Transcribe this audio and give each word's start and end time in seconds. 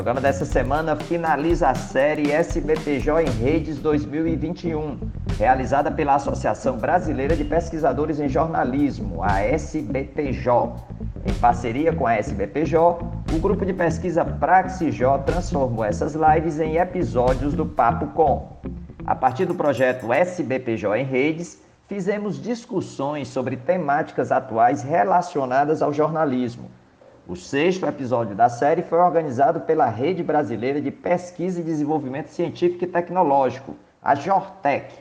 Programa 0.00 0.22
dessa 0.22 0.46
semana 0.46 0.96
finaliza 0.96 1.68
a 1.68 1.74
série 1.74 2.32
SBPJ 2.32 3.22
em 3.22 3.28
Redes 3.28 3.76
2021, 3.80 4.98
realizada 5.38 5.90
pela 5.90 6.14
Associação 6.14 6.78
Brasileira 6.78 7.36
de 7.36 7.44
Pesquisadores 7.44 8.18
em 8.18 8.26
Jornalismo, 8.26 9.22
a 9.22 9.42
SBPJ. 9.42 10.74
Em 11.26 11.34
parceria 11.34 11.92
com 11.92 12.06
a 12.06 12.14
SBPJ, 12.14 12.98
o 13.30 13.38
grupo 13.40 13.66
de 13.66 13.74
pesquisa 13.74 14.24
Praxijó 14.24 15.18
transformou 15.18 15.84
essas 15.84 16.14
lives 16.14 16.58
em 16.58 16.78
episódios 16.78 17.52
do 17.52 17.66
Papo 17.66 18.06
Com. 18.14 18.56
A 19.04 19.14
partir 19.14 19.44
do 19.44 19.54
projeto 19.54 20.14
SBPJ 20.14 20.98
em 20.98 21.04
Redes, 21.04 21.60
fizemos 21.86 22.40
discussões 22.40 23.28
sobre 23.28 23.54
temáticas 23.54 24.32
atuais 24.32 24.82
relacionadas 24.82 25.82
ao 25.82 25.92
jornalismo 25.92 26.70
o 27.30 27.36
sexto 27.36 27.86
episódio 27.86 28.34
da 28.34 28.48
série 28.48 28.82
foi 28.82 28.98
organizado 28.98 29.60
pela 29.60 29.86
Rede 29.86 30.20
Brasileira 30.20 30.80
de 30.80 30.90
Pesquisa 30.90 31.60
e 31.60 31.62
Desenvolvimento 31.62 32.26
Científico 32.26 32.82
e 32.82 32.88
Tecnológico, 32.88 33.76
a 34.02 34.16
JORTEC, 34.16 34.92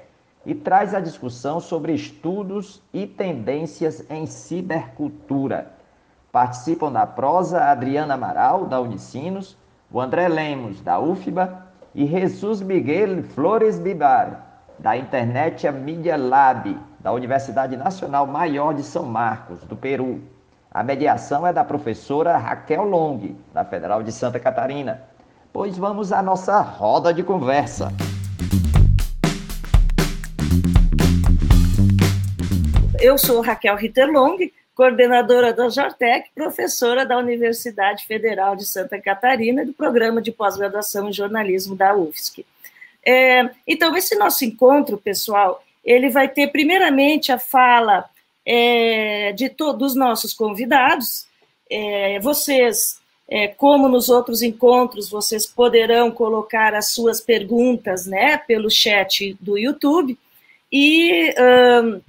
e 0.46 0.54
traz 0.54 0.94
a 0.94 1.00
discussão 1.00 1.60
sobre 1.60 1.92
estudos 1.92 2.84
e 2.94 3.08
tendências 3.08 4.06
em 4.12 4.28
cibercultura. 4.28 5.72
Participam 6.32 6.92
da 6.92 7.08
prosa 7.08 7.64
Adriana 7.64 8.14
Amaral, 8.14 8.68
da 8.68 8.80
Unicinos, 8.80 9.58
o 9.92 10.00
André 10.00 10.28
Lemos, 10.28 10.82
da 10.82 11.00
UFBA, 11.00 11.66
e 11.96 12.06
Jesus 12.06 12.62
Miguel 12.62 13.24
Flores 13.24 13.80
Bibar, 13.80 14.68
da 14.78 14.96
Internet 14.96 15.68
Media 15.72 16.16
Lab, 16.16 16.78
da 17.00 17.12
Universidade 17.12 17.76
Nacional 17.76 18.28
Maior 18.28 18.76
de 18.76 18.84
São 18.84 19.06
Marcos, 19.06 19.64
do 19.64 19.76
Peru. 19.76 20.22
A 20.72 20.84
mediação 20.84 21.48
é 21.48 21.52
da 21.52 21.64
professora 21.64 22.38
Raquel 22.38 22.84
Long, 22.84 23.36
da 23.52 23.66
Federal 23.66 24.04
de 24.04 24.12
Santa 24.12 24.40
Catarina. 24.40 25.02
Pois 25.52 25.76
vamos 25.76 26.12
à 26.14 26.22
nossa 26.22 26.62
roda 26.62 27.12
de 27.12 27.24
conversa. 27.24 27.92
Eu 33.02 33.18
sou 33.18 33.42
Raquel 33.42 33.76
Ritterlong, 33.76 34.52
coordenadora 34.76 35.52
da 35.52 35.70
Jortec, 35.70 36.30
professora 36.36 37.04
da 37.04 37.18
Universidade 37.18 38.06
Federal 38.06 38.56
de 38.56 38.68
Santa 38.68 39.02
Catarina 39.02 39.66
do 39.66 39.74
programa 39.74 40.22
de 40.22 40.32
pós-graduação 40.32 41.10
em 41.10 41.14
jornalismo 41.14 41.76
da 41.76 41.96
UFSC. 41.96 42.46
É, 43.04 43.50
então, 43.66 43.98
esse 43.98 44.16
nosso 44.16 44.46
encontro, 44.46 45.00
pessoal, 45.00 45.64
ele 45.84 46.12
vai 46.12 46.28
ter 46.28 46.52
primeiramente 46.52 47.32
a 47.32 47.40
fala 47.40 48.08
é, 48.46 49.32
de 49.34 49.50
todos 49.50 49.92
os 49.92 49.96
nossos 49.96 50.34
convidados. 50.34 51.28
É, 51.70 52.20
vocês, 52.20 53.00
é, 53.28 53.48
como 53.48 53.88
nos 53.88 54.10
outros 54.10 54.42
encontros, 54.42 55.10
vocês 55.10 55.46
poderão 55.46 56.12
colocar 56.12 56.74
as 56.74 56.92
suas 56.92 57.22
perguntas 57.22 58.06
né, 58.06 58.38
pelo 58.38 58.70
chat 58.70 59.38
do 59.40 59.58
YouTube. 59.58 60.18
E 60.72 61.34
um, 61.84 62.02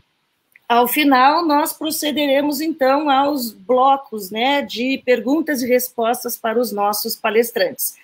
ao 0.69 0.87
final 0.87 1.45
nós 1.45 1.73
procederemos 1.73 2.61
então 2.61 3.11
aos 3.11 3.53
blocos 3.53 4.31
né, 4.31 4.63
de 4.63 5.03
perguntas 5.05 5.63
e 5.63 5.67
respostas 5.69 6.37
para 6.37 6.61
os 6.61 6.71
nossos 6.71 7.17
palestrantes. 7.17 7.97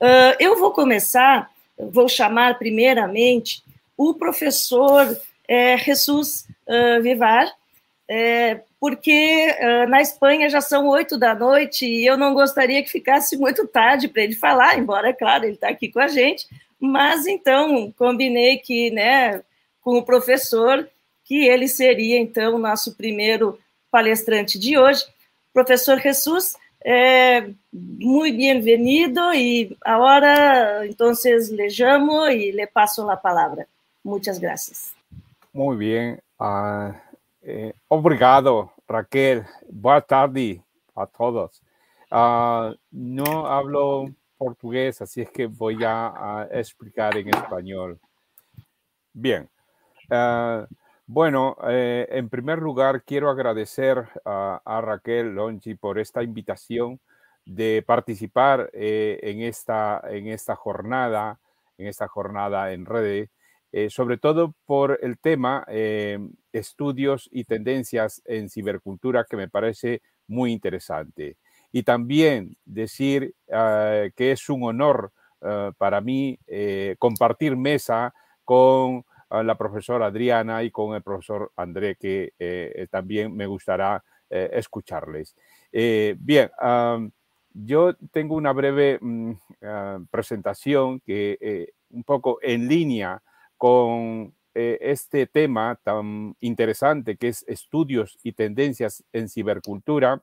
Uh, 0.00 0.36
eu 0.38 0.58
vou 0.58 0.70
começar, 0.70 1.50
vou 1.78 2.08
chamar 2.08 2.58
primeiramente 2.58 3.62
o 3.96 4.14
professor 4.14 5.14
é, 5.48 5.76
Jesus 5.78 6.46
uh, 6.66 7.02
Vivar, 7.02 7.52
é, 8.08 8.60
porque 8.78 9.56
uh, 9.60 9.88
na 9.88 10.00
Espanha 10.00 10.48
já 10.48 10.60
são 10.60 10.86
oito 10.88 11.18
da 11.18 11.34
noite 11.34 11.84
e 11.86 12.06
eu 12.06 12.16
não 12.16 12.34
gostaria 12.34 12.82
que 12.82 12.90
ficasse 12.90 13.36
muito 13.36 13.66
tarde 13.66 14.08
para 14.08 14.22
ele 14.22 14.34
falar, 14.34 14.78
embora, 14.78 15.08
é 15.08 15.12
claro, 15.12 15.44
ele 15.44 15.54
está 15.54 15.68
aqui 15.68 15.90
com 15.90 15.98
a 15.98 16.08
gente, 16.08 16.46
mas 16.78 17.26
então 17.26 17.92
combinei 17.92 18.58
que, 18.58 18.90
né, 18.90 19.42
com 19.80 19.98
o 19.98 20.04
professor, 20.04 20.88
que 21.24 21.46
ele 21.46 21.66
seria 21.66 22.18
então 22.18 22.54
o 22.54 22.58
nosso 22.58 22.94
primeiro 22.94 23.58
palestrante 23.90 24.58
de 24.58 24.78
hoje. 24.78 25.04
Professor 25.52 25.98
Jesus, 25.98 26.54
é, 26.84 27.48
muito 27.72 28.36
bem-vindo 28.36 29.20
e 29.34 29.76
agora, 29.84 30.86
então, 30.86 31.12
le 31.50 31.68
llamo 31.68 32.26
e 32.28 32.52
le 32.52 32.66
passo 32.68 33.08
a 33.10 33.16
palavra. 33.16 33.66
Muitas 34.04 34.38
graças. 34.38 34.94
Muito 35.52 35.78
bem. 35.78 36.18
Uh... 36.38 37.05
Eh, 37.48 37.72
obrigado, 37.86 38.72
Raquel. 38.88 39.46
Buenas 39.68 40.04
tardes 40.08 40.60
a 40.96 41.06
todos. 41.06 41.62
Uh, 42.10 42.74
no 42.90 43.46
hablo 43.46 44.06
portugués, 44.36 45.00
así 45.00 45.22
es 45.22 45.30
que 45.30 45.46
voy 45.46 45.78
a, 45.84 46.48
explicar 46.50 47.16
en 47.16 47.28
español. 47.28 48.00
Bien. 49.12 49.48
Uh, 50.10 50.66
bueno, 51.06 51.56
eh, 51.68 52.08
en 52.10 52.28
primer 52.28 52.58
lugar, 52.58 53.04
quiero 53.04 53.30
agradecer 53.30 54.08
a, 54.24 54.60
a 54.64 54.80
Raquel 54.80 55.32
Longi 55.32 55.76
por 55.76 56.00
esta 56.00 56.24
invitación 56.24 56.98
de 57.44 57.84
participar 57.86 58.70
eh, 58.72 59.20
en, 59.22 59.42
esta, 59.42 60.02
en 60.08 60.26
esta 60.26 60.56
jornada, 60.56 61.38
en 61.78 61.86
esta 61.86 62.08
jornada 62.08 62.72
en 62.72 62.86
redes 62.86 63.30
eh, 63.78 63.90
sobre 63.90 64.16
todo 64.16 64.54
por 64.64 64.98
el 65.02 65.18
tema 65.18 65.62
eh, 65.68 66.18
estudios 66.50 67.28
y 67.30 67.44
tendencias 67.44 68.22
en 68.24 68.48
cibercultura 68.48 69.26
que 69.28 69.36
me 69.36 69.50
parece 69.50 70.00
muy 70.28 70.50
interesante. 70.50 71.36
Y 71.72 71.82
también 71.82 72.56
decir 72.64 73.34
uh, 73.48 74.10
que 74.16 74.32
es 74.32 74.48
un 74.48 74.62
honor 74.62 75.12
para 75.76 76.00
mí 76.00 76.38
eh, 76.46 76.96
compartir 76.98 77.54
mesa 77.54 78.14
con 78.44 79.04
la 79.30 79.58
profesora 79.58 80.06
Adriana 80.06 80.62
y 80.62 80.70
con 80.70 80.94
el 80.94 81.02
profesor 81.02 81.52
André, 81.54 81.96
que 81.96 82.88
también 82.90 83.36
me 83.36 83.46
gustará 83.46 84.02
escucharles. 84.30 85.36
bien, 85.70 86.50
yo 87.52 87.94
tengo 88.10 88.34
una 88.34 88.52
breve 88.52 88.98
um, 89.02 89.36
presentación 90.10 90.98
que 91.00 91.68
un 91.90 92.02
poco 92.02 92.38
en 92.42 92.66
línea 92.66 93.22
con 93.56 94.34
eh, 94.54 94.78
este 94.80 95.26
tema 95.26 95.78
tan 95.82 96.36
interesante 96.40 97.16
que 97.16 97.28
es 97.28 97.44
estudios 97.48 98.18
y 98.22 98.32
tendencias 98.32 99.04
en 99.12 99.28
cibercultura, 99.28 100.22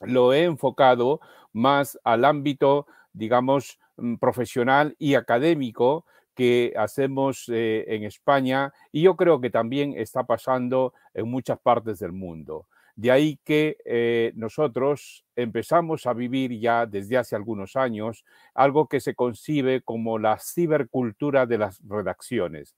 lo 0.00 0.32
he 0.32 0.44
enfocado 0.44 1.20
más 1.52 1.98
al 2.04 2.24
ámbito, 2.24 2.86
digamos, 3.12 3.78
mm, 3.96 4.16
profesional 4.16 4.96
y 4.98 5.14
académico 5.14 6.04
que 6.34 6.72
hacemos 6.76 7.48
eh, 7.48 7.84
en 7.88 8.04
España 8.04 8.72
y 8.90 9.02
yo 9.02 9.16
creo 9.16 9.40
que 9.40 9.50
también 9.50 9.94
está 9.96 10.24
pasando 10.24 10.94
en 11.14 11.30
muchas 11.30 11.58
partes 11.60 11.98
del 11.98 12.12
mundo. 12.12 12.66
De 12.94 13.10
ahí 13.10 13.38
que 13.44 13.78
eh, 13.84 14.32
nosotros 14.36 15.24
empezamos 15.36 16.06
a 16.06 16.12
vivir 16.12 16.58
ya 16.60 16.86
desde 16.86 17.16
hace 17.18 17.34
algunos 17.36 17.76
años 17.76 18.24
algo 18.54 18.88
que 18.88 19.00
se 19.00 19.14
concibe 19.14 19.80
como 19.82 20.18
la 20.18 20.38
cibercultura 20.38 21.46
de 21.46 21.58
las 21.58 21.80
redacciones 21.88 22.74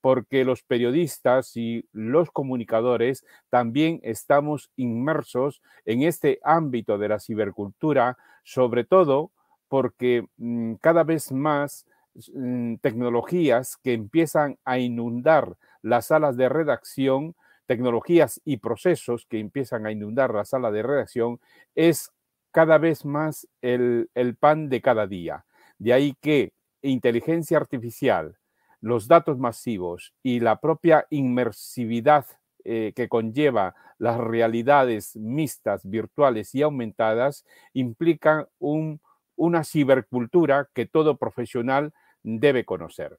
porque 0.00 0.44
los 0.44 0.62
periodistas 0.64 1.56
y 1.56 1.86
los 1.92 2.30
comunicadores 2.30 3.24
también 3.50 4.00
estamos 4.02 4.70
inmersos 4.76 5.62
en 5.84 6.02
este 6.02 6.40
ámbito 6.42 6.98
de 6.98 7.08
la 7.08 7.20
cibercultura, 7.20 8.18
sobre 8.42 8.84
todo 8.84 9.30
porque 9.68 10.26
mm, 10.38 10.74
cada 10.80 11.04
vez 11.04 11.30
más 11.32 11.86
mm, 12.34 12.74
tecnologías 12.76 13.76
que 13.76 13.94
empiezan 13.94 14.58
a 14.64 14.78
inundar 14.78 15.56
las 15.82 16.06
salas 16.06 16.36
de 16.36 16.48
redacción 16.48 17.34
tecnologías 17.66 18.40
y 18.44 18.58
procesos 18.58 19.26
que 19.26 19.38
empiezan 19.38 19.86
a 19.86 19.92
inundar 19.92 20.34
la 20.34 20.44
sala 20.44 20.70
de 20.70 20.82
redacción 20.82 21.40
es 21.74 22.12
cada 22.50 22.78
vez 22.78 23.04
más 23.04 23.48
el, 23.62 24.08
pan 24.38 24.68
de 24.68 24.80
cada 24.80 25.06
día. 25.06 25.44
De 25.78 25.92
ahí 25.92 26.14
que 26.20 26.52
inteligencia 26.82 27.56
artificial, 27.56 28.36
los 28.80 29.08
datos 29.08 29.38
masivos 29.38 30.12
y 30.22 30.40
la 30.40 30.60
propia 30.60 31.06
inmersividad 31.10 32.26
eh, 32.64 32.92
que 32.94 33.08
conlleva 33.08 33.74
las 33.98 34.18
realidades 34.18 35.16
mixtas, 35.16 35.88
virtuales 35.88 36.54
y 36.54 36.62
aumentadas, 36.62 37.44
implican 37.72 38.46
una 38.58 39.64
cibercultura 39.64 40.68
que 40.74 40.86
todo 40.86 41.16
profesional 41.16 41.92
debe 42.22 42.64
conocer. 42.64 43.18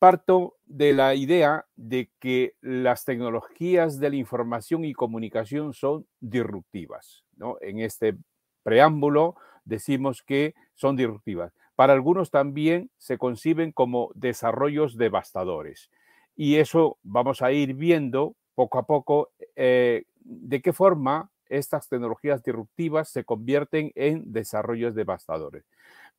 Parto 0.00 0.56
de 0.64 0.94
la 0.94 1.14
idea 1.14 1.66
de 1.76 2.10
que 2.18 2.54
las 2.62 3.04
tecnologías 3.04 4.00
de 4.00 4.08
la 4.08 4.16
información 4.16 4.86
y 4.86 4.94
comunicación 4.94 5.74
son 5.74 6.06
disruptivas. 6.20 7.22
¿no? 7.36 7.58
En 7.60 7.80
este 7.80 8.16
preámbulo 8.62 9.36
decimos 9.66 10.22
que 10.22 10.54
son 10.74 10.96
disruptivas. 10.96 11.52
Para 11.76 11.92
algunos 11.92 12.30
también 12.30 12.90
se 12.96 13.18
conciben 13.18 13.72
como 13.72 14.10
desarrollos 14.14 14.96
devastadores. 14.96 15.90
Y 16.34 16.56
eso 16.56 16.96
vamos 17.02 17.42
a 17.42 17.52
ir 17.52 17.74
viendo 17.74 18.36
poco 18.54 18.78
a 18.78 18.86
poco 18.86 19.32
eh, 19.54 20.04
de 20.16 20.62
qué 20.62 20.72
forma 20.72 21.30
estas 21.50 21.90
tecnologías 21.90 22.42
disruptivas 22.42 23.10
se 23.10 23.24
convierten 23.24 23.92
en 23.94 24.32
desarrollos 24.32 24.94
devastadores. 24.94 25.64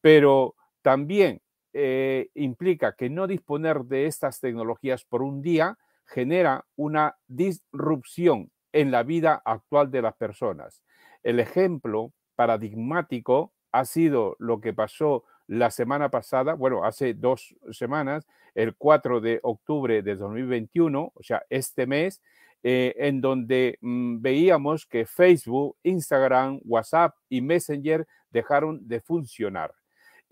Pero 0.01 0.53
también 0.83 1.41
eh, 1.73 2.29
implica 2.35 2.95
que 2.95 3.09
no 3.09 3.27
disponer 3.27 3.81
de 3.85 4.05
estas 4.05 4.39
tecnologías 4.39 5.05
por 5.05 5.21
un 5.21 5.41
día 5.41 5.77
genera 6.05 6.65
una 6.75 7.15
disrupción 7.27 8.51
en 8.73 8.91
la 8.91 9.03
vida 9.03 9.41
actual 9.45 9.91
de 9.91 10.01
las 10.01 10.15
personas. 10.15 10.81
El 11.23 11.39
ejemplo 11.39 12.13
paradigmático 12.35 13.53
ha 13.71 13.85
sido 13.85 14.35
lo 14.39 14.59
que 14.59 14.73
pasó 14.73 15.23
la 15.47 15.71
semana 15.71 16.09
pasada, 16.09 16.53
bueno, 16.53 16.83
hace 16.83 17.13
dos 17.13 17.55
semanas, 17.71 18.25
el 18.55 18.75
4 18.75 19.21
de 19.21 19.39
octubre 19.43 20.01
de 20.01 20.15
2021, 20.15 21.11
o 21.13 21.23
sea, 21.23 21.43
este 21.49 21.85
mes, 21.87 22.21
eh, 22.63 22.93
en 22.97 23.21
donde 23.21 23.77
mm, 23.81 24.21
veíamos 24.21 24.85
que 24.85 25.05
Facebook, 25.05 25.77
Instagram, 25.83 26.59
WhatsApp 26.63 27.15
y 27.29 27.41
Messenger 27.41 28.07
dejaron 28.29 28.87
de 28.87 29.01
funcionar. 29.01 29.73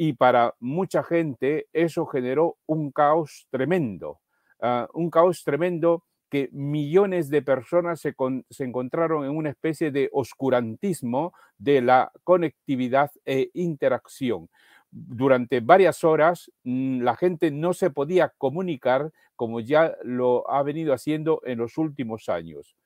Y 0.01 0.13
para 0.13 0.56
mucha 0.62 1.04
gente 1.04 1.68
eso 1.74 2.06
generó 2.06 2.56
un 2.66 2.90
caos 2.90 3.48
tremendo, 3.50 4.22
ah, 4.62 4.88
un 4.94 5.10
caos 5.10 5.44
tremendo 5.44 6.06
que 6.30 6.48
millones 6.54 7.30
de 7.30 7.42
personas 7.42 8.00
se, 8.00 8.16
encontraron 8.63 9.25
en 9.25 9.31
una 9.31 9.50
especie 9.50 9.92
de 9.92 10.10
oscurantismo 10.13 11.34
de 11.57 11.81
la 11.81 12.13
conectividad 12.24 13.12
e 13.25 13.50
interacción. 13.54 14.48
Durante 14.90 15.60
varias 15.60 16.06
horas 16.06 16.50
mm, 16.63 17.02
la 17.02 17.18
gente 17.18 17.52
no 17.52 17.74
se 17.74 17.90
podía 17.90 18.30
comunicar 18.38 19.12
como 19.36 19.60
ya 19.60 19.98
lo 20.06 20.50
ha 20.50 20.63
venido 20.63 20.94
haciendo 20.94 21.42
en 21.44 21.57
los 21.57 21.78
últimos 21.78 22.30
años. 22.30 22.78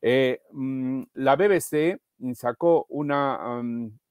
Eh, 0.00 0.40
mm, 0.52 1.02
la 1.12 1.36
BBC 1.36 2.00
sacó 2.34 2.86
una, 2.88 3.62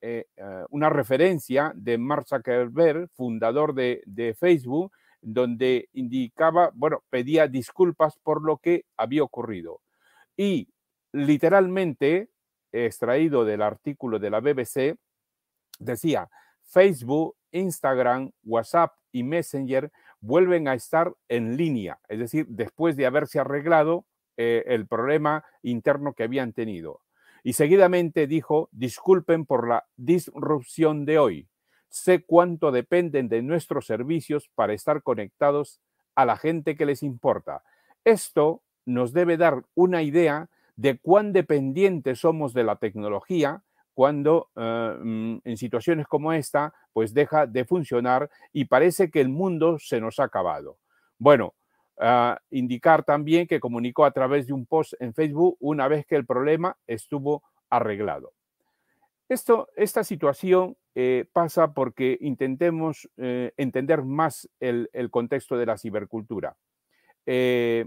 eh, 0.01 0.25
eh, 0.35 0.65
una 0.69 0.89
referencia 0.89 1.71
de 1.75 1.97
Mark 1.97 2.27
Zuckerberg, 2.27 3.09
fundador 3.13 3.73
de, 3.73 4.01
de, 4.05 4.33
Facebook, 4.33 4.91
donde 5.21 5.89
indicaba, 5.93 6.71
bueno, 6.73 7.03
pedía 7.09 7.47
disculpas 7.47 8.17
por 8.23 8.43
lo 8.43 8.57
que 8.57 8.85
había 8.97 9.23
ocurrido. 9.23 9.81
Y 10.35 10.69
literalmente, 11.13 12.29
extraído 12.71 13.45
del 13.45 13.61
artículo 13.61 14.19
de 14.19 14.29
la 14.29 14.39
BBC, 14.39 14.97
decía, 15.79 16.29
Facebook, 16.63 17.35
Instagram, 17.51 18.31
WhatsApp 18.43 18.93
y 19.11 19.23
Messenger 19.23 19.91
vuelven 20.21 20.67
a 20.67 20.73
estar 20.73 21.13
en 21.27 21.57
línea, 21.57 21.99
es 22.07 22.19
decir, 22.19 22.45
después 22.47 22.95
de 22.95 23.05
haberse 23.05 23.39
arreglado 23.39 24.05
eh, 24.37 24.63
el 24.67 24.87
problema 24.87 25.43
interno 25.61 26.13
que 26.13 26.23
habían 26.23 26.53
tenido. 26.53 27.01
Y 27.43 27.53
seguidamente 27.53 28.27
dijo, 28.27 28.69
disculpen 28.71 29.45
por 29.45 29.67
la 29.67 29.85
disrupción 29.97 31.05
de 31.05 31.19
hoy. 31.19 31.47
Sé 31.89 32.23
cuánto 32.23 32.71
dependen 32.71 33.29
de 33.29 33.41
nuestros 33.41 33.85
servicios 33.85 34.49
para 34.55 34.73
estar 34.73 35.03
conectados 35.03 35.81
a 36.15 36.25
la 36.25 36.37
gente 36.37 36.75
que 36.75 36.85
les 36.85 37.03
importa. 37.03 37.63
Esto 38.05 38.63
nos 38.85 39.13
debe 39.13 39.37
dar 39.37 39.65
una 39.75 40.01
idea 40.03 40.49
de 40.75 40.97
cuán 40.97 41.33
dependientes 41.33 42.19
somos 42.19 42.53
de 42.53 42.63
la 42.63 42.77
tecnología 42.77 43.63
cuando 43.93 44.49
eh, 44.55 44.97
mm, 44.99 45.37
en 45.43 45.57
situaciones 45.57 46.07
como 46.07 46.33
esta, 46.33 46.73
pues 46.93 47.13
deja 47.13 47.45
de 47.45 47.65
funcionar 47.65 48.29
y 48.53 48.65
parece 48.65 49.11
que 49.11 49.21
el 49.21 49.29
mundo 49.29 49.77
se 49.79 49.99
nos 49.99 50.19
ha 50.19 50.23
acabado. 50.23 50.77
Bueno, 51.17 51.53
indicar 52.49 53.03
también 53.03 53.45
que 53.45 53.59
comunicó 53.59 54.05
a 54.05 54.11
través 54.11 54.47
de 54.47 54.53
un 54.53 54.65
post 54.65 54.93
en 54.99 55.13
Facebook 55.13 55.57
una 55.59 55.87
vez 55.87 56.05
que 56.05 56.15
el 56.15 56.25
problema 56.25 56.75
estuvo 56.87 57.43
arreglado. 57.69 58.33
Esta 59.31 60.03
situación 60.03 60.75
eh, 60.93 61.23
pasa 61.31 61.73
porque 61.73 62.17
intentemos 62.19 63.09
eh, 63.15 63.53
entender 63.55 64.03
más 64.03 64.49
el, 64.59 64.89
contexto 65.09 65.57
de 65.57 65.65
la 65.65 65.77
cibercultura. 65.77 66.57
Eh, 67.25 67.85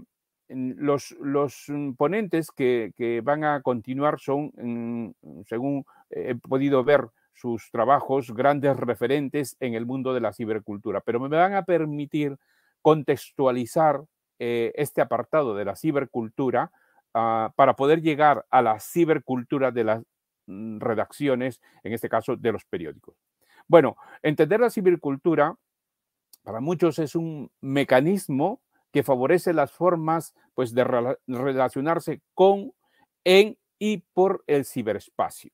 los, 0.48 1.10
los, 1.20 1.66
ponentes 1.98 2.50
que, 2.50 2.92
que, 2.96 3.20
van 3.20 3.44
a 3.44 3.60
continuar 3.60 4.20
son, 4.20 4.52
mm, 4.56 5.42
según 5.46 5.84
he 6.08 6.34
podido 6.34 6.82
ver 6.82 7.08
sus 7.34 7.70
trabajos, 7.70 8.32
grandes 8.32 8.74
referentes 8.78 9.56
en 9.60 9.74
el 9.74 9.84
mundo 9.84 10.14
de 10.14 10.20
la 10.20 10.32
cibercultura, 10.32 11.02
pero 11.02 11.20
me 11.20 11.28
van 11.28 11.54
a 11.54 11.64
permitir 11.64 12.38
contextualizar 12.84 14.04
eh, 14.38 14.70
este 14.74 15.00
apartado 15.00 15.54
de 15.54 15.64
la 15.64 15.74
cibercultura 15.74 16.70
ah, 17.14 17.50
para 17.56 17.76
poder 17.76 18.02
llegar 18.02 18.44
a 18.50 18.60
la 18.60 18.78
cibercultura 18.78 19.70
de 19.70 19.84
las 19.84 20.02
mm, 20.46 20.80
redacciones, 20.80 21.62
en 21.82 21.94
este 21.94 22.10
caso 22.10 22.36
de 22.36 22.52
los 22.52 22.66
periódicos. 22.66 23.16
Bueno, 23.66 23.96
entender 24.22 24.60
la 24.60 24.68
cibercultura 24.68 25.56
para 26.42 26.60
muchos 26.60 26.98
es 26.98 27.14
un 27.14 27.50
mecanismo 27.62 28.60
que 28.92 29.02
favorece 29.02 29.54
las 29.54 29.72
formas 29.72 30.34
pues, 30.52 30.74
de 30.74 30.84
relacionarse 31.26 32.20
con, 32.34 32.74
en 33.24 33.56
y 33.78 34.04
por 34.12 34.44
el 34.46 34.66
ciberespacio. 34.66 35.52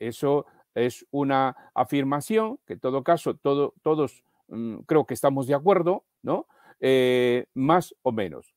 Eso 0.00 0.46
es 0.74 1.06
una 1.12 1.56
afirmación 1.74 2.58
que 2.66 2.72
en 2.72 2.80
todo 2.80 3.04
caso 3.04 3.36
todo, 3.36 3.72
todos 3.82 4.24
mm, 4.48 4.78
creo 4.86 5.06
que 5.06 5.14
estamos 5.14 5.46
de 5.46 5.54
acuerdo, 5.54 6.04
¿no? 6.22 6.48
Eh, 6.84 7.46
más 7.54 7.94
o 8.02 8.10
menos. 8.10 8.52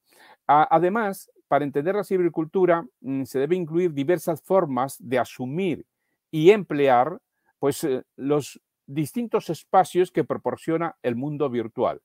además, 0.48 1.30
para 1.48 1.64
entender 1.64 1.94
la 1.94 2.04
cibercultura 2.04 2.84
mm, 3.02 3.24
se 3.26 3.38
debe 3.40 3.56
incluir 3.56 3.94
diversas 3.94 4.42
formas 4.42 4.98
de 5.00 5.20
asumir 5.20 5.86
y 6.32 6.50
emplear 6.50 7.20
pues, 7.60 7.84
eh, 7.84 8.04
los 8.16 8.60
distintos 8.88 9.52
espacios 9.52 10.12
que 10.12 10.24
proporciona 10.24 10.96
el 11.04 11.16
mundo 11.16 11.52
virtual. 11.52 12.02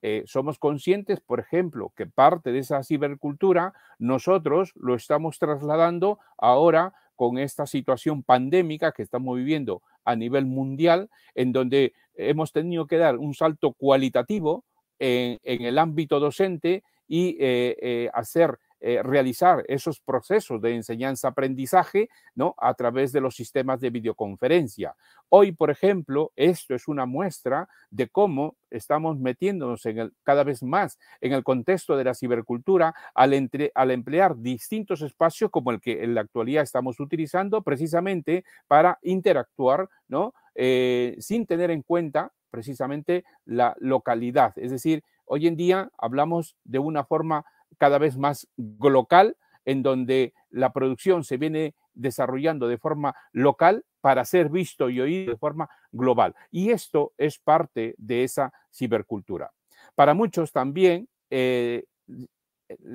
Eh, 0.00 0.22
somos 0.26 0.58
conscientes, 0.60 1.20
por 1.20 1.40
ejemplo, 1.40 1.92
que 1.96 2.06
parte 2.06 2.52
de 2.52 2.60
esa 2.60 2.84
cibercultura 2.84 3.72
nosotros 3.98 4.72
lo 4.76 4.94
estamos 4.94 5.40
trasladando 5.40 6.20
ahora 6.38 6.94
con 7.16 7.38
esta 7.38 7.66
situación 7.66 8.22
pandémica 8.22 8.92
que 8.92 9.02
estamos 9.02 9.36
viviendo 9.36 9.82
a 10.04 10.14
nivel 10.14 10.46
mundial, 10.46 11.10
en 11.34 11.52
donde 11.52 11.94
hemos 12.14 12.52
tenido 12.52 12.86
que 12.86 12.98
dar 12.98 13.18
un 13.18 13.34
salto 13.34 13.72
cualitativo 13.72 14.64
en, 14.98 15.38
el 15.44 15.78
ámbito 15.78 16.20
docente 16.20 16.82
y 17.06 17.36
eh, 17.40 17.76
eh, 17.80 18.10
hacer 18.14 18.58
eh, 18.86 19.02
realizar 19.02 19.64
esos 19.66 19.98
procesos 19.98 20.60
de 20.60 20.74
enseñanza-aprendizaje 20.74 22.10
¿no? 22.34 22.54
a 22.58 22.74
través 22.74 23.12
de 23.12 23.22
los 23.22 23.34
sistemas 23.34 23.80
de 23.80 23.88
videoconferencia. 23.88 24.94
Hoy, 25.30 25.52
por 25.52 25.70
ejemplo, 25.70 26.32
esto 26.36 26.74
es 26.74 26.86
una 26.86 27.06
muestra 27.06 27.66
de 27.88 28.08
cómo 28.08 28.56
estamos 28.70 29.18
metiéndonos 29.18 29.84
cada 30.22 30.44
vez 30.44 30.62
más 30.62 30.98
en 31.22 31.32
el 31.32 31.42
contexto 31.42 31.96
de 31.96 32.04
la 32.04 32.12
cibercultura 32.12 32.94
al 33.14 33.32
emplear 33.32 34.36
distintos 34.36 35.00
espacios 35.00 35.50
como 35.50 35.70
el 35.70 35.80
que 35.80 36.04
en 36.04 36.14
la 36.14 36.20
actualidad 36.20 36.62
estamos 36.62 37.00
utilizando 37.00 37.62
precisamente 37.62 38.44
para 38.68 38.98
interactuar 39.00 39.88
¿no? 40.08 40.34
sin 40.54 41.46
tener 41.46 41.70
en 41.70 41.80
cuenta 41.80 42.32
precisamente 42.54 43.24
la 43.44 43.74
localidad. 43.80 44.56
Es 44.56 44.70
decir, 44.70 45.02
hoy 45.24 45.48
en 45.48 45.56
día 45.56 45.90
hablamos 45.98 46.56
de 46.62 46.78
una 46.78 47.02
forma 47.02 47.44
cada 47.78 47.98
vez 47.98 48.16
más 48.16 48.46
local, 48.56 49.36
en 49.64 49.82
donde 49.82 50.34
la 50.50 50.72
producción 50.72 51.24
se 51.24 51.36
viene 51.36 51.74
desarrollando 51.94 52.68
de 52.68 52.78
forma 52.78 53.16
local 53.32 53.84
para 54.00 54.24
ser 54.24 54.50
visto 54.50 54.88
y 54.88 55.00
oído 55.00 55.32
de 55.32 55.36
forma 55.36 55.68
global. 55.90 56.36
Y 56.52 56.70
esto 56.70 57.12
es 57.18 57.40
parte 57.40 57.96
de 57.98 58.22
esa 58.22 58.52
cibercultura. 58.72 59.50
Para 59.96 60.14
muchos 60.14 60.52
también 60.52 61.08
eh, 61.30 61.82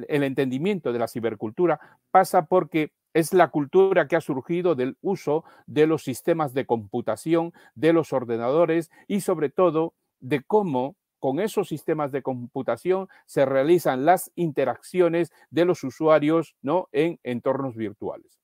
el 0.07 0.23
entendimiento 0.23 0.93
de 0.93 0.99
la 0.99 1.09
cibercultura 1.09 1.81
pasa 2.11 2.45
porque 2.45 2.93
es 3.13 3.33
la 3.33 3.49
cultura 3.49 4.07
que 4.07 4.15
ha 4.15 4.21
surgido 4.21 4.75
del 4.75 4.97
uso 5.01 5.43
de 5.65 5.87
los 5.87 6.03
sistemas 6.03 6.53
de 6.53 6.65
computación, 6.65 7.53
de 7.75 7.93
los 7.93 8.13
ordenadores 8.13 8.91
y 9.07 9.21
sobre 9.21 9.49
todo 9.49 9.93
de 10.19 10.41
cómo 10.43 10.95
con 11.19 11.39
esos 11.39 11.67
sistemas 11.67 12.11
de 12.11 12.21
computación 12.21 13.09
se 13.25 13.45
realizan 13.45 14.05
las 14.05 14.31
interacciones 14.35 15.31
de 15.49 15.65
los 15.65 15.83
usuarios 15.83 16.55
¿no? 16.61 16.87
en 16.91 17.19
entornos 17.23 17.75
virtuales. 17.75 18.39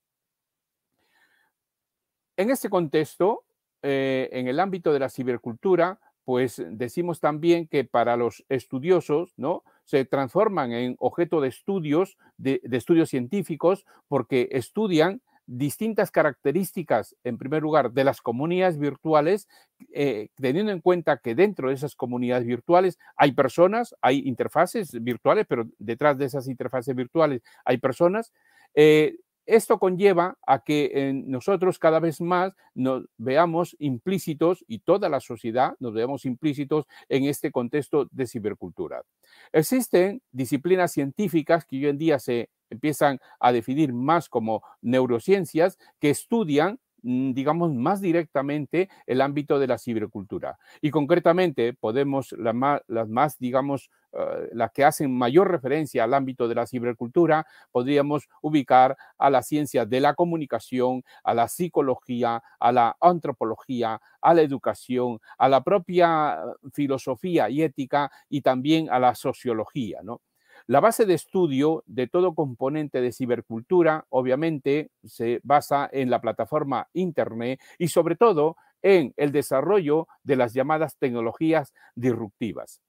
En 2.37 2.49
este 2.49 2.69
contexto, 2.69 3.45
eh, 3.81 4.29
en 4.33 4.47
el 4.47 4.59
ámbito 4.59 4.91
de 4.91 4.99
la 4.99 5.09
cibercultura, 5.09 5.99
pues 6.25 6.61
decimos 6.71 7.19
también 7.19 7.67
que 7.67 7.83
para 7.85 8.17
los 8.17 8.43
estudiosos, 8.49 9.33
¿no? 9.37 9.63
se 9.85 10.03
transforman 10.03 10.73
en 10.73 10.95
objeto 10.99 11.39
de 11.39 11.47
estudios, 11.47 12.17
de, 12.37 12.59
estudios 12.71 13.09
científicos, 13.09 13.85
porque 14.07 14.49
estudian 14.51 15.21
distintas 15.47 16.09
características, 16.09 17.15
en 17.23 17.37
primer 17.37 17.61
lugar, 17.61 17.91
de 17.91 18.03
las 18.03 18.19
comunidades 18.19 18.79
virtuales, 18.79 19.47
eh, 19.93 20.29
teniendo 20.35 20.71
en 20.71 20.81
cuenta 20.81 21.17
que 21.17 21.35
dentro 21.35 21.69
de 21.69 21.75
esas 21.75 21.95
comunidades 21.95 22.47
virtuales 22.47 22.97
hay 23.15 23.33
personas, 23.33 23.95
hay 24.01 24.27
interfaces 24.27 24.91
virtuales, 25.03 25.45
pero 25.47 25.67
detrás 25.77 26.17
de 26.17 26.25
esas 26.25 26.47
interfaces 26.47 26.95
virtuales 26.95 27.43
hay 27.63 27.77
personas. 27.77 28.33
Eh, 28.73 29.17
esto 29.45 29.79
conlleva 29.79 30.37
a 30.45 30.63
que 30.63 31.11
nosotros 31.25 31.79
cada 31.79 31.99
vez 31.99 32.21
más 32.21 32.53
nos 32.73 33.05
veamos 33.17 33.75
implícitos 33.79 34.63
y 34.67 34.79
toda 34.79 35.09
la 35.09 35.19
sociedad 35.19 35.75
nos 35.79 35.93
veamos 35.93 36.25
implícitos 36.25 36.85
en 37.09 37.25
este 37.25 37.51
contexto 37.51 38.07
de 38.11 38.27
cibercultura. 38.27 39.03
Existen 39.51 40.21
disciplinas 40.31 40.91
científicas 40.91 41.65
que 41.65 41.77
hoy 41.77 41.87
en 41.87 41.97
día 41.97 42.19
se 42.19 42.49
empiezan 42.69 43.19
a 43.39 43.51
definir 43.51 43.93
más 43.93 44.29
como 44.29 44.63
neurociencias 44.81 45.77
que 45.99 46.09
estudian 46.09 46.79
digamos, 47.05 47.73
más 47.73 48.01
directamente 48.01 48.89
el 49.05 49.21
ámbito 49.21 49.59
de 49.59 49.67
la 49.67 49.77
cibercultura. 49.77 50.57
Y 50.81 50.89
concretamente 50.89 51.73
podemos, 51.73 52.33
las 52.37 53.07
más, 53.07 53.37
digamos, 53.37 53.89
eh, 54.13 54.49
las 54.53 54.71
que 54.71 54.83
hacen 54.83 55.15
mayor 55.15 55.51
referencia 55.51 56.03
al 56.03 56.13
ámbito 56.13 56.47
de 56.47 56.55
la 56.55 56.65
cibercultura, 56.65 57.45
podríamos 57.71 58.27
ubicar 58.41 58.97
a 59.17 59.29
la 59.29 59.43
ciencia 59.43 59.85
de 59.85 59.99
la 59.99 60.15
comunicación, 60.15 61.03
a 61.23 61.33
la 61.33 61.47
psicología, 61.47 62.41
a 62.59 62.71
la 62.71 62.97
antropología, 62.99 64.01
a 64.21 64.33
la 64.33 64.41
educación, 64.41 65.19
a 65.37 65.47
la 65.49 65.63
propia 65.63 66.39
filosofía 66.73 67.49
y 67.49 67.61
ética 67.61 68.11
y 68.29 68.41
también 68.41 68.89
a 68.89 68.99
la 68.99 69.13
sociología, 69.13 69.99
¿no? 70.03 70.21
La 70.67 70.79
base 70.79 71.05
de 71.05 71.13
estudio 71.13 71.83
de 71.85 72.07
todo 72.07 72.33
componente 72.33 72.99
de 72.99 73.11
cibercultura, 73.11 74.05
obviamente, 74.09 74.89
se 75.03 75.39
basa 75.43 75.87
en 75.91 76.09
la 76.09 76.21
plataforma 76.21 76.87
Internet 76.93 77.61
y 77.77 77.89
sobre 77.89 78.15
todo 78.15 78.57
en 78.81 79.13
el 79.15 79.31
desarrollo 79.31 80.07
de 80.23 80.35
las 80.35 80.53
llamadas 80.53 80.97
tecnologías 80.97 81.73
disruptivas. 81.93 82.81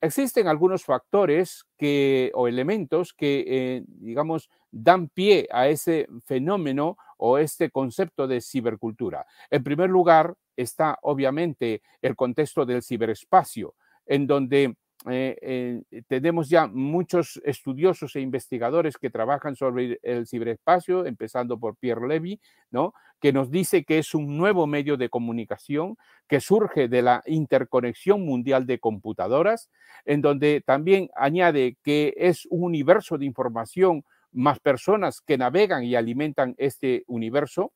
Existen 0.00 0.46
algunos 0.46 0.84
factores 0.84 1.66
que, 1.76 2.30
o 2.34 2.46
elementos 2.46 3.12
que, 3.12 3.44
eh, 3.46 3.84
digamos, 3.86 4.48
dan 4.70 5.08
pie 5.08 5.48
a 5.52 5.68
ese 5.68 6.08
fenómeno 6.24 6.96
o 7.16 7.38
este 7.38 7.70
concepto 7.70 8.28
de 8.28 8.40
cibercultura. 8.40 9.26
En 9.50 9.64
primer 9.64 9.90
lugar, 9.90 10.34
está 10.56 10.98
obviamente 11.02 11.82
el 12.02 12.16
contexto 12.16 12.64
del 12.64 12.82
ciberespacio, 12.82 13.74
en 14.06 14.26
donde 14.26 14.76
eh, 15.06 15.82
eh, 15.90 16.02
tenemos 16.08 16.48
ya 16.48 16.66
muchos 16.66 17.40
estudiosos 17.44 18.16
e 18.16 18.20
investigadores 18.20 18.96
que 18.96 19.10
trabajan 19.10 19.54
sobre 19.54 20.00
el 20.02 20.26
ciberespacio, 20.26 21.06
empezando 21.06 21.58
por 21.58 21.76
Pierre 21.76 22.08
Levy, 22.08 22.40
¿no? 22.70 22.94
que 23.20 23.32
nos 23.32 23.50
dice 23.50 23.84
que 23.84 23.98
es 23.98 24.14
un 24.14 24.36
nuevo 24.36 24.66
medio 24.66 24.96
de 24.96 25.08
comunicación 25.08 25.96
que 26.28 26.40
surge 26.40 26.88
de 26.88 27.02
la 27.02 27.22
interconexión 27.26 28.24
mundial 28.24 28.66
de 28.66 28.80
computadoras, 28.80 29.70
en 30.04 30.20
donde 30.20 30.62
también 30.64 31.10
añade 31.14 31.76
que 31.82 32.14
es 32.16 32.46
un 32.46 32.64
universo 32.64 33.18
de 33.18 33.24
información 33.24 34.04
más 34.32 34.60
personas 34.60 35.20
que 35.20 35.38
navegan 35.38 35.84
y 35.84 35.94
alimentan 35.94 36.54
este 36.58 37.04
universo. 37.06 37.72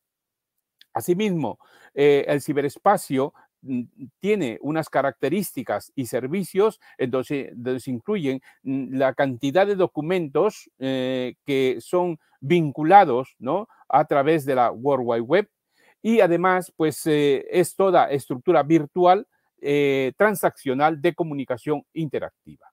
Asimismo, 0.93 1.59
eh, 1.95 2.25
el 2.29 2.43
ciberespacio 2.43 3.33
tiene 4.19 4.59
unas 4.61 4.88
características 4.88 5.92
y 5.95 6.07
servicios 6.07 6.81
entonces, 6.99 7.52
se 7.78 7.90
incluyen 7.90 8.40
la 8.62 9.14
cantidad 9.14 9.66
de 9.66 9.76
documentos 9.76 10.71
eh, 10.78 11.35
que 11.47 11.78
son 11.81 12.19
vinculados 12.40 13.35
¿no? 13.38 13.69
a 13.88 14.04
través 14.04 14.45
de 14.45 14.54
la 14.54 14.71
World 14.71 15.04
Wide 15.07 15.21
Web 15.21 15.49
y 16.02 16.21
además 16.21 16.73
pues 16.76 17.07
eh, 17.07 17.47
es 17.50 17.76
toda 17.76 18.11
estructura 18.11 18.62
virtual 18.62 19.26
eh, 19.61 20.12
transaccional 20.16 21.00
de 21.00 21.14
comunicación 21.14 21.85
interactiva. 21.92 22.66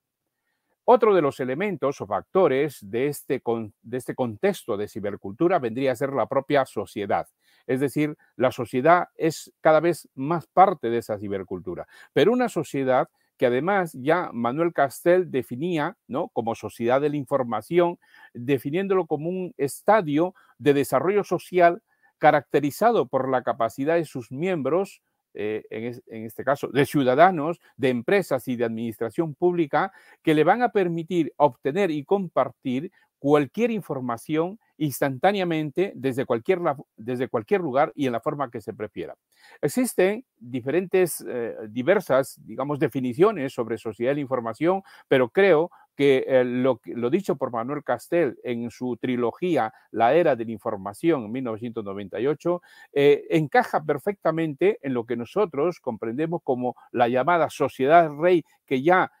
Otro 0.84 1.14
de 1.14 1.22
los 1.22 1.38
elementos 1.38 2.00
o 2.00 2.06
factores 2.06 2.78
de 2.80 3.06
este, 3.06 3.40
de 3.82 3.96
este 3.96 4.14
contexto 4.16 4.76
de 4.76 4.88
cibercultura 4.88 5.60
vendría 5.60 5.92
a 5.92 5.96
ser 5.96 6.12
la 6.12 6.26
propia 6.26 6.66
sociedad. 6.66 7.28
Es 7.70 7.78
decir, 7.78 8.16
la 8.34 8.50
sociedad 8.50 9.10
es 9.14 9.52
cada 9.60 9.78
vez 9.78 10.08
más 10.16 10.48
parte 10.48 10.90
de 10.90 10.98
esa 10.98 11.20
cibercultura, 11.20 11.86
pero 12.12 12.32
una 12.32 12.48
sociedad 12.48 13.08
que 13.36 13.46
además 13.46 13.92
ya 13.92 14.30
Manuel 14.32 14.72
Castel 14.72 15.30
definía 15.30 15.96
¿no? 16.08 16.30
como 16.30 16.56
sociedad 16.56 17.00
de 17.00 17.10
la 17.10 17.16
información, 17.16 18.00
definiéndolo 18.34 19.06
como 19.06 19.28
un 19.28 19.54
estadio 19.56 20.34
de 20.58 20.74
desarrollo 20.74 21.22
social 21.22 21.80
caracterizado 22.18 23.06
por 23.06 23.30
la 23.30 23.44
capacidad 23.44 23.94
de 23.94 24.04
sus 24.04 24.32
miembros 24.32 25.00
eh, 25.34 25.62
en, 25.70 26.24
este 26.24 26.42
caso, 26.42 26.66
de 26.72 26.84
ciudadanos, 26.86 27.60
de 27.76 27.90
empresas 27.90 28.48
y 28.48 28.56
de 28.56 28.64
administración 28.64 29.36
pública, 29.36 29.92
que 30.24 30.34
le 30.34 30.42
van 30.42 30.62
a 30.62 30.70
permitir 30.70 31.32
obtener 31.36 31.92
y 31.92 32.04
compartir 32.04 32.90
cualquier 33.20 33.70
información 33.70 34.58
instantáneamente 34.80 35.92
desde 35.94 36.24
cualquier, 36.24 36.58
desde 36.96 37.28
cualquier 37.28 37.60
lugar 37.60 37.92
y 37.94 38.06
en 38.06 38.12
la 38.12 38.20
forma 38.20 38.50
que 38.50 38.62
se 38.62 38.72
prefiera. 38.72 39.14
Existen 39.60 40.24
diferentes, 40.38 41.22
eh, 41.28 41.54
diversas, 41.68 42.40
digamos, 42.42 42.78
definiciones 42.78 43.52
sobre 43.52 43.76
sociedad 43.76 44.12
de 44.12 44.14
la 44.16 44.20
información, 44.22 44.82
pero 45.06 45.28
creo 45.28 45.70
que 45.96 46.24
eh, 46.26 46.44
lo, 46.44 46.80
lo, 46.86 47.10
dicho 47.10 47.36
por 47.36 47.52
Manuel 47.52 47.84
Castel 47.84 48.38
en 48.42 48.70
su 48.70 48.96
trilogía 48.96 49.70
La 49.90 50.14
Era 50.14 50.34
de 50.34 50.46
la 50.46 50.52
Información 50.52 51.24
en 51.24 51.32
1998 51.32 52.62
eh, 52.94 53.26
encaja 53.28 53.84
perfectamente 53.84 54.78
en 54.80 54.94
lo 54.94 55.04
que 55.04 55.16
nosotros 55.16 55.78
comprendemos 55.78 56.40
como 56.42 56.74
la 56.90 57.08
llamada 57.08 57.50
sociedad 57.50 58.10
rey 58.18 58.44
que 58.64 58.80
ya 58.80 59.12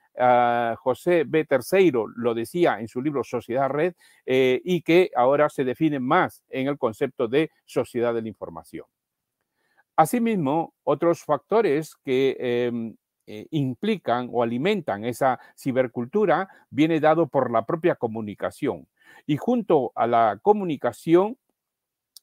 José 0.78 1.24
B. 1.26 1.44
Terceiro 1.44 2.06
lo 2.08 2.34
decía 2.34 2.80
en 2.80 2.88
su 2.88 3.00
libro 3.00 3.24
Sociedad 3.24 3.68
Red 3.68 3.94
eh, 4.26 4.60
y 4.64 4.82
que 4.82 5.10
ahora 5.14 5.48
se 5.48 5.64
define 5.64 6.00
más 6.00 6.42
en 6.50 6.68
el 6.68 6.78
concepto 6.78 7.28
de 7.28 7.50
sociedad 7.64 8.12
de 8.12 8.22
la 8.22 8.28
información. 8.28 8.86
Asimismo, 9.96 10.74
otros 10.82 11.22
factores 11.24 11.94
que 12.04 12.36
em, 12.38 12.96
eh, 13.26 13.46
implican 13.50 14.28
o 14.32 14.42
alimentan 14.42 15.04
esa 15.04 15.38
cibercultura 15.56 16.48
viene 16.70 17.00
dado 17.00 17.28
por 17.28 17.50
la 17.50 17.64
propia 17.66 17.94
comunicación. 17.94 18.88
Y 19.26 19.36
junto 19.36 19.92
a 19.94 20.06
la 20.06 20.38
comunicación, 20.42 21.36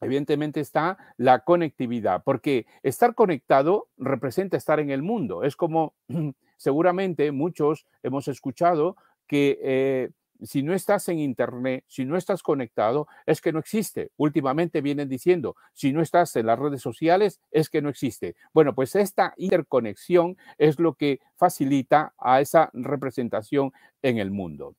evidentemente 0.01 0.59
está 0.59 0.97
la 1.17 1.39
conectividad, 1.39 2.23
porque 2.23 2.65
estar 2.83 3.15
conectado 3.15 3.87
representa 3.97 4.57
estar 4.57 4.79
en 4.79 4.89
el 4.89 5.01
mundo. 5.01 5.43
Es 5.43 5.55
como 5.55 5.93
seguramente 6.57 7.31
muchos 7.31 7.85
hemos 8.03 8.27
escuchado 8.27 8.97
que 9.27 9.59
eh, 9.61 10.09
si 10.43 10.61
no 10.61 10.73
estás 10.73 11.09
en 11.09 11.19
Internet, 11.19 11.83
si 11.87 12.05
no 12.05 12.17
estás 12.17 12.43
conectado, 12.43 13.07
es 13.25 13.41
que 13.41 13.51
no 13.51 13.59
existe. 13.59 14.11
Últimamente 14.17 14.81
vienen 14.81 15.09
diciendo, 15.09 15.55
si 15.73 15.91
no 15.91 16.01
estás 16.01 16.35
en 16.35 16.45
las 16.45 16.59
redes 16.59 16.81
sociales, 16.81 17.39
es 17.51 17.69
que 17.69 17.81
no 17.81 17.89
existe. 17.89 18.35
Bueno, 18.53 18.75
pues 18.75 18.95
esta 18.95 19.33
interconexión 19.37 20.37
es 20.57 20.79
lo 20.79 20.93
que 20.93 21.19
facilita 21.35 22.13
a 22.17 22.41
esa 22.41 22.69
representación 22.73 23.71
en 24.01 24.19
el 24.19 24.31
mundo. 24.31 24.75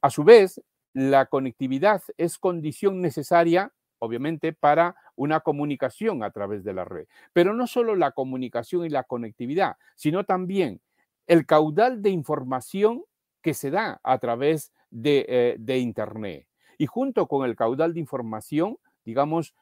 A 0.00 0.10
su 0.10 0.24
vez, 0.24 0.62
la 0.94 1.26
conectividad 1.26 2.02
es 2.16 2.38
condición 2.38 3.00
necesaria 3.00 3.72
obviamente, 4.04 4.52
para 4.52 4.96
una 5.14 5.38
comunicación 5.38 6.24
a 6.24 6.32
través 6.32 6.64
de 6.64 6.74
la 6.74 6.84
red. 6.84 7.06
Pero 7.32 7.54
no 7.54 7.68
solo 7.68 7.94
la 7.94 8.10
comunicación 8.10 8.84
y 8.84 8.88
la 8.88 9.04
conectividad, 9.04 9.76
sino 9.94 10.24
también 10.24 10.80
el 11.26 11.46
caudal 11.46 12.02
de 12.02 12.10
información 12.10 13.04
que 13.42 13.54
se 13.54 13.70
da 13.70 14.00
a 14.02 14.18
través 14.18 14.72
de, 14.90 15.56
eh, 15.66 15.78
Internet. 15.78 16.46
Y 16.78 16.86
junto 16.86 17.26
con 17.26 17.48
el 17.48 17.56
caudal 17.56 17.94
de 17.94 18.00
información, 18.00 18.78
digamos, 19.04 19.54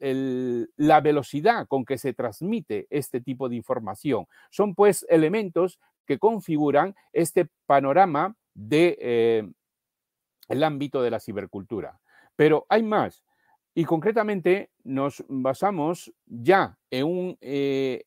la 0.00 1.00
velocidad 1.00 1.66
con 1.66 1.84
que 1.84 1.98
se 1.98 2.12
transmite 2.12 2.86
este 2.90 3.20
tipo 3.20 3.48
de 3.48 3.56
información. 3.56 4.26
Son 4.50 4.74
pues 4.74 5.06
elementos 5.08 5.78
que 6.06 6.18
configuran 6.18 6.94
este 7.12 7.48
panorama 7.66 8.34
de 8.54 8.96
eh, 9.00 10.62
ámbito 10.62 11.02
de 11.02 11.10
la 11.10 11.20
cibercultura. 11.20 12.00
Pero 12.34 12.66
hay 12.68 12.82
más. 12.82 13.22
Y 13.74 13.84
concretamente 13.84 14.70
nos 14.82 15.24
basamos 15.28 16.12
ya 16.26 16.78
en 16.90 17.06
un 17.06 17.38
eh, 17.40 18.04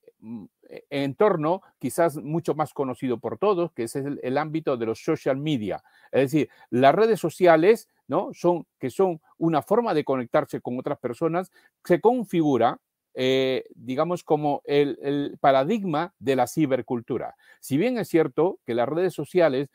entorno 0.89 1.61
quizás 1.79 2.17
mucho 2.17 2.55
más 2.55 2.73
conocido 2.73 3.19
por 3.19 3.37
todos, 3.37 3.71
que 3.71 3.83
es 3.83 3.95
el, 3.95 4.37
ámbito 4.37 4.77
de 4.77 4.85
los 4.85 5.03
social 5.03 5.37
media. 5.37 5.83
Es 6.11 6.31
decir, 6.31 6.49
las 6.69 6.95
redes 6.95 7.19
sociales, 7.19 7.89
¿no? 8.07 8.29
Son, 8.33 8.65
que 8.79 8.89
son 8.89 9.21
una 9.37 9.61
forma 9.61 9.93
de 9.93 10.03
conectarse 10.03 10.61
con 10.61 10.79
otras 10.79 10.99
personas, 10.99 11.51
se 11.83 11.99
configura 11.99 12.79
eh, 13.13 13.65
digamos, 13.75 14.23
como 14.23 14.61
el, 14.63 15.37
paradigma 15.41 16.13
de 16.19 16.35
la 16.35 16.47
cibercultura. 16.47 17.35
Si 17.59 17.77
bien 17.77 17.97
es 17.97 18.07
cierto 18.07 18.59
que 18.65 18.73
las 18.73 18.87
redes 18.87 19.13
sociales 19.13 19.69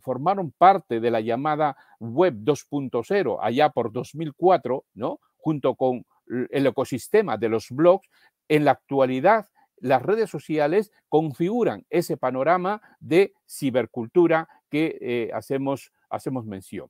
formaron 0.00 0.52
parte 0.52 1.00
de 1.00 1.10
la 1.10 1.20
llamada 1.20 1.76
Web 1.98 2.34
2.0 2.44 3.38
allá 3.40 3.70
por 3.70 3.92
2004, 3.92 4.84
¿no? 4.94 5.20
junto 5.38 5.74
con 5.74 6.04
el 6.50 6.66
ecosistema 6.66 7.36
de 7.36 7.48
los 7.48 7.70
blogs, 7.70 8.08
en 8.48 8.64
la 8.64 8.72
actualidad 8.72 9.48
las 9.78 10.02
redes 10.02 10.30
sociales 10.30 10.92
configuran 11.08 11.84
ese 11.90 12.16
panorama 12.16 12.80
de 13.00 13.34
cibercultura 13.48 14.48
que 14.70 14.98
eh, 15.00 15.30
hacemos, 15.34 15.92
hacemos 16.08 16.44
mención. 16.46 16.88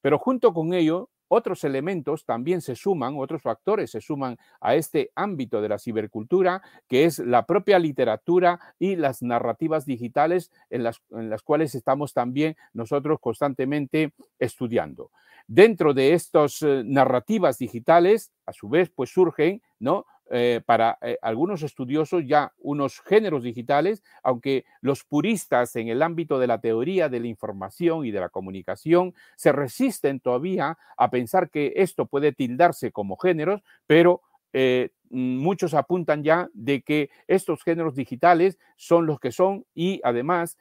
Pero 0.00 0.18
junto 0.18 0.52
con 0.52 0.74
ello, 0.74 1.10
otros 1.34 1.64
elementos 1.64 2.26
también 2.26 2.60
se 2.60 2.76
suman, 2.76 3.14
otros 3.16 3.40
factores 3.40 3.90
se 3.90 4.02
suman 4.02 4.36
a 4.60 4.74
este 4.74 5.10
ámbito 5.14 5.62
de 5.62 5.68
la 5.70 5.78
cibercultura, 5.78 6.60
que 6.88 7.06
es 7.06 7.20
la 7.20 7.46
propia 7.46 7.78
literatura 7.78 8.60
y 8.78 8.96
las 8.96 9.22
narrativas 9.22 9.86
digitales 9.86 10.50
en 10.68 10.82
las, 10.82 11.00
en 11.10 11.30
las 11.30 11.42
cuales 11.42 11.74
estamos 11.74 12.12
también 12.12 12.56
nosotros 12.74 13.18
constantemente 13.18 14.12
estudiando. 14.38 15.10
Dentro 15.46 15.94
de 15.94 16.12
estas 16.12 16.60
eh, 16.60 16.82
narrativas 16.84 17.56
digitales, 17.56 18.30
a 18.44 18.52
su 18.52 18.68
vez, 18.68 18.90
pues 18.94 19.10
surgen 19.10 19.62
¿no? 19.78 20.04
Eh, 20.34 20.62
para 20.64 20.96
eh, 21.02 21.18
algunos 21.20 21.62
estudiosos 21.62 22.22
ya 22.26 22.54
unos 22.58 23.00
géneros 23.02 23.42
digitales, 23.42 24.02
aunque 24.22 24.64
los 24.80 25.04
puristas 25.04 25.76
en 25.76 25.88
el 25.88 26.00
ámbito 26.00 26.38
de 26.38 26.46
la 26.46 26.58
teoría 26.58 27.10
de 27.10 27.20
la 27.20 27.26
información 27.26 28.06
y 28.06 28.12
de 28.12 28.20
la 28.20 28.30
comunicación 28.30 29.12
se 29.36 29.52
resisten 29.52 30.20
todavía 30.20 30.78
a 30.96 31.10
pensar 31.10 31.50
que 31.50 31.74
esto 31.76 32.06
puede 32.06 32.32
tildarse 32.32 32.92
como 32.92 33.18
géneros, 33.18 33.60
pero 33.86 34.22
eh, 34.54 34.88
muchos 35.10 35.74
apuntan 35.74 36.24
ya 36.24 36.48
de 36.54 36.80
que 36.80 37.10
estos 37.28 37.62
géneros 37.62 37.94
digitales 37.94 38.58
son 38.76 39.04
los 39.04 39.20
que 39.20 39.32
son 39.32 39.66
y 39.74 40.00
además 40.02 40.56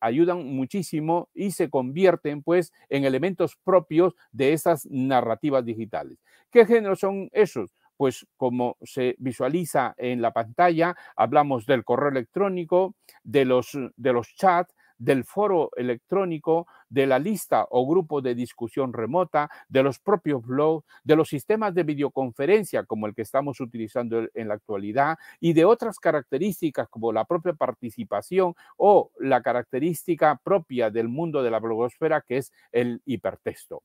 ayudan 0.00 0.44
muchísimo 0.46 1.28
y 1.32 1.52
se 1.52 1.70
convierten 1.70 2.42
pues 2.42 2.72
en 2.88 3.04
elementos 3.04 3.56
propios 3.62 4.14
de 4.32 4.52
esas 4.52 4.84
narrativas 4.90 5.64
digitales. 5.64 6.18
¿Qué 6.50 6.66
géneros 6.66 6.98
son 6.98 7.28
esos? 7.32 7.70
Pues 8.00 8.26
como 8.38 8.78
se 8.80 9.14
visualiza 9.18 9.94
en 9.98 10.22
la 10.22 10.32
pantalla, 10.32 10.96
hablamos 11.16 11.66
del 11.66 11.84
correo 11.84 12.08
electrónico, 12.08 12.94
de 13.24 13.44
los, 13.44 13.76
de 13.94 14.12
los 14.14 14.34
chats, 14.36 14.74
del 14.96 15.22
foro 15.24 15.68
electrónico, 15.76 16.66
de 16.88 17.06
la 17.06 17.18
lista 17.18 17.66
o 17.68 17.86
grupo 17.86 18.22
de 18.22 18.34
discusión 18.34 18.94
remota, 18.94 19.50
de 19.68 19.82
los 19.82 19.98
propios 19.98 20.42
blogs, 20.46 20.86
de 21.04 21.14
los 21.14 21.28
sistemas 21.28 21.74
de 21.74 21.82
videoconferencia 21.82 22.84
como 22.84 23.06
el 23.06 23.14
que 23.14 23.20
estamos 23.20 23.60
utilizando 23.60 24.26
en 24.32 24.48
la 24.48 24.54
actualidad 24.54 25.18
y 25.38 25.52
de 25.52 25.66
otras 25.66 25.98
características 25.98 26.88
como 26.88 27.12
la 27.12 27.26
propia 27.26 27.52
participación 27.52 28.54
o 28.78 29.10
la 29.18 29.42
característica 29.42 30.40
propia 30.42 30.88
del 30.88 31.08
mundo 31.08 31.42
de 31.42 31.50
la 31.50 31.58
blogosfera 31.58 32.22
que 32.22 32.38
es 32.38 32.50
el 32.72 33.02
hipertexto. 33.04 33.82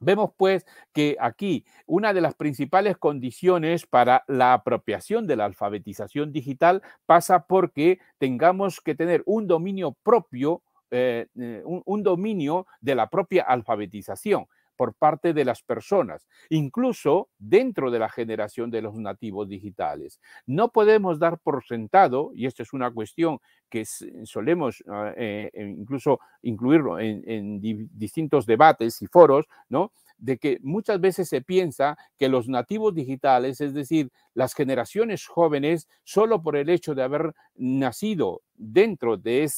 Vemos 0.00 0.30
pues 0.36 0.64
que 0.92 1.16
aquí 1.20 1.64
una 1.86 2.12
de 2.12 2.20
las 2.20 2.34
principales 2.34 2.96
condiciones 2.96 3.86
para 3.86 4.24
la 4.28 4.54
apropiación 4.54 5.26
de 5.26 5.36
la 5.36 5.44
alfabetización 5.44 6.32
digital 6.32 6.82
pasa 7.06 7.46
porque 7.46 7.98
tengamos 8.18 8.80
que 8.80 8.94
tener 8.94 9.22
un 9.26 9.48
dominio 9.48 9.96
propio, 10.02 10.62
eh, 10.90 11.26
eh, 11.38 11.62
un, 11.64 12.02
dominio 12.02 12.66
de 12.80 12.94
la 12.94 13.10
propia 13.10 13.42
alfabetización 13.42 14.46
por 14.78 14.94
parte 14.94 15.34
de 15.34 15.44
las 15.44 15.64
personas, 15.64 16.28
incluso 16.50 17.30
dentro 17.36 17.90
de 17.90 17.98
la 17.98 18.08
generación 18.08 18.70
de 18.70 18.80
los 18.80 18.94
nativos 18.94 19.48
digitales. 19.48 20.20
No 20.46 20.68
podemos 20.68 21.18
dar 21.18 21.40
por 21.40 21.64
sentado, 21.64 22.30
y 22.32 22.46
esta 22.46 22.62
es 22.62 22.72
una 22.72 22.88
cuestión 22.92 23.40
que 23.68 23.84
solemos 23.84 24.84
ah, 24.88 25.12
eh, 25.16 25.50
incluso 25.76 26.20
incluirlo 26.42 27.00
en, 27.00 27.60
distintos 27.60 28.46
debates 28.46 29.02
y 29.02 29.08
foros, 29.08 29.46
¿no? 29.68 29.90
de 30.16 30.38
que 30.38 30.58
muchas 30.62 31.00
veces 31.00 31.28
se 31.28 31.40
piensa 31.40 31.96
que 32.16 32.28
los 32.28 32.48
nativos 32.48 32.94
digitales, 32.94 33.60
es 33.60 33.74
decir, 33.74 34.10
las 34.34 34.54
generaciones 34.54 35.26
jóvenes, 35.26 35.88
solo 36.04 36.40
por 36.42 36.56
el 36.56 36.68
hecho 36.68 36.94
de 36.94 37.02
haber 37.02 37.34
nacido 37.56 38.42
dentro 38.54 39.16
de, 39.16 39.48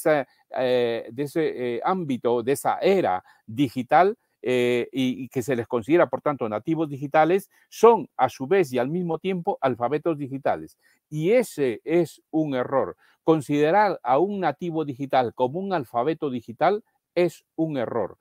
eh, 0.56 1.08
de 1.10 1.22
ese 1.22 1.76
eh, 1.76 1.80
ámbito, 1.84 2.42
de 2.42 2.52
esa 2.52 2.78
era 2.78 3.24
digital, 3.46 4.16
eh, 4.42 4.88
y, 4.92 5.28
que 5.28 5.42
se 5.42 5.56
les 5.56 5.66
considera, 5.66 6.08
por 6.08 6.22
tanto, 6.22 6.48
nativos 6.48 6.88
digitales, 6.88 7.50
son 7.68 8.08
a 8.16 8.28
su 8.28 8.46
vez 8.46 8.72
y 8.72 8.78
al 8.78 8.88
mismo 8.88 9.18
tiempo 9.18 9.58
alfabetos 9.60 10.18
digitales. 10.18 10.78
Y 11.08 11.32
ese 11.32 11.80
es 11.84 12.22
un 12.30 12.54
error. 12.54 12.96
Considerar 13.24 14.00
a 14.02 14.18
un 14.18 14.40
nativo 14.40 14.84
digital 14.84 15.34
como 15.34 15.58
un 15.60 15.72
alfabeto 15.72 16.30
digital 16.30 16.82
es 17.14 17.44
un 17.56 17.76
error. 17.76 18.18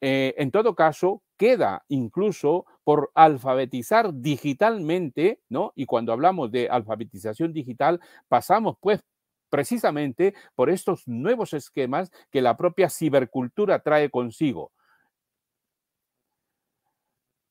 Eh, 0.00 0.34
en 0.36 0.50
todo 0.50 0.74
caso, 0.74 1.22
queda 1.36 1.84
incluso 1.88 2.66
por 2.84 3.10
alfabetizar 3.14 4.12
digitalmente, 4.12 5.40
¿no? 5.48 5.72
Y 5.76 5.86
cuando 5.86 6.12
hablamos 6.12 6.50
de 6.50 6.68
alfabetización 6.68 7.52
digital, 7.52 8.00
pasamos 8.28 8.76
pues 8.80 9.00
precisamente 9.48 10.34
por 10.54 10.70
estos 10.70 11.06
nuevos 11.06 11.52
esquemas 11.52 12.10
que 12.30 12.42
la 12.42 12.56
propia 12.56 12.90
cibercultura 12.90 13.78
trae 13.80 14.10
consigo. 14.10 14.72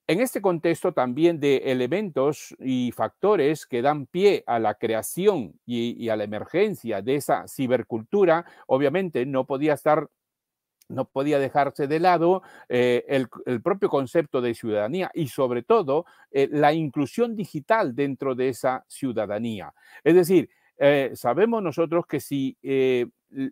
En 0.07 0.19
este 0.19 0.41
contexto 0.41 0.93
también 0.93 1.39
de 1.39 1.57
elementos 1.57 2.55
y 2.59 2.91
factores 2.91 3.65
que 3.65 3.81
dan 3.81 4.07
pie 4.07 4.43
a 4.47 4.59
la 4.59 4.73
creación 4.73 5.59
y, 5.65 6.09
a 6.09 6.15
la 6.15 6.23
emergencia 6.23 7.01
de 7.01 7.15
esa 7.15 7.47
cibercultura, 7.47 8.45
obviamente 8.67 9.25
no 9.25 9.45
podía 9.45 9.73
estar 9.73 10.09
no 10.89 11.05
podía 11.05 11.39
dejarse 11.39 11.87
de 11.87 12.01
lado 12.01 12.41
eh, 12.67 13.05
el, 13.07 13.61
propio 13.61 13.87
concepto 13.87 14.41
de 14.41 14.53
ciudadanía 14.53 15.09
y 15.13 15.29
sobre 15.29 15.63
todo 15.63 16.05
eh, 16.31 16.49
la 16.51 16.73
inclusión 16.73 17.33
digital 17.37 17.95
dentro 17.95 18.35
de 18.35 18.49
esa 18.49 18.83
ciudadanía. 18.89 19.73
Es 20.03 20.15
decir, 20.15 20.49
eh, 20.77 21.11
sabemos 21.13 21.63
nosotros 21.63 22.05
que 22.05 22.19
si 22.19 22.57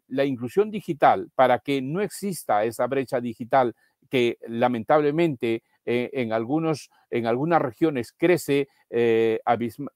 la 0.10 0.26
inclusión 0.26 0.70
digital, 0.70 1.30
para 1.34 1.60
que 1.60 1.82
no 1.82 2.02
exista 2.02 2.66
esa 2.66 2.86
brecha 2.88 3.22
digital 3.22 3.74
que 4.10 4.38
lamentablemente 4.48 5.64
eh, 5.92 6.12
en, 6.22 6.34
algunos, 6.34 6.92
en 7.10 7.26
algunas 7.26 7.60
regiones 7.60 8.14
crece 8.16 8.68
eh, 8.92 9.40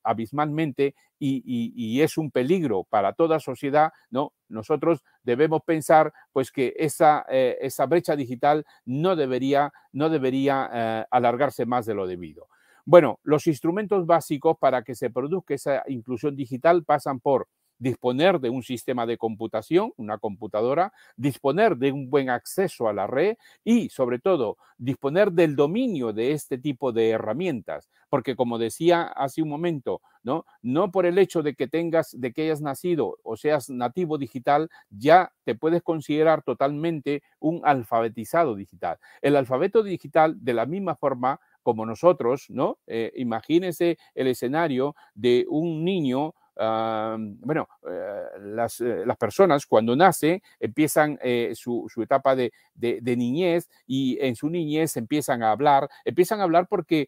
abismalmente 0.02 0.96
y, 1.20 2.02
es 2.02 2.18
un 2.18 2.32
peligro 2.32 2.84
para 2.84 3.14
toda 3.14 3.40
sociedad, 3.40 3.92
¿no? 4.10 4.34
Nosotros 4.50 5.04
debemos 5.22 5.62
pensar 5.62 6.12
pues 6.32 6.52
que 6.52 6.74
esa, 6.78 7.28
eh, 7.30 7.60
esa 7.62 7.86
brecha 7.86 8.16
digital 8.16 8.66
no 8.86 9.16
debería, 9.16 9.72
no 9.92 10.10
debería 10.10 11.06
alargarse 11.12 11.68
más 11.68 11.86
de 11.86 11.94
lo 11.94 12.08
debido. 12.08 12.48
Bueno, 12.86 13.20
los 13.22 13.46
instrumentos 13.46 14.08
básicos 14.08 14.58
para 14.58 14.82
que 14.82 14.96
se 14.96 15.12
produzca 15.12 15.54
esa 15.54 15.84
inclusión 15.86 16.36
digital 16.36 16.84
pasan 16.84 17.20
por 17.20 17.48
disponer 17.84 18.40
de 18.40 18.50
un 18.50 18.64
sistema 18.64 19.06
de 19.06 19.18
computación, 19.18 19.92
una 19.98 20.18
computadora, 20.18 20.94
disponer 21.18 21.76
de 21.76 21.92
un 21.92 22.10
buen 22.10 22.30
acceso 22.30 22.88
a 22.88 22.94
la 22.94 23.08
red 23.08 23.36
y, 23.66 23.90
sobre 23.90 24.20
todo, 24.20 24.58
disponer 24.78 25.34
del 25.34 25.56
dominio 25.58 26.14
de 26.14 26.32
este 26.32 26.58
tipo 26.58 26.94
de 26.94 27.10
herramientas. 27.10 27.90
Porque, 28.10 28.36
como 28.38 28.58
decía 28.58 29.04
hace 29.04 29.42
un 29.42 29.50
momento, 29.50 30.02
¿no? 30.24 30.46
no 30.62 30.92
por 30.92 31.06
el 31.06 31.18
hecho 31.18 31.44
de 31.44 31.56
que 31.56 31.68
tengas, 31.68 32.16
de 32.18 32.32
que 32.32 32.44
hayas 32.44 32.62
nacido 32.62 33.18
o 33.22 33.36
seas 33.36 33.70
nativo 33.70 34.18
digital, 34.18 34.70
ya 34.90 35.34
te 35.44 35.54
puedes 35.54 35.84
considerar 35.84 36.42
totalmente 36.42 37.22
un 37.40 37.62
alfabetizado 37.66 38.56
digital. 38.56 38.98
El 39.22 39.36
alfabeto 39.36 39.84
digital, 39.84 40.38
de 40.40 40.54
la 40.54 40.66
misma 40.66 40.96
forma, 40.96 41.42
como 41.64 41.86
nosotros, 41.86 42.46
¿no? 42.50 42.78
Eh, 42.88 43.12
imagínese 43.16 43.98
el 44.16 44.28
escenario 44.28 44.96
de 45.16 45.46
un 45.50 45.84
niño 45.84 46.36
bueno, 46.56 47.68
eh, 47.90 48.24
las, 48.42 48.80
eh, 48.82 49.04
las, 49.06 49.18
personas 49.18 49.66
cuando 49.66 49.96
nacen 49.96 50.42
empiezan 50.60 51.18
eh, 51.22 51.54
su, 51.56 51.88
su, 51.92 52.02
etapa 52.02 52.36
de, 52.36 52.52
de, 52.76 53.16
niñez 53.16 53.70
y 53.88 54.18
en 54.22 54.36
su 54.36 54.50
niñez 54.50 54.98
empiezan 54.98 55.44
a 55.44 55.52
hablar, 55.52 55.90
empiezan 56.06 56.40
a 56.40 56.44
hablar 56.44 56.68
porque 56.68 57.08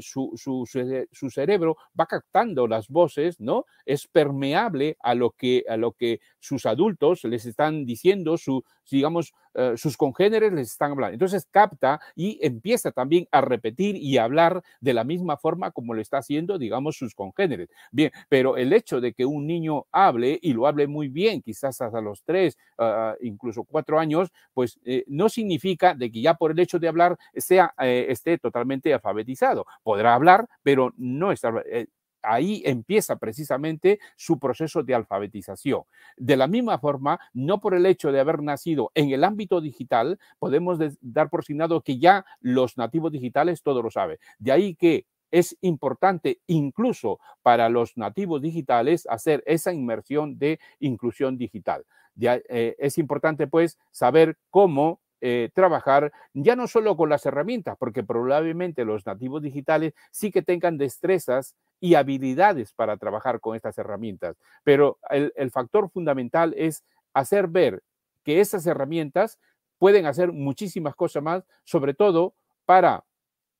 su, 0.00 0.32
su, 0.36 0.66
su, 0.66 1.30
cerebro 1.30 1.76
va 1.98 2.06
captando 2.06 2.66
las 2.66 2.88
voces, 2.88 3.40
¿no? 3.40 3.64
Es 3.86 4.06
permeable 4.06 4.96
a 5.00 5.14
lo 5.14 5.30
que, 5.30 5.64
a 5.68 5.76
lo 5.76 5.92
que 5.92 6.20
sus 6.38 6.66
adultos 6.66 7.24
les 7.24 7.46
están 7.46 7.84
diciendo, 7.84 8.36
su, 8.36 8.64
digamos, 8.90 9.34
sus 9.76 9.96
congéneres 9.96 10.52
les 10.52 10.72
están 10.72 10.92
hablando. 10.92 11.14
Entonces 11.14 11.46
capta 11.50 12.00
y 12.16 12.38
empieza 12.44 12.90
también 12.90 13.28
a 13.30 13.40
repetir 13.40 13.96
y 13.96 14.18
a 14.18 14.24
hablar 14.24 14.62
de 14.80 14.94
la 14.94 15.04
misma 15.04 15.36
forma 15.36 15.70
como 15.70 15.94
lo 15.94 16.00
está 16.00 16.18
haciendo, 16.18 16.58
digamos, 16.58 16.96
sus 16.96 17.14
congéneres. 17.14 17.68
Bien, 17.92 18.10
pero 18.28 18.43
pero 18.44 18.58
el 18.58 18.74
hecho 18.74 19.00
de 19.00 19.14
que 19.14 19.24
un 19.24 19.46
niño 19.46 19.86
hable 19.90 20.38
y 20.42 20.52
lo 20.52 20.66
hable 20.66 20.86
muy 20.86 21.08
bien, 21.08 21.40
quizás 21.40 21.80
hasta 21.80 22.02
los 22.02 22.24
tres, 22.24 22.58
ah, 22.76 23.14
incluso 23.22 23.64
cuatro 23.64 23.98
años, 23.98 24.30
pues 24.52 24.78
eh, 24.84 25.02
no 25.06 25.30
significa 25.30 25.94
de 25.94 26.12
que 26.12 26.20
ya 26.20 26.34
por 26.34 26.50
el 26.50 26.58
hecho 26.58 26.78
de 26.78 26.88
hablar 26.88 27.16
sea, 27.34 27.72
eh, 27.80 28.04
esté 28.10 28.36
totalmente 28.36 28.92
alfabetizado. 28.92 29.64
Podrá 29.82 30.14
hablar, 30.14 30.46
pero 30.62 30.92
no 30.98 31.32
está, 31.32 31.54
eh, 31.64 31.86
ahí 32.20 32.62
empieza 32.66 33.16
precisamente 33.16 33.98
su 34.14 34.38
proceso 34.38 34.82
de 34.82 34.94
alfabetización. 34.94 35.84
De 36.18 36.36
la 36.36 36.46
misma 36.46 36.78
forma, 36.78 37.18
no 37.32 37.62
por 37.62 37.72
el 37.72 37.86
hecho 37.86 38.12
de 38.12 38.20
haber 38.20 38.42
nacido 38.42 38.90
en 38.94 39.10
el 39.10 39.24
ámbito 39.24 39.62
digital, 39.62 40.18
podemos 40.38 40.78
dar 41.00 41.30
por 41.30 41.46
signado 41.46 41.80
que 41.80 41.98
ya 41.98 42.26
los 42.42 42.76
nativos 42.76 43.10
digitales 43.10 43.62
todo 43.62 43.80
lo 43.80 43.90
saben. 43.90 44.18
De 44.38 44.52
ahí 44.52 44.74
que 44.74 45.06
es 45.34 45.56
importante 45.62 46.38
incluso 46.46 47.18
para 47.42 47.68
los 47.68 47.96
nativos 47.96 48.40
digitales 48.40 49.04
hacer 49.10 49.42
esa 49.46 49.72
inmersión 49.72 50.38
de 50.38 50.60
inclusión 50.78 51.36
digital. 51.36 51.84
Eh, 52.20 52.76
es 52.78 52.98
importante 52.98 53.48
pues 53.48 53.76
saber 53.90 54.38
cómo 54.50 55.00
eh, 55.20 55.50
trabajar 55.52 56.12
ya 56.34 56.54
no 56.54 56.68
solo 56.68 56.96
con 56.96 57.08
las 57.08 57.26
herramientas, 57.26 57.76
porque 57.80 58.04
probablemente 58.04 58.84
los 58.84 59.04
nativos 59.06 59.42
digitales 59.42 59.92
sí 60.12 60.30
que 60.30 60.42
tengan 60.42 60.78
destrezas 60.78 61.56
y 61.80 61.96
habilidades 61.96 62.72
para 62.72 62.96
trabajar 62.96 63.40
con 63.40 63.56
estas 63.56 63.76
herramientas, 63.76 64.36
pero 64.62 64.98
el, 65.10 65.50
factor 65.50 65.90
fundamental 65.90 66.54
es 66.56 66.84
hacer 67.12 67.48
ver 67.48 67.82
que 68.22 68.40
esas 68.40 68.64
herramientas 68.66 69.40
pueden 69.78 70.06
hacer 70.06 70.30
muchísimas 70.30 70.94
cosas 70.94 71.24
más, 71.24 71.44
sobre 71.64 71.92
todo 71.92 72.34
para 72.66 73.04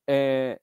eh, 0.07 0.59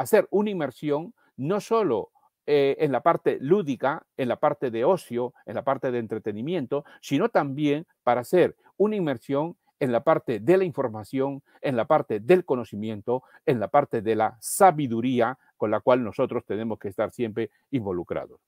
hacer 0.00 0.26
una 0.30 0.50
inmersión 0.50 1.14
no 1.36 1.60
solo 1.60 2.10
eh, 2.46 2.76
en 2.80 2.90
la 2.90 3.02
parte 3.02 3.38
lúdica, 3.40 4.06
en 4.16 4.28
la 4.28 4.36
parte 4.36 4.70
de 4.70 4.84
ocio, 4.84 5.34
en 5.46 5.54
la 5.54 5.62
parte 5.62 5.90
de 5.90 5.98
entretenimiento, 5.98 6.84
sino 7.00 7.28
también 7.28 7.86
para 8.02 8.22
hacer 8.22 8.56
una 8.76 8.96
inmersión 8.96 9.56
en 9.78 9.92
la 9.92 10.02
parte 10.02 10.40
de 10.40 10.56
la 10.56 10.64
información, 10.64 11.42
en 11.60 11.76
la 11.76 11.86
parte 11.86 12.18
del 12.18 12.44
conocimiento, 12.44 13.22
en 13.46 13.60
la 13.60 13.68
parte 13.68 14.00
de 14.02 14.16
la 14.16 14.36
sabiduría 14.40 15.38
con 15.56 15.70
la 15.70 15.80
cual 15.80 16.02
nosotros 16.02 16.44
tenemos 16.46 16.78
que 16.78 16.88
estar 16.88 17.10
siempre 17.10 17.50
involucrados. 17.70 18.40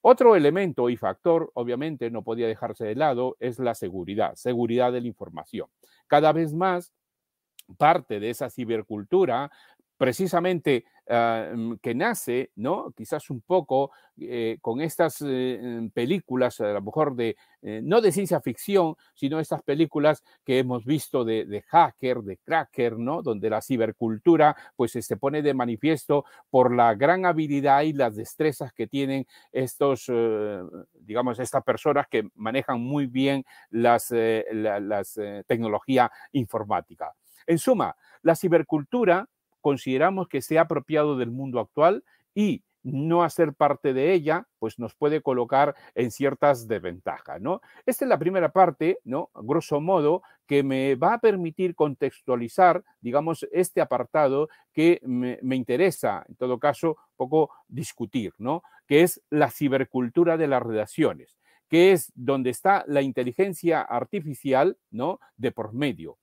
Otro 0.00 0.34
elemento 0.36 0.88
y 0.88 0.96
factor, 0.96 1.50
obviamente, 1.54 2.10
no 2.10 2.22
podía 2.22 2.46
dejarse 2.46 2.84
de 2.84 2.94
lado, 2.94 3.36
es 3.40 3.58
la 3.58 3.74
seguridad, 3.74 4.34
seguridad 4.34 4.92
de 4.92 5.00
la 5.00 5.08
información. 5.08 5.68
Cada 6.06 6.32
vez 6.32 6.54
más 6.54 6.92
parte 7.78 8.18
de 8.18 8.30
esa 8.30 8.50
cibercultura 8.50 9.50
precisamente 10.02 10.84
ah, 11.08 11.52
mm, 11.54 11.74
que 11.80 11.94
nace, 11.94 12.50
¿no? 12.56 12.90
Quizás 12.90 13.30
un 13.30 13.40
poco 13.40 13.92
eh, 14.20 14.58
con 14.60 14.80
estas 14.80 15.22
eh, 15.24 15.60
mm, 15.62 15.90
películas, 15.90 16.60
a 16.60 16.72
lo 16.72 16.82
mejor 16.82 17.14
de, 17.14 17.36
eh, 17.62 17.80
no 17.84 18.00
de 18.00 18.10
ciencia 18.10 18.40
ficción, 18.40 18.96
sino 19.14 19.38
estas 19.38 19.62
películas 19.62 20.24
que 20.44 20.58
hemos 20.58 20.84
visto 20.84 21.24
de, 21.24 21.62
hacker, 21.68 22.22
de 22.22 22.36
cracker, 22.38 22.98
¿no? 22.98 23.22
Donde 23.22 23.48
la 23.48 23.62
cibercultura 23.62 24.56
pues 24.74 24.90
se 24.90 25.16
pone 25.16 25.40
de 25.40 25.54
manifiesto 25.54 26.24
por 26.50 26.74
la 26.74 26.96
gran 26.96 27.24
habilidad 27.24 27.82
y 27.82 27.92
las 27.92 28.16
destrezas 28.16 28.72
que 28.72 28.88
tienen 28.88 29.24
estos, 29.52 30.10
digamos, 30.94 31.38
estas 31.38 31.62
personas 31.62 32.08
que 32.10 32.28
manejan 32.34 32.80
muy 32.80 33.06
bien 33.06 33.44
las, 33.70 34.10
las 34.10 35.16
tecnología 35.46 36.10
informática. 36.32 37.12
En 37.46 37.58
suma, 37.58 37.94
la 38.22 38.34
cibercultura 38.34 39.28
consideramos 39.62 40.28
que 40.28 40.42
se 40.42 40.58
ha 40.58 40.62
apropiado 40.62 41.16
del 41.16 41.30
mundo 41.30 41.58
actual 41.60 42.04
y 42.34 42.62
no 42.82 43.22
hacer 43.22 43.54
parte 43.54 43.92
de 43.92 44.12
ella, 44.12 44.46
pues 44.58 44.78
nos 44.78 44.94
puede 44.94 45.22
colocar 45.22 45.74
en 45.94 46.10
ciertas 46.10 46.66
desventajas, 46.66 47.40
¿no? 47.40 47.60
Esta 47.86 48.04
es 48.04 48.08
la 48.08 48.18
primera 48.18 48.52
parte, 48.52 48.98
¿no? 49.04 49.30
Grosso 49.34 49.80
modo, 49.80 50.22
que 50.46 50.62
me 50.62 50.96
va 50.96 51.14
a 51.14 51.20
permitir 51.20 51.74
contextualizar, 51.74 52.82
digamos, 53.00 53.46
este 53.52 53.80
apartado 53.80 54.48
que 54.72 55.00
me, 55.04 55.38
me 55.42 55.56
interesa, 55.56 56.24
en 56.28 56.34
todo 56.34 56.58
caso, 56.58 56.96
poco 57.16 57.50
discutir, 57.68 58.34
¿no? 58.38 58.62
Que 58.86 59.02
es 59.02 59.22
la 59.30 59.50
cibercultura 59.50 60.36
de 60.36 60.48
las 60.48 60.62
redacciones, 60.62 61.38
que 61.68 61.92
es 61.92 62.12
donde 62.14 62.50
está 62.50 62.84
la 62.88 63.02
inteligencia 63.02 63.80
artificial, 63.80 64.76
¿no? 64.90 65.20
De 65.36 65.52
por 65.52 65.72
medio 65.72 66.18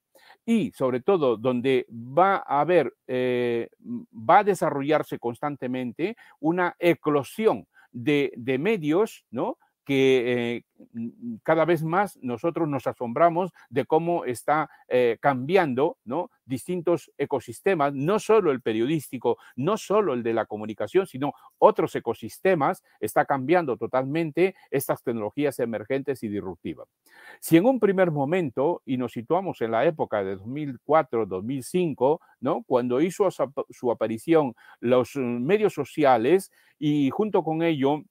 y 0.49 0.71
sobre 0.71 0.99
todo 0.99 1.37
donde 1.37 1.85
va 1.91 2.37
a 2.37 2.61
haber, 2.61 2.95
eh, 3.05 3.69
va 4.11 4.39
a 4.39 4.43
desarrollarse 4.43 5.19
constantemente 5.19 6.17
una 6.39 6.75
eclosión 6.79 7.67
de, 7.91 8.33
de 8.35 8.57
medios, 8.57 9.25
¿no? 9.29 9.59
Que 9.89 10.53
eh, 10.53 10.63
cada 11.41 11.65
vez 11.65 11.83
más 11.83 12.19
nosotros 12.21 12.69
nos 12.69 12.85
asombramos 12.85 13.51
de 13.71 13.85
cómo 13.85 14.23
está 14.23 14.69
eh, 14.87 15.17
cambiando 15.19 15.97
¿no? 16.05 16.29
distintos 16.45 17.11
ecosistemas, 17.17 17.95
no 17.95 18.19
solo 18.19 18.51
el 18.51 18.61
periodístico, 18.61 19.39
no 19.55 19.77
solo 19.77 20.13
el 20.13 20.21
de 20.21 20.35
la 20.35 20.45
comunicación, 20.45 21.07
sino 21.07 21.33
otros 21.57 21.95
ecosistemas, 21.95 22.83
está 22.99 23.25
cambiando 23.25 23.77
totalmente 23.77 24.53
estas 24.69 25.01
tecnologías 25.01 25.57
emergentes 25.57 26.21
y 26.21 26.27
disruptivas. 26.27 26.87
Si 27.39 27.57
en 27.57 27.65
un 27.65 27.79
primer 27.79 28.11
momento, 28.11 28.83
y 28.85 28.97
nos 28.97 29.13
situamos 29.13 29.59
en 29.61 29.71
la 29.71 29.85
época 29.85 30.23
de 30.23 30.37
2004-2005, 30.37 32.19
¿no? 32.41 32.61
cuando 32.67 33.01
hizo 33.01 33.27
su 33.71 33.91
aparición 33.91 34.53
los 34.81 35.15
medios 35.15 35.73
sociales 35.73 36.51
y 36.77 37.09
junto 37.09 37.43
con 37.43 37.63
ello 37.63 38.03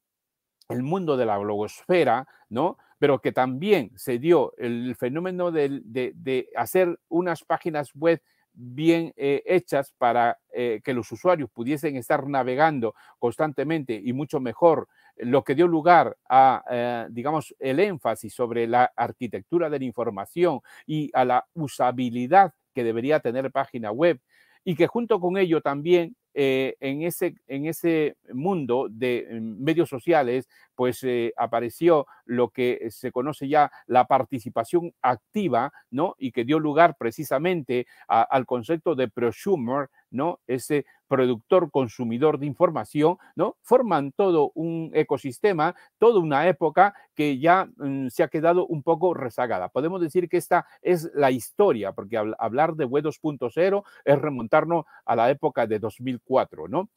el 0.69 0.83
mundo 0.83 1.17
de 1.17 1.27
la 1.27 1.39
blogosfera, 1.39 2.27
¿no? 2.49 2.79
Pero 2.99 3.21
que 3.21 3.33
también 3.33 3.93
se 3.97 4.19
dio 4.19 4.53
el 4.59 4.95
fenómeno 4.97 5.51
de, 5.51 6.49
hacer 6.57 6.99
unas 7.09 7.45
páginas 7.45 7.93
web 7.95 8.21
bien 8.53 9.13
eh, 9.17 9.43
hechas 9.47 9.95
para 9.97 10.39
eh, 10.53 10.81
que 10.83 10.93
los 10.93 11.11
usuarios 11.13 11.49
pudiesen 11.51 11.97
estar 11.97 12.27
navegando 12.27 12.95
constantemente 13.19 14.01
y 14.03 14.13
mucho 14.13 14.41
mejor, 14.41 14.89
lo 15.17 15.45
que 15.45 15.55
dio 15.55 15.69
lugar 15.69 16.17
a, 16.29 16.65
eh, 16.69 17.07
digamos, 17.11 17.55
el 17.61 17.79
énfasis 17.79 18.35
sobre 18.35 18.67
la 18.67 18.93
arquitectura 18.97 19.71
de 19.71 19.79
la 19.79 19.85
información 19.85 20.61
y 20.87 21.11
a 21.15 21.25
la 21.25 21.47
usabilidad 21.55 22.53
que 22.75 22.85
debería 22.85 23.21
tener 23.21 23.51
página 23.53 23.93
web 23.93 24.21
y 24.65 24.75
que 24.75 24.87
junto 24.87 25.21
con 25.21 25.39
ello 25.39 25.61
también 25.61 26.17
eh, 26.41 26.77
en, 26.79 27.03
ese, 27.03 27.35
en 27.49 27.67
ese 27.67 28.17
mundo 28.33 28.87
de 28.89 29.27
mm, 29.29 29.61
medios 29.61 29.89
sociales, 29.89 30.49
pues 30.77 31.03
eh, 31.03 31.33
apareció 31.37 32.07
lo 32.27 32.51
que 32.51 32.87
se 32.91 33.11
conoce 33.11 33.49
ya 33.49 33.73
la 33.89 34.07
participación 34.07 34.95
activa, 35.03 35.73
¿no? 35.91 36.15
Y 36.17 36.31
que 36.31 36.45
dio 36.45 36.61
lugar 36.61 36.95
precisamente 36.97 37.89
al 38.07 38.47
concepto 38.47 38.95
de 38.95 39.09
prosumer, 39.09 39.91
¿no? 40.13 40.39
Ese 40.47 40.87
productor 41.09 41.71
consumidor 41.71 42.39
de 42.39 42.47
información, 42.47 43.17
¿no? 43.35 43.57
Forman 43.63 44.13
todo 44.13 44.53
un 44.55 44.91
ecosistema, 44.95 45.75
toda 45.99 46.21
una 46.21 46.47
época 46.49 46.95
que 47.15 47.39
ya 47.39 47.69
mm, 47.77 48.09
se 48.09 48.23
ha 48.23 48.29
quedado 48.29 48.67
un 48.67 48.83
poco 48.83 49.15
rezagada. 49.15 49.69
Podemos 49.71 50.01
decir 50.01 50.29
que 50.29 50.37
esta 50.37 50.67
es 50.83 51.11
la 51.15 51.31
historia, 51.31 51.93
porque 51.93 52.17
hablar 52.39 52.75
de 52.75 52.85
Web 52.85 53.05
2.0 53.05 53.83
es 54.05 54.19
remontarnos 54.19 54.85
a 55.05 55.17
la 55.17 55.31
época 55.31 55.67
de 55.67 55.79
2004, 55.79 56.69
¿no? 56.69 56.91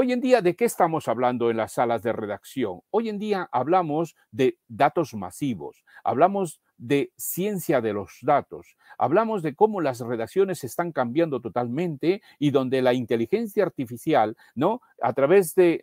Hoy 0.00 0.12
en 0.12 0.20
día, 0.20 0.42
¿de 0.42 0.54
qué 0.54 0.64
estamos 0.64 1.08
hablando 1.08 1.50
en 1.50 1.56
las 1.56 1.72
salas 1.72 2.04
de 2.04 2.12
redacción? 2.12 2.82
Hoy 2.90 3.08
en 3.08 3.18
día 3.18 3.48
hablamos 3.50 4.14
de 4.30 4.56
datos 4.68 5.12
masivos, 5.14 5.82
hablamos 6.04 6.60
de 6.78 7.12
ciencia 7.16 7.80
de 7.80 7.92
los 7.92 8.18
datos, 8.22 8.76
hablamos 8.96 9.42
de 9.42 9.54
cómo 9.54 9.80
las 9.80 10.00
redacciones 10.00 10.64
están 10.64 10.92
cambiando 10.92 11.40
totalmente 11.40 12.22
y 12.38 12.50
donde 12.50 12.80
la 12.82 12.94
inteligencia 12.94 13.64
artificial, 13.64 14.36
¿no? 14.54 14.80
A 15.02 15.12
través 15.12 15.54
de, 15.54 15.82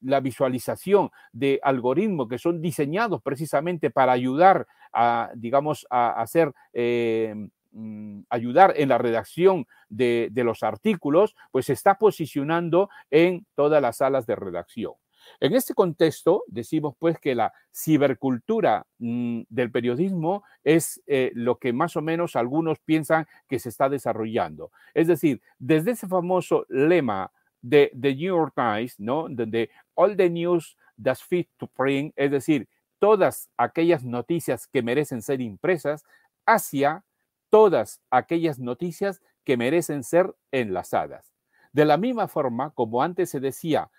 la 0.00 0.20
visualización 0.20 1.10
de 1.32 1.60
algoritmos 1.62 2.28
que 2.28 2.38
son 2.38 2.62
diseñados 2.62 3.20
precisamente 3.22 3.90
para 3.90 4.12
ayudar 4.12 4.66
a, 4.92 5.30
digamos, 5.34 5.86
a 5.90 6.20
hacer... 6.20 6.52
Eh, 6.72 7.48
Mm, 7.70 8.22
ayudar 8.30 8.72
en 8.76 8.88
la 8.88 8.96
redacción 8.96 9.66
de, 9.90 10.30
los 10.34 10.62
artículos, 10.62 11.36
pues 11.52 11.66
se 11.66 11.74
está 11.74 11.96
posicionando 11.96 12.88
en 13.10 13.46
todas 13.54 13.82
las 13.82 13.98
salas 13.98 14.26
de 14.26 14.36
redacción. 14.36 14.94
En 15.40 15.54
este 15.54 15.74
contexto, 15.74 16.44
decimos 16.46 16.94
pues 16.98 17.18
que 17.18 17.34
la 17.34 17.52
cibercultura 17.72 18.86
mm, 18.98 19.42
del 19.48 19.70
periodismo 19.70 20.44
es 20.64 21.02
eh, 21.06 21.30
lo 21.34 21.58
que 21.58 21.72
más 21.72 21.96
o 21.96 22.02
menos 22.02 22.36
algunos 22.36 22.78
piensan 22.80 23.26
que 23.48 23.58
se 23.58 23.68
está 23.68 23.88
desarrollando. 23.88 24.70
Es 24.94 25.06
decir, 25.06 25.40
desde 25.58 25.92
ese 25.92 26.06
famoso 26.06 26.66
lema 26.68 27.30
de 27.60 27.90
The 27.98 28.14
New 28.14 28.36
York 28.36 28.52
Times, 28.54 28.98
¿no? 28.98 29.28
Donde 29.28 29.70
all 29.94 30.16
the 30.16 30.30
news 30.30 30.76
that's 31.02 31.22
fit 31.22 31.48
to 31.56 31.66
print, 31.66 32.12
es 32.16 32.30
decir, 32.30 32.68
todas 32.98 33.50
aquellas 33.56 34.04
noticias 34.04 34.66
que 34.66 34.82
merecen 34.82 35.22
ser 35.22 35.40
impresas, 35.40 36.04
hacia 36.46 37.04
todas 37.50 38.00
aquellas 38.10 38.58
noticias 38.58 39.20
que 39.44 39.56
merecen 39.56 40.02
ser 40.04 40.34
enlazadas. 40.50 41.32
De 41.72 41.84
la 41.84 41.96
misma 41.96 42.28
forma, 42.28 42.70
como 42.70 43.02
antes 43.02 43.30
se 43.30 43.40
decía, 43.40 43.90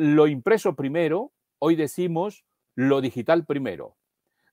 lo 0.00 0.28
impreso 0.28 0.76
primero, 0.76 1.30
hoy 1.58 1.76
decimos 1.76 2.42
lo 2.74 3.02
digital 3.02 3.44
primero. 3.44 3.96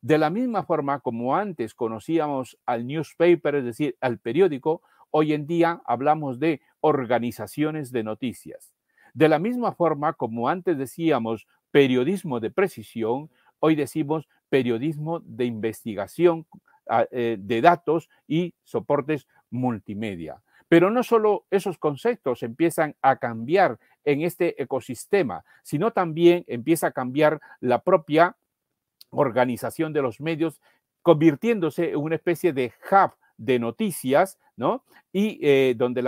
De 0.02 0.18
la 0.18 0.30
misma 0.30 0.64
forma 0.64 1.00
como 1.00 1.38
antes 1.38 1.74
conocíamos 1.74 2.60
al 2.66 2.86
newspaper, 2.86 3.56
es 3.56 3.64
decir, 3.64 3.96
al 4.02 4.20
periódico, 4.20 4.82
hoy 5.10 5.32
en 5.32 5.48
día 5.48 5.82
hablamos 5.86 6.40
de 6.40 6.60
organizaciones 6.82 7.94
de 7.94 8.04
noticias. 8.04 8.74
De 9.14 9.30
la 9.30 9.40
misma 9.40 9.72
forma 9.72 10.12
como 10.14 10.50
antes 10.50 10.78
decíamos 10.78 11.48
periodismo 11.72 12.42
de 12.42 12.52
precisión, 12.52 13.30
hoy 13.60 13.76
decimos 13.76 14.28
periodismo 14.50 15.22
de 15.22 15.46
investigación 15.46 16.46
ah, 16.90 17.06
eh, 17.10 17.38
de 17.40 17.62
datos 17.62 18.10
y 18.28 18.54
soportes 18.64 19.28
multimedia. 19.50 20.42
Pero 20.68 20.92
no 20.92 21.04
solo 21.04 21.46
esos 21.50 21.78
conceptos 21.78 22.44
empiezan 22.44 22.98
a 23.02 23.16
cambiar 23.16 23.80
en 24.08 24.22
este 24.22 24.62
ecosistema, 24.62 25.44
sino 25.64 25.92
también 25.92 26.46
empieza 26.48 26.88
a 26.88 26.92
cambiar 26.92 27.42
la 27.60 27.84
propia 27.84 28.38
organización 29.10 29.92
de 29.92 30.02
los 30.02 30.22
medios, 30.22 30.62
convirtiéndose 31.02 31.90
en 31.90 31.98
una 31.98 32.16
especie 32.16 32.54
de 32.54 32.72
hub 32.90 33.12
de 33.36 33.60
noticias, 33.60 34.40
¿no? 34.56 34.86
Y 35.12 35.40
eh, 35.42 35.76
donde 35.76 36.02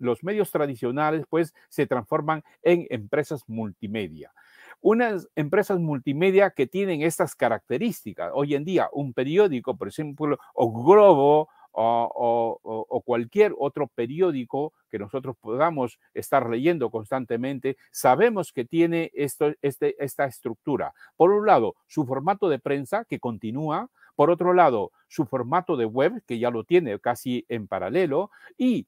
los 0.00 0.24
medios 0.24 0.50
tradicionales, 0.50 1.24
pues, 1.30 1.54
se 1.68 1.86
transforman 1.86 2.42
en 2.62 2.88
empresas 2.90 3.44
multimedia. 3.46 4.32
Unas 4.80 5.28
empresas 5.36 5.78
multimedia 5.78 6.50
que 6.50 6.66
tienen 6.66 7.02
estas 7.02 7.36
características. 7.36 8.32
Hoy 8.34 8.56
en 8.56 8.64
día, 8.64 8.88
un 8.92 9.12
periódico, 9.12 9.76
por 9.76 9.86
ejemplo, 9.86 10.36
o 10.52 10.84
Globo, 10.84 11.48
o, 11.76 13.02
cualquier 13.04 13.54
otro 13.58 13.86
periódico 13.88 14.72
que 14.90 14.98
nosotros 14.98 15.36
podamos 15.40 15.98
estar 16.14 16.48
leyendo 16.48 16.90
constantemente, 16.90 17.76
sabemos 17.90 18.52
que 18.52 18.64
tiene 18.64 19.10
esto, 19.14 19.52
este, 19.62 20.02
esta 20.02 20.24
estructura. 20.24 20.94
Por 21.16 21.30
un 21.30 21.46
lado, 21.46 21.76
su 21.86 22.04
formato 22.06 22.48
de 22.48 22.58
prensa 22.58 23.04
que 23.04 23.20
continúa, 23.20 23.90
por 24.14 24.30
otro 24.30 24.54
lado, 24.54 24.92
su 25.08 25.26
formato 25.26 25.76
de 25.76 25.84
web, 25.84 26.22
que 26.26 26.38
ya 26.38 26.50
lo 26.50 26.64
tiene 26.64 26.98
casi 26.98 27.44
en 27.48 27.68
paralelo, 27.68 28.30
y 28.56 28.86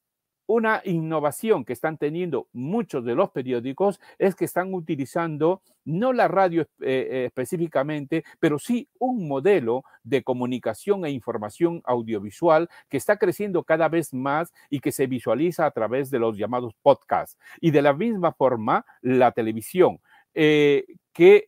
una 0.49 0.81
innovación 0.83 1.63
que 1.63 1.73
están 1.73 1.99
teniendo 1.99 2.47
muchos 2.53 3.05
de 3.05 3.13
los 3.13 3.29
periódicos 3.29 4.01
es 4.17 4.33
que 4.33 4.45
están 4.45 4.73
utilizando 4.73 5.61
no 5.85 6.11
la 6.11 6.27
radio 6.27 6.63
eh, 6.63 6.67
eh, 6.81 7.25
específicamente, 7.25 8.23
pero 8.39 8.57
sí 8.57 8.89
un 8.97 9.27
modelo 9.27 9.83
de 10.01 10.23
comunicación 10.23 11.05
e 11.05 11.11
información 11.11 11.83
audiovisual 11.85 12.67
que 12.89 12.97
está 12.97 13.17
creciendo 13.17 13.63
cada 13.63 13.89
vez 13.89 14.11
más 14.11 14.51
y 14.71 14.79
que 14.79 14.91
se 14.91 15.05
visualiza 15.05 15.67
a 15.67 15.71
través 15.71 16.09
de 16.09 16.17
los 16.17 16.35
llamados 16.35 16.73
podcasts. 16.81 17.37
Y 17.61 17.69
de 17.69 17.83
la 17.83 17.93
misma 17.93 18.31
forma, 18.33 18.87
la 19.03 19.31
televisión. 19.31 19.99
Eh, 20.33 20.85
que 21.13 21.47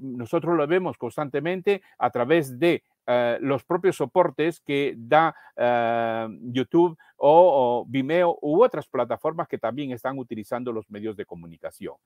nosotros 0.00 0.56
lo 0.56 0.66
vemos 0.66 0.96
constantemente 0.96 1.82
a 1.98 2.10
través 2.10 2.58
de 2.58 2.82
eh, 3.12 3.38
los 3.40 3.64
propios 3.64 3.96
soportes 3.96 4.60
que 4.60 4.94
da 4.96 5.34
eh, 5.56 6.28
YouTube 6.42 6.96
o, 7.16 7.84
Vimeo 7.88 8.38
u 8.40 8.62
otras 8.62 8.86
plataformas 8.86 9.48
que 9.48 9.58
también 9.58 9.90
están 9.90 10.16
utilizando 10.16 10.70
los 10.70 10.88
medios 10.88 11.16
de 11.16 11.26
comunicación. 11.26 11.96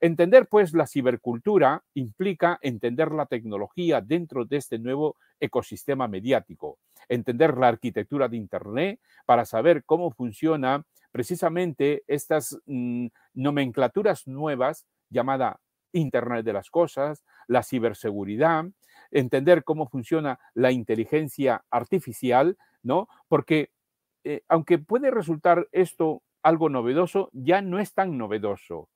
Entender 0.00 0.46
pues 0.46 0.72
la 0.72 0.86
cibercultura 0.86 1.82
implica 1.94 2.60
entender 2.62 3.10
la 3.10 3.26
tecnología 3.26 4.00
dentro 4.00 4.44
de 4.44 4.58
este 4.58 4.78
nuevo 4.78 5.16
ecosistema 5.40 6.06
mediático, 6.06 6.78
entender 7.08 7.58
la 7.58 7.66
arquitectura 7.66 8.28
de 8.28 8.36
Internet 8.36 9.00
para 9.26 9.44
saber 9.44 9.82
cómo 9.84 10.12
funciona 10.12 10.84
precisamente 11.10 12.04
estas 12.06 12.56
mm, 12.66 13.08
nomenclaturas 13.34 14.28
nuevas 14.28 14.86
llamada 15.10 15.58
Internet 15.92 16.44
de 16.44 16.52
las 16.52 16.70
Cosas, 16.70 17.24
la 17.48 17.64
ciberseguridad, 17.64 18.64
entender 19.12 19.62
cómo 19.62 19.88
funciona 19.88 20.40
la 20.54 20.72
inteligencia 20.72 21.64
artificial, 21.70 22.56
¿no? 22.82 23.08
Porque 23.28 23.70
eh, 24.24 24.42
aunque 24.48 24.78
puede 24.78 25.10
resultar 25.10 25.68
esto 25.72 26.22
algo 26.42 26.68
novedoso, 26.68 27.30
ya 27.32 27.62
no 27.62 27.78
es 27.78 27.94
tan 27.94 28.18
novedoso. 28.18 28.88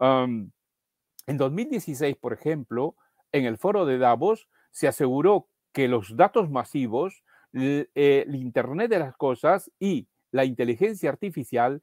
en 0.00 1.36
2016, 1.36 2.16
por 2.16 2.32
ejemplo, 2.32 2.96
en 3.32 3.44
el 3.44 3.58
foro 3.58 3.86
de 3.86 3.98
Davos 3.98 4.48
se 4.70 4.88
aseguró 4.88 5.48
que 5.72 5.88
los 5.88 6.16
datos 6.16 6.50
masivos, 6.50 7.22
el 7.52 8.34
Internet 8.34 8.90
de 8.90 8.98
las 8.98 9.16
Cosas 9.16 9.70
y 9.78 10.08
la 10.30 10.44
inteligencia 10.44 11.10
artificial 11.10 11.82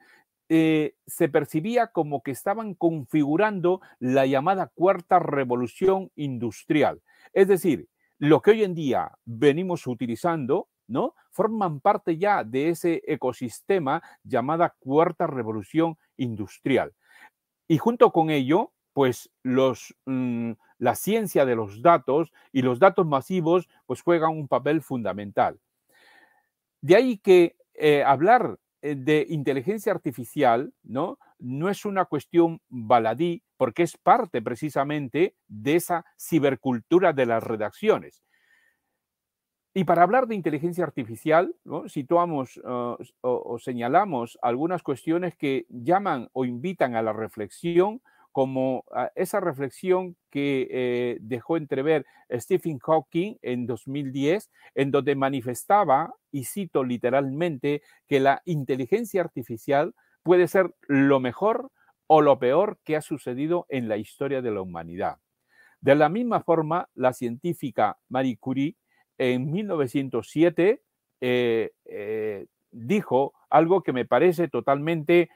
eh, 0.50 0.96
se 1.06 1.28
percibía 1.28 1.88
como 1.88 2.24
que 2.24 2.32
estaban 2.32 2.74
configurando 2.74 3.82
la 4.00 4.26
llamada 4.26 4.68
cuarta 4.68 5.20
revolución 5.20 6.12
industrial. 6.16 7.02
Es 7.34 7.48
decir, 7.48 7.90
lo 8.18 8.42
que 8.42 8.52
hoy 8.52 8.64
en 8.64 8.74
día 8.74 9.12
venimos 9.26 9.86
utilizando, 9.88 10.70
¿no? 10.88 11.16
Forman 11.32 11.82
parte 11.82 12.18
ya 12.18 12.44
de 12.44 12.70
ese 12.70 13.04
ecosistema 13.06 14.02
llamada 14.24 14.76
cuarta 14.80 15.28
revolución 15.28 15.98
industrial. 16.16 16.94
Y 17.68 17.78
junto 17.78 18.12
con 18.12 18.30
ello, 18.30 18.72
pues 18.94 19.30
los, 19.44 19.96
mm, 20.06 20.54
la 20.80 20.96
ciencia 20.96 21.46
de 21.46 21.56
los 21.56 21.82
datos 21.82 22.32
y 22.52 22.62
los 22.62 22.80
datos 22.80 23.06
masivos 23.06 23.68
pues 23.86 24.02
juegan 24.02 24.32
un 24.32 24.48
papel 24.48 24.82
fundamental. 24.82 25.60
De 26.82 26.96
ahí 26.96 27.18
que 27.18 27.58
eh, 27.74 28.04
hablar 28.04 28.58
de 28.95 29.26
inteligencia 29.30 29.91
artificial, 29.91 30.73
¿no? 30.84 31.19
No 31.39 31.69
es 31.69 31.86
una 31.86 32.06
cuestión 32.06 32.62
baladí, 32.69 33.43
porque 33.58 33.84
es 33.84 33.97
parte 33.97 34.41
precisamente 34.41 35.36
de 35.47 35.76
esa 35.76 36.06
cibercultura 36.17 37.13
de 37.13 37.26
las 37.26 37.43
redacciones. 37.43 38.23
Y 39.78 39.84
para 39.84 40.02
hablar 40.02 40.26
de 40.26 40.34
inteligencia 40.34 40.84
artificial, 40.84 41.54
situamos 41.86 42.60
ah, 42.65 42.97
o, 43.21 43.60
señalamos 43.60 44.39
algunas 44.41 44.82
cuestiones 44.82 45.36
que 45.36 45.67
llaman 45.69 46.30
o 46.34 46.45
invitan 46.45 46.95
a 46.95 47.04
la 47.04 47.13
reflexión 47.13 48.02
como 48.38 48.84
esa 49.15 49.39
reflexión 49.39 50.15
que 50.30 50.67
eh, 50.69 51.17
dejó 51.21 51.58
entrever 51.58 52.06
Stephen 52.30 52.78
Hawking 52.78 53.38
en 53.41 53.65
2010, 53.65 54.52
en 54.76 54.91
donde 54.91 55.15
manifestaba, 55.15 56.13
y 56.32 56.43
cito 56.43 56.84
literalmente, 56.84 57.82
que 58.08 58.19
la 58.19 58.43
inteligencia 58.45 59.21
artificial 59.21 59.95
puede 60.21 60.47
ser 60.47 60.76
lo 60.82 61.19
mejor 61.19 61.71
o 62.06 62.21
lo 62.21 62.38
peor 62.38 62.78
que 62.84 62.95
ha 62.95 63.02
sucedido 63.02 63.65
en 63.69 63.88
la 63.88 63.97
historia 63.97 64.43
de 64.43 64.52
la 64.52 64.62
humanidad. 64.62 65.17
De 65.82 65.95
la 65.95 66.08
misma 66.08 66.43
forma, 66.43 66.89
la 66.93 67.13
científica 67.13 67.97
Marie 68.08 68.38
Curie 68.38 68.76
en 69.17 69.50
1907 69.50 70.84
eh, 71.21 71.71
eh, 71.86 72.45
dijo 72.69 73.34
algo 73.50 73.82
que 73.82 73.93
me 73.93 74.06
parece 74.06 74.47
totalmente 74.47 75.32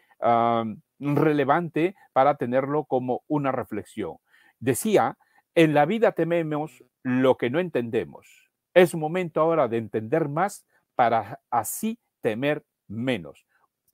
relevante 1.01 1.95
para 2.13 2.35
tenerlo 2.35 2.85
como 2.85 3.23
una 3.27 3.51
reflexión. 3.51 4.17
Decía, 4.59 5.17
en 5.55 5.73
la 5.73 5.85
vida 5.85 6.13
tememos 6.13 6.83
lo 7.03 7.37
que 7.37 7.49
no 7.49 7.59
entendemos. 7.59 8.49
Es 8.73 8.95
momento 8.95 9.41
ahora 9.41 9.67
de 9.67 9.77
entender 9.77 10.29
más 10.29 10.65
para 10.95 11.41
así 11.49 11.99
temer 12.21 12.63
menos. 12.87 13.45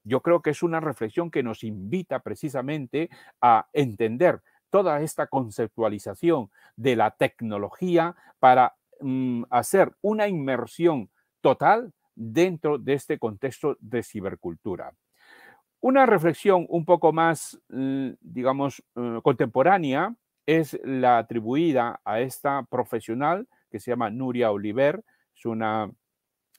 Yo 0.04 0.22
creo 0.22 0.42
que 0.42 0.52
es 0.52 0.62
una 0.62 0.80
reflexión 0.80 1.32
que 1.32 1.44
nos 1.44 1.64
invita 1.64 2.20
precisamente 2.20 3.10
a 3.42 3.68
entender 3.74 4.42
toda 4.70 5.02
esta 5.02 5.28
conceptualización 5.28 6.52
de 6.76 6.96
la 6.96 7.12
tecnología 7.12 8.16
para 8.40 8.76
mm, 9.00 9.44
hacer 9.50 9.94
una 10.02 10.28
inmersión 10.28 11.10
total 11.42 11.94
dentro 12.16 12.78
de 12.78 12.94
este 12.94 13.18
contexto 13.18 13.78
de 13.80 14.04
cibercultura. 14.04 14.94
Una 15.80 16.06
reflexión 16.06 16.66
un 16.70 16.86
poco 16.86 17.14
más, 17.14 17.60
digamos, 17.70 18.84
eh, 18.96 19.20
contemporánea 19.24 20.16
es 20.46 20.80
la 20.84 21.20
atribuida 21.20 22.02
a 22.04 22.20
esta 22.22 22.64
profesional 22.64 23.48
que 23.70 23.80
se 23.80 23.92
llama 23.92 24.10
Nuria 24.10 24.52
Oliver, 24.52 25.04
es 25.36 25.46
una 25.46 25.92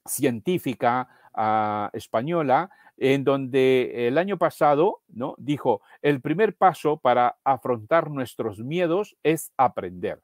científica 0.07 1.09
ah, 1.35 1.91
española, 1.93 2.71
en 2.97 3.25
donde 3.25 4.09
el 4.09 4.19
año 4.19 4.39
pasado 4.39 5.03
¿no? 5.09 5.35
dijo, 5.39 5.83
el 6.03 6.21
primer 6.21 6.57
paso 6.57 6.99
para 6.99 7.39
afrontar 7.45 8.11
nuestros 8.11 8.59
miedos 8.59 9.17
es 9.23 9.53
aprender. 9.57 10.21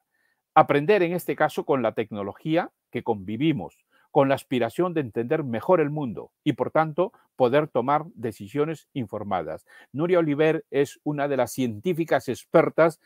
Aprender 0.54 1.02
en 1.02 1.12
este 1.12 1.36
caso 1.36 1.64
con 1.64 1.82
la 1.82 1.92
tecnología 1.92 2.70
que 2.90 3.02
convivimos, 3.02 3.83
con 4.14 4.28
la 4.28 4.36
aspiración 4.36 4.94
de 4.94 5.00
entender 5.00 5.42
mejor 5.42 5.80
el 5.80 5.90
mundo 5.90 6.30
y, 6.44 6.52
por 6.52 6.70
tanto, 6.70 7.12
poder 7.34 7.66
tomar 7.66 8.04
decisiones 8.14 8.86
informadas. 8.92 9.66
Nuria 9.90 10.20
Oliver 10.20 10.64
es 10.70 11.00
una 11.02 11.26
de 11.26 11.36
las 11.36 11.50
científicas 11.50 12.28
expertas 12.28 13.00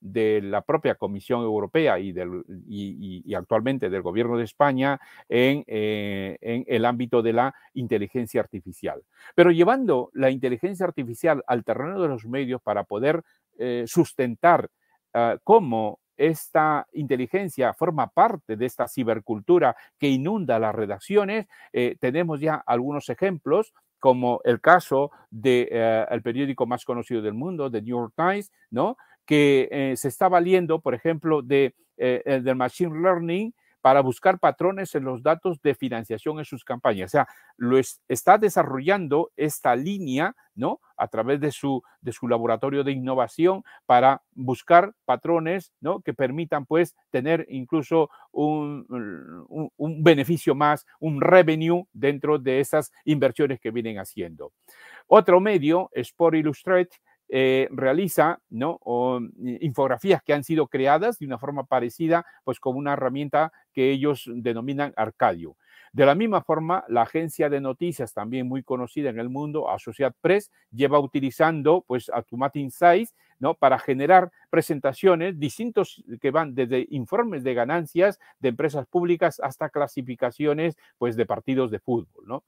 de 0.00 0.40
la 0.40 0.62
propia 0.62 0.94
Comisión 0.94 1.42
Europea 1.42 1.98
y, 1.98 3.34
actualmente 3.34 3.90
del 3.90 4.00
Gobierno 4.00 4.38
de 4.38 4.44
España 4.44 4.98
en, 5.28 5.62
eh, 5.66 6.38
en, 6.40 6.64
el 6.68 6.86
ámbito 6.86 7.20
de 7.20 7.34
la 7.34 7.54
inteligencia 7.74 8.40
artificial. 8.40 9.02
Pero 9.34 9.50
llevando 9.50 10.08
la 10.14 10.30
inteligencia 10.30 10.86
artificial 10.86 11.44
al 11.48 11.64
terreno 11.64 12.00
de 12.00 12.08
los 12.08 12.24
medios 12.24 12.62
para 12.62 12.84
poder 12.84 13.22
eh, 13.58 13.84
sustentar 13.86 14.70
uh, 15.12 15.36
cómo 15.44 16.00
esta 16.16 16.86
inteligencia 16.92 17.74
forma 17.74 18.08
parte 18.08 18.56
de 18.56 18.66
esta 18.66 18.88
cibercultura 18.88 19.76
que 19.98 20.08
inunda 20.08 20.58
las 20.58 20.74
redacciones. 20.74 21.46
Eh, 21.72 21.96
tenemos 22.00 22.40
ya 22.40 22.56
algunos 22.66 23.08
ejemplos 23.08 23.72
como 23.98 24.40
el 24.44 24.60
caso 24.60 25.10
del 25.30 25.68
de, 25.70 26.06
el 26.10 26.22
periódico 26.22 26.66
más 26.66 26.84
conocido 26.84 27.22
del 27.22 27.34
mundo, 27.34 27.70
The 27.70 27.82
New 27.82 27.98
York 27.98 28.12
Times, 28.16 28.52
¿no? 28.70 28.96
que 29.24 29.94
se 29.96 30.06
está 30.06 30.28
valiendo, 30.28 30.80
por 30.80 30.94
ejemplo, 30.94 31.42
de, 31.42 31.74
del 31.96 32.54
Machine 32.54 33.00
Learning 33.00 33.52
para 33.86 34.00
buscar 34.00 34.40
patrones 34.40 34.96
en 34.96 35.04
los 35.04 35.22
datos 35.22 35.62
de 35.62 35.76
financiación 35.76 36.40
en 36.40 36.44
sus 36.44 36.64
campañas. 36.64 37.06
O 37.06 37.12
sea, 37.12 37.28
lo 37.56 37.78
está 37.78 38.36
desarrollando 38.36 39.30
esta 39.36 39.76
línea, 39.76 40.34
¿no? 40.56 40.80
A 40.96 41.06
través 41.06 41.38
de 41.38 41.52
su, 41.52 41.84
de 42.00 42.10
su 42.10 42.26
laboratorio 42.26 42.82
de 42.82 42.90
innovación 42.90 43.62
para 43.86 44.22
buscar 44.34 44.92
patrones, 45.04 45.72
¿no? 45.80 46.00
Que 46.00 46.14
permitan, 46.14 46.66
pues, 46.66 46.96
tener 47.12 47.46
incluso 47.48 48.10
un, 48.32 48.84
un 49.76 50.02
beneficio 50.02 50.56
más, 50.56 50.84
un 50.98 51.20
revenue 51.20 51.86
dentro 51.92 52.40
de 52.40 52.58
esas 52.58 52.90
inversiones 53.04 53.60
que 53.60 53.70
vienen 53.70 54.00
haciendo. 54.00 54.52
Otro 55.06 55.38
medio, 55.38 55.90
Sport 55.92 56.34
Illustrated, 56.34 56.90
eh, 57.28 57.68
realiza 57.70 58.40
¿no? 58.50 58.78
infografías 59.60 60.22
que 60.22 60.32
han 60.32 60.44
sido 60.44 60.68
creadas 60.68 61.18
de 61.18 61.26
una 61.26 61.38
forma 61.38 61.64
parecida, 61.64 62.24
pues 62.44 62.60
con 62.60 62.76
una 62.76 62.92
herramienta 62.92 63.52
que 63.72 63.90
ellos 63.90 64.30
denominan 64.32 64.92
Arcadio. 64.96 65.56
De 65.92 66.04
la 66.04 66.14
misma 66.14 66.42
forma, 66.42 66.84
la 66.88 67.02
agencia 67.02 67.48
de 67.48 67.60
noticias, 67.60 68.12
también 68.12 68.46
muy 68.46 68.62
conocida 68.62 69.08
en 69.10 69.18
el 69.18 69.30
mundo, 69.30 69.70
Associated 69.70 70.14
Press, 70.20 70.52
lleva 70.70 71.00
utilizando 71.00 71.84
pues 71.86 72.10
Automatic 72.10 72.62
Insights 72.62 73.14
¿no? 73.38 73.54
para 73.54 73.78
generar 73.78 74.30
presentaciones 74.50 75.38
distintos 75.38 76.04
que 76.20 76.30
van 76.30 76.54
desde 76.54 76.86
informes 76.90 77.44
de 77.44 77.54
ganancias 77.54 78.18
de 78.40 78.50
empresas 78.50 78.86
públicas 78.86 79.40
hasta 79.40 79.70
clasificaciones 79.70 80.76
pues, 80.98 81.16
de 81.16 81.24
partidos 81.24 81.70
de 81.70 81.78
fútbol. 81.78 82.26
¿no? 82.26 82.44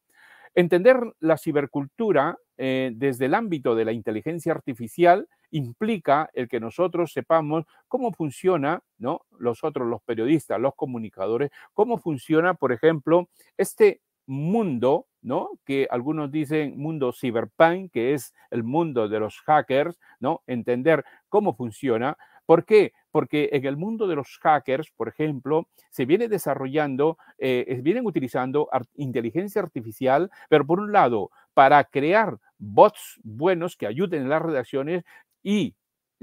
Entender 0.54 1.00
la 1.20 1.38
cibercultura 1.38 2.38
eh, 2.58 2.90
desde 2.94 3.26
el 3.26 3.34
ámbito 3.34 3.74
de 3.74 3.84
la 3.84 3.92
inteligencia 3.92 4.52
artificial 4.52 5.28
implica 5.50 6.28
el 6.34 6.48
que 6.48 6.60
nosotros 6.60 7.12
sepamos 7.12 7.64
cómo 7.88 8.12
funciona, 8.12 8.82
¿no? 8.98 9.22
Los 9.38 9.64
otros, 9.64 9.88
los 9.88 10.02
periodistas, 10.02 10.60
los 10.60 10.74
comunicadores, 10.74 11.50
cómo 11.72 11.98
funciona, 11.98 12.54
por 12.54 12.72
ejemplo, 12.72 13.28
este 13.56 14.00
mundo, 14.26 15.06
¿no? 15.22 15.50
Que 15.64 15.86
algunos 15.90 16.30
dicen 16.30 16.76
mundo 16.76 17.12
cyberpunk, 17.12 17.90
que 17.92 18.12
es 18.14 18.34
el 18.50 18.62
mundo 18.64 19.08
de 19.08 19.20
los 19.20 19.40
hackers, 19.40 19.98
¿no? 20.20 20.42
Entender 20.46 21.04
cómo 21.28 21.54
funciona. 21.54 22.18
¿Por 22.44 22.64
qué? 22.64 22.92
Porque 23.10 23.48
en 23.52 23.64
el 23.64 23.76
mundo 23.76 24.06
de 24.06 24.16
los 24.16 24.38
hackers, 24.38 24.90
por 24.90 25.08
ejemplo, 25.08 25.68
se 25.90 26.04
viene 26.04 26.28
desarrollando, 26.28 27.18
eh, 27.38 27.80
vienen 27.82 28.06
utilizando 28.06 28.68
inteligencia 28.96 29.62
artificial, 29.62 30.30
pero 30.48 30.66
por 30.66 30.80
un 30.80 30.92
lado, 30.92 31.30
para 31.54 31.84
crear 31.84 32.38
bots 32.58 33.18
buenos 33.22 33.76
que 33.76 33.86
ayuden 33.86 34.22
en 34.22 34.28
las 34.28 34.42
redacciones 34.42 35.04
y 35.42 35.74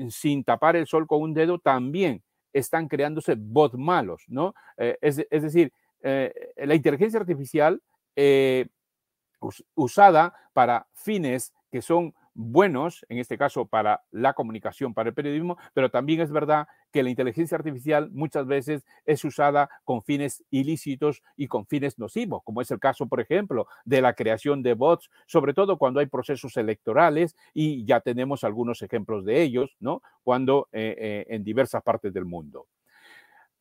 sin 0.10 0.43
tapar 0.43 0.76
el 0.76 0.88
sol 0.88 1.08
con 1.08 1.21
un 1.21 1.34
dedo, 1.34 1.60
también 1.60 2.21
están 2.54 2.88
creándose 2.88 3.36
bots 3.38 3.78
malos, 3.78 4.24
¿no? 4.28 4.54
Eh, 4.78 4.98
es, 5.02 5.15
decir, 5.30 5.71
eh, 6.02 6.34
la 6.58 6.76
inteligencia 6.76 7.19
artificial 7.19 7.82
usada 9.76 10.34
para 10.54 10.88
fines 10.93 11.54
que 11.76 11.82
son 11.82 12.14
buenos, 12.34 13.06
en 13.10 13.18
este 13.18 13.38
caso 13.38 13.66
para 13.66 14.02
la 14.10 14.32
comunicación, 14.32 14.94
para 14.94 15.10
el 15.10 15.14
periodismo, 15.14 15.58
pero 15.74 15.92
también 15.92 16.22
es 16.22 16.32
verdad 16.32 16.70
que 16.94 17.04
la 17.04 17.10
inteligencia 17.10 17.58
artificial 17.58 18.10
muchas 18.12 18.48
veces 18.48 18.86
es 19.06 19.26
usada 19.26 19.70
con 19.84 20.02
fines 20.02 20.42
ilícitos 20.52 21.22
y 21.36 21.50
con 21.50 21.66
fines 21.66 22.00
nocivos, 22.00 22.44
como 22.46 22.62
es 22.62 22.72
el 22.72 22.80
caso, 22.80 23.08
por 23.08 23.20
ejemplo, 23.20 23.68
de 23.84 24.02
la 24.02 24.14
creación 24.14 24.64
de 24.64 24.74
bots, 24.74 25.10
sobre 25.26 25.54
todo 25.54 25.78
cuando 25.78 26.00
hay 26.00 26.06
procesos 26.06 26.56
electorales 26.56 27.36
y 27.54 27.84
ya 27.84 28.00
tenemos 28.00 28.46
algunos 28.46 28.82
ejemplos 28.82 29.26
de 29.26 29.42
ellos, 29.42 29.76
¿no? 29.82 30.02
Cuando 30.24 30.70
eh, 30.72 30.96
eh, 30.98 31.26
en 31.36 31.44
diversas 31.44 31.84
partes 31.84 32.14
del 32.14 32.24
mundo. 32.24 32.68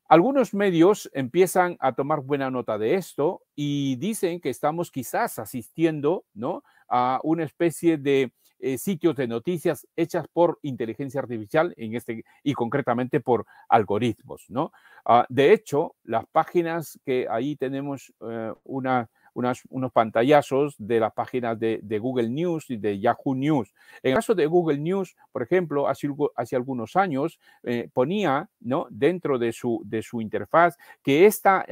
Algunos 0.06 0.52
medios 0.52 1.10
empiezan 1.14 1.78
a 1.80 1.94
tomar 1.94 2.20
buena 2.20 2.50
nota 2.50 2.76
de 2.76 2.94
esto 2.94 3.42
y 3.56 3.96
dicen 3.96 4.38
que 4.38 4.50
estamos 4.50 4.90
quizás 4.90 5.38
asistiendo 5.38 6.26
¿no? 6.34 6.62
A 6.88 7.20
una 7.22 7.44
especie 7.44 7.98
de 7.98 8.32
eh, 8.66 8.78
sitios 8.78 9.14
de 9.16 9.28
noticias 9.28 9.86
hechas 9.94 10.26
por 10.32 10.58
inteligencia 10.62 11.20
artificial 11.20 11.74
en 11.76 11.96
este, 11.96 12.24
y 12.42 12.54
concretamente 12.54 13.20
por 13.20 13.44
algoritmos. 13.68 14.46
¿no? 14.48 14.72
Ah, 15.04 15.26
de 15.28 15.52
hecho, 15.52 15.96
las 16.04 16.24
páginas 16.32 16.98
que 17.04 17.26
ahí 17.28 17.56
tenemos 17.56 18.14
eh, 18.26 18.54
una, 18.64 19.10
unos 19.34 19.92
pantallazos 19.92 20.76
de 20.78 20.98
las 20.98 21.12
páginas 21.12 21.58
de, 21.58 21.98
Google 21.98 22.30
News 22.30 22.70
y 22.70 22.78
de 22.78 22.98
Yahoo 22.98 23.34
News. 23.34 23.74
En 24.02 24.12
el 24.12 24.16
caso 24.16 24.34
de 24.34 24.46
Google 24.46 24.78
News, 24.78 25.14
por 25.30 25.42
ejemplo, 25.42 25.86
hace, 25.86 26.08
hace 26.34 26.56
algunos 26.56 26.96
años 26.96 27.38
eh, 27.64 27.90
ponía 27.92 28.48
¿no? 28.60 28.86
dentro 28.88 29.38
de 29.38 29.52
su, 29.52 29.82
de 29.84 30.00
su 30.00 30.22
interfaz 30.22 30.78
que 31.02 31.26
esta, 31.26 31.66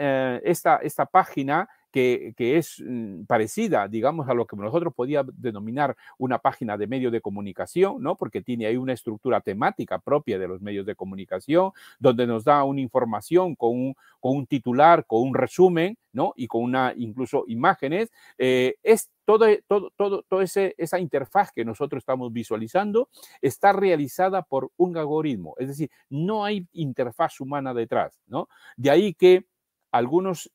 esta, 0.44 0.77
esta 0.77 1.07
página 1.07 1.70
que, 1.93 2.35
es 2.39 2.83
mm, 2.85 3.25
parecida, 3.25 3.87
digamos, 3.87 4.29
a 4.29 4.35
lo 4.35 4.47
que 4.47 4.57
nosotros 4.57 4.93
podíamos 4.95 5.33
denominar 5.41 5.97
una 6.19 6.39
página 6.39 6.77
de 6.77 6.87
medio 6.87 7.11
de 7.11 7.21
comunicación, 7.21 8.03
¿no? 8.03 8.17
Porque 8.17 8.43
tiene 8.43 8.67
ahí 8.67 8.77
una 8.77 8.95
estructura 8.95 9.41
temática 9.41 9.99
propia 9.99 10.39
de 10.39 10.49
los 10.49 10.61
medios 10.61 10.87
de 10.87 10.97
comunicación, 10.97 11.73
donde 11.99 12.27
nos 12.27 12.45
da 12.45 12.65
una 12.65 12.81
información 12.81 13.55
con 13.55 13.95
un, 14.21 14.47
titular, 14.47 15.07
con 15.07 15.23
un 15.23 15.35
resumen, 15.35 15.97
¿no? 16.13 16.33
Y 16.37 16.49
con 16.49 16.63
una, 16.63 16.95
incluso 16.97 17.45
imágenes. 17.47 18.11
Eh, 18.39 18.75
es 18.83 19.11
todo, 19.25 19.47
todo, 19.69 19.93
todo, 19.97 20.23
todo 20.23 20.41
ese, 20.41 20.75
esa 20.79 20.99
interfaz 20.99 21.53
que 21.53 21.65
nosotros 21.65 22.01
estamos 22.01 22.33
visualizando 22.33 23.09
está 23.41 23.73
realizada 23.73 24.43
por 24.43 24.71
un 24.77 24.97
algoritmo, 24.97 25.55
es 25.59 25.69
decir, 25.69 25.91
no 26.09 26.45
hay 26.45 26.67
interfaz 26.73 27.41
humana 27.41 27.73
detrás, 27.73 28.21
¿no? 28.27 28.49
De 28.77 28.91
ahí 28.91 29.15
que 29.15 29.47
algunos 29.93 30.51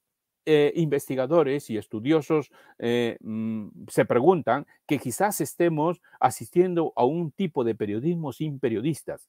eh, 0.50 0.72
investigadores 0.78 1.70
y 1.70 1.78
estudiosos 1.78 2.52
eh, 2.80 3.18
mm, 3.20 3.68
se 3.90 4.06
preguntan 4.06 4.66
que 4.88 4.98
quizás 4.98 5.42
estemos 5.42 6.02
asistiendo 6.22 6.94
a 6.96 7.04
un 7.04 7.32
tipo 7.32 7.66
de 7.66 7.76
periodismo 7.76 8.32
sin 8.32 8.58
periodistas 8.58 9.28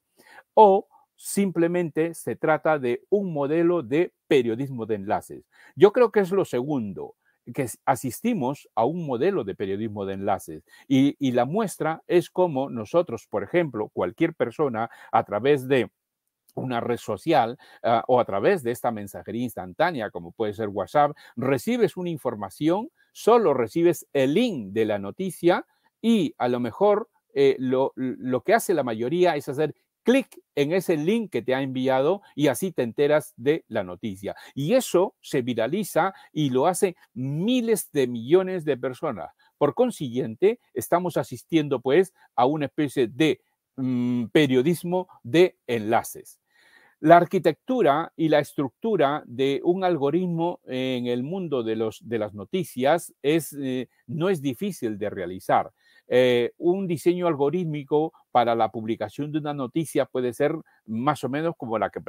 o 0.54 0.86
simplemente 1.16 2.14
se 2.14 2.36
trata 2.36 2.78
de 2.78 3.02
un 3.10 3.32
modelo 3.32 3.82
de 3.82 4.12
periodismo 4.28 4.86
de 4.86 4.94
enlaces. 4.94 5.44
Yo 5.74 5.92
creo 5.92 6.12
que 6.12 6.20
es 6.20 6.30
lo 6.30 6.44
segundo 6.44 7.16
que 7.52 7.66
asistimos 7.84 8.68
a 8.76 8.84
un 8.84 9.04
modelo 9.04 9.42
de 9.42 9.56
periodismo 9.56 10.06
de 10.06 10.14
enlaces 10.14 10.62
y, 10.86 11.16
y 11.18 11.32
la 11.32 11.46
muestra 11.46 12.04
es 12.06 12.30
como 12.30 12.70
nosotros, 12.70 13.26
por 13.28 13.42
ejemplo, 13.42 13.88
cualquier 13.88 14.34
persona 14.34 14.88
a 15.10 15.24
través 15.24 15.66
de 15.66 15.90
una 16.58 16.80
red 16.80 16.98
social 16.98 17.58
ah, 17.82 18.04
o 18.08 18.20
a 18.20 18.24
través 18.24 18.62
de 18.62 18.70
esta 18.70 18.90
mensajería 18.90 19.44
instantánea, 19.44 20.10
como 20.10 20.32
puede 20.32 20.54
ser 20.54 20.68
WhatsApp, 20.68 21.16
recibes 21.36 21.96
una 21.96 22.10
información, 22.10 22.90
solo 23.12 23.54
recibes 23.54 24.06
el 24.12 24.34
link 24.34 24.72
de 24.72 24.84
la 24.84 24.98
noticia 24.98 25.66
y 26.00 26.34
a 26.38 26.48
lo 26.48 26.60
mejor 26.60 27.08
eh, 27.34 27.56
lo, 27.58 27.92
lo 27.96 28.42
que 28.42 28.54
hace 28.54 28.74
la 28.74 28.82
mayoría 28.82 29.36
es 29.36 29.48
hacer 29.48 29.74
clic 30.08 30.40
en 30.54 30.72
ese 30.72 30.96
link 30.96 31.30
que 31.30 31.42
te 31.42 31.54
ha 31.54 31.60
enviado 31.60 32.22
y 32.34 32.46
así 32.46 32.72
te 32.72 32.82
enteras 32.82 33.34
de 33.36 33.66
la 33.68 33.84
noticia. 33.84 34.34
Y 34.54 34.72
eso 34.72 35.14
se 35.20 35.42
viraliza 35.42 36.14
y 36.32 36.48
lo 36.48 36.66
hace 36.66 36.96
miles 37.12 37.92
de 37.92 38.06
millones 38.06 38.64
de 38.64 38.78
personas. 38.78 39.30
Por 39.58 39.74
consiguiente, 39.74 40.60
estamos 40.72 41.18
asistiendo 41.18 41.80
pues 41.80 42.14
a 42.36 42.46
una 42.46 42.64
especie 42.64 43.06
de 43.08 43.42
mm, 43.76 44.28
periodismo 44.32 45.08
de 45.22 45.58
enlaces. 45.66 46.40
La 47.00 47.16
arquitectura 47.16 48.12
y 48.16 48.28
la 48.28 48.40
estructura 48.40 49.22
de 49.24 49.60
un 49.62 49.84
algoritmo 49.84 50.60
en 50.66 51.06
el 51.06 51.22
mundo 51.22 51.62
de, 51.62 51.76
los, 51.76 52.00
de 52.02 52.18
las 52.18 52.34
noticias 52.34 53.14
es, 53.22 53.52
eh, 53.60 53.88
no 54.08 54.28
es 54.28 54.42
difícil 54.42 54.98
de 54.98 55.08
realizar. 55.08 55.70
Eh, 56.10 56.52
un 56.56 56.86
diseño 56.88 57.26
algorítmico 57.26 58.14
para 58.32 58.54
la 58.54 58.70
publicación 58.70 59.30
de 59.30 59.38
una 59.38 59.52
noticia 59.52 60.06
puede 60.06 60.32
ser 60.32 60.56
más 60.86 61.22
o 61.22 61.28
menos 61.28 61.54
como 61.56 61.78
la 61.78 61.90
que, 61.90 62.00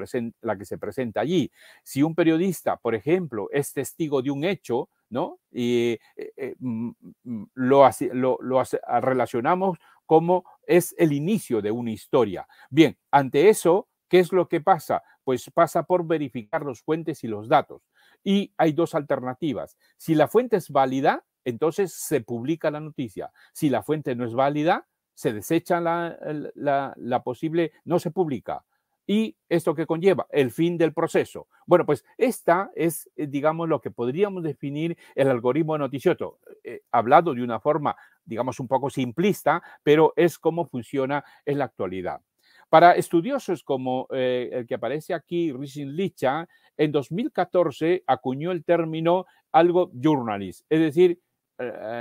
la 0.42 0.58
que 0.58 0.66
se 0.66 0.78
presenta 0.78 1.20
allí. 1.22 1.52
Si 1.84 2.02
un 2.02 2.16
periodista, 2.16 2.78
por 2.78 2.96
ejemplo, 2.96 3.50
es 3.52 3.74
testigo 3.74 4.22
de 4.22 4.32
un 4.32 4.46
hecho, 4.46 4.90
¿no? 5.10 5.40
Y 5.52 6.00
eh, 6.16 6.56
mm, 6.60 6.92
mm, 7.24 7.44
lo, 7.56 7.90
lo, 8.14 8.64
relacionamos 9.02 9.78
como 10.06 10.46
es 10.66 10.96
el 10.98 11.12
inicio 11.12 11.62
de 11.62 11.72
una 11.72 11.92
historia. 11.92 12.48
Bien, 12.70 12.98
ante 13.12 13.50
eso, 13.50 13.89
¿Qué 14.10 14.20
es 14.20 14.34
lo 14.34 14.50
que 14.50 14.60
pasa? 14.60 15.04
Pues 15.24 15.50
pasa 15.54 15.84
por 15.84 16.06
verificar 16.06 16.64
los 16.64 16.82
fuentes 16.82 17.24
y 17.24 17.28
los 17.28 17.48
datos. 17.48 17.84
Y 18.24 18.52
hay 18.58 18.74
dos 18.74 18.96
alternativas. 18.96 19.78
Si 19.98 20.16
la 20.16 20.28
fuente 20.28 20.58
es 20.58 20.70
válida, 20.72 21.24
entonces 21.46 21.94
se 21.94 22.22
publica 22.22 22.72
la 22.72 22.80
noticia. 22.80 23.32
Si 23.54 23.70
la 23.70 23.84
fuente 23.84 24.16
no 24.16 24.26
es 24.26 24.34
válida, 24.34 24.88
se 25.14 25.32
desecha 25.32 25.80
la, 25.80 27.22
posible, 27.24 27.72
no 27.86 28.00
se 28.00 28.12
publica. 28.12 28.66
y 29.06 29.36
esto 29.50 29.74
que 29.74 29.88
conlleva 29.88 30.28
el 30.30 30.52
fin 30.52 30.78
del 30.78 30.94
proceso. 30.94 31.48
Bueno, 31.66 31.84
pues 31.84 32.06
esta 32.18 32.70
es, 32.76 33.10
eh, 33.16 33.26
digamos, 33.26 33.68
lo 33.68 33.82
que 33.82 33.90
podríamos 33.90 34.44
definir 34.44 34.98
el 35.16 35.30
algoritmo 35.30 35.80
noticioso, 35.80 36.38
eh, 36.64 36.82
hablado 36.92 37.34
de 37.34 37.42
una 37.42 37.60
forma, 37.60 37.96
digamos, 38.24 38.60
un 38.60 38.68
poco 38.68 38.92
simplista, 38.92 39.64
pero 39.82 40.14
es 40.16 40.38
cómo 40.38 40.68
funciona 40.68 41.24
en 41.44 41.58
la 41.58 41.66
actualidad. 41.66 42.22
Para 42.70 42.94
estudiosos 42.94 43.64
como 43.64 44.08
eh, 44.12 44.50
el 44.52 44.68
que 44.68 44.76
aparece 44.76 45.14
aquí, 45.14 45.52
Rishin 45.52 45.96
Licha, 45.96 46.48
en 46.78 46.92
2014 46.92 48.04
acuñó 48.08 48.52
el 48.52 48.64
término 48.64 49.26
algo 49.52 49.92
journalist, 49.94 50.66
es 50.70 50.80
decir, 50.80 51.20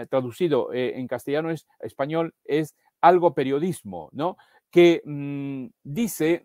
traducido 0.08 0.72
en 0.72 1.08
castellano 1.08 1.50
es 1.50 1.66
español 1.80 2.32
es 2.44 2.76
algo 3.00 3.34
periodismo, 3.34 4.08
¿no? 4.12 4.36
que 4.70 5.02
mm, 5.04 5.66
dice 5.82 6.44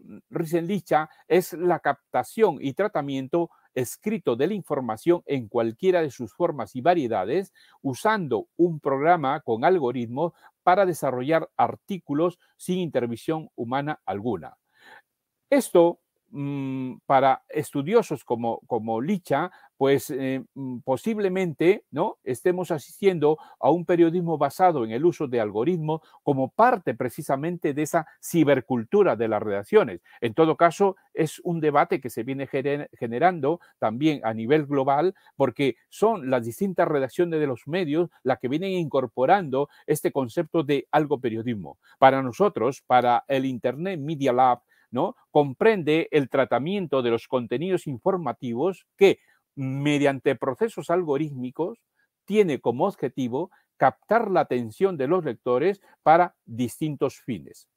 Licha 0.61 1.09
es 1.27 1.53
la 1.53 1.79
captación 1.79 2.57
y 2.59 2.73
tratamiento 2.73 3.49
escrito 3.75 4.35
de 4.35 4.47
la 4.47 4.53
información 4.53 5.23
en 5.25 5.47
cualquiera 5.47 6.01
de 6.01 6.11
sus 6.11 6.33
formas 6.33 6.75
y 6.75 6.81
variedades, 6.81 7.51
usando 7.81 8.47
un 8.55 8.79
programa 8.79 9.41
con 9.41 9.65
algoritmos 9.65 10.33
para 10.63 10.85
desarrollar 10.85 11.49
artículos 11.57 12.39
sin 12.57 12.79
intervención 12.79 13.49
humana 13.55 14.01
alguna. 14.05 14.57
Esto 15.49 15.99
Mm, 16.35 16.97
para 17.05 17.43
estudiosos 17.47 18.23
como, 18.23 18.61
como 18.65 18.99
Licha, 19.01 19.51
pues 19.83 20.09
eh, 20.11 20.41
mm, 20.53 20.79
posiblemente 20.85 21.83
¿no? 21.91 22.17
estemos 22.23 22.71
asistiendo 22.71 23.37
a 23.59 23.69
un 23.69 23.83
periodismo 23.83 24.37
basado 24.37 24.85
en 24.85 24.91
el 24.91 25.03
uso 25.03 25.27
de 25.27 25.41
algoritmos 25.41 25.99
como 26.23 26.51
parte 26.51 26.93
precisamente 26.93 27.73
de 27.73 27.81
esa 27.81 28.07
cibercultura 28.23 29.17
de 29.17 29.27
las 29.27 29.43
redacciones. 29.43 29.99
En 30.21 30.35
todo 30.35 30.55
caso, 30.55 30.95
es 31.13 31.41
un 31.43 31.59
debate 31.59 31.99
que 31.99 32.09
se 32.09 32.23
viene 32.23 32.47
generando 32.97 33.59
también 33.77 34.21
a 34.23 34.33
nivel 34.33 34.67
global 34.67 35.15
porque 35.35 35.75
son 35.89 36.29
las 36.29 36.45
distintas 36.45 36.87
redacciones 36.87 37.41
de 37.41 37.47
los 37.47 37.67
medios 37.67 38.09
las 38.23 38.39
que 38.39 38.47
vienen 38.47 38.71
incorporando 38.71 39.67
este 39.85 40.13
concepto 40.13 40.63
de 40.63 40.87
algo 40.91 41.19
periodismo. 41.19 41.77
Para 41.99 42.21
nosotros, 42.21 42.81
para 42.87 43.25
el 43.27 43.43
Internet 43.43 43.99
Media 43.99 44.31
Lab, 44.31 44.61
¿no? 44.93 45.15
Comprende 45.31 46.07
el 46.11 46.29
tratamiento 46.29 47.01
de 47.01 47.09
los 47.09 47.27
contenidos 47.27 47.87
informativos 47.87 48.85
que, 48.95 49.19
mediante 49.55 50.35
procesos 50.35 50.89
algorítmicos, 50.89 51.79
tiene 52.25 52.59
como 52.59 52.87
objetivo 52.87 53.51
captar 53.77 54.31
la 54.31 54.41
atención 54.41 54.97
de 54.97 55.07
los 55.07 55.25
lectores 55.25 55.81
para 56.03 56.35
distintos 56.45 57.19
fines. 57.19 57.67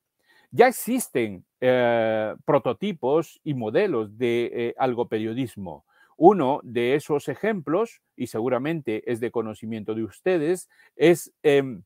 Ya 0.51 0.69
existen 0.69 1.45
eh, 1.61 2.35
prototipos 2.45 3.41
y 3.43 3.55
modelos 3.55 4.17
de 4.17 4.51
eh, 4.53 4.75
algoperiodismo. 4.79 5.85
Uno 6.17 6.61
de 6.63 6.95
esos 6.95 7.29
ejemplos, 7.29 8.01
y 8.17 8.29
seguramente 8.29 9.11
es 9.11 9.21
de 9.21 9.31
conocimiento 9.31 9.95
de 9.95 10.05
ustedes, 10.05 10.69
es 10.95 11.33
em, 11.43 11.83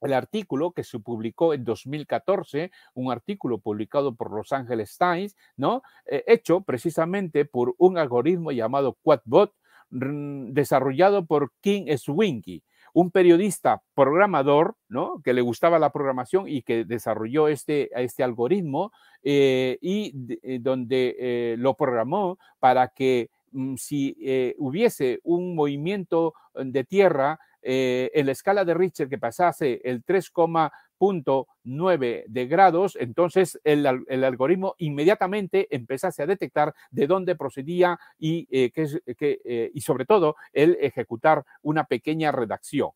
el 0.00 0.12
artículo 0.12 0.72
que 0.72 0.84
se 0.84 0.98
publicó 0.98 1.54
en 1.54 1.64
2014, 1.64 2.70
un 2.94 3.12
artículo 3.12 3.58
publicado 3.58 4.14
por 4.14 4.32
Los 4.32 4.52
Angeles 4.52 4.96
Times, 4.98 5.36
¿no? 5.56 5.82
Eh, 6.06 6.24
hecho 6.26 6.62
precisamente 6.62 7.44
por 7.44 7.74
un 7.78 7.98
algoritmo 7.98 8.52
llamado 8.52 8.96
Quadbot, 9.02 9.54
desarrollado 9.90 11.26
por 11.26 11.52
King 11.60 11.96
Swinky, 11.96 12.62
un 12.92 13.10
periodista 13.10 13.82
programador, 13.94 14.76
¿no? 14.88 15.20
Que 15.22 15.32
le 15.32 15.40
gustaba 15.40 15.78
la 15.78 15.90
programación 15.90 16.48
y 16.48 16.62
que 16.62 16.84
desarrolló 16.84 17.48
este, 17.48 17.90
este 18.00 18.22
algoritmo 18.22 18.92
eh, 19.22 19.78
y 19.80 20.14
eh, 20.42 20.58
donde 20.60 21.56
lo 21.58 21.74
programó 21.74 22.38
para 22.60 22.88
que 22.88 23.30
mm, 23.52 23.76
si 23.76 24.16
hubiese 24.58 25.20
un 25.22 25.54
movimiento 25.54 26.34
de 26.54 26.84
tierra 26.84 27.38
eh, 27.62 28.10
en 28.14 28.24
la 28.26 28.32
escala 28.32 28.64
de 28.64 28.72
Richter 28.72 29.06
que 29.08 29.18
pasase 29.18 29.82
el 29.84 30.02
3,9 30.04 32.24
de 32.26 32.46
grados, 32.46 32.96
entonces 32.98 33.60
el, 33.64 33.86
algoritmo 33.86 34.76
inmediatamente 34.78 35.68
empezase 35.70 36.22
a 36.22 36.26
detectar 36.26 36.74
de 36.90 37.06
dónde 37.06 37.36
procedía 37.36 38.00
y, 38.18 38.48
eh, 38.50 38.72
eh, 38.74 39.70
y 39.74 39.80
sobre 39.82 40.06
todo 40.06 40.36
el 40.52 40.78
ejecutar 40.80 41.44
una 41.62 41.84
pequeña 41.84 42.32
redacción. 42.32 42.92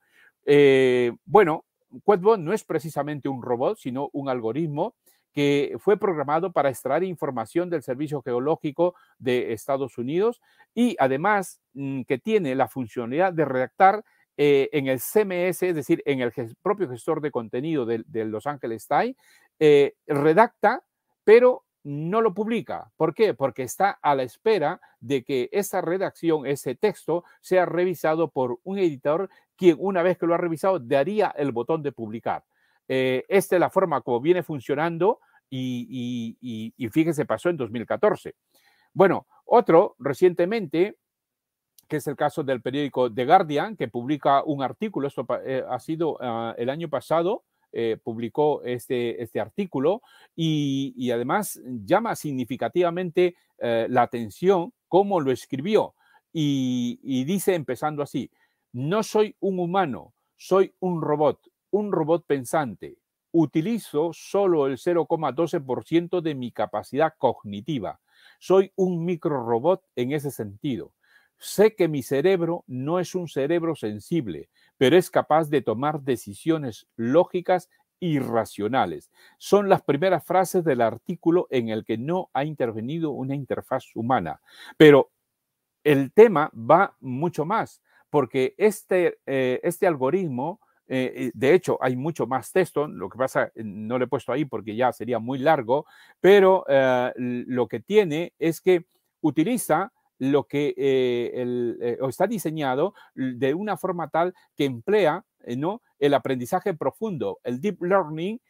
bueno, 1.26 1.66
Quadbot 2.02 2.40
no 2.40 2.52
es 2.52 2.64
precisamente 2.64 3.28
un 3.28 3.40
robot, 3.42 3.78
sino 3.78 4.10
un 4.14 4.28
algoritmo 4.28 4.96
que 5.34 5.76
fue 5.80 5.98
programado 5.98 6.52
para 6.52 6.70
extraer 6.70 7.02
información 7.02 7.68
del 7.68 7.82
Servicio 7.82 8.22
Geológico 8.22 8.94
de 9.18 9.52
Estados 9.52 9.98
Unidos 9.98 10.40
y 10.74 10.96
además 10.98 11.60
mm, 11.74 12.02
que 12.02 12.18
tiene 12.18 12.54
la 12.54 12.68
funcionalidad 12.68 13.32
de 13.32 13.44
redactar 13.44 14.04
eh, 14.36 14.68
en 14.72 14.86
el 14.86 15.00
CMS, 15.00 15.62
es 15.62 15.74
decir, 15.74 16.02
en 16.06 16.20
el 16.20 16.32
propio 16.62 16.88
gestor 16.88 17.20
de 17.20 17.30
contenido 17.30 17.84
de, 17.84 18.04
Los 18.24 18.46
Ángeles 18.46 18.86
Times, 18.88 19.16
eh, 19.58 19.94
redacta, 20.06 20.82
pero 21.24 21.64
no 21.84 22.20
lo 22.20 22.32
publica. 22.32 22.90
¿Por 22.96 23.14
qué? 23.14 23.34
Porque 23.34 23.62
está 23.62 23.90
a 23.90 24.14
la 24.14 24.22
espera 24.22 24.80
de 25.00 25.22
que 25.22 25.48
esa 25.52 25.82
redacción, 25.82 26.46
ese 26.46 26.74
texto, 26.74 27.24
sea 27.40 27.66
revisado 27.66 28.30
por 28.30 28.58
un 28.64 28.78
editor, 28.78 29.28
quien 29.56 29.76
una 29.78 30.02
vez 30.02 30.18
que 30.18 30.26
lo 30.26 30.34
ha 30.34 30.38
revisado, 30.38 30.78
daría 30.78 31.28
el 31.36 31.52
botón 31.52 31.82
de 31.82 31.92
publicar. 31.92 32.44
Eh, 32.88 33.24
esta 33.28 33.56
es 33.56 33.60
la 33.60 33.70
forma 33.70 34.00
como 34.00 34.20
viene 34.20 34.42
funcionando 34.42 35.20
y, 35.50 36.36
y, 36.76 36.88
fíjese, 36.88 37.24
pasó 37.26 37.48
en 37.48 37.56
2014. 37.56 38.34
Bueno, 38.92 39.26
otro 39.44 39.94
recientemente 39.98 40.96
que 41.88 41.96
es 41.96 42.06
el 42.06 42.16
caso 42.16 42.42
del 42.42 42.62
periódico 42.62 43.12
The 43.12 43.26
Guardian, 43.26 43.76
que 43.76 43.88
publica 43.88 44.42
un 44.44 44.62
artículo, 44.62 45.08
esto 45.08 45.26
eh, 45.44 45.62
ha 45.68 45.78
sido 45.78 46.16
ah, 46.20 46.54
el 46.56 46.70
año 46.70 46.88
pasado, 46.88 47.44
eh, 47.72 47.98
publicó 48.02 48.62
este, 48.62 49.22
este 49.22 49.40
artículo 49.40 50.02
y, 50.36 51.10
además 51.10 51.60
llama 51.84 52.14
significativamente 52.14 53.36
eh, 53.58 53.86
la 53.90 54.02
atención 54.02 54.72
cómo 54.88 55.20
lo 55.20 55.32
escribió 55.32 55.94
y 56.36 57.24
dice 57.24 57.54
empezando 57.54 58.02
así, 58.02 58.28
no 58.72 59.04
soy 59.04 59.36
un 59.38 59.60
humano, 59.60 60.14
soy 60.36 60.74
un 60.80 61.00
robot, 61.00 61.38
un 61.74 61.92
robot 61.92 62.24
pensante. 62.26 62.98
Utilizo 63.32 64.10
solo 64.12 64.66
el 64.66 64.78
0,12% 64.78 66.20
de 66.20 66.34
mi 66.34 66.52
capacidad 66.52 67.14
cognitiva. 67.18 68.00
Soy 68.38 68.72
un 68.76 69.04
microrobot 69.04 69.82
en 69.96 70.12
ese 70.12 70.30
sentido 70.30 70.92
Sé 71.38 71.74
que 71.74 71.88
mi 71.88 72.02
cerebro 72.02 72.64
no 72.66 73.00
es 73.00 73.14
un 73.14 73.28
cerebro 73.28 73.74
sensible, 73.74 74.48
pero 74.78 74.96
es 74.96 75.10
capaz 75.10 75.50
de 75.50 75.62
tomar 75.62 76.00
decisiones 76.00 76.86
lógicas 76.96 77.68
y 78.00 78.18
racionales. 78.18 79.10
Son 79.38 79.68
las 79.68 79.82
primeras 79.82 80.24
frases 80.24 80.64
del 80.64 80.80
artículo 80.80 81.46
en 81.50 81.68
el 81.68 81.84
que 81.84 81.98
no 81.98 82.30
ha 82.32 82.44
intervenido 82.44 83.10
una 83.10 83.34
interfaz 83.34 83.94
humana. 83.94 84.40
Pero 84.76 85.10
el 85.84 86.12
tema 86.12 86.50
va 86.54 86.96
mucho 87.00 87.44
más, 87.44 87.82
porque 88.10 88.54
este, 88.56 89.18
eh, 89.26 89.60
este 89.62 89.86
algoritmo, 89.86 90.60
eh, 90.88 91.12
eh, 91.16 91.30
de 91.34 91.54
hecho, 91.54 91.78
hay 91.80 91.96
mucho 91.96 92.26
más 92.26 92.52
texto, 92.52 92.86
lo 92.86 93.08
que 93.08 93.18
pasa, 93.18 93.50
no 93.56 93.98
lo 93.98 94.04
he 94.04 94.08
puesto 94.08 94.32
ahí 94.32 94.44
porque 94.44 94.76
ya 94.76 94.92
sería 94.92 95.18
muy 95.18 95.38
largo, 95.38 95.86
pero 96.20 96.64
lo 97.16 97.68
que 97.68 97.80
tiene 97.80 98.34
es 98.38 98.60
que 98.60 98.86
utiliza 99.20 99.92
lo 100.18 100.44
que 100.44 100.74
eh, 100.76 101.76
eh, 101.80 101.98
está 102.08 102.26
diseñado 102.26 102.94
de 103.14 103.54
una 103.54 103.76
forma 103.76 104.08
tal 104.08 104.34
que 104.56 104.64
emplea 104.64 105.24
eh, 105.44 105.56
¿no? 105.56 105.82
el 105.98 106.14
aprendizaje 106.14 106.74
profundo, 106.74 107.40
el 107.44 107.60
deep 107.60 107.82
learning, 107.82 108.40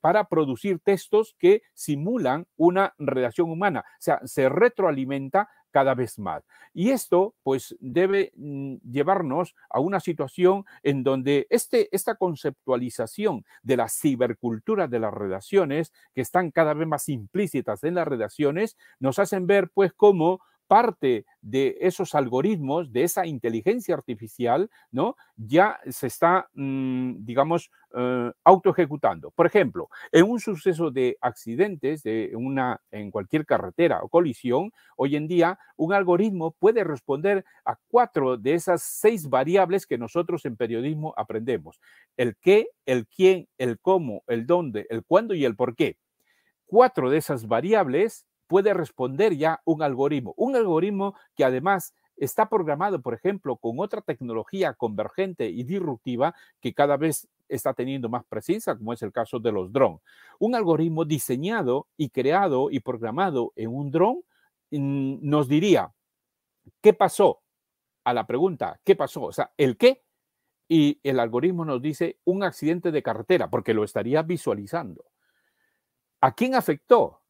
para 0.00 0.28
producir 0.28 0.78
textos 0.78 1.34
que 1.40 1.62
simulan 1.74 2.46
una 2.56 2.94
redacción 2.98 3.50
humana. 3.50 3.80
O 3.80 3.96
sea, 3.98 4.20
se 4.24 4.48
retroalimenta 4.48 5.48
cada 5.76 5.94
vez 5.94 6.18
más. 6.18 6.42
Y 6.72 6.88
esto, 6.88 7.34
pues, 7.42 7.76
debe 7.80 8.32
mm, 8.34 8.76
llevarnos 8.90 9.54
a 9.68 9.78
una 9.78 10.00
situación 10.00 10.64
en 10.82 11.02
donde 11.02 11.46
este, 11.50 11.94
esta 11.94 12.14
conceptualización 12.14 13.44
de 13.62 13.76
la 13.76 13.90
cibercultura 13.90 14.88
de 14.88 14.98
las 14.98 15.12
redacciones, 15.12 15.92
que 16.14 16.22
están 16.22 16.50
cada 16.50 16.72
vez 16.72 16.88
más 16.88 17.10
implícitas 17.10 17.84
en 17.84 17.94
las 17.94 18.08
redacciones, 18.08 18.78
nos 19.00 19.18
hacen 19.18 19.46
ver, 19.46 19.68
pues, 19.74 19.92
cómo 19.92 20.40
parte 20.66 21.24
de 21.40 21.76
esos 21.80 22.14
algoritmos, 22.14 22.92
de 22.92 23.04
esa 23.04 23.26
inteligencia 23.26 23.94
artificial, 23.94 24.70
¿no? 24.90 25.16
Ya 25.36 25.78
se 25.90 26.06
está, 26.08 26.48
mm, 26.54 27.24
digamos, 27.24 27.70
eh, 27.96 28.32
auto 28.44 28.70
ejecutando. 28.70 29.30
Por 29.30 29.46
ejemplo, 29.46 29.88
en 30.12 30.28
un 30.30 30.40
suceso 30.40 30.90
de 30.90 31.16
accidentes 31.20 32.02
de 32.02 32.32
una, 32.34 32.80
en 32.90 33.10
cualquier 33.10 33.46
carretera 33.46 34.00
o 34.02 34.08
colisión, 34.08 34.70
hoy 34.96 35.16
en 35.16 35.28
día 35.28 35.58
un 35.76 35.92
algoritmo 35.92 36.52
puede 36.52 36.84
responder 36.84 37.44
a 37.64 37.76
cuatro 37.88 38.36
de 38.36 38.54
esas 38.54 38.82
seis 38.82 39.28
variables 39.28 39.86
que 39.86 39.98
nosotros 39.98 40.44
en 40.44 40.56
periodismo 40.56 41.14
aprendemos. 41.16 41.80
El 42.16 42.36
qué, 42.36 42.68
el 42.86 43.06
quién, 43.06 43.48
el 43.58 43.78
cómo, 43.80 44.22
el 44.26 44.46
dónde, 44.46 44.86
el 44.90 45.04
cuándo 45.04 45.34
y 45.34 45.44
el 45.44 45.56
por 45.56 45.74
qué. 45.76 45.96
cuatro 46.66 47.10
de 47.10 47.18
esas 47.18 47.46
variables 47.48 48.26
puede 48.46 48.74
responder 48.74 49.36
ya 49.36 49.60
un 49.64 49.82
algoritmo. 49.82 50.34
Un 50.36 50.56
algoritmo 50.56 51.14
que 51.34 51.44
además 51.44 51.94
está 52.16 52.48
programado, 52.48 53.00
por 53.02 53.14
ejemplo, 53.14 53.56
con 53.56 53.78
otra 53.78 54.00
tecnología 54.00 54.74
convergente 54.74 55.48
y 55.48 55.64
disruptiva 55.64 56.34
que 56.60 56.74
cada 56.74 56.96
vez 56.96 57.28
está 57.48 57.74
teniendo 57.74 58.08
más 58.08 58.24
precisa, 58.24 58.76
como 58.76 58.92
es 58.92 59.02
el 59.02 59.12
caso 59.12 59.38
de 59.38 59.52
los 59.52 59.72
drones. 59.72 60.00
Un 60.38 60.54
algoritmo 60.54 61.04
diseñado 61.04 61.86
y 61.96 62.08
creado 62.10 62.70
y 62.70 62.80
programado 62.80 63.52
en 63.56 63.74
un 63.74 63.90
dron 63.90 64.22
mm, 64.70 65.18
nos 65.20 65.48
diría, 65.48 65.92
¿qué 66.80 66.92
pasó? 66.92 67.42
A 68.04 68.14
la 68.14 68.26
pregunta, 68.26 68.80
¿qué 68.84 68.96
pasó? 68.96 69.22
O 69.22 69.32
sea, 69.32 69.52
el 69.56 69.76
qué. 69.76 70.02
Y 70.68 70.98
el 71.04 71.20
algoritmo 71.20 71.64
nos 71.64 71.80
dice 71.80 72.18
un 72.24 72.42
accidente 72.42 72.90
de 72.90 73.02
carretera, 73.02 73.50
porque 73.50 73.74
lo 73.74 73.84
estaría 73.84 74.22
visualizando. 74.22 75.04
¿A 76.20 76.34
quién 76.34 76.56
afectó? 76.56 77.20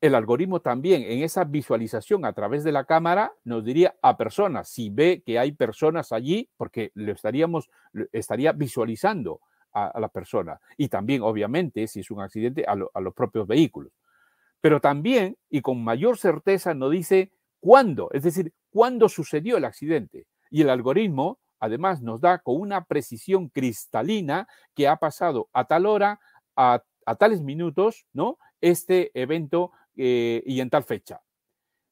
El 0.00 0.14
algoritmo 0.14 0.60
también 0.60 1.02
en 1.02 1.22
esa 1.22 1.44
visualización 1.44 2.24
a 2.24 2.32
través 2.32 2.64
de 2.64 2.72
la 2.72 2.84
cámara 2.84 3.34
nos 3.44 3.64
diría 3.64 3.96
a 4.00 4.16
personas, 4.16 4.68
si 4.68 4.88
ve 4.88 5.22
que 5.24 5.38
hay 5.38 5.52
personas 5.52 6.12
allí, 6.12 6.48
porque 6.56 6.90
lo 6.94 7.12
estaríamos, 7.12 7.68
estaría 8.12 8.52
visualizando 8.52 9.40
a, 9.72 10.00
la 10.00 10.08
persona. 10.08 10.60
Y 10.76 10.88
también, 10.88 11.22
obviamente, 11.22 11.86
si 11.86 12.00
es 12.00 12.10
un 12.10 12.20
accidente, 12.20 12.64
a, 12.66 12.76
a 12.94 13.00
los 13.00 13.14
propios 13.14 13.46
vehículos. 13.46 13.92
Pero 14.60 14.80
también, 14.80 15.36
y 15.48 15.60
con 15.60 15.82
mayor 15.84 16.18
certeza, 16.18 16.74
nos 16.74 16.90
dice 16.90 17.32
cuándo, 17.60 18.08
es 18.12 18.22
decir, 18.22 18.52
cuándo 18.70 19.08
sucedió 19.08 19.58
el 19.58 19.64
accidente. 19.64 20.26
Y 20.50 20.62
el 20.62 20.70
algoritmo, 20.70 21.38
además, 21.58 22.02
nos 22.02 22.20
da 22.20 22.38
con 22.38 22.58
una 22.58 22.84
precisión 22.84 23.48
cristalina 23.48 24.48
que 24.74 24.88
ha 24.88 24.96
pasado 24.96 25.48
a 25.52 25.66
tal 25.66 25.86
hora, 25.86 26.20
a, 26.56 26.82
a 27.06 27.14
tales 27.16 27.42
minutos, 27.42 28.06
¿no? 28.12 28.38
Este 28.60 29.10
evento 29.14 29.72
eh, 30.02 30.42
y 30.46 30.60
en 30.60 30.70
tal 30.70 30.82
fecha. 30.82 31.20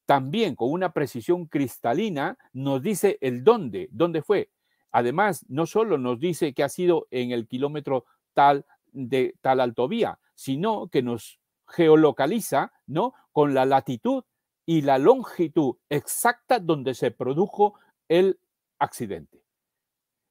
También 0.06 0.54
con 0.54 0.72
una 0.72 0.94
precisión 0.94 1.44
cristalina 1.44 2.38
nos 2.54 2.80
dice 2.80 3.18
el 3.20 3.44
dónde, 3.44 3.90
dónde 3.92 4.22
fue. 4.22 4.50
Además, 4.90 5.44
no 5.50 5.66
solo 5.66 5.98
nos 5.98 6.18
dice 6.18 6.54
que 6.54 6.62
ha 6.62 6.70
sido 6.70 7.06
en 7.10 7.32
el 7.32 7.46
kilómetro 7.46 8.06
tal 8.32 8.64
de 8.92 9.34
tal 9.42 9.60
altovía, 9.60 10.18
sino 10.34 10.88
que 10.88 11.02
nos 11.02 11.38
geolocaliza, 11.66 12.72
¿no? 12.86 13.12
Con 13.30 13.52
la 13.52 13.66
latitud 13.66 14.24
y 14.64 14.80
la 14.80 14.96
longitud 14.96 15.76
exacta 15.90 16.60
donde 16.60 16.94
se 16.94 17.10
produjo 17.10 17.74
el 18.08 18.40
accidente. 18.78 19.44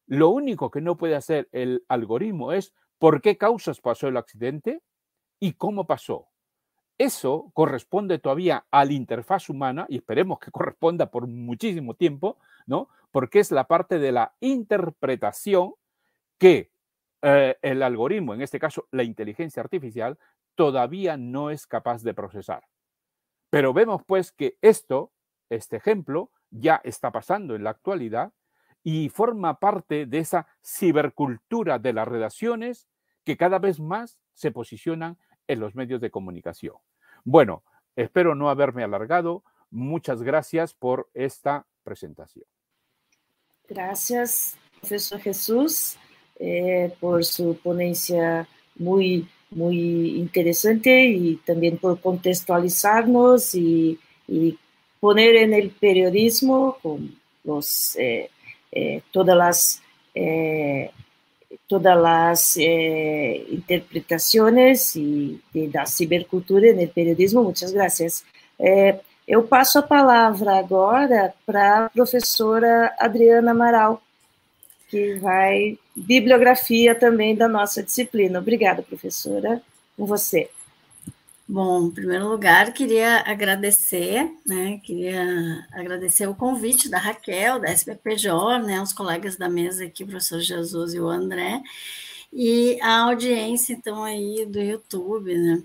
Lo 0.07 0.29
único 0.29 0.71
que 0.71 0.81
no 0.81 0.97
puede 0.97 1.15
hacer 1.15 1.47
el 1.51 1.85
algoritmo 1.89 2.53
es 2.53 2.73
por 2.97 3.21
qué 3.21 3.37
causas 3.37 3.81
pasó 3.81 4.07
el 4.07 4.17
accidente 4.17 4.81
y 5.39 5.53
cómo 5.53 5.85
pasó. 5.85 6.29
Eso 6.97 7.51
corresponde 7.53 8.17
todavía 8.17 8.65
a 8.71 8.83
la 8.83 8.93
interfaz 8.93 9.49
humana 9.49 9.85
y 9.89 9.97
esperemos 9.97 10.39
que 10.39 10.51
corresponda 10.51 11.11
por 11.11 11.27
muchísimo 11.27 11.93
tiempo, 11.93 12.37
¿no? 12.65 12.89
Porque 13.11 13.39
es 13.39 13.51
la 13.51 13.65
parte 13.65 13.99
de 13.99 14.11
la 14.11 14.33
interpretación 14.39 15.73
que 16.37 16.71
eh, 17.21 17.57
el 17.61 17.81
algoritmo, 17.83 18.33
en 18.33 18.41
este 18.41 18.59
caso 18.59 18.87
la 18.91 19.03
inteligencia 19.03 19.61
artificial, 19.61 20.17
todavía 20.55 21.17
no 21.17 21.49
es 21.51 21.67
capaz 21.67 22.03
de 22.03 22.13
procesar. 22.13 22.63
Pero 23.49 23.73
vemos 23.73 24.01
pues 24.05 24.31
que 24.31 24.57
esto, 24.61 25.11
este 25.49 25.77
ejemplo, 25.77 26.31
ya 26.49 26.81
está 26.83 27.11
pasando 27.11 27.55
en 27.55 27.63
la 27.63 27.71
actualidad 27.71 28.33
y 28.83 29.09
forma 29.09 29.59
parte 29.59 30.05
de 30.05 30.19
esa 30.19 30.47
cibercultura 30.63 31.79
de 31.79 31.93
las 31.93 32.07
relaciones 32.07 32.87
que 33.23 33.37
cada 33.37 33.59
vez 33.59 33.79
más 33.79 34.19
se 34.33 34.51
posicionan 34.51 35.17
en 35.47 35.59
los 35.59 35.75
medios 35.75 36.01
de 36.01 36.11
comunicación. 36.11 36.75
Bueno, 37.23 37.63
espero 37.95 38.35
no 38.35 38.49
haberme 38.49 38.83
alargado. 38.83 39.43
Muchas 39.69 40.21
gracias 40.23 40.73
por 40.73 41.09
esta 41.13 41.65
presentación. 41.83 42.45
Gracias, 43.67 44.57
profesor 44.79 45.19
Jesús, 45.19 45.97
eh, 46.39 46.93
por 46.99 47.25
su 47.25 47.57
ponencia 47.61 48.47
muy, 48.75 49.27
muy 49.49 50.17
interesante 50.17 51.05
y 51.05 51.35
también 51.37 51.77
por 51.77 51.99
contextualizarnos 51.99 53.55
y, 53.55 53.99
poner 54.99 55.35
en 55.35 55.53
el 55.53 55.69
periodismo 55.69 56.77
con 56.81 57.15
los, 57.43 57.95
eh, 57.97 58.31
eh, 58.71 59.03
todas 59.11 59.37
las 59.37 59.81
todas 61.67 61.97
las 62.01 62.57
eh, 62.57 63.45
interpretações 63.51 64.95
e 64.95 65.39
da 65.71 65.85
cibercultura 65.85 66.73
no 66.73 66.87
periodismo. 66.87 67.43
Muitas 67.43 67.71
graças. 67.71 68.23
É, 68.59 68.99
eu 69.27 69.43
passo 69.43 69.79
a 69.79 69.83
palavra 69.83 70.57
agora 70.57 71.33
para 71.45 71.85
a 71.85 71.89
professora 71.89 72.95
Adriana 72.97 73.51
Amaral, 73.51 74.01
que 74.89 75.15
vai 75.15 75.77
bibliografia 75.95 76.95
também 76.95 77.35
da 77.35 77.47
nossa 77.47 77.83
disciplina. 77.83 78.39
Obrigada, 78.39 78.81
professora. 78.81 79.61
Com 79.97 80.05
você. 80.05 80.49
Bom, 81.49 81.87
em 81.87 81.91
primeiro 81.91 82.27
lugar, 82.27 82.73
queria 82.73 83.23
agradecer, 83.25 84.29
né? 84.45 84.79
Queria 84.83 85.65
agradecer 85.71 86.27
o 86.27 86.35
convite 86.35 86.89
da 86.89 86.97
Raquel, 86.97 87.57
da 87.57 87.71
SPPJ, 87.71 88.59
né? 88.63 88.81
Os 88.81 88.91
colegas 88.91 89.37
da 89.37 89.47
mesa 89.47 89.85
aqui, 89.85 90.03
o 90.03 90.07
professor 90.07 90.41
Jesus 90.41 90.93
e 90.93 90.99
o 90.99 91.07
André, 91.07 91.61
e 92.33 92.77
a 92.81 93.03
audiência, 93.03 93.73
então, 93.73 94.03
aí 94.03 94.45
do 94.45 94.59
YouTube, 94.59 95.33
né? 95.37 95.63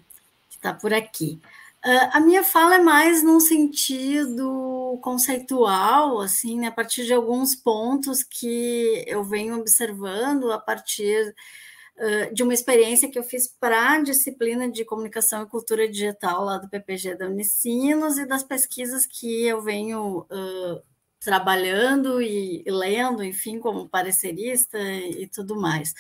Que 0.50 0.56
está 0.56 0.72
por 0.72 0.94
aqui. 0.94 1.40
Uh, 1.84 2.10
a 2.12 2.20
minha 2.20 2.44
fala 2.44 2.76
é 2.76 2.78
mais 2.78 3.24
num 3.24 3.40
sentido 3.40 5.00
conceitual, 5.02 6.20
assim, 6.20 6.60
né, 6.60 6.68
a 6.68 6.72
partir 6.72 7.04
de 7.04 7.12
alguns 7.12 7.56
pontos 7.56 8.22
que 8.22 9.04
eu 9.04 9.24
venho 9.24 9.58
observando 9.58 10.52
a 10.52 10.58
partir 10.60 11.34
de 12.32 12.42
uma 12.42 12.52
experiência 12.52 13.08
que 13.08 13.18
eu 13.18 13.22
fiz 13.22 13.46
para 13.46 13.92
a 13.92 14.02
disciplina 14.02 14.70
de 14.70 14.84
comunicação 14.84 15.42
e 15.42 15.48
cultura 15.48 15.88
digital 15.88 16.44
lá 16.44 16.58
do 16.58 16.68
PPG 16.68 17.14
da 17.16 17.28
Unicinos 17.28 18.18
e 18.18 18.26
das 18.26 18.42
pesquisas 18.42 19.06
que 19.06 19.44
eu 19.46 19.62
venho 19.62 20.20
uh, 20.20 20.82
trabalhando 21.20 22.20
e, 22.20 22.64
e, 22.66 22.70
lendo, 22.70 23.22
enfim, 23.22 23.60
como 23.60 23.88
parecerista 23.88 24.78
e, 24.78 25.22
e 25.22 25.26
tudo 25.28 25.54
mais. 25.54 25.94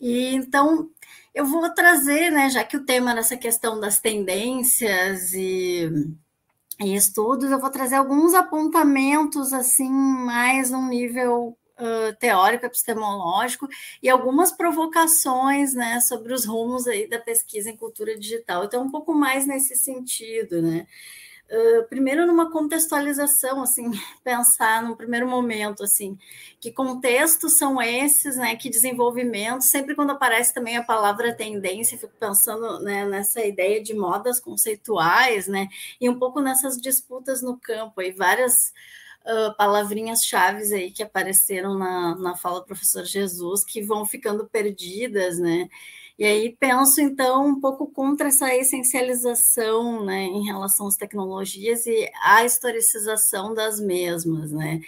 E 0.00 0.34
então 0.36 0.88
eu 1.34 1.44
vou 1.44 1.68
trazer, 1.74 2.30
né, 2.30 2.48
já 2.48 2.62
que 2.62 2.76
o 2.76 2.84
tema 2.84 3.12
nessa 3.12 3.36
questão 3.36 3.80
das 3.80 3.98
tendências 3.98 5.32
e, 5.32 5.90
e 6.80 6.94
estudos, 6.94 7.50
eu 7.50 7.58
vou 7.58 7.70
trazer 7.70 7.96
alguns 7.96 8.34
apontamentos 8.34 9.52
assim 9.52 9.90
mais 9.90 10.70
num 10.70 10.88
nível 10.88 11.57
teórico 12.18 12.66
epistemológico 12.66 13.68
e 14.02 14.08
algumas 14.08 14.52
provocações 14.52 15.74
né, 15.74 16.00
sobre 16.00 16.32
os 16.32 16.44
rumos 16.44 16.86
aí 16.86 17.08
da 17.08 17.18
pesquisa 17.18 17.70
em 17.70 17.76
cultura 17.76 18.18
digital. 18.18 18.64
Então, 18.64 18.82
um 18.82 18.90
pouco 18.90 19.14
mais 19.14 19.46
nesse 19.46 19.76
sentido, 19.76 20.60
né? 20.60 20.86
Uh, 21.50 21.88
primeiro 21.88 22.26
numa 22.26 22.50
contextualização, 22.50 23.62
assim, 23.62 23.90
pensar 24.22 24.82
num 24.82 24.94
primeiro 24.94 25.26
momento, 25.26 25.82
assim, 25.82 26.18
que 26.60 26.70
contextos 26.70 27.56
são 27.56 27.80
esses, 27.80 28.36
né, 28.36 28.54
que 28.54 28.68
desenvolvimento, 28.68 29.62
sempre 29.62 29.94
quando 29.94 30.10
aparece 30.10 30.52
também 30.52 30.76
a 30.76 30.84
palavra 30.84 31.34
tendência, 31.34 31.96
fico 31.96 32.12
pensando 32.20 32.80
né, 32.80 33.06
nessa 33.06 33.42
ideia 33.46 33.82
de 33.82 33.94
modas 33.94 34.38
conceituais, 34.38 35.48
né, 35.48 35.68
e 35.98 36.06
um 36.10 36.18
pouco 36.18 36.38
nessas 36.42 36.78
disputas 36.78 37.40
no 37.40 37.56
campo, 37.58 37.98
aí 38.02 38.12
várias 38.12 38.74
uh, 39.28 39.54
palavrinhas 39.56 40.24
chaves 40.24 40.72
aí 40.72 40.90
que 40.90 41.02
apareceram 41.02 41.76
na, 41.76 42.16
na 42.16 42.36
fala 42.36 42.60
do 42.60 42.66
professor 42.66 43.04
Jesus, 43.04 43.62
que 43.62 43.82
vão 43.82 44.06
ficando 44.06 44.46
perdidas, 44.46 45.38
né? 45.38 45.68
E 46.18 46.24
aí 46.24 46.56
penso, 46.58 47.00
então, 47.00 47.46
um 47.46 47.60
pouco 47.60 47.86
contra 47.86 48.28
essa 48.28 48.52
essencialização 48.52 50.04
né, 50.04 50.24
em 50.24 50.44
relação 50.44 50.88
às 50.88 50.96
tecnologias 50.96 51.86
e 51.86 52.10
a 52.20 52.44
historicização 52.44 53.54
das 53.54 53.78
mesmas, 53.78 54.50
né? 54.50 54.80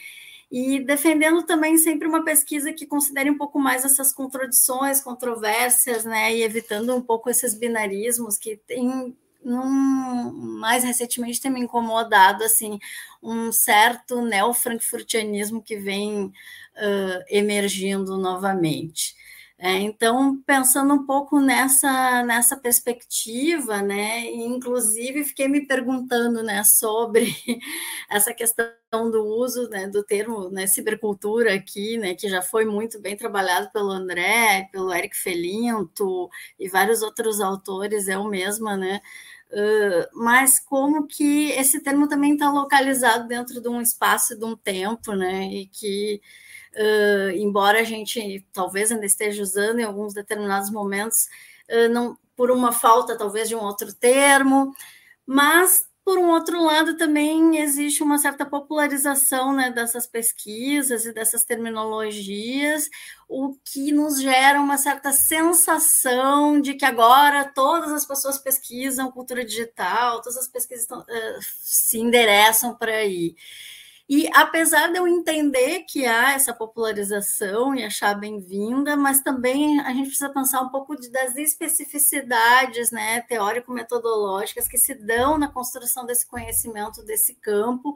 E 0.51 0.81
defendendo 0.81 1.45
também 1.45 1.79
sempre 1.79 2.09
uma 2.09 2.25
pesquisa 2.25 2.73
que 2.73 2.85
considere 2.85 3.31
um 3.31 3.39
pouco 3.39 3.61
mais 3.61 3.85
essas 3.85 4.13
contradições, 4.13 5.01
controvérsias, 5.01 6.05
né? 6.05 6.35
E 6.35 6.43
evitando 6.43 6.95
um 6.97 7.01
pouco 7.01 7.31
esses 7.31 7.55
binarismos 7.55 8.37
que 8.37 8.57
tem 8.57 9.17
num, 9.45 10.33
mais 10.61 10.85
recentemente 10.85 11.41
tem 11.41 11.51
me 11.51 11.61
incomodado 11.61 12.45
assim 12.45 12.79
um 13.23 13.53
certo 13.53 14.23
neofrankfurtianismo 14.23 15.63
que 15.63 15.77
vem 15.77 16.27
uh, 16.27 17.25
emergindo 17.29 18.17
novamente. 18.19 19.15
É, 19.63 19.75
então, 19.79 20.41
pensando 20.47 20.95
um 20.95 21.05
pouco 21.05 21.39
nessa, 21.39 22.23
nessa 22.23 22.57
perspectiva, 22.57 23.83
né, 23.83 24.25
inclusive 24.31 25.23
fiquei 25.23 25.49
me 25.49 25.67
perguntando 25.67 26.43
né, 26.43 26.63
sobre 26.65 27.27
essa 28.09 28.33
questão 28.33 29.11
do 29.11 29.23
uso 29.23 29.69
né, 29.69 29.87
do 29.87 30.03
termo 30.03 30.49
né, 30.49 30.67
cibercultura 30.67 31.55
aqui, 31.55 31.99
né, 31.99 32.15
que 32.15 32.27
já 32.27 32.41
foi 32.41 32.65
muito 32.65 32.99
bem 33.03 33.15
trabalhado 33.19 33.71
pelo 33.71 33.91
André, 33.91 34.67
pelo 34.73 34.95
Eric 34.95 35.15
Felinto 35.15 36.31
e 36.59 36.67
vários 36.67 37.03
outros 37.03 37.39
autores, 37.39 38.09
eu 38.09 38.25
mesma, 38.25 38.79
né, 38.79 39.01
Uh, 39.53 40.07
mas 40.15 40.61
como 40.61 41.09
que 41.09 41.51
esse 41.51 41.81
termo 41.83 42.09
também 42.09 42.35
está 42.35 42.49
localizado 42.53 43.27
dentro 43.27 43.61
de 43.61 43.69
um 43.69 43.81
espaço, 43.83 44.39
de 44.39 44.45
um 44.45 44.55
tempo, 44.57 45.13
né? 45.17 45.43
E 45.47 45.67
que 45.67 46.21
uh, 46.75 47.31
embora 47.37 47.81
a 47.81 47.85
gente 47.85 48.47
talvez 48.53 48.91
ainda 48.93 49.07
esteja 49.07 49.43
usando 49.43 49.81
em 49.81 49.85
alguns 49.85 50.15
determinados 50.15 50.71
momentos, 50.71 51.29
uh, 51.69 51.89
não 51.93 52.19
por 52.37 52.51
uma 52.51 52.73
falta 52.73 53.19
talvez 53.19 53.49
de 53.49 53.55
um 53.55 53.61
outro 53.61 53.93
termo, 53.93 54.75
mas 55.27 55.91
por 56.11 56.19
um 56.19 56.31
outro 56.31 56.61
lado 56.65 56.97
também 56.97 57.59
existe 57.59 58.03
uma 58.03 58.19
certa 58.19 58.45
popularização 58.45 59.53
né, 59.55 59.71
dessas 59.71 60.07
pesquisas 60.07 61.05
e 61.05 61.13
dessas 61.13 61.45
terminologias, 61.45 62.89
o 63.29 63.55
que 63.65 63.93
nos 63.93 64.21
gera 64.21 64.61
uma 64.61 64.77
certa 64.77 65.13
sensação 65.13 66.61
de 66.61 66.75
que 66.75 66.85
agora 66.85 67.53
todas 67.55 67.93
as 67.93 68.05
pessoas 68.05 68.39
pesquisam 68.39 69.13
cultura 69.13 69.45
digital, 69.45 70.21
todas 70.21 70.39
as 70.39 70.49
pesquisas 70.49 70.87
uh, 70.91 71.05
se 71.63 71.99
endereçam 71.99 72.75
para 72.75 72.93
aí. 72.93 73.37
E 74.13 74.29
apesar 74.35 74.91
de 74.91 74.99
eu 74.99 75.07
entender 75.07 75.85
que 75.85 76.05
há 76.05 76.33
essa 76.33 76.53
popularização 76.53 77.77
e 77.77 77.85
achar 77.85 78.13
bem-vinda, 78.13 78.97
mas 78.97 79.21
também 79.21 79.79
a 79.83 79.93
gente 79.93 80.09
precisa 80.09 80.29
pensar 80.31 80.63
um 80.63 80.69
pouco 80.69 80.97
de, 80.97 81.09
das 81.13 81.37
especificidades 81.37 82.91
né, 82.91 83.21
teórico-metodológicas 83.21 84.67
que 84.67 84.79
se 84.79 84.97
dão 84.97 85.39
na 85.39 85.47
construção 85.47 86.05
desse 86.05 86.27
conhecimento 86.27 87.05
desse 87.05 87.37
campo 87.37 87.95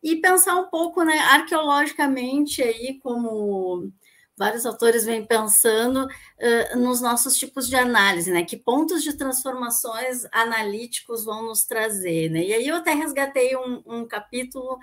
e 0.00 0.20
pensar 0.20 0.54
um 0.54 0.68
pouco 0.70 1.02
né, 1.02 1.18
arqueologicamente 1.18 2.62
aí 2.62 3.00
como 3.02 3.90
vários 4.38 4.64
autores 4.64 5.04
vêm 5.04 5.26
pensando 5.26 6.06
uh, 6.06 6.78
nos 6.78 7.00
nossos 7.00 7.36
tipos 7.36 7.68
de 7.68 7.74
análise, 7.74 8.30
né? 8.30 8.44
Que 8.44 8.56
pontos 8.56 9.02
de 9.02 9.14
transformações 9.14 10.24
analíticos 10.32 11.24
vão 11.24 11.42
nos 11.42 11.64
trazer, 11.64 12.30
né? 12.30 12.42
E 12.44 12.54
aí 12.54 12.68
eu 12.68 12.76
até 12.76 12.94
resgatei 12.94 13.54
um, 13.56 13.82
um 13.84 14.08
capítulo 14.08 14.78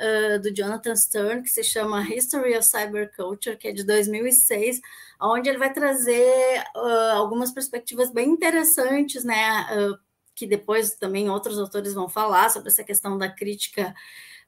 uh, 0.00 0.40
do 0.40 0.54
Jonathan 0.54 0.94
Stern, 0.94 1.42
que 1.42 1.50
se 1.50 1.62
chama 1.62 2.02
History 2.02 2.56
of 2.56 2.66
Cyberculture, 2.66 3.56
que 3.56 3.68
é 3.68 3.72
de 3.72 3.84
2006, 3.84 4.80
onde 5.20 5.48
ele 5.48 5.58
vai 5.58 5.72
trazer 5.72 6.64
uh, 6.76 7.14
algumas 7.14 7.50
perspectivas 7.50 8.12
bem 8.12 8.30
interessantes, 8.30 9.24
né? 9.24 9.66
Uh, 9.76 9.98
que 10.34 10.46
depois 10.46 10.94
também 10.96 11.30
outros 11.30 11.58
autores 11.58 11.94
vão 11.94 12.08
falar 12.08 12.50
sobre 12.50 12.68
essa 12.68 12.84
questão 12.84 13.16
da 13.16 13.28
crítica 13.28 13.94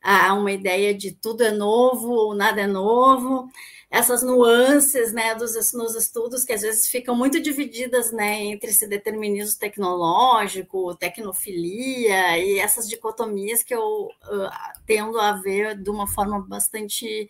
a 0.03 0.33
uma 0.35 0.53
ideia 0.53 0.95
de 0.95 1.13
tudo 1.13 1.43
é 1.43 1.51
novo 1.51 2.11
ou 2.11 2.35
nada 2.35 2.61
é 2.61 2.67
novo, 2.67 3.49
essas 3.91 4.23
nuances 4.23 5.13
né, 5.13 5.35
dos, 5.35 5.73
nos 5.73 5.95
estudos 5.95 6.45
que 6.45 6.53
às 6.53 6.61
vezes 6.61 6.89
ficam 6.89 7.17
muito 7.17 7.41
divididas 7.41 8.13
né, 8.13 8.45
entre 8.45 8.71
esse 8.71 8.87
determinismo 8.87 9.59
tecnológico, 9.59 10.95
tecnofilia 10.95 12.39
e 12.39 12.59
essas 12.59 12.89
dicotomias 12.89 13.63
que 13.63 13.75
eu 13.75 13.83
uh, 13.83 14.51
tendo 14.87 15.19
a 15.19 15.33
ver 15.33 15.77
de 15.77 15.89
uma 15.89 16.07
forma 16.07 16.41
bastante 16.41 17.29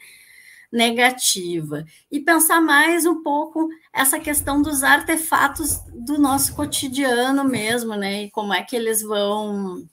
negativa 0.71 1.85
e 2.11 2.21
pensar 2.21 2.61
mais 2.61 3.07
um 3.07 3.23
pouco 3.23 3.69
essa 3.93 4.19
questão 4.19 4.61
dos 4.61 4.83
artefatos 4.83 5.79
do 5.95 6.19
nosso 6.19 6.55
cotidiano 6.55 7.43
mesmo, 7.45 7.95
né? 7.95 8.25
E 8.25 8.31
como 8.31 8.53
é 8.53 8.63
que 8.63 8.77
eles 8.77 9.01
vão 9.01 9.89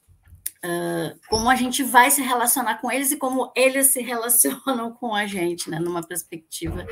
como 1.29 1.49
a 1.49 1.55
gente 1.55 1.83
vai 1.83 2.11
se 2.11 2.21
relacionar 2.21 2.75
com 2.79 2.91
eles 2.91 3.11
e 3.11 3.17
como 3.17 3.51
eles 3.55 3.87
se 3.87 4.01
relacionam 4.03 4.91
com 4.93 5.13
a 5.13 5.25
gente, 5.25 5.69
né, 5.69 5.79
numa 5.79 6.01
perspectiva 6.01 6.85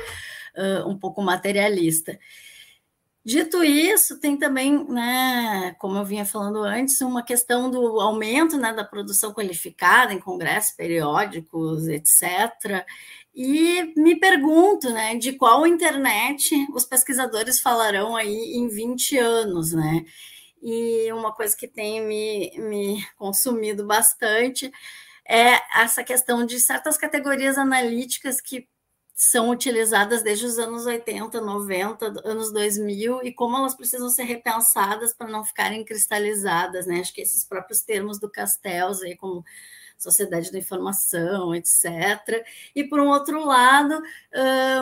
uh, 0.56 0.88
um 0.88 0.98
pouco 0.98 1.22
materialista. 1.22 2.18
Dito 3.26 3.64
isso, 3.64 4.20
tem 4.20 4.36
também, 4.36 4.84
né, 4.86 5.74
como 5.78 5.96
eu 5.96 6.04
vinha 6.04 6.26
falando 6.26 6.62
antes, 6.62 7.00
uma 7.00 7.22
questão 7.22 7.70
do 7.70 7.98
aumento 7.98 8.58
né, 8.58 8.70
da 8.74 8.84
produção 8.84 9.32
qualificada 9.32 10.12
em 10.12 10.20
congressos 10.20 10.72
periódicos, 10.76 11.88
etc. 11.88 12.84
E 13.34 13.94
me 13.96 14.20
pergunto, 14.20 14.90
né, 14.90 15.16
de 15.16 15.32
qual 15.32 15.66
internet 15.66 16.54
os 16.74 16.84
pesquisadores 16.84 17.60
falarão 17.60 18.14
aí 18.14 18.56
em 18.56 18.68
20 18.68 19.16
anos, 19.16 19.72
né? 19.72 20.04
E 20.64 21.12
uma 21.12 21.30
coisa 21.34 21.54
que 21.54 21.68
tem 21.68 22.00
me, 22.00 22.50
me 22.58 23.06
consumido 23.18 23.86
bastante 23.86 24.72
é 25.28 25.60
essa 25.78 26.02
questão 26.02 26.46
de 26.46 26.58
certas 26.58 26.96
categorias 26.96 27.58
analíticas 27.58 28.40
que 28.40 28.66
são 29.14 29.50
utilizadas 29.50 30.22
desde 30.22 30.46
os 30.46 30.58
anos 30.58 30.86
80, 30.86 31.40
90, 31.40 32.06
anos 32.24 32.50
2000 32.52 33.22
e 33.22 33.32
como 33.32 33.56
elas 33.56 33.74
precisam 33.74 34.08
ser 34.08 34.24
repensadas 34.24 35.14
para 35.14 35.28
não 35.28 35.44
ficarem 35.44 35.84
cristalizadas, 35.84 36.86
né? 36.86 37.00
Acho 37.00 37.12
que 37.14 37.20
esses 37.20 37.44
próprios 37.44 37.82
termos 37.82 38.18
do 38.18 38.30
Castells 38.30 39.02
aí 39.02 39.16
como 39.16 39.44
sociedade 40.04 40.52
da 40.52 40.58
informação, 40.58 41.54
etc. 41.54 42.44
E, 42.74 42.84
por 42.84 43.00
um 43.00 43.08
outro 43.08 43.44
lado, 43.44 44.00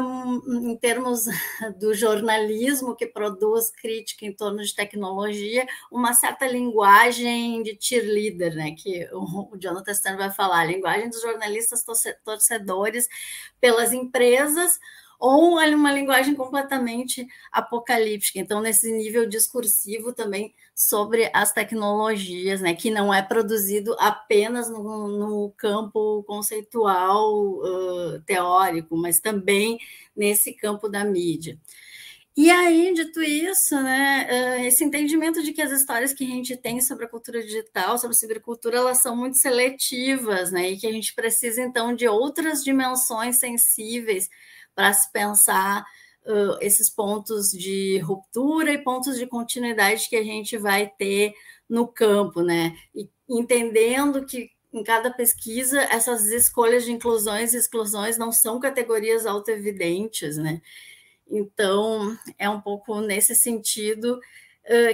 um, 0.02 0.70
em 0.70 0.76
termos 0.76 1.24
do 1.78 1.94
jornalismo 1.94 2.94
que 2.94 3.06
produz 3.06 3.70
crítica 3.70 4.26
em 4.26 4.32
torno 4.32 4.62
de 4.62 4.74
tecnologia, 4.74 5.66
uma 5.90 6.12
certa 6.12 6.46
linguagem 6.46 7.62
de 7.62 7.76
cheerleader, 7.80 8.54
né, 8.54 8.72
que 8.72 9.08
o 9.12 9.56
Jonathan 9.58 9.94
Stern 9.94 10.18
vai 10.18 10.30
falar, 10.30 10.60
a 10.60 10.64
linguagem 10.64 11.08
dos 11.08 11.22
jornalistas 11.22 11.84
torcedores 12.24 13.08
pelas 13.60 13.92
empresas, 13.92 14.78
ou 15.22 15.50
uma 15.50 15.92
linguagem 15.92 16.34
completamente 16.34 17.24
apocalíptica. 17.52 18.40
Então, 18.40 18.60
nesse 18.60 18.90
nível 18.90 19.24
discursivo 19.28 20.12
também 20.12 20.52
sobre 20.74 21.30
as 21.32 21.52
tecnologias, 21.52 22.60
né, 22.60 22.74
que 22.74 22.90
não 22.90 23.14
é 23.14 23.22
produzido 23.22 23.94
apenas 24.00 24.68
no, 24.68 25.06
no 25.06 25.54
campo 25.56 26.24
conceitual 26.24 27.30
uh, 27.38 28.20
teórico, 28.26 28.96
mas 28.96 29.20
também 29.20 29.78
nesse 30.16 30.52
campo 30.54 30.88
da 30.88 31.04
mídia. 31.04 31.56
E 32.36 32.50
aí, 32.50 32.92
dito 32.92 33.22
isso, 33.22 33.80
né, 33.80 34.66
esse 34.66 34.82
entendimento 34.82 35.40
de 35.42 35.52
que 35.52 35.62
as 35.62 35.70
histórias 35.70 36.12
que 36.12 36.24
a 36.24 36.26
gente 36.26 36.56
tem 36.56 36.80
sobre 36.80 37.04
a 37.04 37.08
cultura 37.08 37.42
digital, 37.42 37.96
sobre 37.96 38.16
a 38.16 38.18
cibercultura, 38.18 38.78
elas 38.78 38.98
são 38.98 39.14
muito 39.14 39.36
seletivas, 39.36 40.50
né, 40.50 40.70
e 40.70 40.78
que 40.78 40.86
a 40.86 40.92
gente 40.92 41.14
precisa, 41.14 41.60
então, 41.62 41.94
de 41.94 42.08
outras 42.08 42.64
dimensões 42.64 43.36
sensíveis 43.36 44.28
para 44.74 44.92
se 44.92 45.10
pensar 45.12 45.84
uh, 46.24 46.58
esses 46.60 46.90
pontos 46.90 47.48
de 47.48 47.98
ruptura 47.98 48.72
e 48.72 48.82
pontos 48.82 49.18
de 49.18 49.26
continuidade 49.26 50.08
que 50.08 50.16
a 50.16 50.22
gente 50.22 50.56
vai 50.56 50.90
ter 50.98 51.32
no 51.68 51.86
campo, 51.86 52.42
né? 52.42 52.76
E 52.94 53.08
entendendo 53.28 54.24
que 54.26 54.50
em 54.72 54.82
cada 54.82 55.10
pesquisa 55.10 55.82
essas 55.82 56.24
escolhas 56.26 56.84
de 56.84 56.92
inclusões 56.92 57.52
e 57.52 57.58
exclusões 57.58 58.16
não 58.16 58.32
são 58.32 58.58
categorias 58.58 59.26
autoevidentes, 59.26 60.36
né? 60.36 60.60
Então, 61.28 62.16
é 62.38 62.48
um 62.48 62.60
pouco 62.60 63.00
nesse 63.00 63.34
sentido 63.34 64.20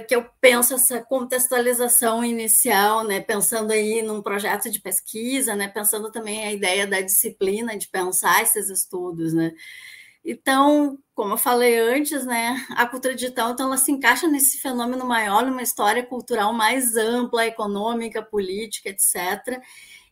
que 0.07 0.15
eu 0.15 0.25
penso 0.41 0.73
essa 0.73 1.01
contextualização 1.01 2.23
inicial, 2.23 3.03
né? 3.05 3.19
Pensando 3.21 3.71
aí 3.71 4.01
num 4.01 4.21
projeto 4.21 4.69
de 4.69 4.81
pesquisa, 4.81 5.55
né? 5.55 5.67
Pensando 5.67 6.11
também 6.11 6.45
a 6.45 6.51
ideia 6.51 6.87
da 6.87 7.01
disciplina 7.01 7.77
de 7.77 7.87
pensar 7.87 8.41
esses 8.41 8.69
estudos, 8.69 9.33
né? 9.33 9.53
Então, 10.23 10.97
como 11.15 11.33
eu 11.33 11.37
falei 11.37 11.77
antes, 11.79 12.25
né, 12.25 12.65
a 12.71 12.85
cultura 12.85 13.15
digital 13.15 13.51
então 13.51 13.67
ela 13.67 13.77
se 13.77 13.91
encaixa 13.91 14.27
nesse 14.27 14.57
fenômeno 14.59 15.05
maior, 15.05 15.45
numa 15.45 15.61
história 15.61 16.05
cultural 16.05 16.53
mais 16.53 16.95
ampla, 16.97 17.45
econômica, 17.45 18.21
política, 18.21 18.89
etc. 18.89 19.61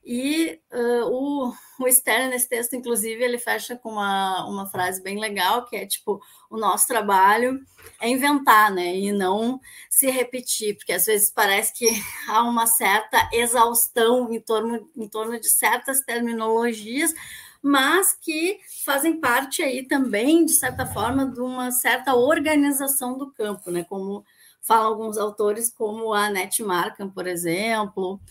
E 0.09 0.61
uh, 0.71 1.03
o, 1.11 1.53
o 1.81 1.91
Stern, 1.91 2.29
nesse 2.29 2.47
texto, 2.47 2.77
inclusive, 2.77 3.21
ele 3.21 3.37
fecha 3.37 3.75
com 3.75 3.89
uma, 3.89 4.47
uma 4.47 4.65
frase 4.65 5.03
bem 5.03 5.19
legal, 5.19 5.65
que 5.65 5.75
é 5.75 5.85
tipo, 5.85 6.21
o 6.49 6.55
nosso 6.55 6.87
trabalho 6.87 7.59
é 7.99 8.07
inventar, 8.07 8.71
né? 8.71 8.95
E 8.95 9.11
não 9.11 9.59
se 9.89 10.09
repetir, 10.09 10.77
porque 10.77 10.93
às 10.93 11.07
vezes 11.07 11.29
parece 11.29 11.73
que 11.73 11.89
há 12.29 12.41
uma 12.43 12.65
certa 12.65 13.29
exaustão 13.33 14.31
em 14.31 14.39
torno, 14.39 14.89
em 14.95 15.09
torno 15.09 15.37
de 15.37 15.49
certas 15.49 15.99
terminologias, 15.99 17.13
mas 17.61 18.13
que 18.13 18.59
fazem 18.85 19.19
parte 19.19 19.61
aí 19.61 19.85
também, 19.85 20.45
de 20.45 20.53
certa 20.53 20.85
forma, 20.85 21.29
de 21.29 21.41
uma 21.41 21.69
certa 21.69 22.15
organização 22.15 23.17
do 23.17 23.29
campo, 23.33 23.69
né? 23.69 23.83
Como 23.83 24.23
falam 24.61 24.87
alguns 24.87 25.17
autores, 25.17 25.69
como 25.69 26.13
a 26.13 26.27
Annette 26.27 26.63
Markham, 26.63 27.09
por 27.09 27.27
exemplo. 27.27 28.21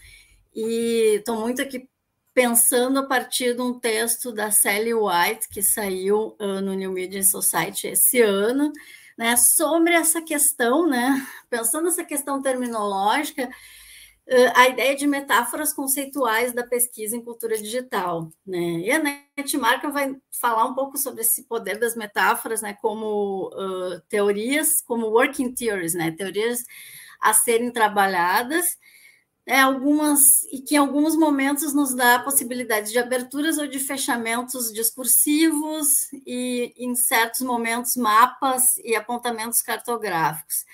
E 0.56 1.16
estou 1.18 1.38
muito 1.38 1.60
aqui 1.60 1.86
pensando 2.32 2.98
a 2.98 3.06
partir 3.06 3.54
de 3.54 3.60
um 3.60 3.78
texto 3.78 4.32
da 4.32 4.50
Sally 4.50 4.94
White, 4.94 5.50
que 5.50 5.62
saiu 5.62 6.34
uh, 6.40 6.62
no 6.62 6.72
New 6.72 6.92
Media 6.92 7.22
Society 7.22 7.88
esse 7.88 8.22
ano, 8.22 8.72
né, 9.18 9.36
sobre 9.36 9.92
essa 9.92 10.22
questão, 10.22 10.86
né, 10.86 11.26
pensando 11.50 11.88
essa 11.88 12.02
questão 12.02 12.40
terminológica, 12.40 13.50
a 14.54 14.68
ideia 14.68 14.96
de 14.96 15.06
metáforas 15.06 15.72
conceituais 15.72 16.52
da 16.52 16.66
pesquisa 16.66 17.16
em 17.16 17.22
cultura 17.22 17.56
digital. 17.56 18.28
Né? 18.44 18.80
E 18.80 18.90
a 18.90 18.98
Netmarker 18.98 19.92
vai 19.92 20.16
falar 20.32 20.64
um 20.64 20.74
pouco 20.74 20.98
sobre 20.98 21.20
esse 21.20 21.44
poder 21.44 21.78
das 21.78 21.94
metáforas 21.94 22.60
né, 22.60 22.76
como 22.82 23.50
uh, 23.54 24.00
teorias, 24.08 24.80
como 24.82 25.06
working 25.06 25.54
theories, 25.54 25.94
né, 25.94 26.10
teorias 26.10 26.64
a 27.20 27.32
serem 27.32 27.70
trabalhadas, 27.70 28.76
é, 29.46 29.60
algumas 29.60 30.44
e 30.52 30.60
que 30.60 30.74
em 30.74 30.78
alguns 30.78 31.16
momentos 31.16 31.72
nos 31.72 31.94
dá 31.94 32.16
a 32.16 32.22
possibilidade 32.22 32.90
de 32.90 32.98
aberturas 32.98 33.58
ou 33.58 33.66
de 33.68 33.78
fechamentos 33.78 34.72
discursivos 34.72 36.12
e 36.26 36.74
em 36.76 36.96
certos 36.96 37.42
momentos 37.42 37.94
mapas 37.96 38.76
e 38.78 38.96
apontamentos 38.96 39.62
cartográficos. 39.62 40.64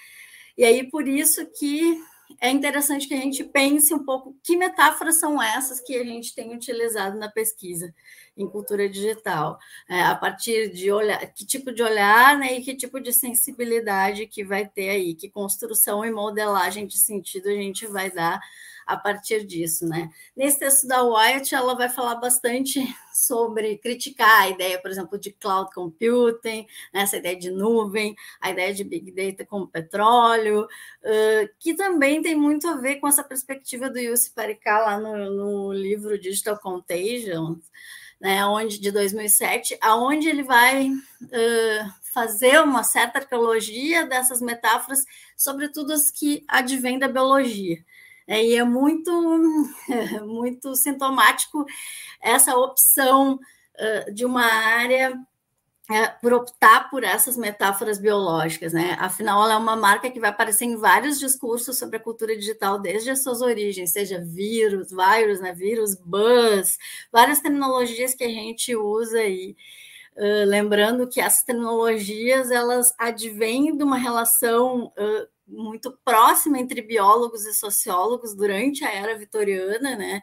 E 0.57 0.65
aí 0.65 0.89
por 0.91 1.07
isso 1.07 1.45
que 1.59 2.03
é 2.41 2.51
interessante 2.51 3.07
que 3.07 3.15
a 3.15 3.21
gente 3.21 3.45
pense 3.45 3.93
um 3.95 4.05
pouco 4.05 4.37
que 4.43 4.57
metáforas 4.57 5.19
são 5.19 5.43
essas 5.43 5.81
que 5.81 5.95
a 5.97 6.05
gente 6.05 6.35
tem 6.35 6.55
utilizado 6.55 7.19
na 7.19 7.29
pesquisa 7.31 7.93
em 8.37 8.49
cultura 8.49 8.89
digital, 8.89 9.59
é, 9.89 10.03
a 10.03 10.15
partir 10.15 10.73
de 10.73 10.91
olhar, 10.91 11.19
que 11.33 11.45
tipo 11.45 11.73
de 11.73 11.83
olhar 11.83 12.39
né, 12.39 12.59
e 12.59 12.63
que 12.63 12.75
tipo 12.75 12.99
de 13.01 13.13
sensibilidade 13.13 14.27
que 14.27 14.43
vai 14.45 14.67
ter 14.67 14.89
aí, 14.89 15.15
que 15.15 15.29
construção 15.29 16.05
e 16.05 16.11
modelagem 16.11 16.87
de 16.87 16.99
sentido 16.99 17.49
a 17.49 17.55
gente 17.55 17.87
vai 17.87 18.11
dar 18.11 18.41
a 18.87 18.97
partir 18.97 19.45
disso, 19.45 19.87
né? 19.87 20.11
Nesse 20.37 20.59
texto 20.59 20.87
da 20.87 21.03
Wyatt, 21.03 21.55
ela 21.55 21.75
vai 21.75 21.89
falar 21.89 22.17
bastante 22.17 22.81
sobre 23.13 23.79
criticar 23.79 24.43
a 24.43 24.49
ideia, 24.49 24.81
por 24.81 24.91
exemplo, 24.91 25.19
de 25.19 25.33
cloud 25.33 25.71
computing, 25.75 26.67
né? 26.93 27.03
essa 27.03 27.17
ideia 27.17 27.37
de 27.37 27.51
nuvem, 27.51 28.15
a 28.41 28.51
ideia 28.51 28.73
de 28.73 28.85
big 28.85 29.11
data 29.13 29.45
como 29.45 29.69
petróleo, 29.69 30.65
uh, 30.65 31.49
que 31.59 31.75
também 31.75 32.23
tem 32.23 32.35
muito 32.35 32.69
a 32.69 32.77
ver 32.77 32.97
com 32.97 33.09
essa 33.09 33.23
perspectiva 33.23 33.91
do 33.91 33.99
Yussi 33.99 34.31
Parikh 34.33 34.65
lá 34.67 34.99
no, 34.99 35.31
no 35.31 35.73
livro 35.73 36.19
Digital 36.19 36.59
Contagion, 36.59 37.57
né, 38.21 38.47
onde 38.47 38.79
de 38.79 38.93
2007, 38.93 39.77
aonde 39.81 40.29
ele 40.29 40.45
vai 40.45 40.89
uh, 40.89 42.03
fazer 42.13 42.61
uma 42.63 42.85
certa 42.85 43.19
arqueologia 43.19 44.07
dessas 44.07 44.41
metáforas, 44.41 45.05
sobretudo 45.37 45.93
as 45.93 46.11
que 46.11 46.45
advêm 46.47 46.99
da 46.99 47.09
biologia. 47.09 47.85
É, 48.33 48.43
e 48.43 48.57
é 48.57 48.65
muito, 48.65 49.13
muito 50.25 50.75
sintomático 50.75 51.67
essa 52.19 52.57
opção 52.57 53.35
uh, 53.35 54.11
de 54.11 54.25
uma 54.25 54.43
área 54.43 55.13
é, 55.91 56.07
por 56.09 56.33
optar 56.33 56.89
por 56.89 57.05
essas 57.05 57.37
metáforas 57.37 57.99
biológicas, 57.99 58.73
né? 58.73 58.97
Afinal, 58.99 59.45
ela 59.45 59.53
é 59.53 59.57
uma 59.59 59.77
marca 59.77 60.11
que 60.11 60.19
vai 60.19 60.31
aparecer 60.31 60.65
em 60.65 60.77
vários 60.77 61.21
discursos 61.21 61.77
sobre 61.77 61.99
a 61.99 62.01
cultura 62.01 62.35
digital 62.35 62.79
desde 62.79 63.11
as 63.11 63.23
suas 63.23 63.43
origens, 63.43 63.93
seja 63.93 64.19
vírus, 64.19 64.89
vírus, 64.91 65.41
né? 65.41 65.53
Vírus, 65.53 65.95
buzz, 65.95 66.79
várias 67.13 67.41
terminologias 67.41 68.15
que 68.15 68.25
a 68.25 68.31
gente 68.31 68.75
usa 68.75 69.19
aí. 69.19 69.55
Uh, 70.17 70.47
lembrando 70.47 71.07
que 71.07 71.21
essas 71.21 71.43
terminologias 71.43 72.51
elas 72.51 72.95
advêm 72.99 73.77
de 73.77 73.85
uma 73.85 73.99
relação 73.99 74.87
uh, 74.87 75.29
muito 75.53 75.93
próxima 76.05 76.59
entre 76.59 76.83
biólogos 76.83 77.45
e 77.45 77.55
sociólogos 77.55 78.35
durante 78.35 78.85
a 78.85 78.93
era 78.93 79.17
vitoriana, 79.17 79.97
né, 79.97 80.23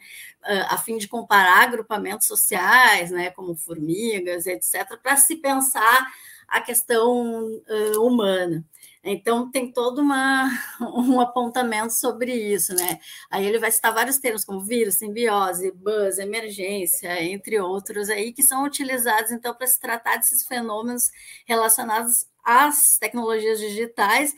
a 0.69 0.77
fim 0.77 0.97
de 0.97 1.07
comparar 1.07 1.63
agrupamentos 1.63 2.27
sociais, 2.27 3.11
né, 3.11 3.29
como 3.31 3.55
formigas, 3.55 4.47
etc., 4.47 4.97
para 5.01 5.15
se 5.15 5.35
pensar 5.35 6.07
a 6.49 6.61
questão 6.61 7.45
uh, 7.45 8.01
humana. 8.01 8.65
Então, 9.01 9.49
tem 9.49 9.71
todo 9.71 9.99
uma, 10.01 10.49
um 10.81 11.21
apontamento 11.21 11.93
sobre 11.93 12.33
isso, 12.33 12.75
né? 12.75 12.99
Aí 13.29 13.45
ele 13.45 13.57
vai 13.57 13.71
citar 13.71 13.93
vários 13.93 14.17
termos, 14.17 14.43
como 14.43 14.61
vírus, 14.61 14.95
simbiose, 14.95 15.71
buzz, 15.71 16.17
emergência, 16.17 17.23
entre 17.23 17.59
outros 17.61 18.09
aí, 18.09 18.33
que 18.33 18.43
são 18.43 18.65
utilizados, 18.65 19.31
então, 19.31 19.55
para 19.55 19.67
se 19.67 19.79
tratar 19.79 20.17
desses 20.17 20.45
fenômenos 20.45 21.11
relacionados 21.45 22.27
às 22.43 22.97
tecnologias 22.97 23.59
digitais 23.59 24.35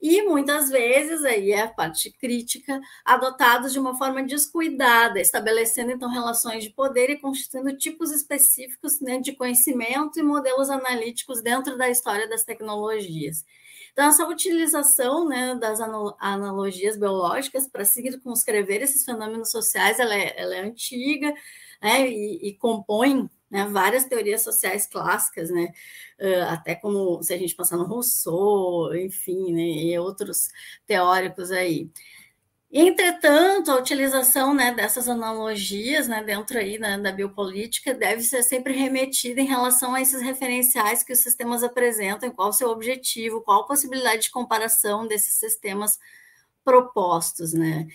e 0.00 0.22
muitas 0.22 0.70
vezes, 0.70 1.24
aí 1.24 1.52
é 1.52 1.62
a 1.62 1.68
parte 1.68 2.10
crítica, 2.10 2.80
adotados 3.04 3.72
de 3.72 3.78
uma 3.78 3.96
forma 3.98 4.22
descuidada, 4.22 5.20
estabelecendo 5.20 5.92
então 5.92 6.08
relações 6.08 6.64
de 6.64 6.70
poder 6.70 7.10
e 7.10 7.18
constituindo 7.18 7.76
tipos 7.76 8.10
específicos 8.10 8.98
né, 9.00 9.18
de 9.18 9.32
conhecimento 9.32 10.18
e 10.18 10.22
modelos 10.22 10.70
analíticos 10.70 11.42
dentro 11.42 11.76
da 11.76 11.90
história 11.90 12.26
das 12.28 12.44
tecnologias. 12.44 13.44
Então, 13.92 14.08
essa 14.08 14.26
utilização 14.26 15.28
né, 15.28 15.54
das 15.56 15.80
analogias 16.18 16.96
biológicas 16.96 17.68
para 17.68 17.84
circunscrever 17.84 18.80
esses 18.82 19.04
fenômenos 19.04 19.50
sociais, 19.50 19.98
ela 19.98 20.14
é, 20.14 20.34
ela 20.40 20.54
é 20.54 20.60
antiga 20.60 21.34
né, 21.82 22.08
e, 22.08 22.48
e 22.48 22.54
compõe 22.54 23.28
né, 23.50 23.66
várias 23.66 24.04
teorias 24.04 24.42
sociais 24.42 24.86
clássicas, 24.86 25.50
né, 25.50 25.72
até 26.48 26.74
como 26.74 27.22
se 27.22 27.32
a 27.34 27.38
gente 27.38 27.54
passar 27.54 27.76
no 27.76 27.84
Rousseau, 27.84 28.94
enfim, 28.94 29.52
né, 29.52 29.62
e 29.62 29.98
outros 29.98 30.48
teóricos 30.86 31.50
aí. 31.50 31.90
Entretanto, 32.72 33.72
a 33.72 33.76
utilização 33.78 34.54
né, 34.54 34.72
dessas 34.72 35.08
analogias 35.08 36.06
né, 36.06 36.22
dentro 36.22 36.56
aí 36.56 36.78
né, 36.78 36.96
da 36.98 37.10
biopolítica 37.10 37.92
deve 37.92 38.22
ser 38.22 38.44
sempre 38.44 38.72
remetida 38.72 39.40
em 39.40 39.46
relação 39.46 39.92
a 39.92 40.00
esses 40.00 40.22
referenciais 40.22 41.02
que 41.02 41.12
os 41.12 41.18
sistemas 41.18 41.64
apresentam, 41.64 42.30
qual 42.30 42.50
o 42.50 42.52
seu 42.52 42.68
objetivo, 42.68 43.40
qual 43.40 43.62
a 43.62 43.66
possibilidade 43.66 44.22
de 44.22 44.30
comparação 44.30 45.04
desses 45.08 45.34
sistemas 45.34 45.98
propostos, 46.64 47.52
né? 47.52 47.88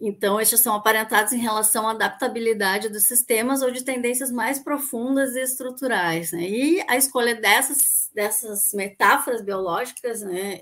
Então, 0.00 0.40
estes 0.40 0.60
são 0.60 0.74
aparentados 0.74 1.32
em 1.32 1.38
relação 1.38 1.88
à 1.88 1.90
adaptabilidade 1.90 2.88
dos 2.88 3.04
sistemas 3.04 3.62
ou 3.62 3.70
de 3.70 3.82
tendências 3.82 4.30
mais 4.30 4.58
profundas 4.58 5.34
e 5.34 5.40
estruturais. 5.40 6.30
Né? 6.30 6.42
E 6.42 6.84
a 6.88 6.96
escolha 6.96 7.34
dessas, 7.34 8.08
dessas 8.14 8.72
metáforas 8.72 9.42
biológicas 9.42 10.22
né, 10.22 10.60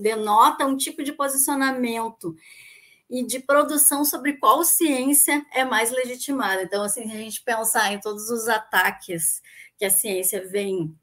denota 0.00 0.66
um 0.66 0.76
tipo 0.76 1.02
de 1.02 1.12
posicionamento 1.12 2.36
e 3.08 3.24
de 3.24 3.40
produção 3.40 4.04
sobre 4.04 4.34
qual 4.34 4.64
ciência 4.64 5.44
é 5.52 5.64
mais 5.64 5.90
legitimada. 5.90 6.62
Então, 6.62 6.82
assim, 6.82 7.04
a 7.04 7.16
gente 7.16 7.42
pensar 7.42 7.92
em 7.92 8.00
todos 8.00 8.28
os 8.28 8.48
ataques 8.48 9.40
que 9.78 9.84
a 9.84 9.90
ciência 9.90 10.46
vem 10.46 10.94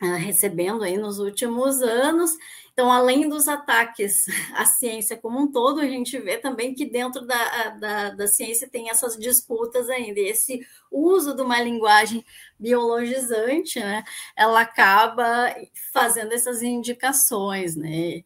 recebendo 0.00 0.82
aí 0.82 0.96
nos 0.96 1.18
últimos 1.18 1.80
anos 1.82 2.36
então, 2.76 2.92
além 2.92 3.26
dos 3.26 3.48
ataques 3.48 4.26
à 4.52 4.66
ciência 4.66 5.16
como 5.16 5.40
um 5.40 5.50
todo, 5.50 5.80
a 5.80 5.86
gente 5.86 6.18
vê 6.18 6.36
também 6.36 6.74
que 6.74 6.84
dentro 6.84 7.22
da, 7.24 7.70
da, 7.70 8.10
da 8.10 8.26
ciência 8.26 8.68
tem 8.68 8.90
essas 8.90 9.16
disputas 9.16 9.88
ainda. 9.88 10.20
E 10.20 10.28
esse 10.28 10.60
uso 10.90 11.34
de 11.34 11.40
uma 11.40 11.58
linguagem 11.58 12.22
biologizante, 12.60 13.80
né, 13.80 14.04
ela 14.36 14.60
acaba 14.60 15.56
fazendo 15.90 16.34
essas 16.34 16.62
indicações, 16.62 17.74
né? 17.76 18.22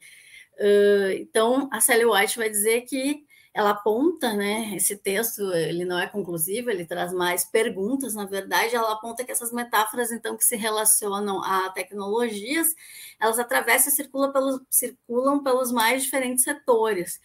Uh, 0.58 1.12
então, 1.20 1.68
a 1.72 1.80
Sally 1.80 2.04
White 2.04 2.36
vai 2.36 2.50
dizer 2.50 2.80
que 2.80 3.24
ela 3.60 3.70
aponta, 3.70 4.32
né? 4.32 4.74
Esse 4.74 4.96
texto 4.96 5.52
ele 5.52 5.84
não 5.84 5.98
é 5.98 6.06
conclusivo, 6.06 6.70
ele 6.70 6.84
traz 6.84 7.12
mais 7.12 7.44
perguntas. 7.44 8.14
Na 8.14 8.24
verdade, 8.24 8.74
ela 8.74 8.92
aponta 8.92 9.24
que 9.24 9.30
essas 9.32 9.52
metáforas, 9.52 10.10
então, 10.10 10.36
que 10.36 10.44
se 10.44 10.56
relacionam 10.56 11.42
a 11.42 11.68
tecnologias, 11.70 12.74
elas 13.20 13.38
atravessam 13.38 13.92
e 13.92 13.96
circulam 13.96 14.32
pelos, 14.32 14.60
circulam 14.70 15.42
pelos 15.42 15.70
mais 15.70 16.02
diferentes 16.04 16.44
setores. 16.44 17.20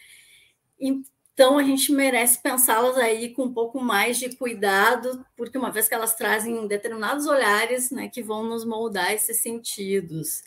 Então, 0.79 1.57
a 1.57 1.63
gente 1.63 1.91
merece 1.91 2.41
pensá-las 2.41 2.97
aí 2.97 3.33
com 3.33 3.43
um 3.43 3.53
pouco 3.53 3.81
mais 3.81 4.17
de 4.17 4.35
cuidado, 4.35 5.25
porque 5.37 5.57
uma 5.57 5.71
vez 5.71 5.87
que 5.87 5.93
elas 5.93 6.15
trazem 6.15 6.67
determinados 6.67 7.27
olhares, 7.27 7.91
né, 7.91 8.09
que 8.09 8.21
vão 8.21 8.43
nos 8.43 8.65
moldar 8.65 9.13
esses 9.13 9.41
sentidos. 9.41 10.43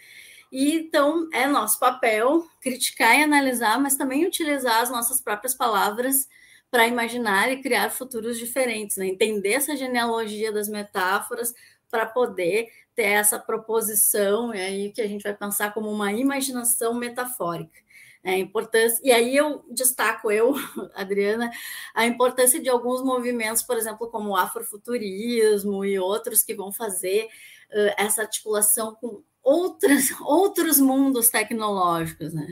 E 0.50 0.74
então 0.74 1.28
é 1.32 1.46
nosso 1.46 1.78
papel 1.78 2.46
criticar 2.60 3.18
e 3.18 3.22
analisar, 3.22 3.78
mas 3.78 3.96
também 3.96 4.26
utilizar 4.26 4.80
as 4.82 4.90
nossas 4.90 5.20
próprias 5.20 5.54
palavras 5.54 6.28
para 6.70 6.86
imaginar 6.86 7.50
e 7.50 7.62
criar 7.62 7.90
futuros 7.90 8.38
diferentes, 8.38 8.96
né? 8.96 9.06
entender 9.06 9.54
essa 9.54 9.76
genealogia 9.76 10.52
das 10.52 10.68
metáforas 10.68 11.54
para 11.90 12.06
poder 12.06 12.68
ter 12.94 13.04
essa 13.04 13.38
proposição 13.38 14.54
e 14.54 14.60
aí 14.60 14.92
que 14.92 15.00
a 15.00 15.06
gente 15.06 15.22
vai 15.22 15.34
pensar 15.34 15.72
como 15.72 15.90
uma 15.90 16.12
imaginação 16.12 16.94
metafórica. 16.94 17.88
É, 18.24 18.36
importância, 18.36 19.00
e 19.04 19.12
aí 19.12 19.36
eu 19.36 19.64
destaco, 19.70 20.30
eu, 20.30 20.52
Adriana, 20.94 21.50
a 21.94 22.04
importância 22.04 22.60
de 22.60 22.68
alguns 22.68 23.02
movimentos, 23.02 23.62
por 23.62 23.76
exemplo, 23.76 24.10
como 24.10 24.30
o 24.30 24.36
afrofuturismo 24.36 25.84
e 25.84 25.98
outros 25.98 26.42
que 26.42 26.52
vão 26.52 26.72
fazer 26.72 27.26
uh, 27.70 27.94
essa 27.96 28.22
articulação 28.22 28.96
com 28.96 29.22
outras, 29.42 30.10
outros 30.20 30.78
mundos 30.78 31.30
tecnológicos, 31.30 32.32
né? 32.32 32.48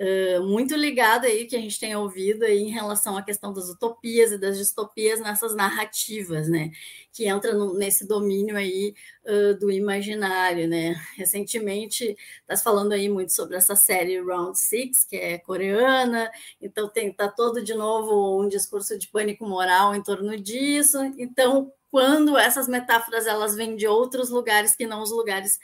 uh, 0.00 0.42
muito 0.42 0.74
ligado 0.74 1.26
aí 1.26 1.46
que 1.46 1.54
a 1.54 1.60
gente 1.60 1.78
tem 1.78 1.94
ouvido 1.94 2.44
aí 2.44 2.58
em 2.58 2.70
relação 2.70 3.16
à 3.16 3.22
questão 3.22 3.52
das 3.52 3.68
utopias 3.68 4.32
e 4.32 4.38
das 4.38 4.56
distopias 4.56 5.20
nessas 5.20 5.54
narrativas, 5.54 6.48
né? 6.48 6.70
Que 7.12 7.26
entra 7.26 7.52
no, 7.52 7.74
nesse 7.74 8.06
domínio 8.06 8.56
aí 8.56 8.94
uh, 9.24 9.58
do 9.58 9.70
imaginário, 9.70 10.66
né? 10.66 10.94
Recentemente, 11.16 12.16
está 12.40 12.56
falando 12.56 12.92
aí 12.92 13.08
muito 13.08 13.32
sobre 13.32 13.56
essa 13.56 13.76
série 13.76 14.20
Round 14.20 14.58
Six, 14.58 15.04
que 15.04 15.16
é 15.16 15.38
coreana, 15.38 16.30
então 16.60 16.88
tem 16.88 17.12
tá 17.12 17.28
todo 17.28 17.62
de 17.62 17.74
novo 17.74 18.40
um 18.42 18.48
discurso 18.48 18.98
de 18.98 19.08
pânico 19.08 19.46
moral 19.46 19.94
em 19.94 20.02
torno 20.02 20.36
disso. 20.36 20.98
Então, 21.18 21.72
quando 21.90 22.38
essas 22.38 22.68
metáforas 22.68 23.26
elas 23.26 23.54
vêm 23.54 23.76
de 23.76 23.86
outros 23.86 24.30
lugares 24.30 24.74
que 24.74 24.86
não 24.86 25.02
os 25.02 25.10
lugares 25.10 25.58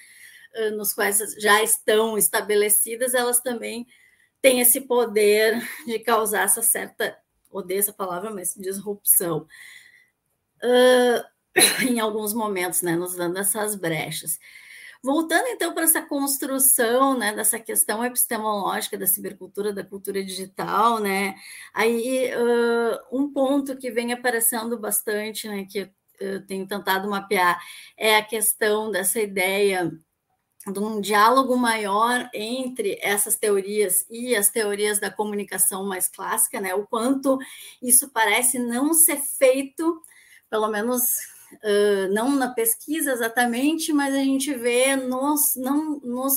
nos 0.76 0.92
quais 0.92 1.18
já 1.38 1.62
estão 1.62 2.16
estabelecidas, 2.16 3.14
elas 3.14 3.40
também 3.40 3.86
tem 4.40 4.60
esse 4.60 4.80
poder 4.80 5.60
de 5.86 5.98
causar 5.98 6.44
essa 6.44 6.62
certa, 6.62 7.18
odeio 7.50 7.80
essa 7.80 7.92
palavra, 7.92 8.30
mas 8.30 8.54
disrupção. 8.54 9.46
Uh, 10.62 11.36
em 11.88 12.00
alguns 12.00 12.32
momentos, 12.34 12.82
né, 12.82 12.96
nos 12.96 13.16
dando 13.16 13.38
essas 13.38 13.74
brechas. 13.74 14.38
Voltando 15.02 15.46
então 15.48 15.72
para 15.72 15.84
essa 15.84 16.02
construção, 16.02 17.16
né, 17.16 17.34
dessa 17.34 17.58
questão 17.58 18.04
epistemológica 18.04 18.98
da 18.98 19.06
cibercultura, 19.06 19.72
da 19.72 19.84
cultura 19.84 20.24
digital, 20.24 20.98
né, 20.98 21.34
aí 21.72 22.30
uh, 22.34 23.16
um 23.16 23.32
ponto 23.32 23.76
que 23.76 23.90
vem 23.90 24.12
aparecendo 24.12 24.78
bastante, 24.78 25.48
né, 25.48 25.64
que 25.70 25.90
eu 26.18 26.46
tenho 26.46 26.66
tentado 26.66 27.08
mapear, 27.08 27.60
é 27.96 28.16
a 28.16 28.24
questão 28.24 28.90
dessa 28.90 29.20
ideia 29.20 29.92
de 30.66 30.78
um 30.80 31.00
diálogo 31.00 31.56
maior 31.56 32.28
entre 32.34 32.98
essas 33.00 33.36
teorias 33.36 34.04
e 34.10 34.34
as 34.34 34.50
teorias 34.50 34.98
da 34.98 35.10
comunicação 35.10 35.84
mais 35.84 36.08
clássica, 36.08 36.60
né? 36.60 36.74
O 36.74 36.86
quanto 36.86 37.38
isso 37.80 38.10
parece 38.10 38.58
não 38.58 38.92
ser 38.92 39.18
feito, 39.38 40.02
pelo 40.50 40.68
menos 40.68 41.02
uh, 41.02 42.12
não 42.12 42.30
na 42.30 42.52
pesquisa 42.52 43.12
exatamente, 43.12 43.92
mas 43.92 44.14
a 44.14 44.18
gente 44.18 44.52
vê 44.54 44.96
nos, 44.96 45.54
não, 45.54 46.00
nos, 46.00 46.34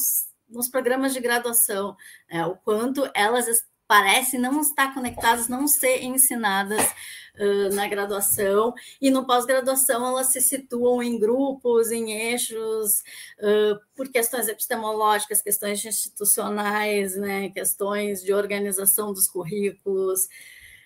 nos 0.48 0.70
programas 0.70 1.14
de 1.14 1.20
graduação, 1.20 1.96
né? 2.32 2.46
o 2.46 2.56
quanto 2.56 3.10
elas 3.16 3.48
parecem 3.90 4.40
não 4.40 4.62
estar 4.62 4.94
conectadas, 4.94 5.48
não 5.48 5.68
ser 5.68 6.04
ensinadas 6.04 6.94
uh, 7.40 7.74
na 7.74 7.88
graduação, 7.88 8.72
e 9.02 9.10
no 9.10 9.26
pós-graduação 9.26 10.06
elas 10.06 10.28
se 10.32 10.40
situam 10.42 11.02
em 11.02 11.18
grupos, 11.18 11.90
em 11.90 12.12
eixos, 12.12 13.00
uh, 13.40 13.80
por 13.96 14.08
questões 14.10 14.48
epistemológicas, 14.48 15.42
questões 15.42 15.84
institucionais, 15.84 17.16
né, 17.16 17.50
questões 17.50 18.22
de 18.22 18.32
organização 18.32 19.12
dos 19.12 19.28
currículos. 19.28 20.26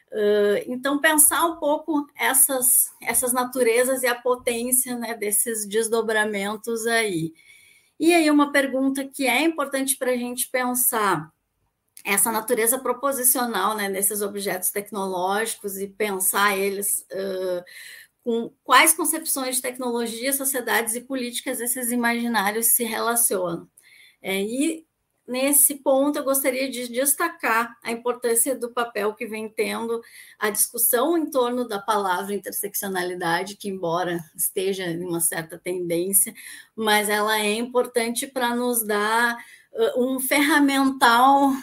Uh, 0.09 0.63
então, 0.67 1.01
pensar 1.01 1.45
um 1.45 1.57
pouco 1.57 2.07
essas, 2.17 2.89
essas 3.01 3.33
naturezas 3.33 4.01
e 4.01 4.07
a 4.07 4.15
potência 4.15 4.97
né, 4.97 5.13
desses 5.13 5.67
desdobramentos 5.67 6.87
aí. 6.87 7.33
E 7.99 8.13
aí, 8.13 8.31
uma 8.31 8.53
pergunta 8.53 9.03
que 9.03 9.27
é 9.27 9.41
importante 9.41 9.97
para 9.97 10.11
a 10.11 10.15
gente 10.15 10.49
pensar 10.49 11.32
essa 12.03 12.31
natureza 12.31 12.77
proposicional 12.77 13.75
né, 13.75 13.89
desses 13.89 14.21
objetos 14.21 14.71
tecnológicos 14.71 15.77
e 15.77 15.87
pensar 15.87 16.57
eles 16.57 17.05
uh, 17.11 17.63
com 18.23 18.51
quais 18.63 18.93
concepções 18.93 19.57
de 19.57 19.61
tecnologia, 19.61 20.33
sociedades 20.33 20.95
e 20.95 21.01
políticas 21.01 21.59
esses 21.59 21.91
imaginários 21.91 22.67
se 22.67 22.83
relacionam. 22.83 23.69
É, 24.21 24.41
e 24.41 24.85
nesse 25.25 25.75
ponto 25.75 26.17
eu 26.17 26.23
gostaria 26.23 26.69
de 26.69 26.89
destacar 26.89 27.77
a 27.81 27.91
importância 27.91 28.55
do 28.55 28.71
papel 28.73 29.13
que 29.13 29.25
vem 29.25 29.47
tendo 29.47 30.01
a 30.37 30.49
discussão 30.49 31.17
em 31.17 31.29
torno 31.29 31.65
da 31.65 31.79
palavra 31.79 32.33
interseccionalidade, 32.33 33.55
que 33.55 33.69
embora 33.69 34.19
esteja 34.35 34.85
em 34.85 35.03
uma 35.03 35.21
certa 35.21 35.57
tendência, 35.57 36.33
mas 36.75 37.07
ela 37.07 37.39
é 37.39 37.53
importante 37.53 38.27
para 38.27 38.53
nos 38.55 38.85
dar 38.85 39.37
um 39.97 40.19
ferramental 40.19 41.53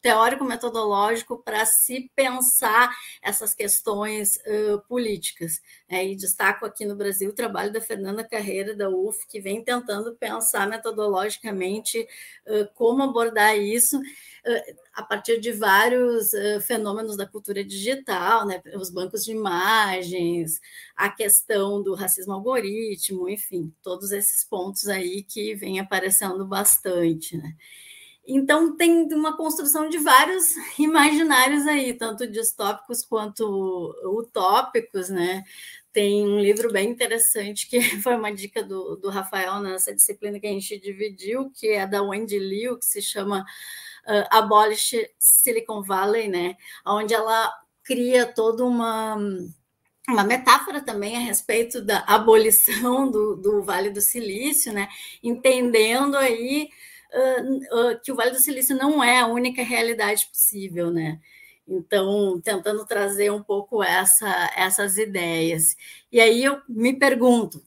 teórico-metodológico 0.00 1.42
para 1.42 1.64
se 1.66 2.10
pensar 2.14 2.94
essas 3.22 3.54
questões 3.54 4.36
uh, 4.36 4.80
políticas. 4.88 5.60
É, 5.88 6.06
e 6.06 6.14
destaco 6.14 6.64
aqui 6.64 6.84
no 6.84 6.96
Brasil 6.96 7.30
o 7.30 7.34
trabalho 7.34 7.72
da 7.72 7.80
Fernanda 7.80 8.22
Carreira, 8.22 8.76
da 8.76 8.88
UF, 8.88 9.26
que 9.26 9.40
vem 9.40 9.62
tentando 9.62 10.14
pensar 10.14 10.68
metodologicamente 10.68 12.06
uh, 12.46 12.68
como 12.74 13.02
abordar 13.02 13.58
isso 13.58 13.98
uh, 13.98 14.76
a 14.94 15.02
partir 15.02 15.40
de 15.40 15.52
vários 15.52 16.30
fenômenos 16.66 17.16
da 17.16 17.26
cultura 17.26 17.64
digital, 17.64 18.44
né, 18.44 18.60
os 18.74 18.90
bancos 18.90 19.24
de 19.24 19.30
imagens, 19.30 20.60
a 20.96 21.08
questão 21.08 21.80
do 21.82 21.94
racismo 21.94 22.32
algoritmo, 22.32 23.28
enfim, 23.28 23.72
todos 23.80 24.10
esses 24.10 24.42
pontos 24.42 24.88
aí 24.88 25.22
que 25.22 25.54
vem 25.54 25.78
aparecendo 25.78 26.44
bastante. 26.44 27.36
Né? 27.36 27.54
Então, 28.30 28.76
tem 28.76 29.10
uma 29.14 29.34
construção 29.34 29.88
de 29.88 29.96
vários 29.96 30.54
imaginários 30.78 31.66
aí, 31.66 31.94
tanto 31.94 32.26
distópicos 32.26 33.02
quanto 33.02 33.94
utópicos, 34.04 35.08
né? 35.08 35.42
Tem 35.90 36.22
um 36.28 36.38
livro 36.38 36.70
bem 36.70 36.90
interessante, 36.90 37.66
que 37.66 37.80
foi 38.02 38.14
uma 38.14 38.30
dica 38.30 38.62
do, 38.62 38.96
do 38.96 39.08
Rafael 39.08 39.60
nessa 39.60 39.94
disciplina 39.94 40.38
que 40.38 40.46
a 40.46 40.50
gente 40.50 40.78
dividiu, 40.78 41.50
que 41.50 41.68
é 41.68 41.86
da 41.86 42.02
Wendy 42.02 42.38
Liu, 42.38 42.78
que 42.78 42.84
se 42.84 43.00
chama 43.00 43.40
uh, 44.06 44.28
Abolish 44.30 45.08
Silicon 45.18 45.82
Valley, 45.82 46.28
né? 46.28 46.54
Onde 46.86 47.14
ela 47.14 47.50
cria 47.82 48.26
toda 48.26 48.62
uma 48.64 49.16
uma 50.08 50.24
metáfora 50.24 50.80
também 50.80 51.16
a 51.16 51.20
respeito 51.20 51.82
da 51.82 51.98
abolição 52.06 53.10
do, 53.10 53.36
do 53.36 53.62
Vale 53.62 53.90
do 53.90 54.00
Silício, 54.00 54.72
né? 54.72 54.88
Entendendo 55.22 56.16
aí 56.16 56.70
uh, 57.14 57.90
uh, 57.92 58.00
que 58.02 58.12
o 58.12 58.16
Vale 58.16 58.30
do 58.30 58.38
Silício 58.38 58.76
não 58.76 59.02
é 59.02 59.20
a 59.20 59.26
única 59.26 59.62
realidade 59.62 60.26
possível, 60.26 60.90
né? 60.90 61.20
Então, 61.66 62.40
tentando 62.40 62.86
trazer 62.86 63.30
um 63.30 63.42
pouco 63.42 63.82
essa, 63.82 64.50
essas 64.56 64.96
ideias. 64.96 65.76
E 66.10 66.18
aí 66.20 66.42
eu 66.42 66.62
me 66.66 66.94
pergunto, 66.98 67.62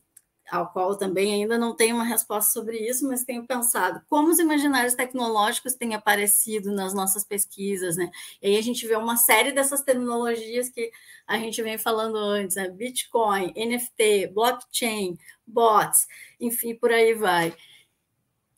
ao 0.51 0.71
qual 0.71 0.97
também 0.97 1.33
ainda 1.33 1.57
não 1.57 1.75
tenho 1.75 1.95
uma 1.95 2.03
resposta 2.03 2.51
sobre 2.51 2.77
isso, 2.77 3.07
mas 3.07 3.23
tenho 3.23 3.47
pensado 3.47 4.01
como 4.09 4.29
os 4.29 4.37
imaginários 4.37 4.95
tecnológicos 4.95 5.75
têm 5.75 5.95
aparecido 5.95 6.71
nas 6.73 6.93
nossas 6.93 7.23
pesquisas, 7.23 7.95
né? 7.95 8.11
E 8.41 8.47
aí 8.47 8.57
a 8.57 8.61
gente 8.61 8.85
vê 8.85 8.95
uma 8.95 9.15
série 9.15 9.53
dessas 9.53 9.81
terminologias 9.81 10.69
que 10.69 10.91
a 11.25 11.37
gente 11.37 11.61
vem 11.63 11.77
falando 11.77 12.17
antes, 12.17 12.57
né? 12.57 12.69
Bitcoin, 12.69 13.53
NFT, 13.55 14.31
blockchain, 14.33 15.17
bots, 15.47 16.05
enfim, 16.39 16.75
por 16.75 16.91
aí 16.91 17.13
vai. 17.13 17.55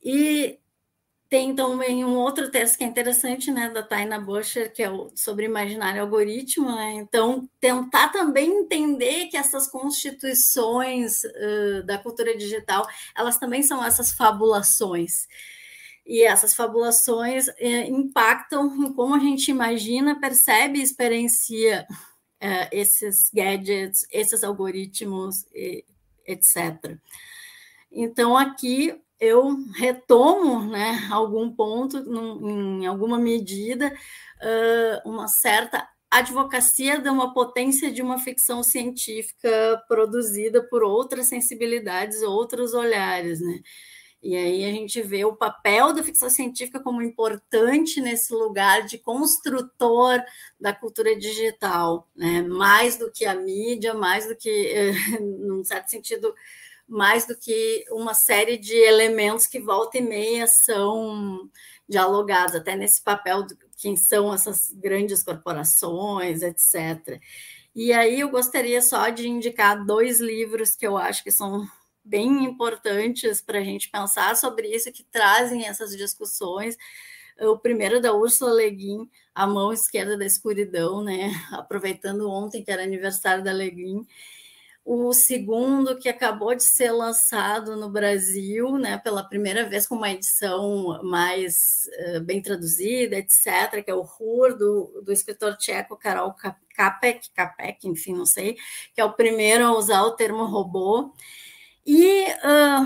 E 0.03 0.59
tem 1.33 1.55
também 1.55 2.05
um 2.05 2.15
outro 2.15 2.51
texto 2.51 2.77
que 2.77 2.83
é 2.83 2.87
interessante, 2.87 3.49
né, 3.49 3.67
da 3.67 3.81
Taina 3.81 4.19
Boscher, 4.19 4.71
que 4.71 4.83
é 4.83 4.91
o, 4.91 5.09
sobre 5.15 5.47
imaginário 5.47 5.99
algoritmo, 5.99 6.71
né? 6.75 6.93
Então, 6.93 7.49
tentar 7.59 8.09
também 8.09 8.59
entender 8.59 9.25
que 9.29 9.35
essas 9.35 9.67
constituições 9.67 11.23
uh, 11.23 11.81
da 11.87 11.97
cultura 11.97 12.37
digital, 12.37 12.87
elas 13.17 13.39
também 13.39 13.63
são 13.63 13.83
essas 13.83 14.11
fabulações. 14.11 15.27
E 16.05 16.21
essas 16.21 16.53
fabulações 16.53 17.47
uh, 17.47 17.89
impactam 17.89 18.67
em 18.85 18.93
como 18.93 19.15
a 19.15 19.19
gente 19.19 19.49
imagina, 19.49 20.19
percebe 20.19 20.77
e 20.77 20.83
experiencia 20.83 21.87
uh, 21.89 22.67
esses 22.71 23.31
gadgets, 23.33 24.05
esses 24.11 24.43
algoritmos, 24.43 25.47
etc. 26.27 26.95
Então, 27.91 28.37
aqui 28.37 29.01
eu 29.23 29.57
retomo, 29.75 30.61
né, 30.69 31.07
algum 31.11 31.49
ponto, 31.51 32.03
num, 32.03 32.81
em 32.81 32.85
alguma 32.85 33.17
medida, 33.17 33.93
uh, 34.41 35.09
uma 35.09 35.27
certa 35.27 35.87
advocacia 36.11 37.01
de 37.01 37.09
uma 37.09 37.33
potência 37.33 37.91
de 37.91 38.01
uma 38.01 38.19
ficção 38.19 38.61
científica 38.61 39.83
produzida 39.87 40.61
por 40.69 40.83
outras 40.83 41.27
sensibilidades, 41.27 42.21
outros 42.21 42.73
olhares, 42.73 43.39
né? 43.41 43.59
E 44.23 44.37
aí 44.37 44.63
a 44.63 44.71
gente 44.71 45.01
vê 45.01 45.25
o 45.25 45.35
papel 45.35 45.91
da 45.91 46.01
ficção 46.01 46.29
científica 46.29 46.79
como 46.79 47.01
importante 47.01 47.99
nesse 47.99 48.33
lugar 48.33 48.83
de 48.85 48.97
construtor 48.97 50.23
da 50.57 50.73
cultura 50.73 51.13
digital, 51.13 52.09
né? 52.15 52.41
mais 52.41 52.95
do 52.97 53.11
que 53.11 53.25
a 53.25 53.35
mídia, 53.35 53.93
mais 53.93 54.25
do 54.25 54.33
que, 54.33 54.93
num 55.19 55.61
certo 55.65 55.89
sentido, 55.89 56.33
mais 56.87 57.25
do 57.25 57.37
que 57.37 57.85
uma 57.91 58.13
série 58.13 58.57
de 58.57 58.75
elementos 58.75 59.47
que 59.47 59.59
volta 59.59 59.97
e 59.97 60.01
meia 60.01 60.47
são 60.47 61.49
dialogados, 61.87 62.55
até 62.55 62.75
nesse 62.75 63.01
papel 63.01 63.43
de 63.43 63.55
quem 63.77 63.95
são 63.95 64.33
essas 64.33 64.71
grandes 64.71 65.23
corporações, 65.23 66.41
etc. 66.41 67.19
E 67.75 67.91
aí 67.91 68.19
eu 68.19 68.29
gostaria 68.29 68.81
só 68.81 69.09
de 69.09 69.27
indicar 69.27 69.83
dois 69.85 70.19
livros 70.19 70.75
que 70.75 70.85
eu 70.85 70.95
acho 70.97 71.23
que 71.23 71.31
são 71.31 71.67
bem 72.03 72.43
importantes 72.43 73.41
para 73.41 73.59
a 73.59 73.63
gente 73.63 73.89
pensar 73.89 74.35
sobre 74.35 74.67
isso, 74.67 74.91
que 74.91 75.03
trazem 75.03 75.65
essas 75.65 75.95
discussões. 75.95 76.77
o 77.39 77.57
primeiro 77.57 78.01
da 78.01 78.13
Úrsula 78.13 78.51
Leguin, 78.53 79.09
A 79.33 79.47
Mão 79.47 79.73
Esquerda 79.73 80.17
da 80.17 80.25
Escuridão, 80.25 81.03
né? 81.03 81.31
Aproveitando 81.51 82.29
ontem 82.29 82.63
que 82.63 82.71
era 82.71 82.83
aniversário 82.83 83.43
da 83.43 83.51
Leguin. 83.51 84.05
O 84.85 85.13
segundo, 85.13 85.97
que 85.97 86.09
acabou 86.09 86.53
de 86.53 86.63
ser 86.63 86.91
lançado 86.91 87.77
no 87.77 87.89
Brasil, 87.89 88.77
né, 88.77 88.97
pela 88.97 89.23
primeira 89.23 89.67
vez 89.67 89.87
com 89.87 89.95
uma 89.95 90.11
edição 90.11 91.01
mais 91.03 91.89
uh, 92.15 92.19
bem 92.19 92.41
traduzida, 92.41 93.15
etc., 93.15 93.81
que 93.81 93.89
é 93.89 93.95
o 93.95 94.01
RUR, 94.01 94.57
do, 94.57 95.01
do 95.05 95.13
escritor 95.13 95.55
tcheco 95.55 95.95
Karol 95.95 96.35
Kapek, 96.75 97.29
Kapek, 97.33 97.87
enfim, 97.87 98.13
não 98.13 98.25
sei, 98.25 98.57
que 98.93 98.99
é 98.99 99.05
o 99.05 99.13
primeiro 99.13 99.65
a 99.65 99.77
usar 99.77 100.03
o 100.03 100.17
termo 100.17 100.43
robô. 100.43 101.13
E 101.85 102.25
uh, 102.25 102.83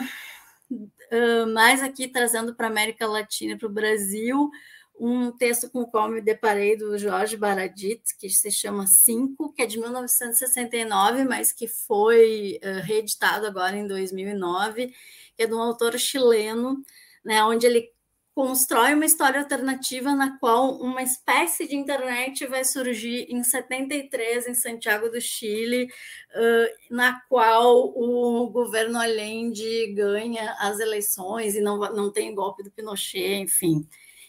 uh, 1.16 1.54
mais 1.54 1.82
aqui 1.82 2.08
trazendo 2.08 2.54
para 2.54 2.68
a 2.68 2.70
América 2.70 3.08
Latina 3.08 3.54
e 3.54 3.58
para 3.58 3.68
o 3.68 3.74
Brasil, 3.74 4.52
um 5.00 5.32
texto 5.32 5.70
com 5.70 5.82
o 5.82 5.88
qual 5.88 6.10
me 6.10 6.22
deparei 6.22 6.76
do 6.76 6.98
Jorge 6.98 7.38
Baradit, 7.38 8.02
que 8.18 8.30
se 8.30 8.52
chama 8.52 8.88
Cinco, 8.88 9.54
que 9.54 9.62
é 9.62 9.66
de 9.66 9.80
1969, 9.80 11.24
mas 11.24 11.52
que 11.52 11.68
foi 11.68 12.60
uh, 12.64 12.84
reeditado 12.84 13.46
agora 13.46 13.78
em 13.78 13.88
2009, 13.88 14.88
que 15.36 15.44
é 15.44 15.48
de 15.48 15.54
um 15.54 15.62
autor 15.62 15.98
chileno, 16.00 16.82
né, 17.24 17.44
onde 17.44 17.66
ele 17.68 17.92
constrói 18.34 18.94
uma 18.94 19.06
história 19.06 19.40
alternativa 19.40 20.14
na 20.14 20.38
qual 20.38 20.80
uma 20.80 21.02
espécie 21.02 21.68
de 21.68 21.76
internet 21.76 22.46
vai 22.46 22.64
surgir 22.64 23.26
em 23.30 23.44
73 23.44 24.48
em 24.48 24.54
Santiago 24.54 25.10
do 25.10 25.20
Chile, 25.20 25.86
uh, 25.86 26.94
na 26.96 27.20
qual 27.22 27.94
o 27.96 28.48
governo 28.52 29.00
Allende 29.00 29.92
ganha 29.96 30.56
as 30.60 30.80
eleições 30.80 31.56
e 31.56 31.62
não, 31.62 31.80
não 31.80 32.12
tem 32.12 32.36
golpe 32.36 32.62
do 32.62 32.70
Pinochet, 32.72 33.42
enfim. 33.42 33.88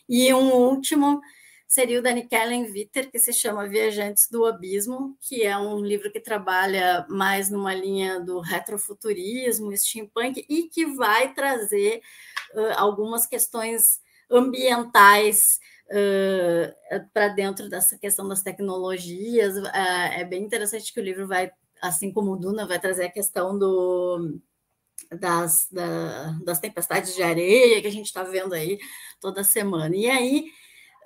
E 0.08 0.32
um 0.32 0.52
último 0.52 1.20
seria 1.68 1.98
o 1.98 2.02
da 2.02 2.18
Kellen 2.22 2.64
Witter, 2.72 3.10
que 3.10 3.18
se 3.18 3.30
chama 3.30 3.68
Viajantes 3.68 4.26
do 4.30 4.46
Abismo, 4.46 5.16
que 5.20 5.42
é 5.42 5.56
um 5.58 5.84
livro 5.84 6.10
que 6.10 6.18
trabalha 6.18 7.06
mais 7.10 7.50
numa 7.50 7.74
linha 7.74 8.18
do 8.18 8.40
retrofuturismo, 8.40 9.76
steampunk, 9.76 10.46
e 10.48 10.62
que 10.62 10.86
vai 10.86 11.34
trazer 11.34 12.00
uh, 12.54 12.72
algumas 12.78 13.26
questões 13.26 14.00
ambientais 14.30 15.60
uh, 15.90 17.08
para 17.12 17.28
dentro 17.28 17.68
dessa 17.68 17.98
questão 17.98 18.26
das 18.26 18.42
tecnologias. 18.42 19.54
Uh, 19.58 19.68
é 20.16 20.24
bem 20.24 20.42
interessante 20.44 20.92
que 20.92 21.00
o 21.00 21.04
livro 21.04 21.26
vai, 21.26 21.50
assim 21.82 22.10
como 22.10 22.32
o 22.32 22.36
Duna, 22.36 22.66
vai 22.66 22.80
trazer 22.80 23.04
a 23.04 23.12
questão 23.12 23.58
do 23.58 24.40
das, 25.10 25.68
da, 25.70 26.38
das 26.44 26.58
tempestades 26.58 27.14
de 27.14 27.22
areia 27.22 27.80
que 27.80 27.86
a 27.86 27.92
gente 27.92 28.06
está 28.06 28.22
vendo 28.22 28.54
aí 28.54 28.78
toda 29.20 29.44
semana. 29.44 29.94
E 29.96 30.08
aí 30.08 30.44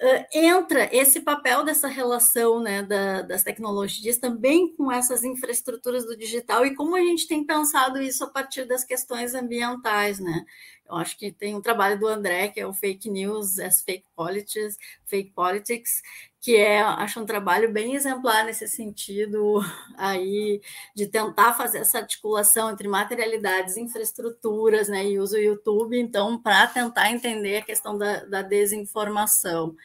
uh, 0.01 0.27
entra 0.35 0.89
esse 0.95 1.21
papel 1.21 1.65
dessa 1.65 1.89
relação 1.89 2.61
né, 2.61 2.83
da, 2.83 3.23
das 3.23 3.43
tecnologias 3.43 4.19
também 4.19 4.75
com 4.77 4.91
essas 4.91 5.25
infraestruturas 5.25 6.05
do 6.05 6.17
digital 6.17 6.67
e 6.67 6.75
como 6.75 6.97
a 6.97 7.01
gente 7.01 7.27
tem 7.29 7.45
pensado 7.45 8.01
isso 8.01 8.25
a 8.25 8.31
partir 8.31 8.65
das 8.65 8.85
questões 8.85 9.35
ambientais, 9.35 10.19
né? 10.19 10.45
Eu 10.89 10.97
acho 10.97 11.17
que 11.17 11.33
tem 11.33 11.55
um 11.55 11.63
trabalho 11.63 11.99
do 11.99 12.07
André, 12.07 12.49
que 12.49 12.61
é 12.61 12.67
o 12.67 12.75
Fake 12.75 13.09
News 13.09 13.59
as 13.59 13.83
Fake 13.83 14.05
Politics, 14.15 14.77
Fake 15.07 15.31
Politics, 15.31 16.03
que 16.41 16.57
é, 16.57 16.81
acho 16.83 17.21
um 17.21 17.25
trabalho 17.25 17.73
bem 17.73 17.95
exemplar 17.95 18.45
nesse 18.45 18.67
sentido 18.67 19.61
aí 19.97 20.61
de 20.95 21.07
tentar 21.07 21.55
fazer 21.55 21.79
essa 21.79 21.99
articulação 21.99 22.71
entre 22.71 22.89
materialidades, 22.89 23.77
infraestruturas, 23.77 24.89
né, 24.89 25.07
e 25.07 25.21
uso 25.21 25.37
o 25.37 25.41
YouTube, 25.41 25.99
então, 25.99 26.37
para 26.41 26.67
tentar 26.67 27.11
entender 27.11 27.59
a 27.59 27.63
questão 27.63 27.97
da, 27.97 28.25
da 28.25 28.43
desinformação. 28.43 29.77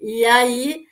E 0.00 0.24
aí, 0.24 0.86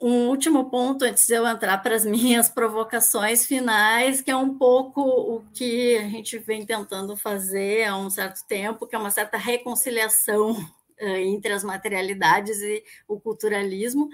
um 0.00 0.28
último 0.28 0.70
ponto 0.70 1.04
antes 1.04 1.26
de 1.26 1.34
eu 1.34 1.46
entrar 1.46 1.78
para 1.78 1.94
as 1.94 2.04
minhas 2.06 2.48
provocações 2.48 3.46
finais, 3.46 4.20
que 4.20 4.30
é 4.30 4.36
um 4.36 4.56
pouco 4.56 5.00
o 5.00 5.44
que 5.52 5.96
a 5.98 6.08
gente 6.08 6.38
vem 6.38 6.64
tentando 6.66 7.16
fazer 7.16 7.84
há 7.84 7.96
um 7.96 8.10
certo 8.10 8.46
tempo, 8.46 8.86
que 8.86 8.94
é 8.94 8.98
uma 8.98 9.10
certa 9.10 9.36
reconciliação 9.36 10.56
eh, 10.98 11.22
entre 11.22 11.52
as 11.52 11.64
materialidades 11.64 12.60
e 12.60 12.84
o 13.08 13.18
culturalismo, 13.18 14.08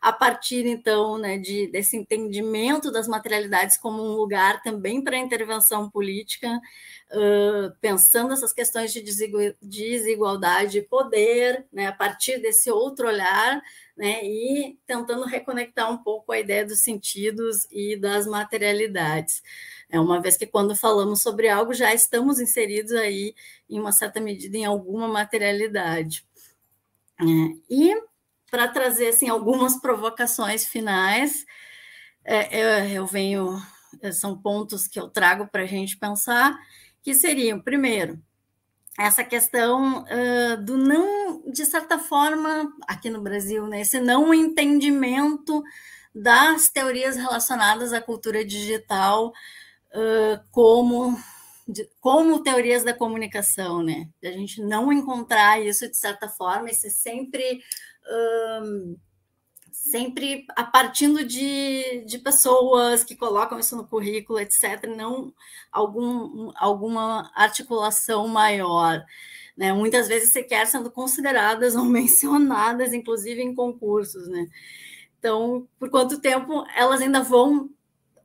a 0.00 0.12
partir 0.12 0.66
então 0.66 1.18
né, 1.18 1.38
de, 1.38 1.66
desse 1.68 1.96
entendimento 1.96 2.90
das 2.90 3.08
materialidades 3.08 3.76
como 3.76 4.02
um 4.02 4.14
lugar 4.14 4.62
também 4.62 5.02
para 5.02 5.16
intervenção 5.16 5.90
política, 5.90 6.48
uh, 7.10 7.72
pensando 7.80 8.32
essas 8.32 8.52
questões 8.52 8.92
de 8.92 9.02
desigualdade 9.60 10.78
e 10.78 10.82
poder, 10.82 11.66
né, 11.72 11.86
a 11.86 11.92
partir 11.92 12.38
desse 12.40 12.70
outro 12.70 13.08
olhar, 13.08 13.60
né, 13.98 14.24
e 14.24 14.78
tentando 14.86 15.24
reconectar 15.24 15.90
um 15.90 15.98
pouco 15.98 16.30
a 16.30 16.38
ideia 16.38 16.64
dos 16.64 16.80
sentidos 16.80 17.66
e 17.68 17.96
das 17.96 18.28
materialidades. 18.28 19.42
É 19.90 19.98
uma 19.98 20.22
vez 20.22 20.36
que 20.36 20.46
quando 20.46 20.76
falamos 20.76 21.20
sobre 21.20 21.48
algo 21.48 21.74
já 21.74 21.92
estamos 21.92 22.38
inseridos 22.38 22.92
aí 22.92 23.34
em 23.68 23.80
uma 23.80 23.90
certa 23.90 24.20
medida 24.20 24.56
em 24.56 24.64
alguma 24.64 25.08
materialidade. 25.08 26.24
É, 27.20 27.24
e 27.68 27.92
para 28.48 28.68
trazer 28.68 29.08
assim 29.08 29.28
algumas 29.28 29.80
provocações 29.80 30.64
finais, 30.64 31.44
é, 32.24 32.86
eu, 32.86 32.98
eu, 33.02 33.06
venho 33.06 33.60
são 34.12 34.40
pontos 34.40 34.86
que 34.86 35.00
eu 35.00 35.08
trago 35.08 35.48
para 35.48 35.62
a 35.62 35.66
gente 35.66 35.96
pensar 35.96 36.56
que 37.02 37.14
seriam 37.14 37.60
primeiro 37.60 38.22
essa 38.98 39.22
questão 39.22 40.02
uh, 40.02 40.64
do 40.64 40.76
não, 40.76 41.42
de 41.50 41.64
certa 41.64 41.98
forma, 41.98 42.72
aqui 42.86 43.08
no 43.08 43.20
Brasil, 43.20 43.66
né, 43.68 43.82
esse 43.82 44.00
não 44.00 44.34
entendimento 44.34 45.62
das 46.12 46.68
teorias 46.68 47.16
relacionadas 47.16 47.92
à 47.92 48.00
cultura 48.00 48.44
digital 48.44 49.28
uh, 49.28 50.44
como, 50.50 51.16
de, 51.66 51.88
como 52.00 52.42
teorias 52.42 52.82
da 52.82 52.92
comunicação, 52.92 53.84
né? 53.84 54.08
A 54.24 54.32
gente 54.32 54.60
não 54.60 54.92
encontrar 54.92 55.60
isso 55.60 55.88
de 55.88 55.96
certa 55.96 56.28
forma 56.28 56.72
ser 56.72 56.90
sempre 56.90 57.62
sempre 59.90 60.46
a 60.56 60.64
partindo 60.64 61.24
de, 61.24 62.04
de 62.06 62.18
pessoas 62.18 63.04
que 63.04 63.16
colocam 63.16 63.58
isso 63.58 63.76
no 63.76 63.86
currículo, 63.86 64.38
etc., 64.38 64.86
não 64.96 65.32
algum, 65.72 66.50
alguma 66.56 67.30
articulação 67.34 68.28
maior. 68.28 69.04
Né? 69.56 69.72
Muitas 69.72 70.08
vezes 70.08 70.30
sequer 70.30 70.66
sendo 70.66 70.90
consideradas 70.90 71.74
ou 71.76 71.84
mencionadas, 71.84 72.92
inclusive 72.92 73.42
em 73.42 73.54
concursos. 73.54 74.28
Né? 74.28 74.46
Então, 75.18 75.66
por 75.78 75.90
quanto 75.90 76.20
tempo 76.20 76.64
elas 76.76 77.00
ainda 77.00 77.22
vão 77.22 77.70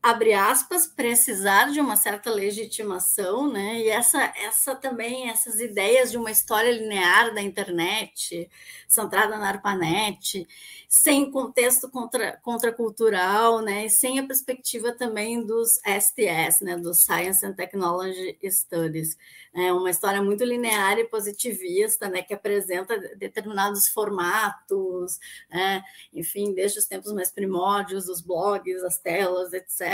abre 0.03 0.33
aspas, 0.33 0.85
precisar 0.85 1.71
de 1.71 1.79
uma 1.79 1.95
certa 1.95 2.29
legitimação, 2.29 3.49
né? 3.49 3.79
E 3.79 3.87
essa, 3.87 4.21
essa 4.35 4.75
também, 4.75 5.29
essas 5.29 5.61
ideias 5.61 6.11
de 6.11 6.17
uma 6.17 6.29
história 6.29 6.73
linear 6.73 7.33
da 7.33 7.41
internet, 7.41 8.49
centrada 8.85 9.37
na 9.37 9.47
ARPANET, 9.47 10.45
sem 10.89 11.31
contexto 11.31 11.89
contra, 11.89 12.35
contracultural, 12.43 13.61
né? 13.61 13.85
E 13.85 13.89
sem 13.89 14.19
a 14.19 14.27
perspectiva 14.27 14.91
também 14.91 15.45
dos 15.45 15.69
STS, 15.85 16.61
né? 16.61 16.75
Dos 16.75 16.97
Science 17.05 17.45
and 17.45 17.53
Technology 17.53 18.37
Studies. 18.51 19.15
É 19.55 19.71
uma 19.71 19.89
história 19.89 20.21
muito 20.21 20.43
linear 20.43 20.99
e 20.99 21.05
positivista, 21.05 22.09
né? 22.09 22.21
Que 22.21 22.33
apresenta 22.33 22.99
determinados 23.15 23.87
formatos, 23.93 25.17
né? 25.49 25.81
enfim, 26.11 26.53
desde 26.53 26.79
os 26.79 26.85
tempos 26.85 27.13
mais 27.13 27.31
primórdios, 27.31 28.09
os 28.09 28.19
blogs, 28.19 28.83
as 28.83 28.97
telas, 28.97 29.53
etc 29.53 29.92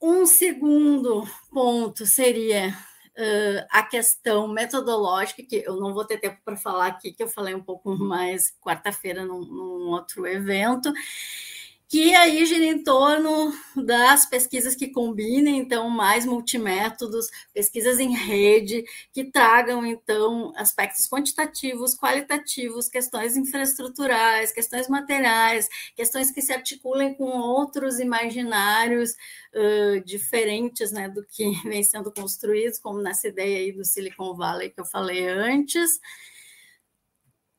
um 0.00 0.26
segundo 0.26 1.26
ponto 1.50 2.04
seria 2.04 2.68
uh, 2.68 3.66
a 3.70 3.82
questão 3.82 4.46
metodológica, 4.48 5.42
que 5.42 5.62
eu 5.66 5.76
não 5.76 5.94
vou 5.94 6.04
ter 6.04 6.18
tempo 6.18 6.38
para 6.44 6.56
falar 6.56 6.86
aqui, 6.88 7.12
que 7.12 7.22
eu 7.22 7.28
falei 7.28 7.54
um 7.54 7.62
pouco 7.62 7.96
mais 7.96 8.52
quarta-feira 8.60 9.24
num, 9.24 9.40
num 9.40 9.88
outro 9.88 10.26
evento, 10.26 10.92
que 11.88 12.14
aí 12.14 12.44
gira 12.46 12.64
em 12.64 12.82
torno 12.82 13.52
das 13.76 14.26
pesquisas 14.26 14.74
que 14.74 14.88
combinem, 14.88 15.58
então, 15.58 15.88
mais 15.90 16.24
multimétodos, 16.24 17.26
pesquisas 17.52 18.00
em 18.00 18.14
rede, 18.14 18.84
que 19.12 19.24
tragam, 19.24 19.84
então, 19.84 20.52
aspectos 20.56 21.06
quantitativos, 21.08 21.94
qualitativos, 21.94 22.88
questões 22.88 23.36
infraestruturais, 23.36 24.50
questões 24.50 24.88
materiais, 24.88 25.68
questões 25.94 26.30
que 26.30 26.42
se 26.42 26.52
articulem 26.52 27.14
com 27.14 27.26
outros 27.26 28.00
imaginários 28.00 29.12
uh, 29.54 30.00
diferentes 30.04 30.90
né, 30.90 31.08
do 31.08 31.24
que 31.24 31.52
vem 31.68 31.82
sendo 31.82 32.10
construídos, 32.12 32.78
como 32.78 33.00
nessa 33.00 33.28
ideia 33.28 33.58
aí 33.58 33.72
do 33.72 33.84
Silicon 33.84 34.34
Valley 34.34 34.70
que 34.70 34.80
eu 34.80 34.86
falei 34.86 35.28
antes. 35.28 36.00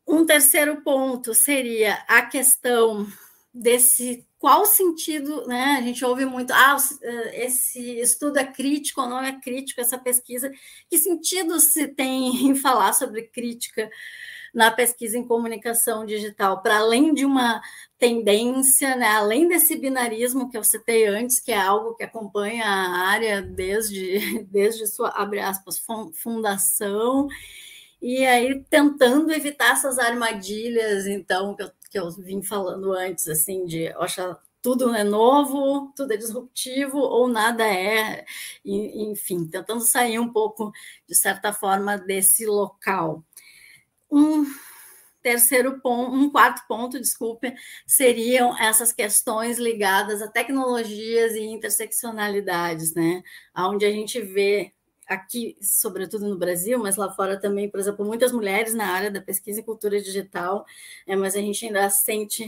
Um 0.07 0.26
terceiro 0.26 0.82
ponto 0.82 1.34
seria 1.34 1.95
a 2.07 2.21
questão 2.23 3.07
desse 3.56 4.28
qual 4.38 4.66
sentido, 4.66 5.47
né? 5.47 5.78
A 5.80 5.82
gente 5.82 6.03
ouve 6.03 6.26
muito, 6.26 6.51
ah, 6.53 6.78
eh, 7.01 7.45
esse 7.45 7.99
estudo 7.99 8.38
é 8.38 8.45
crítico 8.45 9.01
ou 9.01 9.08
não 9.10 9.22
é 9.24 9.39
crítico, 9.39 9.80
essa 9.80 9.97
pesquisa, 9.97 10.51
que 10.89 10.97
sentido 10.97 11.58
se 11.60 11.88
tem 11.88 12.28
em 12.51 12.56
falar 12.56 12.93
sobre 12.93 13.24
crítica 13.24 13.89
na 14.53 14.72
pesquisa 14.72 15.18
em 15.18 15.28
comunicação 15.28 16.06
digital, 16.06 16.62
para 16.62 16.78
além 16.80 17.14
de 17.14 17.26
uma 17.26 17.62
tendência, 17.97 18.95
né, 18.95 19.08
além 19.08 19.47
desse 19.47 19.76
binarismo 19.78 20.49
que 20.49 20.58
eu 20.58 20.64
citei 20.64 21.08
antes, 21.08 21.39
que 21.39 21.51
é 21.51 21.58
algo 21.60 21.95
que 21.95 22.03
acompanha 22.03 22.66
a 22.66 23.08
área 23.10 23.41
desde, 23.41 24.43
desde 24.51 24.88
sua, 24.88 25.10
abre 25.10 25.39
aspas, 25.39 25.82
fundação, 26.14 27.28
e 28.01 28.26
aí 28.26 28.64
tentando 28.70 29.32
evitar 29.34 29.74
essas 29.74 29.97
armadilhas, 29.97 31.08
então, 31.08 31.56
que 31.56 31.64
eu, 31.64 31.72
que 31.96 32.00
eu 32.00 32.12
vim 32.12 32.43
falando 32.43 32.91
antes, 32.91 33.26
assim, 33.30 33.66
de 33.66 33.88
achar 33.88 34.38
tudo 34.62 34.93
é 34.93 35.04
novo, 35.04 35.93
tudo 35.96 36.12
é 36.12 36.18
disruptivo 36.18 36.98
ou 36.98 37.30
nada 37.30 37.66
é, 37.66 38.26
enfim, 38.66 39.48
tentando 39.48 39.80
sair 39.80 40.20
um 40.20 40.30
pouco, 40.30 40.74
de 41.08 41.16
certa 41.16 41.54
forma, 41.54 41.98
desse 41.98 42.46
local. 42.46 43.24
Um 44.12 44.46
terceiro 45.22 45.80
ponto, 45.80 46.14
um 46.14 46.30
quarto 46.30 46.68
ponto, 46.68 47.00
desculpe, 47.00 47.56
seriam 47.88 48.58
essas 48.62 48.91
questões 48.91 49.58
ligadas 49.58 50.22
a 50.22 50.28
tecnologias 50.28 51.34
e 51.34 51.43
interseccionalidades, 51.43 52.93
né? 52.93 53.24
Onde 53.56 53.86
a 53.86 53.91
gente 53.91 54.20
vê 54.20 54.74
aqui, 55.08 55.58
sobretudo 55.62 56.28
no 56.28 56.38
Brasil, 56.38 56.80
mas 56.80 56.95
lá 56.95 57.12
fora 57.12 57.39
também, 57.39 57.70
por 57.70 57.80
exemplo, 57.80 58.06
muitas 58.06 58.32
mulheres 58.32 58.74
na 58.74 58.88
área 58.88 59.12
da 59.12 59.22
pesquisa 59.22 59.60
e 59.60 59.64
cultura 59.64 60.01
digital, 60.01 60.66
é, 61.08 61.16
mas 61.16 61.36
a 61.36 61.39
gente 61.39 61.66
ainda 61.66 61.89
sente 61.89 62.45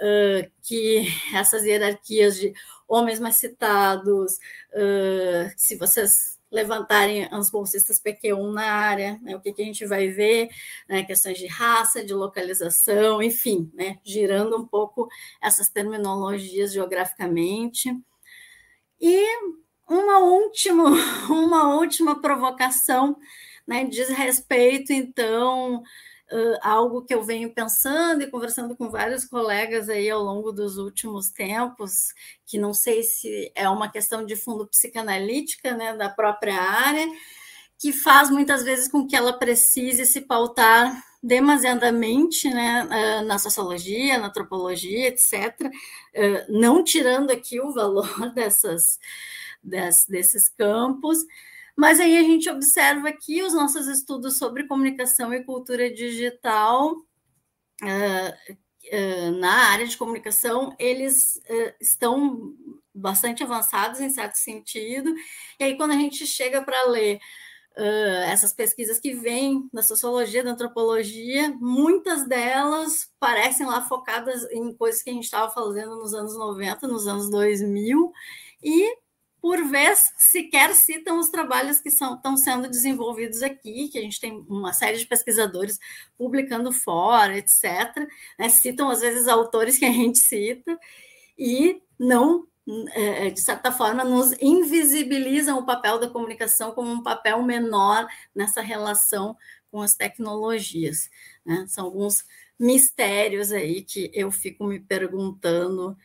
uh, 0.00 0.50
que 0.62 1.06
essas 1.34 1.64
hierarquias 1.64 2.36
de 2.36 2.52
homens 2.88 3.18
mais 3.18 3.36
citados, 3.36 4.34
uh, 4.74 5.52
se 5.56 5.76
vocês 5.76 6.36
levantarem 6.50 7.28
as 7.30 7.50
bolsistas 7.50 8.00
PQ1 8.00 8.52
na 8.52 8.64
área, 8.64 9.18
né, 9.20 9.34
o 9.34 9.40
que, 9.40 9.52
que, 9.52 9.62
a 9.62 9.64
gente 9.64 9.84
vai 9.84 10.08
ver, 10.08 10.48
né, 10.88 11.02
questões 11.02 11.38
de 11.38 11.46
raça, 11.46 12.04
de 12.04 12.14
localização, 12.14 13.20
enfim, 13.20 13.70
né, 13.74 13.98
girando 14.04 14.56
um 14.56 14.66
pouco 14.66 15.08
essas 15.42 15.68
terminologias 15.68 16.72
geograficamente. 16.72 17.92
E 19.00 19.26
uma 19.88 20.18
última, 20.18 20.84
uma 21.30 21.74
última 21.76 22.20
provocação 22.20 23.16
né, 23.66 23.84
diz 23.84 24.08
respeito, 24.08 24.92
então, 24.92 25.82
uh, 26.32 26.58
algo 26.62 27.02
que 27.02 27.14
eu 27.14 27.22
venho 27.24 27.52
pensando 27.52 28.22
e 28.22 28.30
conversando 28.30 28.76
com 28.76 28.88
vários 28.88 29.24
colegas 29.24 29.88
aí 29.88 30.08
ao 30.08 30.22
longo 30.22 30.52
dos 30.52 30.78
últimos 30.78 31.30
tempos, 31.30 32.12
que 32.46 32.58
não 32.58 32.72
sei 32.72 33.02
se 33.02 33.50
é 33.54 33.68
uma 33.68 33.90
questão 33.90 34.24
de 34.24 34.36
fundo 34.36 34.66
psicanalítica 34.68 35.76
né, 35.76 35.96
da 35.96 36.08
própria 36.08 36.60
área, 36.60 37.06
que 37.78 37.92
faz 37.92 38.30
muitas 38.30 38.62
vezes 38.62 38.88
com 38.88 39.06
que 39.06 39.16
ela 39.16 39.32
precise 39.32 40.06
se 40.06 40.20
pautar 40.22 41.02
demasiadamente 41.26 42.48
né, 42.48 43.22
na 43.26 43.36
sociologia, 43.38 44.16
na 44.16 44.28
antropologia, 44.28 45.08
etc., 45.08 45.70
não 46.48 46.84
tirando 46.84 47.30
aqui 47.30 47.60
o 47.60 47.72
valor 47.72 48.06
dessas, 48.32 48.98
desses 49.62 50.48
campos, 50.48 51.18
mas 51.76 51.98
aí 51.98 52.16
a 52.16 52.22
gente 52.22 52.48
observa 52.48 53.12
que 53.12 53.42
os 53.42 53.52
nossos 53.52 53.88
estudos 53.88 54.38
sobre 54.38 54.68
comunicação 54.68 55.34
e 55.34 55.42
cultura 55.42 55.92
digital 55.92 56.92
uh, 57.82 58.56
na 59.40 59.72
área 59.72 59.86
de 59.86 59.96
comunicação, 59.96 60.74
eles 60.78 61.42
estão 61.80 62.54
bastante 62.94 63.42
avançados 63.42 64.00
em 64.00 64.08
certo 64.08 64.36
sentido. 64.36 65.12
E 65.58 65.64
aí, 65.64 65.76
quando 65.76 65.90
a 65.90 65.96
gente 65.96 66.24
chega 66.24 66.62
para 66.62 66.84
ler 66.84 67.18
essas 67.76 68.52
pesquisas 68.52 68.98
que 68.98 69.14
vêm 69.14 69.68
da 69.72 69.82
sociologia, 69.82 70.42
da 70.42 70.52
antropologia, 70.52 71.54
muitas 71.60 72.26
delas 72.26 73.10
parecem 73.20 73.66
lá 73.66 73.82
focadas 73.82 74.44
em 74.50 74.74
coisas 74.74 75.02
que 75.02 75.10
a 75.10 75.12
gente 75.12 75.24
estava 75.24 75.52
fazendo 75.52 75.96
nos 75.96 76.14
anos 76.14 76.36
90, 76.36 76.88
nos 76.88 77.06
anos 77.06 77.30
2000, 77.30 78.12
e 78.62 78.96
por 79.40 79.62
vez, 79.68 80.12
sequer 80.16 80.74
citam 80.74 81.20
os 81.20 81.28
trabalhos 81.28 81.80
que 81.80 81.88
são, 81.88 82.16
estão 82.16 82.36
sendo 82.36 82.68
desenvolvidos 82.68 83.44
aqui, 83.44 83.88
que 83.88 83.96
a 83.96 84.00
gente 84.00 84.18
tem 84.18 84.44
uma 84.48 84.72
série 84.72 84.98
de 84.98 85.06
pesquisadores 85.06 85.78
publicando 86.18 86.72
fora, 86.72 87.38
etc. 87.38 87.62
Né? 88.36 88.48
Citam, 88.48 88.90
às 88.90 89.02
vezes, 89.02 89.28
autores 89.28 89.78
que 89.78 89.84
a 89.84 89.92
gente 89.92 90.18
cita, 90.18 90.76
e 91.38 91.80
não, 91.96 92.44
de 92.66 93.40
certa 93.40 93.70
forma, 93.70 94.04
nos 94.04 94.32
invisibilizam 94.40 95.58
o 95.58 95.64
papel 95.64 96.00
da 96.00 96.10
comunicação 96.10 96.72
como 96.72 96.90
um 96.90 97.02
papel 97.02 97.42
menor 97.42 98.06
nessa 98.34 98.60
relação 98.60 99.36
com 99.70 99.80
as 99.80 99.94
tecnologias. 99.94 101.08
Né? 101.44 101.64
São 101.68 101.84
alguns 101.84 102.24
mistérios 102.58 103.52
aí 103.52 103.82
que 103.82 104.10
eu 104.12 104.30
fico 104.30 104.64
me 104.64 104.80
perguntando 104.80 105.96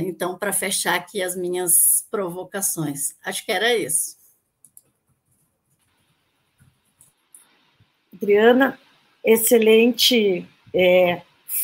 então, 0.00 0.38
para 0.38 0.54
fechar 0.54 0.94
aqui 0.94 1.22
as 1.22 1.36
minhas 1.36 2.06
provocações. 2.10 3.14
Acho 3.22 3.44
que 3.44 3.52
era 3.52 3.74
isso. 3.76 4.16
Adriana, 8.14 8.78
excelente 9.24 10.48
é, 10.72 11.22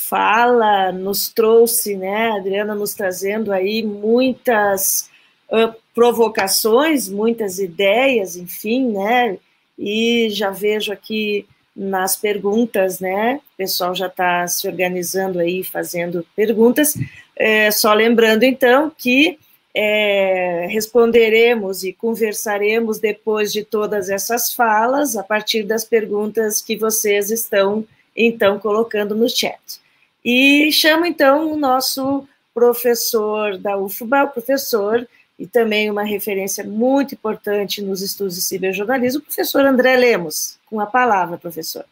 fala, 0.08 0.90
nos 0.90 1.28
trouxe, 1.28 1.96
né? 1.96 2.32
Adriana 2.32 2.74
nos 2.74 2.92
trazendo 2.92 3.52
aí 3.52 3.84
muitas 3.84 5.08
uh, 5.48 5.72
provocações, 5.94 7.08
muitas 7.08 7.58
ideias, 7.60 8.36
enfim, 8.36 8.90
né? 8.90 9.38
E 9.78 10.28
já 10.30 10.50
vejo 10.50 10.92
aqui 10.92 11.46
nas 11.74 12.16
perguntas, 12.16 12.98
né? 12.98 13.40
O 13.54 13.56
pessoal 13.56 13.94
já 13.94 14.08
está 14.08 14.46
se 14.48 14.66
organizando 14.66 15.38
aí, 15.38 15.62
fazendo 15.62 16.26
perguntas. 16.34 16.94
É, 17.36 17.70
só 17.70 17.92
lembrando, 17.92 18.42
então, 18.42 18.90
que 18.96 19.38
é, 19.74 20.66
responderemos 20.70 21.84
e 21.84 21.92
conversaremos 21.92 22.98
depois 22.98 23.52
de 23.52 23.62
todas 23.62 24.08
essas 24.08 24.52
falas, 24.52 25.16
a 25.16 25.22
partir 25.22 25.62
das 25.64 25.84
perguntas 25.84 26.62
que 26.62 26.76
vocês 26.76 27.30
estão, 27.30 27.86
então, 28.16 28.58
colocando 28.58 29.14
no 29.14 29.28
chat. 29.28 29.80
E 30.24 30.72
chamo, 30.72 31.04
então, 31.04 31.52
o 31.52 31.56
nosso 31.56 32.26
professor 32.54 33.58
da 33.58 33.76
UFBA, 33.76 34.24
o 34.24 34.30
professor 34.30 35.06
e 35.38 35.46
também 35.46 35.90
uma 35.90 36.02
referência 36.02 36.64
muito 36.64 37.14
importante 37.14 37.82
nos 37.82 38.00
estudos 38.00 38.36
de 38.36 38.40
ciberjornalismo, 38.40 39.20
o 39.20 39.24
professor 39.24 39.64
André 39.66 39.96
Lemos. 39.96 40.58
Com 40.64 40.80
a 40.80 40.86
palavra, 40.86 41.36
professor. 41.36 41.84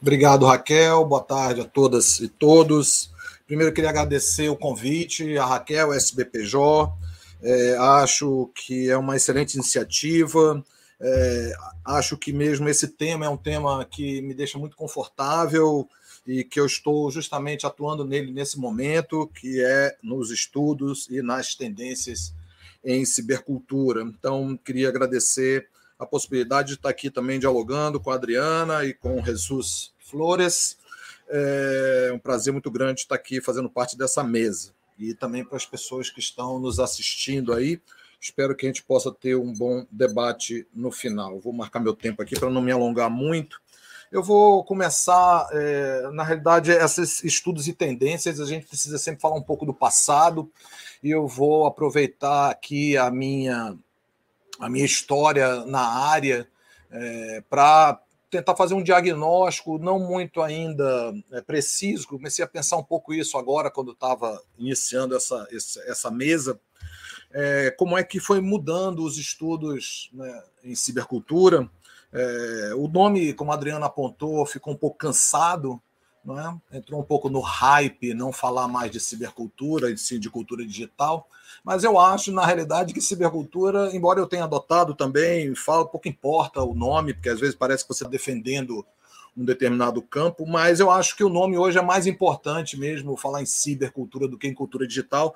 Obrigado, 0.00 0.46
Raquel. 0.46 1.04
Boa 1.04 1.22
tarde 1.22 1.60
a 1.60 1.64
todas 1.64 2.20
e 2.20 2.28
todos. 2.28 3.10
Primeiro, 3.46 3.72
queria 3.72 3.90
agradecer 3.90 4.48
o 4.48 4.56
convite, 4.56 5.36
a 5.36 5.44
Raquel, 5.44 5.92
SBPJ. 5.92 6.90
É, 7.42 7.76
acho 7.76 8.50
que 8.54 8.88
é 8.88 8.96
uma 8.96 9.16
excelente 9.16 9.54
iniciativa. 9.54 10.64
É, 11.04 11.52
acho 11.84 12.16
que 12.16 12.32
mesmo 12.32 12.68
esse 12.68 12.86
tema 12.88 13.26
é 13.26 13.28
um 13.28 13.36
tema 13.36 13.84
que 13.84 14.22
me 14.22 14.32
deixa 14.32 14.58
muito 14.58 14.76
confortável 14.76 15.88
e 16.24 16.44
que 16.44 16.60
eu 16.60 16.66
estou 16.66 17.10
justamente 17.10 17.66
atuando 17.66 18.04
nele 18.04 18.30
nesse 18.30 18.58
momento, 18.58 19.26
que 19.34 19.60
é 19.60 19.96
nos 20.02 20.30
estudos 20.30 21.08
e 21.10 21.20
nas 21.20 21.54
tendências 21.54 22.32
em 22.84 23.04
cibercultura. 23.04 24.02
Então, 24.02 24.56
queria 24.64 24.88
agradecer 24.88 25.68
a 25.98 26.06
possibilidade 26.06 26.68
de 26.68 26.74
estar 26.74 26.88
aqui 26.88 27.10
também 27.10 27.38
dialogando 27.38 27.98
com 27.98 28.10
a 28.10 28.14
Adriana 28.14 28.84
e 28.84 28.94
com 28.94 29.20
o 29.20 29.24
Jesus 29.24 29.92
Flores 29.98 30.76
é 31.32 32.10
um 32.12 32.18
prazer 32.18 32.52
muito 32.52 32.70
grande 32.70 33.00
estar 33.00 33.14
aqui 33.14 33.40
fazendo 33.40 33.70
parte 33.70 33.96
dessa 33.96 34.22
mesa. 34.22 34.72
E 34.98 35.14
também 35.14 35.42
para 35.42 35.56
as 35.56 35.64
pessoas 35.64 36.10
que 36.10 36.20
estão 36.20 36.58
nos 36.58 36.78
assistindo 36.78 37.54
aí. 37.54 37.80
Espero 38.22 38.54
que 38.54 38.64
a 38.64 38.68
gente 38.68 38.84
possa 38.84 39.10
ter 39.10 39.34
um 39.34 39.52
bom 39.52 39.84
debate 39.90 40.64
no 40.72 40.92
final. 40.92 41.40
Vou 41.40 41.52
marcar 41.52 41.80
meu 41.80 41.92
tempo 41.92 42.22
aqui 42.22 42.38
para 42.38 42.48
não 42.48 42.62
me 42.62 42.70
alongar 42.70 43.10
muito. 43.10 43.60
Eu 44.12 44.22
vou 44.22 44.62
começar, 44.62 45.48
é, 45.50 46.08
na 46.12 46.22
realidade, 46.22 46.70
esses 46.70 47.24
estudos 47.24 47.66
e 47.66 47.72
tendências, 47.72 48.38
a 48.38 48.46
gente 48.46 48.68
precisa 48.68 48.96
sempre 48.96 49.20
falar 49.20 49.34
um 49.34 49.42
pouco 49.42 49.66
do 49.66 49.74
passado, 49.74 50.48
e 51.02 51.10
eu 51.10 51.26
vou 51.26 51.66
aproveitar 51.66 52.50
aqui 52.50 52.96
a 52.96 53.10
minha, 53.10 53.76
a 54.60 54.68
minha 54.68 54.84
história 54.84 55.64
na 55.64 55.84
área 55.84 56.46
é, 56.92 57.42
para 57.50 58.00
tentar 58.30 58.54
fazer 58.54 58.74
um 58.74 58.82
diagnóstico 58.84 59.78
não 59.78 59.98
muito 59.98 60.40
ainda 60.40 61.12
é, 61.32 61.40
preciso. 61.40 62.06
Comecei 62.06 62.44
a 62.44 62.48
pensar 62.48 62.76
um 62.76 62.84
pouco 62.84 63.12
isso 63.12 63.36
agora, 63.36 63.68
quando 63.68 63.90
estava 63.90 64.40
iniciando 64.56 65.16
essa, 65.16 65.44
essa 65.88 66.08
mesa. 66.08 66.60
É, 67.32 67.70
como 67.70 67.96
é 67.96 68.04
que 68.04 68.20
foi 68.20 68.40
mudando 68.40 69.04
os 69.04 69.16
estudos 69.16 70.10
né, 70.12 70.42
em 70.64 70.74
cibercultura. 70.74 71.68
É, 72.12 72.72
o 72.76 72.88
nome, 72.88 73.32
como 73.32 73.50
a 73.52 73.54
Adriana 73.54 73.86
apontou, 73.86 74.44
ficou 74.44 74.74
um 74.74 74.76
pouco 74.76 74.98
cansado, 74.98 75.80
é? 76.28 76.76
entrou 76.76 77.00
um 77.00 77.04
pouco 77.04 77.28
no 77.28 77.40
hype, 77.40 78.14
não 78.14 78.32
falar 78.32 78.68
mais 78.68 78.92
de 78.92 79.00
cibercultura, 79.00 79.90
e 79.90 79.98
sim 79.98 80.20
de 80.20 80.30
cultura 80.30 80.64
digital. 80.64 81.26
Mas 81.64 81.82
eu 81.84 81.98
acho, 81.98 82.30
na 82.30 82.46
realidade, 82.46 82.94
que 82.94 83.00
cibercultura, 83.00 83.90
embora 83.94 84.20
eu 84.20 84.26
tenha 84.26 84.44
adotado 84.44 84.94
também, 84.94 85.54
falo, 85.54 85.88
pouco 85.88 86.08
importa 86.08 86.62
o 86.62 86.74
nome, 86.74 87.14
porque 87.14 87.28
às 87.28 87.40
vezes 87.40 87.56
parece 87.56 87.82
que 87.82 87.92
você 87.92 88.04
está 88.04 88.10
defendendo 88.10 88.86
um 89.36 89.44
determinado 89.44 90.02
campo, 90.02 90.46
mas 90.46 90.78
eu 90.78 90.90
acho 90.90 91.16
que 91.16 91.24
o 91.24 91.28
nome 91.28 91.56
hoje 91.56 91.78
é 91.78 91.82
mais 91.82 92.06
importante 92.06 92.78
mesmo 92.78 93.16
falar 93.16 93.42
em 93.42 93.46
cibercultura 93.46 94.28
do 94.28 94.36
que 94.36 94.46
em 94.46 94.54
cultura 94.54 94.86
digital. 94.86 95.34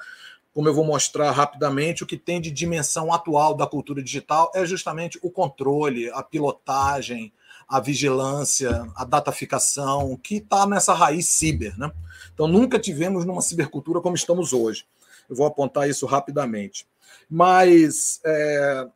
Como 0.56 0.70
eu 0.70 0.72
vou 0.72 0.86
mostrar 0.86 1.32
rapidamente, 1.32 2.02
o 2.02 2.06
que 2.06 2.16
tem 2.16 2.40
de 2.40 2.50
dimensão 2.50 3.12
atual 3.12 3.54
da 3.54 3.66
cultura 3.66 4.02
digital 4.02 4.50
é 4.54 4.64
justamente 4.64 5.18
o 5.20 5.30
controle, 5.30 6.08
a 6.08 6.22
pilotagem, 6.22 7.30
a 7.68 7.78
vigilância, 7.78 8.90
a 8.96 9.04
dataficação, 9.04 10.16
que 10.16 10.36
está 10.36 10.66
nessa 10.66 10.94
raiz 10.94 11.28
ciber. 11.28 11.78
Né? 11.78 11.92
Então, 12.32 12.48
nunca 12.48 12.78
tivemos 12.78 13.26
numa 13.26 13.42
cibercultura 13.42 14.00
como 14.00 14.16
estamos 14.16 14.54
hoje. 14.54 14.86
Eu 15.28 15.36
vou 15.36 15.44
apontar 15.46 15.90
isso 15.90 16.06
rapidamente. 16.06 16.88
Mas 17.28 18.18
é, 18.24 18.88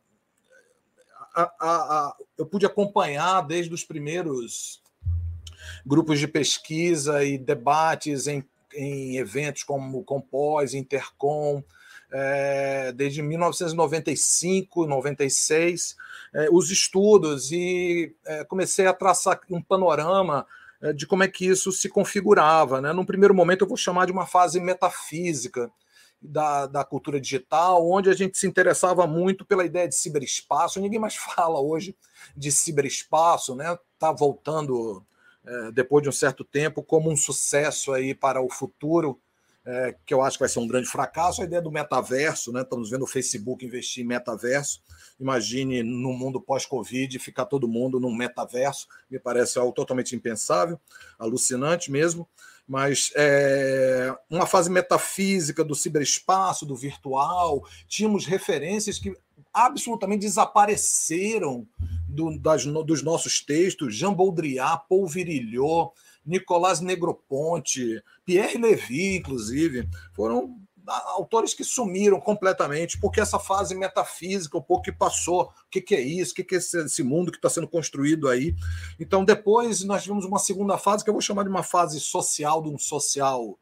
a, 1.35 1.43
a, 1.43 1.69
a, 1.69 2.15
eu 2.39 2.45
pude 2.47 2.65
acompanhar 2.65 3.39
desde 3.41 3.71
os 3.71 3.83
primeiros 3.83 4.81
grupos 5.85 6.19
de 6.19 6.27
pesquisa 6.27 7.23
e 7.23 7.37
debates 7.37 8.25
em, 8.25 8.43
em 8.73 9.17
eventos 9.17 9.63
como 9.63 10.03
Compós, 10.03 10.73
Intercom, 10.73 11.63
é, 12.11 12.91
desde 12.91 13.21
1995, 13.21 14.85
96, 14.85 15.95
é, 16.33 16.49
os 16.51 16.69
estudos 16.69 17.51
e 17.51 18.13
é, 18.25 18.43
comecei 18.43 18.85
a 18.85 18.93
traçar 18.93 19.39
um 19.49 19.61
panorama 19.61 20.45
é, 20.81 20.91
de 20.91 21.07
como 21.07 21.23
é 21.23 21.27
que 21.27 21.45
isso 21.45 21.71
se 21.71 21.87
configurava. 21.87 22.81
Né? 22.81 22.91
Num 22.91 23.05
primeiro 23.05 23.33
momento, 23.33 23.61
eu 23.61 23.67
vou 23.67 23.77
chamar 23.77 24.05
de 24.05 24.11
uma 24.11 24.25
fase 24.25 24.59
metafísica, 24.59 25.71
da, 26.21 26.67
da 26.67 26.83
cultura 26.83 27.19
digital, 27.19 27.89
onde 27.89 28.09
a 28.09 28.13
gente 28.13 28.37
se 28.37 28.45
interessava 28.45 29.07
muito 29.07 29.43
pela 29.43 29.65
ideia 29.65 29.87
de 29.87 29.95
ciberespaço. 29.95 30.79
Ninguém 30.79 30.99
mais 30.99 31.15
fala 31.35 31.59
hoje 31.59 31.95
de 32.37 32.51
ciberespaço, 32.51 33.55
né? 33.55 33.77
Está 33.93 34.11
voltando 34.11 35.03
depois 35.73 36.03
de 36.03 36.09
um 36.09 36.11
certo 36.11 36.43
tempo 36.43 36.83
como 36.83 37.11
um 37.11 37.17
sucesso 37.17 37.91
aí 37.93 38.13
para 38.13 38.41
o 38.41 38.49
futuro, 38.49 39.19
é, 39.65 39.95
que 40.05 40.13
eu 40.13 40.21
acho 40.21 40.37
que 40.37 40.43
vai 40.43 40.49
ser 40.49 40.59
um 40.59 40.67
grande 40.67 40.87
fracasso. 40.87 41.41
A 41.41 41.45
ideia 41.45 41.61
do 41.61 41.71
metaverso, 41.71 42.51
né? 42.51 42.61
Estamos 42.61 42.89
vendo 42.89 43.03
o 43.03 43.07
Facebook 43.07 43.65
investir 43.65 44.03
em 44.03 44.07
metaverso. 44.07 44.81
Imagine 45.19 45.83
no 45.83 46.13
mundo 46.13 46.41
pós-Covid 46.41 47.19
ficar 47.19 47.45
todo 47.45 47.67
mundo 47.67 47.99
num 47.99 48.13
metaverso. 48.13 48.87
Me 49.09 49.19
parece 49.19 49.59
algo 49.59 49.71
totalmente 49.71 50.15
impensável, 50.15 50.79
alucinante 51.19 51.91
mesmo 51.91 52.27
mas 52.67 53.11
é, 53.17 54.15
uma 54.29 54.45
fase 54.45 54.69
metafísica 54.69 55.61
do 55.61 55.75
ciberespaço, 55.75 56.65
do 56.65 56.73
virtual, 56.73 57.67
tínhamos 57.85 58.25
referências 58.25 58.97
que 58.97 59.13
absolutamente 59.53 60.21
desapareceram 60.21 61.67
do, 62.07 62.37
das, 62.37 62.65
dos 62.65 63.01
nossos 63.01 63.41
textos, 63.41 63.95
Jean 63.95 64.13
Baudrillard, 64.13 64.83
Paul 64.89 65.07
Virilhot, 65.07 65.91
Nicolás 66.25 66.81
Negroponte, 66.81 68.01
Pierre 68.25 68.57
Levy, 68.57 69.17
inclusive, 69.17 69.87
foram 70.13 70.59
autores 70.87 71.53
que 71.53 71.63
sumiram 71.63 72.19
completamente, 72.19 72.99
porque 72.99 73.21
essa 73.21 73.39
fase 73.39 73.75
metafísica, 73.75 74.57
o 74.57 74.61
pouco 74.61 74.83
que 74.83 74.91
passou, 74.91 75.43
o 75.43 75.69
que, 75.69 75.81
que 75.81 75.95
é 75.95 76.01
isso, 76.01 76.31
o 76.33 76.35
que, 76.35 76.43
que 76.43 76.55
é 76.55 76.57
esse, 76.57 77.03
mundo 77.03 77.31
que 77.31 77.37
está 77.37 77.49
sendo 77.49 77.67
construído 77.67 78.27
aí. 78.27 78.55
Então, 78.99 79.23
depois 79.23 79.83
nós 79.83 80.03
tivemos 80.03 80.25
uma 80.25 80.39
segunda 80.39 80.77
fase, 80.77 81.03
que 81.03 81.09
eu 81.09 81.13
vou 81.13 81.21
chamar 81.21 81.43
de 81.43 81.49
uma 81.49 81.63
fase 81.63 81.99
social, 81.99 82.61
de 82.61 82.69
um 82.69 82.77
social, 82.77 83.57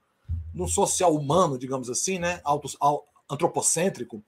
de 0.53 0.61
um 0.61 0.67
social 0.67 1.13
humano, 1.13 1.57
digamos 1.57 1.89
assim, 1.89 2.19
né? 2.19 2.41
Auto, 2.43 2.69
antropocêntrico, 3.29 4.23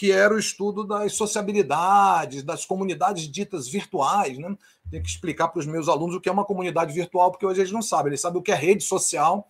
que 0.00 0.10
era 0.10 0.34
o 0.34 0.38
estudo 0.38 0.82
das 0.82 1.12
sociabilidades, 1.12 2.42
das 2.42 2.64
comunidades 2.64 3.30
ditas 3.30 3.68
virtuais. 3.68 4.38
Né? 4.38 4.56
Tenho 4.90 5.02
que 5.02 5.10
explicar 5.10 5.48
para 5.48 5.60
os 5.60 5.66
meus 5.66 5.90
alunos 5.90 6.16
o 6.16 6.20
que 6.22 6.30
é 6.30 6.32
uma 6.32 6.46
comunidade 6.46 6.94
virtual, 6.94 7.30
porque 7.30 7.44
hoje 7.44 7.60
eles 7.60 7.70
não 7.70 7.82
sabem. 7.82 8.08
Eles 8.08 8.22
sabem 8.22 8.40
o 8.40 8.42
que 8.42 8.50
é 8.50 8.54
rede 8.54 8.82
social, 8.82 9.46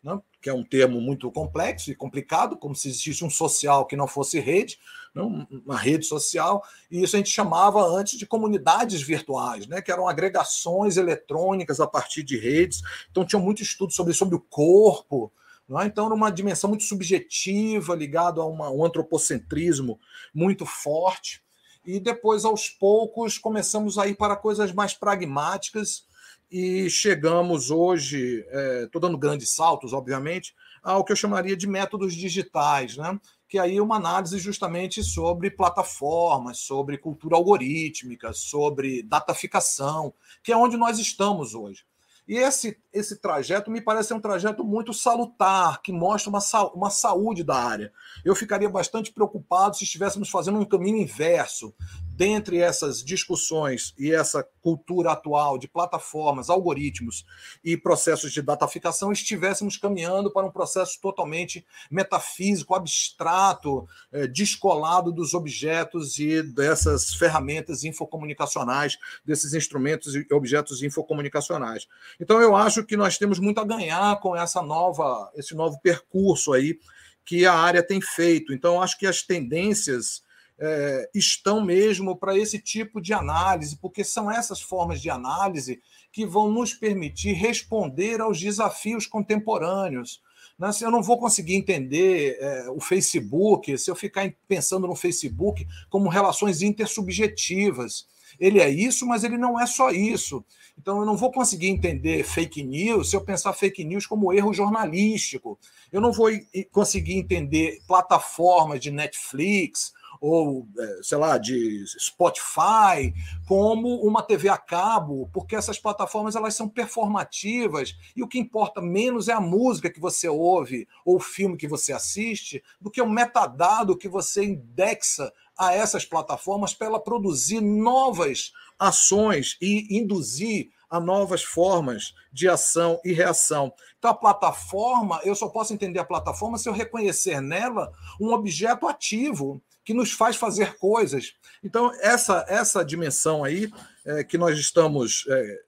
né? 0.00 0.16
que 0.40 0.48
é 0.48 0.54
um 0.54 0.62
termo 0.62 1.00
muito 1.00 1.28
complexo 1.32 1.90
e 1.90 1.96
complicado, 1.96 2.56
como 2.56 2.76
se 2.76 2.88
existisse 2.88 3.24
um 3.24 3.28
social 3.28 3.86
que 3.86 3.96
não 3.96 4.06
fosse 4.06 4.38
rede, 4.38 4.78
não, 5.12 5.44
uma 5.66 5.76
rede 5.76 6.06
social, 6.06 6.62
e 6.88 7.02
isso 7.02 7.16
a 7.16 7.18
gente 7.18 7.30
chamava 7.30 7.84
antes 7.84 8.16
de 8.16 8.24
comunidades 8.24 9.02
virtuais, 9.02 9.66
né? 9.66 9.82
que 9.82 9.90
eram 9.90 10.06
agregações 10.06 10.96
eletrônicas 10.96 11.80
a 11.80 11.88
partir 11.88 12.22
de 12.22 12.38
redes. 12.38 12.82
Então, 13.10 13.26
tinha 13.26 13.42
muito 13.42 13.64
estudo 13.64 13.92
sobre, 13.92 14.14
sobre 14.14 14.36
o 14.36 14.40
corpo, 14.40 15.32
é? 15.70 15.86
então, 15.86 16.08
numa 16.08 16.30
dimensão 16.30 16.68
muito 16.68 16.84
subjetiva, 16.84 17.94
ligado 17.94 18.40
a 18.40 18.46
uma, 18.46 18.70
um 18.70 18.84
antropocentrismo 18.84 20.00
muito 20.32 20.64
forte. 20.64 21.42
E 21.84 22.00
depois, 22.00 22.44
aos 22.44 22.68
poucos, 22.68 23.38
começamos 23.38 23.98
a 23.98 24.06
ir 24.06 24.16
para 24.16 24.36
coisas 24.36 24.72
mais 24.72 24.94
pragmáticas 24.94 26.06
e 26.50 26.88
chegamos 26.88 27.70
hoje, 27.70 28.44
estou 28.84 28.98
é, 28.98 29.02
dando 29.02 29.18
grandes 29.18 29.50
saltos, 29.50 29.92
obviamente, 29.92 30.54
ao 30.82 31.04
que 31.04 31.12
eu 31.12 31.16
chamaria 31.16 31.56
de 31.56 31.66
métodos 31.66 32.14
digitais, 32.14 32.96
né? 32.96 33.18
que 33.48 33.58
aí 33.58 33.78
é 33.78 33.82
uma 33.82 33.96
análise 33.96 34.38
justamente 34.38 35.02
sobre 35.02 35.50
plataformas, 35.50 36.58
sobre 36.58 36.98
cultura 36.98 37.36
algorítmica, 37.36 38.32
sobre 38.32 39.02
dataficação, 39.02 40.12
que 40.42 40.52
é 40.52 40.56
onde 40.56 40.76
nós 40.76 40.98
estamos 40.98 41.54
hoje. 41.54 41.84
E 42.28 42.36
esse, 42.36 42.78
esse 42.92 43.16
trajeto 43.16 43.70
me 43.70 43.80
parece 43.80 44.12
um 44.12 44.20
trajeto 44.20 44.62
muito 44.62 44.92
salutar, 44.92 45.80
que 45.80 45.90
mostra 45.90 46.28
uma, 46.28 46.40
uma 46.74 46.90
saúde 46.90 47.42
da 47.42 47.56
área. 47.56 47.90
Eu 48.22 48.36
ficaria 48.36 48.68
bastante 48.68 49.10
preocupado 49.10 49.74
se 49.74 49.84
estivéssemos 49.84 50.28
fazendo 50.28 50.58
um 50.58 50.64
caminho 50.64 50.98
inverso, 50.98 51.74
dentre 52.18 52.58
essas 52.58 53.04
discussões 53.04 53.94
e 53.96 54.12
essa 54.12 54.44
cultura 54.60 55.12
atual 55.12 55.56
de 55.56 55.68
plataformas, 55.68 56.50
algoritmos 56.50 57.24
e 57.62 57.76
processos 57.76 58.32
de 58.32 58.42
dataficação, 58.42 59.12
estivéssemos 59.12 59.76
caminhando 59.76 60.28
para 60.28 60.44
um 60.44 60.50
processo 60.50 61.00
totalmente 61.00 61.64
metafísico, 61.88 62.74
abstrato, 62.74 63.88
eh, 64.10 64.26
descolado 64.26 65.12
dos 65.12 65.32
objetos 65.32 66.18
e 66.18 66.42
dessas 66.42 67.14
ferramentas 67.14 67.84
infocomunicacionais, 67.84 68.98
desses 69.24 69.54
instrumentos 69.54 70.16
e 70.16 70.26
objetos 70.32 70.82
infocomunicacionais. 70.82 71.86
Então, 72.18 72.42
eu 72.42 72.56
acho 72.56 72.84
que 72.84 72.96
nós 72.96 73.16
temos 73.16 73.38
muito 73.38 73.60
a 73.60 73.64
ganhar 73.64 74.18
com 74.18 74.34
essa 74.34 74.60
nova, 74.60 75.30
esse 75.36 75.54
novo 75.54 75.78
percurso 75.80 76.52
aí 76.52 76.80
que 77.24 77.46
a 77.46 77.54
área 77.54 77.82
tem 77.82 78.00
feito. 78.00 78.52
Então, 78.52 78.82
acho 78.82 78.98
que 78.98 79.06
as 79.06 79.22
tendências 79.22 80.26
é, 80.58 81.08
estão 81.14 81.64
mesmo 81.64 82.16
para 82.16 82.36
esse 82.36 82.58
tipo 82.58 83.00
de 83.00 83.12
análise, 83.12 83.76
porque 83.76 84.02
são 84.02 84.30
essas 84.30 84.60
formas 84.60 85.00
de 85.00 85.08
análise 85.08 85.80
que 86.12 86.26
vão 86.26 86.50
nos 86.50 86.74
permitir 86.74 87.32
responder 87.32 88.20
aos 88.20 88.40
desafios 88.40 89.06
contemporâneos. 89.06 90.20
Né? 90.58 90.72
Se 90.72 90.84
eu 90.84 90.90
não 90.90 91.02
vou 91.02 91.18
conseguir 91.18 91.54
entender 91.54 92.36
é, 92.40 92.70
o 92.70 92.80
Facebook, 92.80 93.78
se 93.78 93.90
eu 93.90 93.94
ficar 93.94 94.32
pensando 94.48 94.86
no 94.86 94.96
Facebook 94.96 95.66
como 95.88 96.08
relações 96.08 96.60
intersubjetivas, 96.62 98.06
ele 98.38 98.60
é 98.60 98.68
isso, 98.68 99.06
mas 99.06 99.24
ele 99.24 99.38
não 99.38 99.58
é 99.58 99.66
só 99.66 99.90
isso. 99.90 100.44
Então, 100.76 101.00
eu 101.00 101.06
não 101.06 101.16
vou 101.16 101.32
conseguir 101.32 101.68
entender 101.68 102.22
fake 102.22 102.62
news 102.62 103.10
se 103.10 103.16
eu 103.16 103.20
pensar 103.20 103.52
fake 103.52 103.84
news 103.84 104.06
como 104.06 104.32
erro 104.32 104.52
jornalístico. 104.52 105.58
Eu 105.90 106.00
não 106.00 106.12
vou 106.12 106.28
conseguir 106.70 107.14
entender 107.14 107.80
plataformas 107.86 108.80
de 108.80 108.90
Netflix 108.90 109.92
ou, 110.20 110.66
é, 110.78 111.00
sei 111.02 111.18
lá, 111.18 111.38
de 111.38 111.84
Spotify, 111.98 113.14
como 113.46 113.96
uma 114.02 114.22
TV 114.22 114.48
a 114.48 114.58
cabo, 114.58 115.28
porque 115.32 115.56
essas 115.56 115.78
plataformas 115.78 116.36
elas 116.36 116.54
são 116.54 116.68
performativas 116.68 117.96
e 118.16 118.22
o 118.22 118.28
que 118.28 118.38
importa 118.38 118.80
menos 118.80 119.28
é 119.28 119.32
a 119.32 119.40
música 119.40 119.90
que 119.90 120.00
você 120.00 120.28
ouve 120.28 120.86
ou 121.04 121.16
o 121.16 121.20
filme 121.20 121.56
que 121.56 121.68
você 121.68 121.92
assiste, 121.92 122.62
do 122.80 122.90
que 122.90 123.00
o 123.00 123.08
metadado 123.08 123.96
que 123.96 124.08
você 124.08 124.44
indexa 124.44 125.32
a 125.56 125.74
essas 125.74 126.04
plataformas 126.04 126.72
para 126.72 126.86
ela 126.86 127.00
produzir 127.00 127.60
novas 127.60 128.52
ações 128.78 129.56
e 129.60 129.98
induzir 129.98 130.70
a 130.88 130.98
novas 130.98 131.42
formas 131.42 132.14
de 132.32 132.48
ação 132.48 133.00
e 133.04 133.12
reação. 133.12 133.72
Então, 133.98 134.10
a 134.10 134.14
plataforma, 134.14 135.20
eu 135.24 135.34
só 135.34 135.48
posso 135.48 135.74
entender 135.74 135.98
a 135.98 136.04
plataforma 136.04 136.56
se 136.56 136.68
eu 136.68 136.72
reconhecer 136.72 137.40
nela 137.40 137.92
um 138.20 138.32
objeto 138.32 138.86
ativo 138.86 139.60
que 139.88 139.94
nos 139.94 140.12
faz 140.12 140.36
fazer 140.36 140.76
coisas. 140.76 141.32
Então, 141.64 141.90
essa, 142.02 142.44
essa 142.46 142.84
dimensão 142.84 143.42
aí 143.42 143.72
é, 144.04 144.22
que 144.22 144.36
nós 144.36 144.58
estamos. 144.58 145.24
É, 145.30 145.60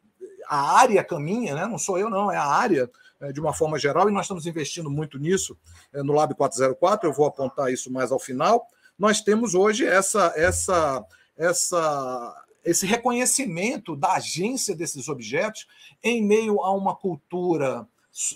a 0.47 0.79
área 0.79 1.03
caminha, 1.03 1.55
né? 1.55 1.67
não 1.67 1.79
sou 1.79 1.97
eu, 1.97 2.11
não, 2.11 2.31
é 2.31 2.37
a 2.37 2.45
área 2.45 2.91
é, 3.19 3.33
de 3.33 3.41
uma 3.41 3.55
forma 3.55 3.79
geral, 3.79 4.11
e 4.11 4.13
nós 4.13 4.27
estamos 4.27 4.45
investindo 4.45 4.91
muito 4.91 5.19
nisso 5.19 5.57
é, 5.91 6.03
no 6.03 6.13
Lab 6.13 6.35
404. 6.35 7.09
Eu 7.09 7.15
vou 7.15 7.25
apontar 7.25 7.73
isso 7.73 7.91
mais 7.91 8.13
ao 8.13 8.19
final. 8.19 8.67
Nós 8.99 9.23
temos 9.23 9.55
hoje 9.55 9.87
essa, 9.87 10.35
essa, 10.37 11.03
essa, 11.35 12.45
esse 12.63 12.85
reconhecimento 12.85 13.97
da 13.97 14.17
agência 14.17 14.77
desses 14.77 15.09
objetos 15.09 15.67
em 16.05 16.23
meio 16.23 16.61
a 16.61 16.71
uma 16.73 16.95
cultura 16.95 17.89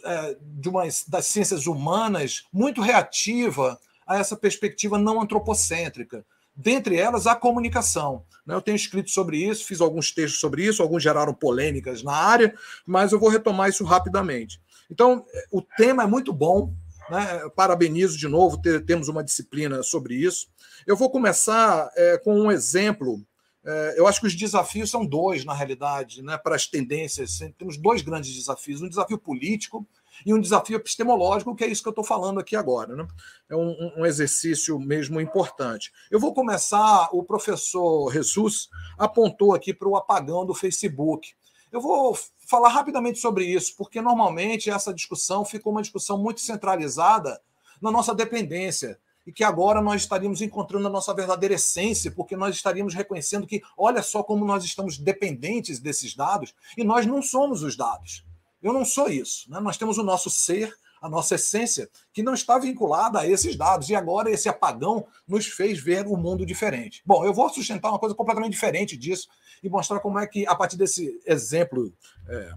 é, 0.03 0.37
de 0.41 0.71
uma, 0.71 0.85
das 1.09 1.27
ciências 1.27 1.67
humanas 1.67 2.47
muito 2.51 2.81
reativa 2.81 3.79
a 4.07 4.19
essa 4.19 4.37
perspectiva 4.37 4.99
não 4.99 5.21
antropocêntrica. 5.21 6.25
dentre 6.57 6.97
elas 6.97 7.27
a 7.27 7.35
comunicação. 7.35 8.25
Né? 8.47 8.55
Eu 8.55 8.63
tenho 8.63 8.77
escrito 8.77 9.11
sobre 9.11 9.39
isso, 9.39 9.67
fiz 9.67 9.81
alguns 9.81 10.13
textos 10.13 10.39
sobre 10.39 10.65
isso, 10.65 10.83
alguns 10.83 11.03
geraram 11.03 11.35
polêmicas 11.35 12.01
na 12.03 12.13
área, 12.13 12.55
mas 12.87 13.11
eu 13.11 13.19
vou 13.19 13.29
retomar 13.29 13.69
isso 13.69 13.83
rapidamente. 13.83 14.61
Então, 14.89 15.25
o 15.51 15.61
tema 15.61 16.05
é 16.05 16.07
muito 16.07 16.33
bom, 16.33 16.73
né? 17.11 17.49
parabenizo 17.57 18.17
de 18.17 18.29
novo, 18.29 18.61
ter, 18.61 18.85
temos 18.85 19.09
uma 19.09 19.25
disciplina 19.25 19.83
sobre 19.83 20.15
isso. 20.15 20.47
Eu 20.87 20.97
vou 20.97 21.11
começar 21.11 21.91
é, 21.97 22.19
com 22.19 22.39
um 22.39 22.53
exemplo. 22.53 23.21
É, 23.65 23.95
eu 23.99 24.07
acho 24.07 24.21
que 24.21 24.27
os 24.27 24.37
desafios 24.37 24.91
são 24.91 25.05
dois, 25.05 25.45
na 25.45 25.55
realidade, 25.55 26.23
né, 26.23 26.37
para 26.39 26.55
as 26.55 26.67
tendências. 26.67 27.39
Temos 27.59 27.79
dois 27.79 28.03
grandes 28.03 28.35
desafios: 28.35 28.83
um 28.83 28.89
desafio 28.89 29.19
político 29.19 29.87
e 30.25 30.33
um 30.33 30.41
desafio 30.41 30.77
epistemológico, 30.77 31.55
que 31.55 31.65
é 31.65 31.69
isso 31.69 31.83
que 31.83 31.89
eu 31.89 31.93
estou 31.93 32.05
falando 32.05 32.41
aqui 32.41 32.57
agora. 32.57 32.95
Né? 32.95 33.07
É 33.49 33.57
um, 33.57 33.93
um, 33.99 34.07
exercício 34.07 34.79
mesmo 34.79 35.21
importante. 35.21 35.93
Eu 36.11 36.21
vou 36.21 36.35
começar, 36.35 37.09
o 37.13 37.23
professor 37.23 38.13
Jesus 38.13 38.69
apontou 38.99 39.55
aqui 39.55 39.73
para 39.73 39.89
o 39.89 39.97
apagão 39.97 40.45
do 40.45 40.55
Facebook. 40.55 41.33
Eu 41.73 41.81
vou 41.81 42.17
falar 42.47 42.69
rapidamente 42.69 43.19
sobre 43.19 43.45
isso, 43.45 43.75
porque 43.77 44.01
normalmente 44.01 44.71
essa 44.71 44.95
discussão 44.95 45.45
ficou 45.45 45.73
uma 45.73 45.83
discussão 45.83 46.17
muito 46.17 46.41
centralizada 46.41 47.41
na 47.81 47.91
nossa 47.91 48.15
dependência 48.15 48.99
e 49.27 49.33
que 49.33 49.43
agora 49.43 49.81
nós 49.81 50.03
estaríamos 50.03 50.43
encontrando 50.43 50.87
a 50.87 50.91
nossa 50.91 51.15
verdadeira 51.15 51.55
essência, 51.55 52.11
porque 52.11 52.37
nós 52.37 52.55
estaríamos 52.55 52.95
reconhecendo 52.95 53.47
que, 53.47 53.63
olha 53.77 54.03
só 54.03 54.23
como 54.23 54.45
nós 54.45 54.65
estamos 54.65 54.99
dependentes 54.99 55.79
desses 55.79 56.15
dados 56.15 56.55
e 56.77 56.85
nós 56.85 57.07
não 57.07 57.23
somos 57.23 57.63
os 57.63 57.77
dados. 57.77 58.25
Eu 58.65 58.73
não 58.73 58.85
sou 58.85 59.11
isso. 59.11 59.51
Né? 59.51 59.61
Nós 59.61 59.77
temos 59.77 59.99
o 59.99 60.03
nosso 60.03 60.31
ser, 60.31 60.75
a 61.03 61.09
nossa 61.09 61.35
essência, 61.35 61.87
que 62.15 62.23
não 62.23 62.33
está 62.33 62.59
vinculada 62.59 63.21
a 63.21 63.29
esses 63.29 63.55
dados. 63.57 63.91
E 63.91 63.95
agora 63.95 64.31
esse 64.31 64.49
apagão 64.49 65.07
nos 65.29 65.47
fez 65.47 65.79
ver 65.79 66.07
o 66.07 66.15
um 66.15 66.17
mundo 66.17 66.47
diferente. 66.47 67.03
Bom, 67.05 67.27
eu 67.27 67.35
vou 67.35 67.51
sustentar 67.51 67.91
uma 67.91 67.99
coisa 67.99 68.15
completamente 68.15 68.53
diferente 68.53 68.97
disso 68.97 69.29
e 69.63 69.69
mostrar 69.69 70.01
como 70.01 70.19
é 70.19 70.27
que, 70.27 70.47
a 70.47 70.55
partir 70.55 70.79
desse 70.79 71.21
exemplo 71.27 71.93
é, 72.27 72.53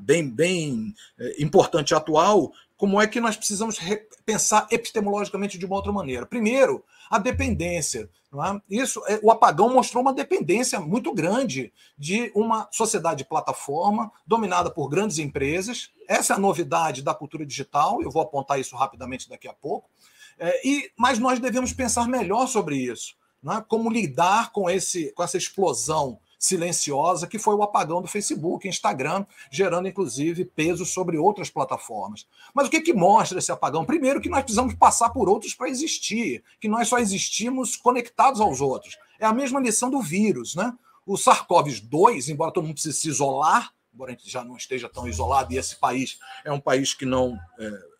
bem, 0.00 0.30
bem 0.30 0.94
é, 1.18 1.42
importante 1.42 1.92
atual, 1.92 2.52
como 2.76 3.00
é 3.00 3.06
que 3.08 3.20
nós 3.20 3.36
precisamos 3.36 3.78
pensar 4.24 4.68
epistemologicamente 4.70 5.58
de 5.58 5.66
uma 5.66 5.74
outra 5.74 5.90
maneira. 5.90 6.24
Primeiro, 6.24 6.84
a 7.10 7.18
dependência. 7.18 8.08
É? 8.34 8.60
Isso, 8.76 9.02
é, 9.06 9.18
o 9.22 9.30
apagão 9.30 9.72
mostrou 9.72 10.02
uma 10.02 10.12
dependência 10.12 10.78
muito 10.78 11.12
grande 11.14 11.72
de 11.96 12.30
uma 12.34 12.68
sociedade 12.70 13.18
de 13.18 13.28
plataforma 13.28 14.12
dominada 14.26 14.70
por 14.70 14.88
grandes 14.88 15.18
empresas. 15.18 15.90
Essa 16.08 16.34
é 16.34 16.36
a 16.36 16.40
novidade 16.40 17.02
da 17.02 17.14
cultura 17.14 17.46
digital. 17.46 18.02
Eu 18.02 18.10
vou 18.10 18.22
apontar 18.22 18.60
isso 18.60 18.76
rapidamente 18.76 19.28
daqui 19.28 19.48
a 19.48 19.54
pouco. 19.54 19.88
É, 20.38 20.68
e, 20.68 20.90
mas 20.98 21.18
nós 21.18 21.40
devemos 21.40 21.72
pensar 21.72 22.06
melhor 22.08 22.46
sobre 22.46 22.76
isso. 22.76 23.14
É? 23.48 23.62
Como 23.68 23.90
lidar 23.90 24.52
com, 24.52 24.68
esse, 24.68 25.12
com 25.12 25.22
essa 25.22 25.38
explosão 25.38 26.18
silenciosa, 26.46 27.26
que 27.26 27.38
foi 27.38 27.54
o 27.54 27.62
apagão 27.62 28.00
do 28.00 28.08
Facebook, 28.08 28.68
Instagram, 28.68 29.26
gerando 29.50 29.88
inclusive 29.88 30.44
peso 30.44 30.84
sobre 30.84 31.18
outras 31.18 31.50
plataformas. 31.50 32.26
Mas 32.54 32.68
o 32.68 32.70
que, 32.70 32.80
que 32.80 32.92
mostra 32.92 33.38
esse 33.38 33.52
apagão? 33.52 33.84
Primeiro, 33.84 34.20
que 34.20 34.28
nós 34.28 34.42
precisamos 34.42 34.74
passar 34.74 35.10
por 35.10 35.28
outros 35.28 35.54
para 35.54 35.68
existir, 35.68 36.42
que 36.60 36.68
nós 36.68 36.88
só 36.88 36.98
existimos 36.98 37.76
conectados 37.76 38.40
aos 38.40 38.60
outros. 38.60 38.96
É 39.18 39.26
a 39.26 39.32
mesma 39.32 39.60
lição 39.60 39.90
do 39.90 40.00
vírus, 40.00 40.54
né? 40.54 40.72
O 41.04 41.14
SARS-CoV-2, 41.14 42.28
embora 42.28 42.52
todo 42.52 42.64
mundo 42.64 42.74
precise 42.74 42.98
se 42.98 43.08
isolar, 43.08 43.72
embora 43.94 44.12
a 44.12 44.14
gente 44.14 44.30
já 44.30 44.44
não 44.44 44.56
esteja 44.56 44.88
tão 44.88 45.06
isolado, 45.06 45.52
e 45.52 45.56
esse 45.56 45.76
país 45.76 46.18
é 46.44 46.52
um 46.52 46.60
país 46.60 46.94
que 46.94 47.06
não. 47.06 47.38
É, 47.58 47.96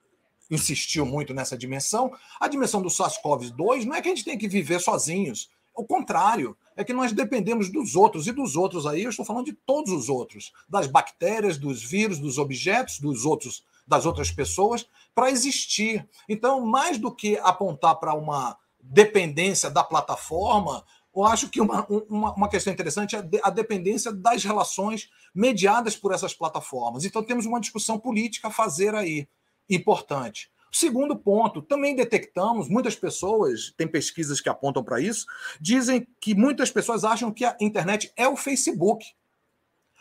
insistiu 0.50 1.04
muito 1.04 1.34
nessa 1.34 1.58
dimensão. 1.58 2.12
A 2.40 2.46
dimensão 2.48 2.80
do 2.80 2.88
SARS-CoV-2 2.88 3.84
não 3.84 3.96
é 3.96 4.02
que 4.02 4.08
a 4.08 4.14
gente 4.14 4.24
tem 4.24 4.38
que 4.38 4.48
viver 4.48 4.80
sozinhos. 4.80 5.50
O 5.76 5.84
contrário, 5.84 6.56
é 6.74 6.82
que 6.82 6.92
nós 6.92 7.12
dependemos 7.12 7.70
dos 7.70 7.94
outros, 7.94 8.26
e 8.26 8.32
dos 8.32 8.56
outros 8.56 8.86
aí 8.86 9.04
eu 9.04 9.10
estou 9.10 9.24
falando 9.24 9.46
de 9.46 9.52
todos 9.52 9.92
os 9.92 10.08
outros, 10.08 10.52
das 10.68 10.86
bactérias, 10.86 11.58
dos 11.58 11.82
vírus, 11.82 12.18
dos 12.18 12.38
objetos, 12.38 12.98
dos 12.98 13.24
outros, 13.24 13.64
das 13.86 14.06
outras 14.06 14.30
pessoas, 14.30 14.86
para 15.14 15.30
existir. 15.30 16.08
Então, 16.28 16.64
mais 16.64 16.98
do 16.98 17.14
que 17.14 17.38
apontar 17.38 17.96
para 17.96 18.14
uma 18.14 18.56
dependência 18.80 19.70
da 19.70 19.84
plataforma, 19.84 20.84
eu 21.14 21.24
acho 21.24 21.48
que 21.48 21.60
uma, 21.60 21.86
uma, 22.08 22.34
uma, 22.34 22.48
questão 22.48 22.72
interessante 22.72 23.16
é 23.16 23.26
a 23.42 23.50
dependência 23.50 24.12
das 24.12 24.44
relações 24.44 25.08
mediadas 25.34 25.96
por 25.96 26.12
essas 26.12 26.34
plataformas. 26.34 27.04
Então, 27.04 27.22
temos 27.22 27.46
uma 27.46 27.60
discussão 27.60 27.98
política 27.98 28.48
a 28.48 28.50
fazer 28.50 28.94
aí, 28.94 29.26
importante. 29.68 30.50
Segundo 30.70 31.16
ponto, 31.16 31.62
também 31.62 31.94
detectamos, 31.94 32.68
muitas 32.68 32.94
pessoas, 32.94 33.72
tem 33.76 33.86
pesquisas 33.88 34.40
que 34.40 34.48
apontam 34.48 34.84
para 34.84 35.00
isso, 35.00 35.26
dizem 35.60 36.06
que 36.20 36.34
muitas 36.34 36.70
pessoas 36.70 37.04
acham 37.04 37.32
que 37.32 37.44
a 37.44 37.56
internet 37.60 38.12
é 38.16 38.28
o 38.28 38.36
Facebook. 38.36 39.06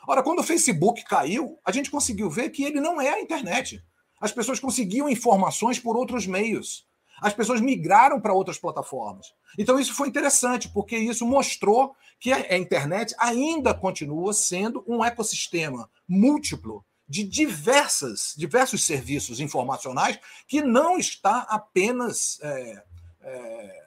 Ora, 0.07 0.21
quando 0.21 0.39
o 0.39 0.43
Facebook 0.43 1.03
caiu, 1.05 1.57
a 1.65 1.71
gente 1.71 1.89
conseguiu 1.89 2.29
ver 2.29 2.49
que 2.49 2.63
ele 2.63 2.79
não 2.79 2.99
é 2.99 3.09
a 3.09 3.21
internet. 3.21 3.83
As 4.19 4.31
pessoas 4.31 4.59
conseguiam 4.59 5.09
informações 5.09 5.79
por 5.79 5.95
outros 5.95 6.27
meios. 6.27 6.85
As 7.21 7.33
pessoas 7.33 7.61
migraram 7.61 8.19
para 8.19 8.33
outras 8.33 8.57
plataformas. 8.57 9.33
Então, 9.57 9.79
isso 9.79 9.93
foi 9.93 10.09
interessante, 10.09 10.69
porque 10.69 10.97
isso 10.97 11.25
mostrou 11.25 11.95
que 12.19 12.31
a 12.31 12.57
internet 12.57 13.15
ainda 13.17 13.73
continua 13.73 14.33
sendo 14.33 14.83
um 14.87 15.03
ecossistema 15.03 15.89
múltiplo 16.07 16.83
de 17.07 17.23
diversas, 17.23 18.33
diversos 18.35 18.83
serviços 18.83 19.39
informacionais 19.39 20.19
que 20.47 20.61
não 20.61 20.97
está 20.97 21.39
apenas 21.49 22.39
é, 22.41 22.83
é, 23.21 23.85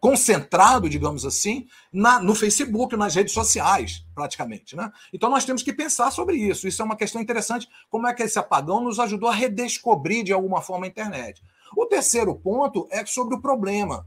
concentrado, 0.00 0.88
digamos 0.88 1.24
assim, 1.24 1.68
na, 1.92 2.18
no 2.18 2.34
Facebook, 2.34 2.96
nas 2.96 3.14
redes 3.14 3.32
sociais, 3.32 4.04
praticamente. 4.12 4.74
Né? 4.74 4.90
Então 5.12 5.30
nós 5.30 5.44
temos 5.44 5.62
que 5.62 5.72
pensar 5.72 6.10
sobre 6.10 6.36
isso. 6.36 6.66
Isso 6.66 6.82
é 6.82 6.84
uma 6.84 6.96
questão 6.96 7.22
interessante, 7.22 7.68
como 7.88 8.08
é 8.08 8.12
que 8.12 8.24
esse 8.24 8.38
apagão 8.38 8.82
nos 8.82 8.98
ajudou 8.98 9.28
a 9.28 9.34
redescobrir 9.34 10.24
de 10.24 10.32
alguma 10.32 10.60
forma 10.60 10.86
a 10.86 10.88
internet. 10.88 11.40
O 11.76 11.86
terceiro 11.86 12.34
ponto 12.34 12.88
é 12.90 13.06
sobre 13.06 13.36
o 13.36 13.40
problema. 13.40 14.04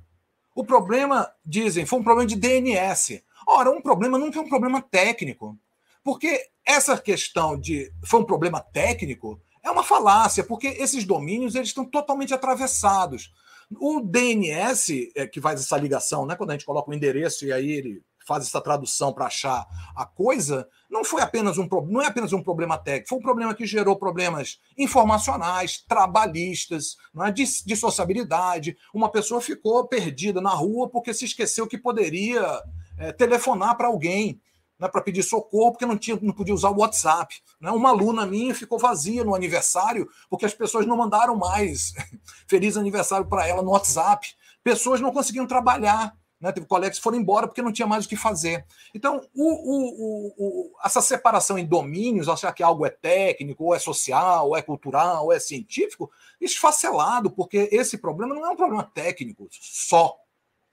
O 0.53 0.65
problema, 0.65 1.31
dizem, 1.45 1.85
foi 1.85 1.99
um 1.99 2.03
problema 2.03 2.27
de 2.27 2.35
DNS. 2.35 3.23
Ora, 3.47 3.71
um 3.71 3.81
problema 3.81 4.17
nunca 4.17 4.39
é 4.39 4.41
um 4.41 4.49
problema 4.49 4.81
técnico. 4.81 5.57
Porque 6.05 6.39
essa 6.63 6.95
questão 6.99 7.59
de 7.59 7.91
foi 8.05 8.19
um 8.19 8.25
problema 8.25 8.61
técnico 8.61 9.41
é 9.63 9.71
uma 9.71 9.83
falácia, 9.83 10.43
porque 10.43 10.67
esses 10.67 11.03
domínios 11.03 11.55
eles 11.55 11.69
estão 11.69 11.83
totalmente 11.83 12.31
atravessados. 12.31 13.33
O 13.81 13.99
DNS, 13.99 15.11
é, 15.15 15.25
que 15.25 15.41
faz 15.41 15.59
essa 15.59 15.75
ligação, 15.75 16.27
né, 16.27 16.35
quando 16.35 16.51
a 16.51 16.53
gente 16.53 16.65
coloca 16.67 16.91
o 16.91 16.93
endereço 16.93 17.43
e 17.47 17.51
aí 17.51 17.71
ele 17.71 18.03
faz 18.27 18.45
essa 18.45 18.61
tradução 18.61 19.11
para 19.11 19.25
achar 19.25 19.65
a 19.95 20.05
coisa, 20.05 20.67
não 20.91 21.03
foi 21.03 21.23
apenas 21.23 21.57
um 21.57 21.67
não 21.87 22.03
é 22.03 22.05
apenas 22.05 22.33
um 22.33 22.43
problema 22.43 22.77
técnico, 22.77 23.09
foi 23.09 23.17
um 23.17 23.23
problema 23.23 23.55
que 23.55 23.65
gerou 23.65 23.95
problemas 23.95 24.59
informacionais, 24.77 25.83
trabalhistas, 25.87 26.97
não 27.11 27.25
é? 27.25 27.31
de 27.31 27.75
sociabilidade. 27.75 28.77
Uma 28.93 29.09
pessoa 29.09 29.41
ficou 29.41 29.87
perdida 29.87 30.39
na 30.39 30.51
rua 30.51 30.87
porque 30.87 31.15
se 31.15 31.25
esqueceu 31.25 31.65
que 31.65 31.79
poderia 31.79 32.61
é, 32.99 33.11
telefonar 33.11 33.75
para 33.75 33.87
alguém 33.87 34.39
né, 34.79 34.87
para 34.87 35.01
pedir 35.01 35.23
socorro, 35.23 35.71
porque 35.71 35.85
não, 35.85 35.97
tinha, 35.97 36.17
não 36.21 36.33
podia 36.33 36.53
usar 36.53 36.69
o 36.69 36.79
WhatsApp. 36.79 37.35
Né? 37.59 37.71
Uma 37.71 37.89
aluna 37.89 38.25
minha 38.25 38.53
ficou 38.53 38.77
vazia 38.77 39.23
no 39.23 39.35
aniversário, 39.35 40.09
porque 40.29 40.45
as 40.45 40.53
pessoas 40.53 40.85
não 40.85 40.97
mandaram 40.97 41.35
mais 41.35 41.93
feliz 42.47 42.77
aniversário 42.77 43.25
para 43.27 43.47
ela 43.47 43.61
no 43.61 43.71
WhatsApp. 43.71 44.27
Pessoas 44.63 44.99
não 44.99 45.11
conseguiam 45.11 45.47
trabalhar. 45.47 46.15
Né? 46.39 46.51
Teve 46.51 46.65
colegas 46.65 46.97
que 46.97 47.03
foram 47.03 47.17
embora 47.17 47.47
porque 47.47 47.61
não 47.61 47.71
tinha 47.71 47.87
mais 47.87 48.05
o 48.05 48.09
que 48.09 48.15
fazer. 48.15 48.65
Então, 48.93 49.21
o, 49.33 49.43
o, 49.43 50.33
o, 50.37 50.71
essa 50.83 51.01
separação 51.01 51.57
em 51.57 51.65
domínios, 51.65 52.27
achar 52.27 52.51
que 52.53 52.61
algo 52.61 52.85
é 52.85 52.89
técnico, 52.89 53.63
ou 53.63 53.75
é 53.75 53.79
social, 53.79 54.49
ou 54.49 54.57
é 54.57 54.61
cultural, 54.61 55.25
ou 55.25 55.33
é 55.33 55.39
científico, 55.39 56.11
esfacelado, 56.41 57.31
porque 57.31 57.69
esse 57.71 57.97
problema 57.97 58.35
não 58.35 58.45
é 58.45 58.49
um 58.49 58.55
problema 58.55 58.83
técnico 58.83 59.47
só. 59.49 60.17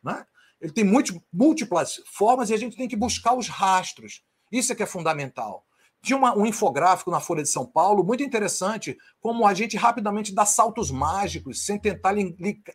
Né? 0.03 0.27
Ele 0.63 0.73
tem 0.73 0.85
múltiplas 1.33 2.01
formas 2.07 2.49
e 2.49 2.55
a 2.55 2.57
gente 2.57 2.77
tem 2.77 2.87
que 2.87 2.95
buscar 2.95 3.35
os 3.35 3.49
rastros. 3.49 4.23
Isso 4.51 4.73
é 4.73 4.77
que 4.77 4.83
é 4.83 4.87
fundamental. 4.87 5.67
Tinha 6.01 6.17
uma, 6.17 6.37
um 6.39 6.47
infográfico 6.47 7.11
na 7.11 7.19
Folha 7.19 7.43
de 7.43 7.49
São 7.49 7.67
Paulo 7.67 8.05
muito 8.05 8.23
interessante, 8.23 8.97
como 9.21 9.45
a 9.45 9.55
gente 9.55 9.77
rapidamente 9.77 10.33
dá 10.33 10.47
saltos 10.47 10.91
mágicos 10.91 11.65
sem 11.65 11.79
tentar 11.79 12.15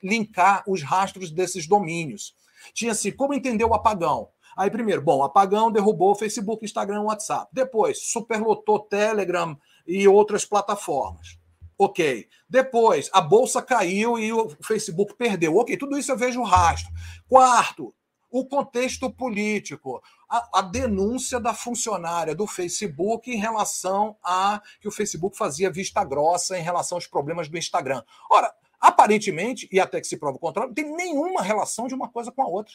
linkar 0.03 0.63
os 0.67 0.83
rastros 0.83 1.31
desses 1.31 1.65
domínios. 1.65 2.35
Tinha 2.73 2.91
assim, 2.91 3.11
como 3.11 3.33
entender 3.33 3.63
o 3.63 3.73
apagão? 3.73 4.29
Aí, 4.57 4.69
primeiro, 4.69 5.01
bom, 5.01 5.23
apagão 5.23 5.71
derrubou 5.71 6.15
Facebook, 6.15 6.65
Instagram, 6.65 7.03
WhatsApp. 7.03 7.47
Depois, 7.53 8.11
superlotou 8.11 8.79
Telegram 8.79 9.57
e 9.85 10.07
outras 10.07 10.43
plataformas. 10.43 11.37
Ok. 11.77 12.27
Depois, 12.49 13.09
a 13.13 13.21
bolsa 13.21 13.61
caiu 13.61 14.17
e 14.17 14.33
o 14.33 14.49
Facebook 14.63 15.15
perdeu. 15.15 15.55
Ok, 15.57 15.77
tudo 15.77 15.97
isso 15.97 16.11
eu 16.11 16.17
vejo 16.17 16.41
rastro. 16.41 16.91
Quarto, 17.27 17.93
o 18.29 18.45
contexto 18.45 19.09
político, 19.11 20.01
a, 20.29 20.59
a, 20.59 20.61
denúncia 20.61 21.39
da 21.39 21.53
funcionária 21.53 22.35
do 22.35 22.45
Facebook 22.45 23.31
em 23.31 23.37
relação 23.37 24.17
a 24.23 24.61
que 24.81 24.87
o 24.87 24.91
Facebook 24.91 25.37
fazia 25.37 25.71
vista 25.71 26.03
grossa 26.03 26.57
em 26.57 26.61
relação 26.61 26.97
aos 26.97 27.07
problemas 27.07 27.47
do 27.47 27.57
Instagram. 27.57 28.03
Ora, 28.29 28.53
aparentemente, 28.79 29.67
e 29.71 29.79
até 29.79 30.01
que 30.01 30.07
se 30.07 30.17
prova 30.17 30.37
o 30.37 30.39
contrário, 30.39 30.69
não 30.69 30.75
tem 30.75 30.95
nenhuma 30.95 31.41
relação 31.41 31.87
de 31.87 31.95
uma 31.95 32.09
coisa 32.09 32.31
com 32.31 32.41
a 32.41 32.47
outra. 32.47 32.73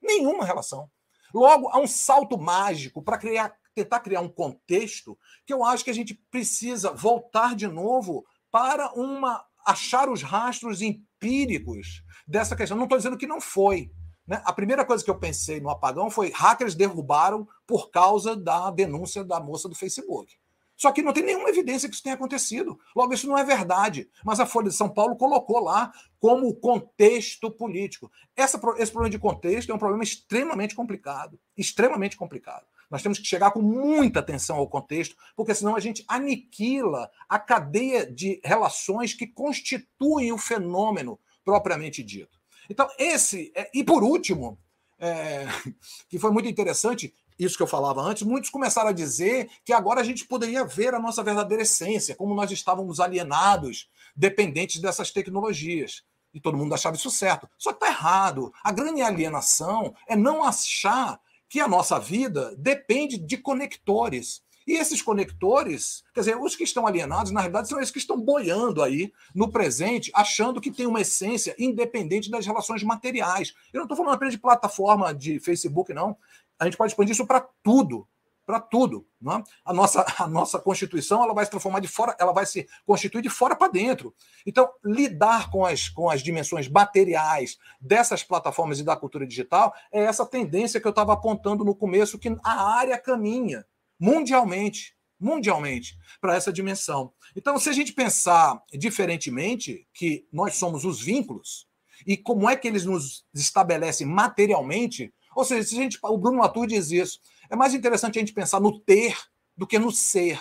Nenhuma 0.00 0.44
relação. 0.44 0.88
Logo, 1.34 1.68
há 1.68 1.80
um 1.80 1.86
salto 1.86 2.38
mágico 2.38 3.02
para 3.02 3.18
criar, 3.18 3.52
tentar 3.74 3.98
criar 4.00 4.20
um 4.20 4.28
contexto 4.28 5.18
que 5.44 5.52
eu 5.52 5.64
acho 5.64 5.82
que 5.82 5.90
a 5.90 5.94
gente 5.94 6.14
precisa 6.30 6.92
voltar 6.92 7.56
de 7.56 7.66
novo 7.66 8.24
para 8.54 8.92
uma 8.92 9.44
achar 9.66 10.08
os 10.08 10.22
rastros 10.22 10.80
empíricos 10.80 12.04
dessa 12.24 12.54
questão. 12.54 12.76
Não 12.76 12.84
estou 12.84 12.96
dizendo 12.96 13.18
que 13.18 13.26
não 13.26 13.40
foi. 13.40 13.90
Né? 14.24 14.40
A 14.44 14.52
primeira 14.52 14.84
coisa 14.84 15.02
que 15.02 15.10
eu 15.10 15.18
pensei 15.18 15.58
no 15.58 15.68
apagão 15.68 16.08
foi 16.08 16.30
hackers 16.30 16.76
derrubaram 16.76 17.48
por 17.66 17.90
causa 17.90 18.36
da 18.36 18.70
denúncia 18.70 19.24
da 19.24 19.40
moça 19.40 19.68
do 19.68 19.74
Facebook. 19.74 20.36
Só 20.76 20.92
que 20.92 21.02
não 21.02 21.12
tem 21.12 21.24
nenhuma 21.24 21.48
evidência 21.48 21.88
que 21.88 21.96
isso 21.96 22.04
tenha 22.04 22.14
acontecido. 22.14 22.78
Logo, 22.94 23.12
isso 23.12 23.26
não 23.26 23.36
é 23.36 23.42
verdade. 23.42 24.08
Mas 24.24 24.38
a 24.38 24.46
Folha 24.46 24.68
de 24.68 24.76
São 24.76 24.88
Paulo 24.88 25.16
colocou 25.16 25.58
lá 25.58 25.92
como 26.20 26.54
contexto 26.54 27.50
político. 27.50 28.08
Essa, 28.36 28.60
esse 28.78 28.92
problema 28.92 29.10
de 29.10 29.18
contexto 29.18 29.72
é 29.72 29.74
um 29.74 29.78
problema 29.78 30.04
extremamente 30.04 30.76
complicado. 30.76 31.40
Extremamente 31.56 32.16
complicado. 32.16 32.66
Nós 32.94 33.02
temos 33.02 33.18
que 33.18 33.26
chegar 33.26 33.50
com 33.50 33.60
muita 33.60 34.20
atenção 34.20 34.54
ao 34.54 34.68
contexto, 34.68 35.16
porque 35.34 35.52
senão 35.52 35.74
a 35.74 35.80
gente 35.80 36.04
aniquila 36.06 37.10
a 37.28 37.40
cadeia 37.40 38.06
de 38.06 38.40
relações 38.44 39.12
que 39.12 39.26
constituem 39.26 40.30
o 40.30 40.38
fenômeno 40.38 41.18
propriamente 41.44 42.04
dito. 42.04 42.38
Então, 42.70 42.88
esse. 42.96 43.50
É, 43.56 43.68
e 43.74 43.82
por 43.82 44.04
último, 44.04 44.56
é, 44.96 45.44
que 46.08 46.20
foi 46.20 46.30
muito 46.30 46.48
interessante, 46.48 47.12
isso 47.36 47.56
que 47.56 47.64
eu 47.64 47.66
falava 47.66 48.00
antes, 48.00 48.22
muitos 48.22 48.48
começaram 48.48 48.90
a 48.90 48.92
dizer 48.92 49.50
que 49.64 49.72
agora 49.72 50.00
a 50.00 50.04
gente 50.04 50.24
poderia 50.24 50.64
ver 50.64 50.94
a 50.94 51.00
nossa 51.00 51.20
verdadeira 51.20 51.64
essência, 51.64 52.14
como 52.14 52.32
nós 52.32 52.52
estávamos 52.52 53.00
alienados, 53.00 53.90
dependentes 54.14 54.80
dessas 54.80 55.10
tecnologias. 55.10 56.04
E 56.32 56.38
todo 56.38 56.56
mundo 56.56 56.76
achava 56.76 56.94
isso 56.94 57.10
certo. 57.10 57.48
Só 57.58 57.72
que 57.72 57.84
está 57.84 57.88
errado. 57.88 58.54
A 58.62 58.70
grande 58.70 59.02
alienação 59.02 59.96
é 60.06 60.14
não 60.14 60.44
achar 60.44 61.20
que 61.54 61.60
a 61.60 61.68
nossa 61.68 62.00
vida 62.00 62.52
depende 62.58 63.16
de 63.16 63.36
conectores. 63.36 64.42
E 64.66 64.72
esses 64.72 65.00
conectores, 65.00 66.02
quer 66.12 66.22
dizer, 66.22 66.36
os 66.36 66.56
que 66.56 66.64
estão 66.64 66.84
alienados, 66.84 67.30
na 67.30 67.38
realidade, 67.38 67.68
são 67.68 67.78
esses 67.78 67.92
que 67.92 68.00
estão 68.00 68.20
boiando 68.20 68.82
aí 68.82 69.12
no 69.32 69.48
presente, 69.52 70.10
achando 70.12 70.60
que 70.60 70.72
tem 70.72 70.84
uma 70.84 71.02
essência 71.02 71.54
independente 71.56 72.28
das 72.28 72.44
relações 72.44 72.82
materiais. 72.82 73.54
Eu 73.72 73.78
não 73.78 73.84
estou 73.84 73.96
falando 73.96 74.14
apenas 74.14 74.34
de 74.34 74.40
plataforma 74.40 75.14
de 75.14 75.38
Facebook, 75.38 75.94
não. 75.94 76.16
A 76.58 76.64
gente 76.64 76.76
pode 76.76 76.90
expandir 76.90 77.12
isso 77.12 77.24
para 77.24 77.48
tudo. 77.62 78.04
Para 78.46 78.60
tudo. 78.60 79.06
Não 79.20 79.38
é? 79.38 79.44
a, 79.64 79.72
nossa, 79.72 80.04
a 80.18 80.26
nossa 80.26 80.58
Constituição 80.58 81.22
ela 81.22 81.34
vai 81.34 81.44
se 81.44 81.50
transformar 81.50 81.80
de 81.80 81.88
fora, 81.88 82.16
ela 82.18 82.32
vai 82.32 82.44
se 82.46 82.66
constituir 82.86 83.22
de 83.22 83.30
fora 83.30 83.56
para 83.56 83.70
dentro. 83.70 84.14
Então, 84.46 84.70
lidar 84.84 85.50
com 85.50 85.64
as, 85.64 85.88
com 85.88 86.10
as 86.10 86.22
dimensões 86.22 86.68
materiais 86.68 87.58
dessas 87.80 88.22
plataformas 88.22 88.78
e 88.78 88.84
da 88.84 88.96
cultura 88.96 89.26
digital 89.26 89.74
é 89.92 90.02
essa 90.02 90.26
tendência 90.26 90.80
que 90.80 90.86
eu 90.86 90.90
estava 90.90 91.12
apontando 91.12 91.64
no 91.64 91.74
começo, 91.74 92.18
que 92.18 92.28
a 92.44 92.76
área 92.76 92.98
caminha 92.98 93.64
mundialmente, 93.98 94.94
mundialmente, 95.18 95.96
para 96.20 96.34
essa 96.34 96.52
dimensão. 96.52 97.12
Então, 97.34 97.58
se 97.58 97.68
a 97.68 97.72
gente 97.72 97.92
pensar 97.92 98.62
diferentemente, 98.72 99.86
que 99.94 100.26
nós 100.32 100.56
somos 100.56 100.84
os 100.84 101.00
vínculos, 101.00 101.66
e 102.06 102.16
como 102.16 102.48
é 102.48 102.56
que 102.56 102.68
eles 102.68 102.84
nos 102.84 103.24
estabelecem 103.32 104.06
materialmente, 104.06 105.12
ou 105.34 105.44
seja, 105.44 105.66
se 105.66 105.74
a 105.74 105.82
gente, 105.82 105.98
o 106.02 106.18
Bruno 106.18 106.40
Latour 106.40 106.66
diz 106.66 106.90
isso, 106.90 107.20
é 107.50 107.56
mais 107.56 107.74
interessante 107.74 108.18
a 108.18 108.20
gente 108.20 108.32
pensar 108.32 108.60
no 108.60 108.78
ter 108.78 109.16
do 109.56 109.66
que 109.66 109.78
no 109.78 109.90
ser, 109.90 110.40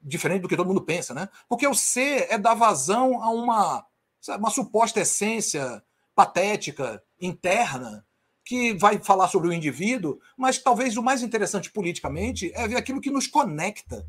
diferente 0.00 0.42
do 0.42 0.48
que 0.48 0.56
todo 0.56 0.68
mundo 0.68 0.82
pensa, 0.82 1.12
né? 1.12 1.28
Porque 1.48 1.66
o 1.66 1.74
ser 1.74 2.26
é 2.30 2.38
dar 2.38 2.54
vazão 2.54 3.22
a 3.22 3.30
uma, 3.30 3.86
uma 4.38 4.50
suposta 4.50 5.00
essência 5.00 5.82
patética, 6.14 7.02
interna, 7.20 8.06
que 8.44 8.74
vai 8.74 8.98
falar 9.02 9.28
sobre 9.28 9.48
o 9.48 9.52
indivíduo, 9.52 10.20
mas 10.36 10.58
talvez 10.58 10.96
o 10.96 11.02
mais 11.02 11.22
interessante 11.22 11.70
politicamente 11.70 12.52
é 12.54 12.66
ver 12.68 12.76
aquilo 12.76 13.00
que 13.00 13.10
nos 13.10 13.26
conecta, 13.26 14.06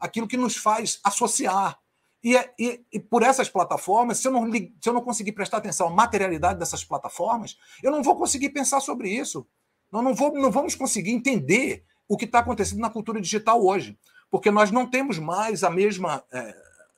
aquilo 0.00 0.26
que 0.26 0.38
nos 0.38 0.56
faz 0.56 0.98
associar. 1.04 1.78
E, 2.22 2.34
é, 2.34 2.54
e, 2.58 2.82
e, 2.90 2.98
por 2.98 3.22
essas 3.22 3.50
plataformas, 3.50 4.16
se 4.16 4.26
eu, 4.26 4.32
não, 4.32 4.50
se 4.50 4.72
eu 4.86 4.94
não 4.94 5.02
conseguir 5.02 5.32
prestar 5.32 5.58
atenção 5.58 5.88
à 5.88 5.90
materialidade 5.90 6.58
dessas 6.58 6.82
plataformas, 6.82 7.58
eu 7.82 7.92
não 7.92 8.02
vou 8.02 8.16
conseguir 8.16 8.48
pensar 8.48 8.80
sobre 8.80 9.10
isso. 9.10 9.46
Nós 9.94 10.02
não, 10.02 10.12
vou, 10.12 10.34
não 10.34 10.50
vamos 10.50 10.74
conseguir 10.74 11.12
entender 11.12 11.84
o 12.08 12.16
que 12.16 12.24
está 12.24 12.40
acontecendo 12.40 12.80
na 12.80 12.90
cultura 12.90 13.20
digital 13.20 13.64
hoje, 13.64 13.96
porque 14.28 14.50
nós 14.50 14.72
não 14.72 14.90
temos 14.90 15.20
mais 15.20 15.62
a 15.62 15.70
mesma 15.70 16.24
é, 16.32 16.52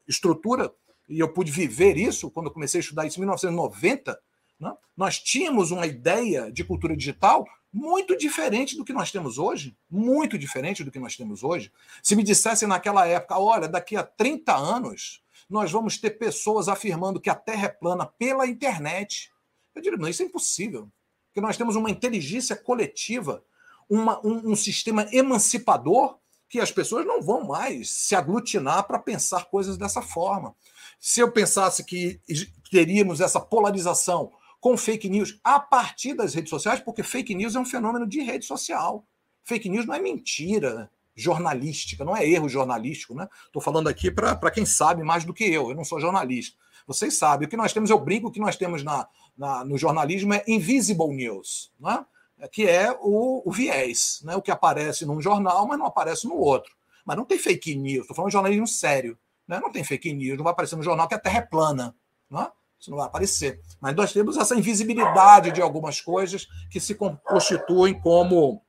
estrutura, 0.09 0.73
e 1.07 1.19
eu 1.19 1.31
pude 1.31 1.53
viver 1.53 1.99
isso 1.99 2.31
quando 2.31 2.47
eu 2.47 2.53
comecei 2.53 2.79
a 2.79 2.81
estudar 2.81 3.07
isso 3.07 3.19
em 3.19 3.21
1990, 3.21 4.19
né? 4.59 4.73
Nós 4.97 5.19
tínhamos 5.19 5.71
uma 5.71 5.87
ideia 5.87 6.51
de 6.51 6.65
cultura 6.65 6.97
digital 6.97 7.47
muito 7.71 8.17
diferente 8.17 8.75
do 8.75 8.83
que 8.83 8.95
nós 8.95 9.13
temos 9.13 9.37
hoje, 9.37 9.77
muito 9.91 10.39
diferente 10.39 10.83
do 10.83 10.91
que 10.91 10.99
nós 10.99 11.19
temos 11.19 11.45
hoje. 11.45 11.71
Se 12.03 12.17
me 12.17 12.23
dissessem 12.23 12.67
naquela 12.67 13.07
época, 13.07 13.39
olha, 13.39 13.69
daqui 13.69 13.95
a 13.95 14.05
30 14.05 14.57
anos 14.57 15.23
nós 15.51 15.71
vamos 15.71 15.99
ter 15.99 16.13
pessoas 16.13 16.67
afirmando 16.67 17.21
que 17.21 17.29
a 17.29 17.35
Terra 17.35 17.67
é 17.67 17.69
plana 17.69 18.07
pela 18.07 18.47
internet, 18.47 19.31
eu 19.75 19.83
diria, 19.83 19.99
não, 19.99 20.09
isso 20.09 20.23
é 20.23 20.25
impossível. 20.25 20.91
Porque 21.37 21.47
nós 21.47 21.59
temos 21.59 21.77
uma 21.77 21.91
inteligência 21.91 22.57
coletiva, 22.57 23.45
uma, 23.91 24.19
um, 24.27 24.53
um 24.53 24.57
sistema 24.57 25.07
emancipador 25.13 26.17
que 26.49 26.59
as 26.59 26.73
pessoas 26.73 27.05
não 27.05 27.21
vão 27.21 27.45
mais 27.47 27.91
se 27.91 28.15
aglutinar 28.17 28.87
para 28.87 28.99
pensar 28.99 29.45
coisas 29.45 29.77
dessa 29.77 30.01
forma. 30.01 30.57
Se 30.99 31.21
eu 31.21 31.31
pensasse 31.31 31.85
que 31.85 32.23
teríamos 32.71 33.21
essa 33.21 33.39
polarização 33.39 34.33
com 34.59 34.79
fake 34.79 35.11
news 35.11 35.39
a 35.45 35.61
partir 35.61 36.15
das 36.15 36.33
redes 36.33 36.49
sociais, 36.49 36.81
porque 36.81 37.03
fake 37.03 37.35
news 37.35 37.55
é 37.55 37.61
um 37.61 37.67
fenômeno 37.67 38.07
de 38.07 38.23
rede 38.23 38.47
social. 38.47 39.07
Fake 39.45 39.69
news 39.69 39.85
não 39.85 39.93
é 39.93 40.01
mentira 40.01 40.91
jornalística, 41.15 42.03
não 42.03 42.17
é 42.17 42.27
erro 42.27 42.49
jornalístico, 42.49 43.15
né? 43.15 43.29
Estou 43.45 43.61
falando 43.61 43.89
aqui 43.89 44.11
para 44.11 44.51
quem 44.51 44.65
sabe 44.65 45.03
mais 45.03 45.27
do 45.27 45.35
que 45.35 45.45
eu, 45.45 45.69
eu 45.69 45.77
não 45.77 45.85
sou 45.85 46.01
jornalista. 46.01 46.57
Vocês 46.87 47.19
sabem, 47.19 47.47
o 47.47 47.51
que 47.51 47.57
nós 47.57 47.73
temos, 47.73 47.91
eu 47.91 47.99
brinco, 47.99 48.29
o 48.29 48.31
que 48.31 48.39
nós 48.39 48.57
temos 48.57 48.85
na, 48.85 49.09
na 49.37 49.65
no 49.65 49.77
jornalismo 49.77 50.33
é 50.33 50.45
invisible 50.47 51.09
news, 51.09 51.73
né? 51.81 52.07
que 52.53 52.69
é 52.69 52.93
o, 53.01 53.43
o 53.45 53.51
viés, 53.51 54.21
né? 54.23 54.37
o 54.37 54.43
que 54.43 54.51
aparece 54.51 55.05
num 55.05 55.21
jornal, 55.21 55.67
mas 55.67 55.79
não 55.79 55.87
aparece 55.87 56.27
no 56.27 56.37
outro. 56.37 56.75
Mas 57.05 57.17
não 57.17 57.25
tem 57.25 57.39
fake 57.39 57.75
news, 57.75 58.03
estou 58.03 58.15
falando 58.15 58.31
de 58.31 58.35
jornalismo 58.35 58.67
sério. 58.67 59.19
Né? 59.49 59.59
Não 59.61 59.71
tem 59.71 59.83
fake 59.83 60.13
news, 60.13 60.37
não 60.37 60.45
vai 60.45 60.53
aparecer 60.53 60.77
no 60.77 60.83
jornal 60.83 61.09
que 61.09 61.15
a 61.15 61.19
Terra 61.19 61.39
é 61.39 61.43
plana. 61.43 61.95
Né? 62.31 62.49
Isso 62.79 62.91
não 62.91 62.99
vai 62.99 63.07
aparecer. 63.07 63.61
Mas 63.81 63.97
nós 63.97 64.13
temos 64.13 64.37
essa 64.37 64.55
invisibilidade 64.55 65.51
de 65.51 65.63
algumas 65.63 66.01
coisas 66.01 66.47
que 66.71 66.79
se 66.79 66.95
constituem 66.95 67.99
como, 68.01 68.63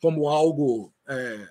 como 0.00 0.28
algo 0.28 0.92
é, 1.08 1.48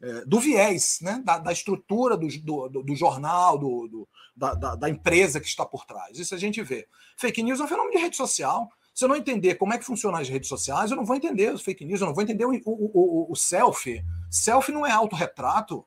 é, 0.00 0.24
do 0.24 0.40
viés, 0.40 0.98
né? 1.02 1.22
da, 1.24 1.38
da 1.38 1.52
estrutura 1.52 2.16
do, 2.16 2.26
do, 2.40 2.82
do 2.82 2.96
jornal, 2.96 3.58
do, 3.58 3.88
do 3.88 4.08
da, 4.38 4.54
da, 4.54 4.74
da, 4.76 4.88
empresa 4.88 5.40
que 5.40 5.46
está 5.46 5.66
por 5.66 5.84
trás. 5.84 6.18
Isso 6.18 6.34
a 6.34 6.38
gente 6.38 6.62
vê. 6.62 6.86
Fake 7.16 7.42
news 7.42 7.60
é 7.60 7.64
um 7.64 7.68
fenômeno 7.68 7.96
de 7.96 8.02
rede 8.02 8.16
social. 8.16 8.70
Se 8.94 9.04
eu 9.04 9.08
não 9.08 9.16
entender 9.16 9.56
como 9.56 9.72
é 9.72 9.78
que 9.78 9.84
funcionam 9.84 10.18
as 10.18 10.28
redes 10.28 10.48
sociais, 10.48 10.90
eu 10.90 10.96
não 10.96 11.04
vou 11.04 11.16
entender 11.16 11.52
os 11.52 11.62
fake 11.62 11.84
news, 11.84 12.00
eu 12.00 12.06
não 12.06 12.14
vou 12.14 12.22
entender 12.22 12.44
o, 12.44 12.52
o, 12.52 12.60
o, 12.64 13.32
o 13.32 13.36
selfie. 13.36 14.04
Selfie 14.30 14.72
não 14.72 14.86
é 14.86 14.92
autorretrato. 14.92 15.84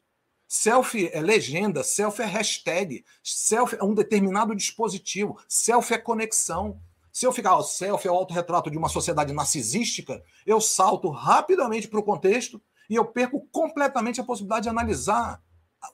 Selfie 0.47 1.09
é 1.13 1.21
legenda, 1.21 1.81
selfie 1.81 2.23
é 2.23 2.25
hashtag, 2.25 3.05
selfie 3.23 3.77
é 3.79 3.83
um 3.83 3.93
determinado 3.93 4.53
dispositivo, 4.53 5.39
selfie 5.47 5.93
é 5.93 5.97
conexão. 5.97 6.77
Se 7.11 7.25
eu 7.25 7.31
ficar, 7.31 7.55
o 7.55 7.63
selfie 7.63 8.09
é 8.09 8.11
o 8.11 8.15
autorretrato 8.15 8.69
de 8.69 8.77
uma 8.77 8.89
sociedade 8.89 9.31
narcisística, 9.31 10.21
eu 10.45 10.59
salto 10.59 11.09
rapidamente 11.09 11.87
para 11.87 11.99
o 11.99 12.03
contexto 12.03 12.61
e 12.89 12.95
eu 12.95 13.05
perco 13.05 13.47
completamente 13.49 14.19
a 14.19 14.25
possibilidade 14.25 14.63
de 14.63 14.69
analisar 14.69 15.41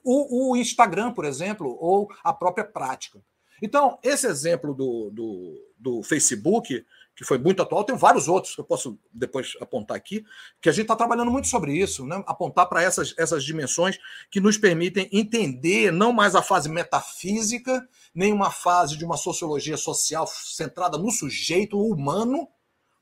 o, 0.04 0.52
o, 0.52 0.56
Instagram, 0.56 1.12
por 1.12 1.24
exemplo, 1.24 1.76
ou 1.80 2.08
a 2.22 2.32
própria 2.32 2.64
prática. 2.64 3.20
Então, 3.62 3.98
esse 4.02 4.26
exemplo 4.26 4.74
do, 4.74 5.10
do, 5.10 5.72
do 5.78 6.02
Facebook 6.02 6.84
que 7.18 7.24
foi 7.24 7.36
muito 7.36 7.60
atual. 7.60 7.82
Tem 7.82 7.96
vários 7.96 8.28
outros 8.28 8.54
que 8.54 8.60
eu 8.60 8.64
posso 8.64 8.96
depois 9.12 9.56
apontar 9.60 9.96
aqui, 9.96 10.24
que 10.62 10.68
a 10.68 10.72
gente 10.72 10.82
está 10.82 10.94
trabalhando 10.94 11.32
muito 11.32 11.48
sobre 11.48 11.76
isso, 11.76 12.06
né? 12.06 12.22
apontar 12.28 12.68
para 12.68 12.80
essas, 12.80 13.12
essas 13.18 13.42
dimensões 13.42 13.98
que 14.30 14.40
nos 14.40 14.56
permitem 14.56 15.08
entender 15.12 15.90
não 15.90 16.12
mais 16.12 16.36
a 16.36 16.42
fase 16.42 16.68
metafísica, 16.68 17.84
nem 18.14 18.32
uma 18.32 18.52
fase 18.52 18.96
de 18.96 19.04
uma 19.04 19.16
sociologia 19.16 19.76
social 19.76 20.28
centrada 20.28 20.96
no 20.96 21.10
sujeito 21.10 21.76
humano, 21.76 22.48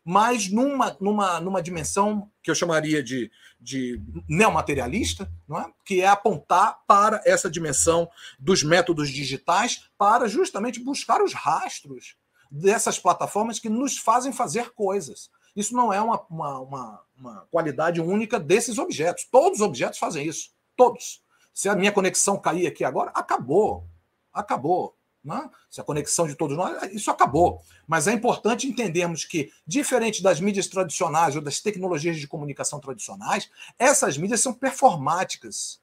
mas 0.08 0.48
numa, 0.48 0.96
numa, 1.00 1.40
numa 1.40 1.60
dimensão 1.60 2.30
que 2.40 2.48
eu 2.48 2.54
chamaria 2.54 3.02
de, 3.02 3.28
de 3.60 4.00
neomaterialista, 4.28 5.28
não 5.48 5.58
é? 5.58 5.72
que 5.84 6.00
é 6.00 6.06
apontar 6.06 6.78
para 6.86 7.20
essa 7.26 7.50
dimensão 7.50 8.08
dos 8.38 8.62
métodos 8.62 9.10
digitais 9.10 9.90
para 9.98 10.28
justamente 10.28 10.78
buscar 10.78 11.20
os 11.20 11.34
rastros 11.34 12.14
dessas 12.48 13.00
plataformas 13.00 13.58
que 13.58 13.68
nos 13.68 13.98
fazem 13.98 14.32
fazer 14.32 14.70
coisas. 14.74 15.28
Isso 15.56 15.74
não 15.74 15.92
é 15.92 16.00
uma, 16.00 16.24
uma, 16.30 16.60
uma, 16.60 17.02
uma 17.18 17.48
qualidade 17.50 18.00
única 18.00 18.38
desses 18.38 18.78
objetos. 18.78 19.24
Todos 19.28 19.58
os 19.58 19.66
objetos 19.66 19.98
fazem 19.98 20.24
isso. 20.24 20.50
Todos. 20.76 21.20
Se 21.52 21.68
a 21.68 21.74
minha 21.74 21.90
conexão 21.90 22.38
cair 22.38 22.68
aqui 22.68 22.84
agora, 22.84 23.10
acabou. 23.12 23.88
Acabou. 24.32 24.95
Né? 25.26 25.50
se 25.68 25.80
a 25.80 25.84
conexão 25.84 26.26
de 26.26 26.34
todos 26.34 26.56
nós, 26.56 26.94
isso 26.94 27.10
acabou. 27.10 27.60
Mas 27.86 28.06
é 28.06 28.12
importante 28.12 28.66
entendermos 28.66 29.24
que, 29.24 29.52
diferente 29.66 30.22
das 30.22 30.40
mídias 30.40 30.68
tradicionais 30.68 31.34
ou 31.34 31.42
das 31.42 31.60
tecnologias 31.60 32.16
de 32.16 32.28
comunicação 32.28 32.80
tradicionais, 32.80 33.50
essas 33.78 34.16
mídias 34.16 34.40
são 34.40 34.54
performáticas. 34.54 35.80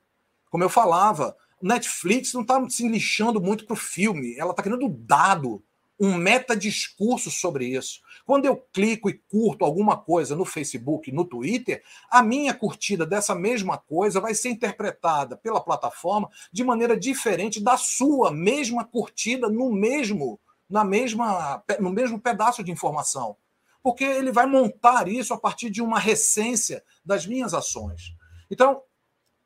Como 0.50 0.64
eu 0.64 0.70
falava, 0.70 1.36
Netflix 1.62 2.34
não 2.34 2.42
está 2.42 2.70
se 2.70 2.88
lixando 2.88 3.42
muito 3.42 3.66
para 3.66 3.74
o 3.74 3.78
filme, 3.78 4.36
ela 4.38 4.52
está 4.52 4.64
querendo 4.64 4.88
dado, 4.88 5.64
um 6.00 6.16
metadiscurso 6.16 7.30
sobre 7.30 7.66
isso. 7.66 8.02
Quando 8.26 8.46
eu 8.46 8.58
clico 8.74 9.10
e 9.10 9.14
curto 9.14 9.64
alguma 9.64 9.98
coisa 9.98 10.36
no 10.36 10.46
Facebook, 10.46 11.12
no 11.12 11.26
Twitter, 11.26 11.84
a 12.10 12.22
minha 12.24 12.54
curtida 12.54 13.06
dessa 13.06 13.36
mesma 13.36 13.78
coisa 13.78 14.20
vai 14.20 14.34
ser 14.34 14.50
interpretada 14.50 15.38
pela 15.38 15.64
plataforma 15.64 16.30
de 16.52 16.64
maneira 16.64 16.98
diferente 16.98 17.62
da 17.62 17.78
sua 17.78 18.32
mesma 18.32 18.84
curtida 18.84 19.50
no 19.50 19.72
mesmo 19.72 20.40
na 20.70 20.84
mesma 20.84 21.64
no 21.80 21.92
mesmo 21.92 22.20
pedaço 22.20 22.64
de 22.64 22.72
informação. 22.72 23.38
Porque 23.82 24.04
ele 24.04 24.32
vai 24.32 24.46
montar 24.46 25.08
isso 25.08 25.34
a 25.34 25.38
partir 25.38 25.70
de 25.70 25.82
uma 25.82 26.00
recência 26.00 26.84
das 27.06 27.28
minhas 27.28 27.54
ações. 27.54 28.16
Então, 28.50 28.82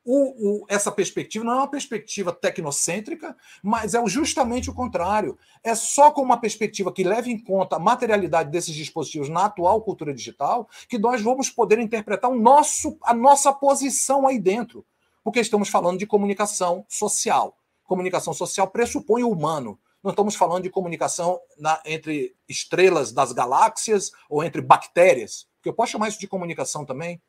o, 0.10 0.62
o, 0.62 0.66
essa 0.70 0.90
perspectiva 0.90 1.44
não 1.44 1.52
é 1.52 1.56
uma 1.58 1.68
perspectiva 1.68 2.32
tecnocêntrica, 2.32 3.36
mas 3.62 3.94
é 3.94 4.08
justamente 4.08 4.70
o 4.70 4.74
contrário. 4.74 5.38
É 5.62 5.76
só 5.76 6.12
com 6.12 6.22
uma 6.22 6.40
perspectiva 6.40 6.94
que 6.94 7.04
leve 7.04 7.30
em 7.30 7.38
conta 7.38 7.76
a 7.76 7.80
materialidade 7.80 8.50
desses 8.50 8.74
dispositivos 8.74 9.28
na 9.28 9.44
atual 9.44 9.82
cultura 9.82 10.14
digital 10.14 10.70
que 10.88 10.98
nós 10.98 11.22
vamos 11.22 11.50
poder 11.50 11.78
interpretar 11.80 12.32
o 12.32 12.40
nosso, 12.40 12.98
a 13.02 13.14
nossa 13.14 13.52
posição 13.52 14.26
aí 14.26 14.40
dentro. 14.40 14.86
Porque 15.26 15.42
estamos 15.42 15.68
falando 15.68 16.00
de 16.00 16.08
comunicação 16.08 16.86
social. 16.88 17.58
Comunicação 17.84 18.34
social 18.34 18.70
pressupõe 18.70 19.24
o 19.24 19.30
humano. 19.30 19.78
Não 20.02 20.12
estamos 20.12 20.36
falando 20.36 20.64
de 20.64 20.70
comunicação 20.70 21.38
na, 21.58 21.82
entre 21.86 22.34
estrelas 22.48 23.12
das 23.12 23.34
galáxias 23.34 24.14
ou 24.30 24.42
entre 24.42 24.62
bactérias, 24.62 25.50
que 25.62 25.68
eu 25.68 25.74
posso 25.74 25.92
chamar 25.92 26.08
isso 26.08 26.20
de 26.20 26.30
comunicação 26.30 26.86
também 26.86 27.22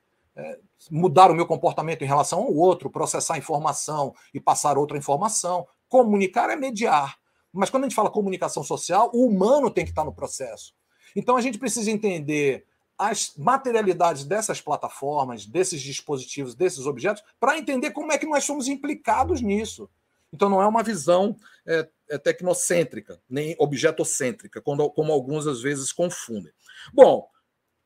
mudar 0.90 1.30
o 1.30 1.34
meu 1.34 1.46
comportamento 1.46 2.02
em 2.02 2.06
relação 2.06 2.40
ao 2.40 2.54
outro, 2.54 2.90
processar 2.90 3.38
informação 3.38 4.14
e 4.32 4.40
passar 4.40 4.78
outra 4.78 4.96
informação. 4.96 5.66
Comunicar 5.88 6.50
é 6.50 6.56
mediar. 6.56 7.16
Mas 7.52 7.70
quando 7.70 7.84
a 7.84 7.88
gente 7.88 7.96
fala 7.96 8.10
comunicação 8.10 8.62
social, 8.62 9.10
o 9.12 9.26
humano 9.26 9.70
tem 9.70 9.84
que 9.84 9.90
estar 9.90 10.04
no 10.04 10.12
processo. 10.12 10.74
Então 11.16 11.36
a 11.36 11.40
gente 11.40 11.58
precisa 11.58 11.90
entender 11.90 12.66
as 12.96 13.32
materialidades 13.36 14.24
dessas 14.24 14.60
plataformas, 14.60 15.46
desses 15.46 15.80
dispositivos, 15.80 16.54
desses 16.54 16.84
objetos, 16.84 17.22
para 17.38 17.56
entender 17.56 17.92
como 17.92 18.12
é 18.12 18.18
que 18.18 18.26
nós 18.26 18.44
somos 18.44 18.66
implicados 18.68 19.40
nisso. 19.40 19.88
Então 20.32 20.48
não 20.48 20.60
é 20.60 20.66
uma 20.66 20.82
visão 20.82 21.36
é, 21.66 21.88
é 22.10 22.18
tecnocêntrica, 22.18 23.20
nem 23.30 23.54
objetocêntrica, 23.58 24.60
como, 24.60 24.90
como 24.90 25.12
alguns 25.12 25.46
às 25.46 25.62
vezes 25.62 25.92
confundem. 25.92 26.52
Bom, 26.92 27.28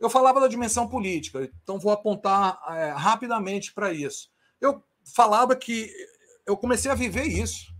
eu 0.02 0.10
falava 0.10 0.40
da 0.40 0.48
dimensão 0.48 0.88
política, 0.88 1.48
então 1.62 1.78
vou 1.78 1.92
apontar 1.92 2.60
é, 2.70 2.90
rapidamente 2.90 3.72
para 3.72 3.92
isso. 3.92 4.28
Eu 4.60 4.82
falava 5.14 5.54
que 5.54 5.88
eu 6.44 6.56
comecei 6.56 6.90
a 6.90 6.94
viver 6.94 7.24
isso. 7.24 7.72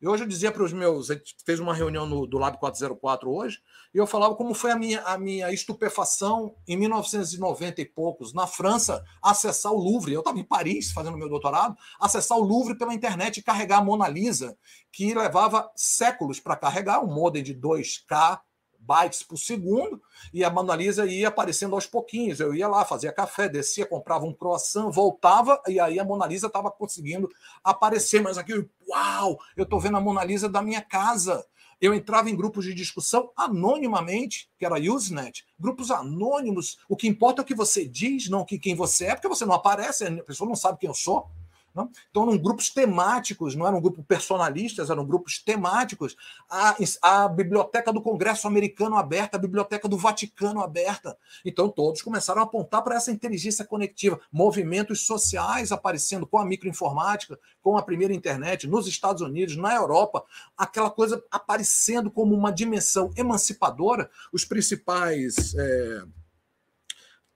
E 0.00 0.06
hoje 0.06 0.22
eu 0.22 0.28
dizia 0.28 0.52
para 0.52 0.62
os 0.62 0.72
meus. 0.72 1.10
A 1.10 1.14
gente 1.14 1.34
fez 1.44 1.58
uma 1.58 1.74
reunião 1.74 2.06
no, 2.06 2.24
do 2.24 2.38
Lab 2.38 2.56
404 2.58 3.28
hoje, 3.28 3.58
e 3.92 3.98
eu 3.98 4.06
falava 4.06 4.36
como 4.36 4.54
foi 4.54 4.70
a 4.70 4.76
minha, 4.76 5.00
a 5.02 5.18
minha 5.18 5.52
estupefação 5.52 6.54
em 6.68 6.76
1990 6.76 7.80
e 7.80 7.84
poucos, 7.84 8.32
na 8.32 8.46
França, 8.46 9.04
acessar 9.20 9.72
o 9.72 9.78
Louvre. 9.78 10.12
Eu 10.12 10.20
estava 10.20 10.38
em 10.38 10.44
Paris 10.44 10.92
fazendo 10.92 11.18
meu 11.18 11.28
doutorado, 11.28 11.76
acessar 12.00 12.38
o 12.38 12.44
Louvre 12.44 12.78
pela 12.78 12.94
internet 12.94 13.38
e 13.38 13.42
carregar 13.42 13.78
a 13.78 13.84
Mona 13.84 14.06
Lisa, 14.06 14.56
que 14.92 15.12
levava 15.12 15.68
séculos 15.74 16.38
para 16.38 16.54
carregar, 16.54 17.04
um 17.04 17.12
modem 17.12 17.42
de 17.42 17.52
2K, 17.52 18.40
bytes 18.88 19.22
por 19.22 19.36
segundo, 19.36 20.00
e 20.32 20.42
a 20.42 20.48
Mona 20.48 20.74
Lisa 20.74 21.04
ia 21.04 21.28
aparecendo 21.28 21.74
aos 21.74 21.86
pouquinhos. 21.86 22.40
Eu 22.40 22.54
ia 22.54 22.66
lá, 22.66 22.86
fazia 22.86 23.12
café, 23.12 23.46
descia, 23.46 23.84
comprava 23.84 24.24
um 24.24 24.32
croissant, 24.32 24.90
voltava, 24.90 25.60
e 25.68 25.78
aí 25.78 26.00
a 26.00 26.04
Mona 26.04 26.26
Lisa 26.26 26.46
estava 26.46 26.70
conseguindo 26.70 27.28
aparecer. 27.62 28.22
Mas 28.22 28.38
aqui, 28.38 28.54
uau, 28.88 29.38
eu 29.54 29.64
estou 29.64 29.78
vendo 29.78 29.98
a 29.98 30.00
Mona 30.00 30.24
Lisa 30.24 30.48
da 30.48 30.62
minha 30.62 30.80
casa. 30.80 31.44
Eu 31.80 31.94
entrava 31.94 32.28
em 32.28 32.34
grupos 32.34 32.64
de 32.64 32.74
discussão 32.74 33.30
anonimamente, 33.36 34.50
que 34.58 34.64
era 34.64 34.80
Usenet, 34.80 35.44
grupos 35.58 35.90
anônimos. 35.90 36.78
O 36.88 36.96
que 36.96 37.06
importa 37.06 37.42
é 37.42 37.44
o 37.44 37.46
que 37.46 37.54
você 37.54 37.86
diz, 37.86 38.28
não 38.28 38.44
que 38.44 38.58
quem 38.58 38.74
você 38.74 39.06
é, 39.06 39.14
porque 39.14 39.28
você 39.28 39.44
não 39.44 39.54
aparece, 39.54 40.04
a 40.04 40.24
pessoa 40.24 40.48
não 40.48 40.56
sabe 40.56 40.78
quem 40.78 40.88
eu 40.88 40.94
sou. 40.94 41.30
Não? 41.78 41.90
Então, 42.10 42.24
eram 42.24 42.36
grupos 42.36 42.70
temáticos, 42.70 43.54
não 43.54 43.64
eram 43.64 43.80
grupos 43.80 44.04
personalistas, 44.04 44.90
eram 44.90 45.06
grupos 45.06 45.38
temáticos. 45.38 46.16
A, 46.50 46.76
a 47.02 47.28
Biblioteca 47.28 47.92
do 47.92 48.02
Congresso 48.02 48.48
Americano 48.48 48.96
aberta, 48.96 49.36
a 49.36 49.40
Biblioteca 49.40 49.88
do 49.88 49.96
Vaticano 49.96 50.60
aberta. 50.60 51.16
Então, 51.44 51.68
todos 51.68 52.02
começaram 52.02 52.40
a 52.40 52.44
apontar 52.44 52.82
para 52.82 52.96
essa 52.96 53.12
inteligência 53.12 53.64
conectiva. 53.64 54.20
Movimentos 54.32 55.06
sociais 55.06 55.70
aparecendo 55.70 56.26
com 56.26 56.38
a 56.38 56.44
microinformática, 56.44 57.38
com 57.62 57.78
a 57.78 57.82
primeira 57.82 58.12
internet, 58.12 58.66
nos 58.66 58.88
Estados 58.88 59.22
Unidos, 59.22 59.56
na 59.56 59.72
Europa, 59.72 60.24
aquela 60.56 60.90
coisa 60.90 61.22
aparecendo 61.30 62.10
como 62.10 62.34
uma 62.34 62.50
dimensão 62.50 63.12
emancipadora. 63.16 64.10
Os 64.32 64.44
principais. 64.44 65.54
É 65.56 66.02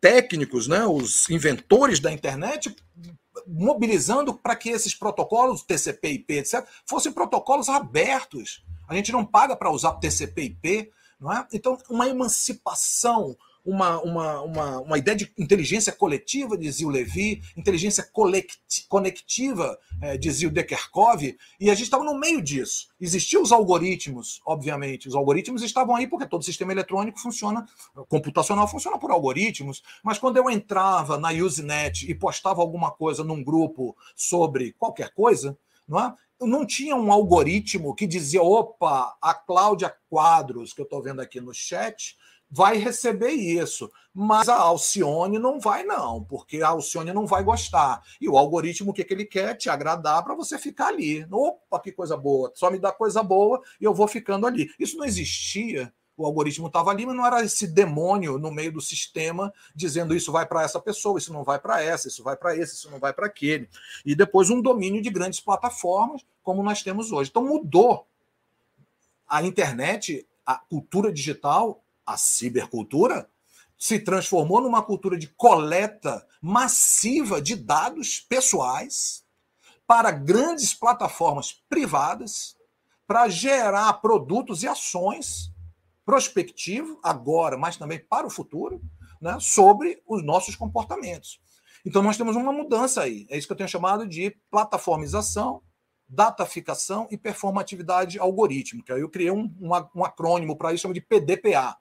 técnicos, 0.03 0.67
né, 0.67 0.85
os 0.85 1.31
inventores 1.31 2.01
da 2.01 2.13
internet, 2.13 2.75
mobilizando 3.47 4.35
para 4.35 4.57
que 4.57 4.71
esses 4.71 4.95
protocolos, 4.95 5.63
TCP, 5.63 6.09
IP, 6.09 6.39
etc., 6.39 6.67
fossem 6.87 7.13
protocolos 7.13 7.69
abertos. 7.69 8.65
A 8.89 8.95
gente 8.95 9.13
não 9.13 9.25
paga 9.25 9.57
para 9.57 9.71
usar 9.71 9.93
TCP, 9.95 10.43
IP, 10.43 10.93
não 11.21 11.33
é? 11.33 11.47
Então, 11.53 11.79
uma 11.89 12.09
emancipação 12.09 13.37
uma, 13.65 14.01
uma, 14.01 14.41
uma, 14.43 14.81
uma 14.81 14.99
ideia 14.99 15.17
de 15.17 15.33
inteligência 15.39 15.93
coletiva, 15.93 16.59
dizia 16.59 16.87
o 16.87 16.91
Levi, 16.91 17.43
inteligência 17.57 18.05
conectiva, 18.89 19.79
é, 20.01 20.17
dizia 20.17 20.49
o 20.49 20.51
Dekerkov, 20.51 21.37
e 21.61 21.71
a 21.71 21.75
gente 21.75 21.85
estava 21.85 22.05
no 22.05 22.19
meio 22.19 22.43
disso. 22.43 22.89
Existiam 23.01 23.43
os 23.43 23.53
algoritmos, 23.53 24.41
obviamente, 24.45 25.09
os 25.09 25.15
algoritmos 25.15 25.63
estavam 25.63 25.95
aí 25.95 26.07
porque 26.07 26.27
todo 26.27 26.45
sistema 26.45 26.73
eletrônico 26.73 27.21
funciona, 27.21 27.65
computacional 28.09 28.67
funciona 28.67 28.99
por 28.99 29.11
algoritmos, 29.11 29.83
mas 30.03 30.19
quando 30.19 30.37
eu 30.37 30.51
entrava 30.51 31.17
na 31.17 31.31
Usenet 31.31 32.11
e 32.11 32.15
postava 32.15 32.61
alguma 32.61 32.91
coisa 32.91 33.23
num 33.23 33.43
grupo 33.43 33.97
sobre 34.17 34.73
qualquer 34.73 35.13
coisa, 35.15 35.57
não 35.87 36.01
é? 36.01 36.15
não 36.41 36.67
tinha 36.67 36.97
um 36.97 37.13
algoritmo 37.13 37.95
que 37.95 38.07
dizia, 38.07 38.43
opa, 38.43 39.17
a 39.21 39.35
Cláudia 39.35 39.95
Quadros, 40.09 40.73
que 40.73 40.81
eu 40.81 40.85
estou 40.85 41.03
vendo 41.03 41.21
aqui 41.21 41.41
no 41.41 41.55
chat, 41.55 42.17
vai 42.53 42.77
receber 42.77 43.31
isso. 43.31 43.91
Mas 44.13 44.47
a 44.47 44.57
Alcione 44.57 45.39
não 45.39 45.59
vai, 45.59 45.85
não, 45.85 46.23
porque 46.23 46.61
a 46.61 46.69
Alcione 46.69 47.11
não 47.11 47.27
vai 47.27 47.43
gostar. 47.43 48.03
E 48.21 48.29
o 48.29 48.37
algoritmo, 48.37 48.91
o 48.91 48.93
que, 48.93 49.03
que 49.03 49.15
ele 49.15 49.25
quer? 49.25 49.57
Te 49.57 49.71
agradar 49.71 50.23
para 50.23 50.35
você 50.35 50.59
ficar 50.59 50.89
ali. 50.89 51.27
Opa, 51.31 51.81
que 51.81 51.91
coisa 51.91 52.15
boa! 52.15 52.53
Só 52.55 52.71
me 52.71 52.79
dá 52.79 52.93
coisa 52.93 53.23
boa 53.23 53.63
e 53.81 53.85
eu 53.85 53.95
vou 53.95 54.07
ficando 54.07 54.47
ali. 54.47 54.71
Isso 54.79 54.99
não 54.99 55.07
existia. 55.07 55.91
O 56.15 56.27
algoritmo 56.27 56.67
estava 56.67 56.91
ali, 56.91 57.07
mas 57.07 57.17
não 57.17 57.27
era 57.27 57.43
esse 57.43 57.67
demônio 57.67 58.39
no 58.39 58.51
meio 58.51 58.71
do 58.71 58.83
sistema 58.83 59.51
dizendo 59.75 60.15
isso 60.15 60.31
vai 60.31 60.45
para 60.45 60.63
essa 60.63 60.79
pessoa, 60.79 61.19
isso 61.19 61.33
não 61.33 61.43
vai 61.43 61.59
para 61.59 61.83
essa, 61.83 62.07
isso 62.07 62.23
vai 62.23 62.37
para 62.37 62.55
esse, 62.55 62.75
isso 62.75 62.91
não 62.91 62.99
vai 62.99 63.15
para 63.15 63.27
aquele. 63.27 63.67
E 64.05 64.15
depois 64.15 64.51
um 64.51 64.61
domínio 64.61 65.01
de 65.01 65.09
grandes 65.09 65.41
plataformas, 65.41 66.23
como 66.43 66.63
nós 66.63 66.83
temos 66.83 67.11
hoje. 67.11 67.31
Então 67.31 67.43
mudou. 67.43 68.07
A 69.27 69.43
internet, 69.43 70.29
a 70.45 70.57
cultura 70.57 71.11
digital, 71.11 71.82
a 72.07 72.17
cibercultura 72.17 73.29
se 73.79 73.99
transformou 73.99 74.61
numa 74.61 74.83
cultura 74.83 75.19
de 75.19 75.27
coleta 75.29 76.27
massiva 76.41 77.43
de 77.43 77.57
dados 77.57 78.21
pessoais 78.21 79.25
para 79.87 80.11
grandes 80.11 80.73
plataformas 80.73 81.53
privadas 81.69 82.57
para 83.07 83.29
gerar 83.29 83.93
produtos 83.95 84.63
e 84.63 84.69
ações 84.69 85.53
prospectivo 86.05 86.99
agora, 87.03 87.57
mas 87.57 87.77
também 87.77 87.99
para 87.99 88.27
o 88.27 88.31
futuro, 88.31 88.81
né, 89.21 89.37
sobre 89.41 90.03
os 90.07 90.25
nossos 90.25 90.57
comportamentos. 90.57 91.41
Então 91.85 92.03
nós 92.03 92.17
temos 92.17 92.37
uma 92.37 92.53
mudança 92.53 93.03
aí. 93.03 93.27
É 93.29 93.37
isso 93.37 93.47
que 93.47 93.53
eu 93.53 93.57
tenho 93.57 93.69
chamado 93.69 94.07
de 94.07 94.37
plataformização, 94.51 95.63
dataficação 96.09 97.09
e 97.11 97.17
performatividade 97.17 98.19
algorítmica. 98.19 98.95
Eu 98.95 99.09
criei 99.09 99.31
um, 99.31 99.53
um, 99.61 99.71
um 99.95 100.05
acrônimo 100.05 100.57
para 100.57 100.73
isso, 100.73 100.83
chama 100.83 100.95
de 100.95 101.01
PDPA, 101.01 101.77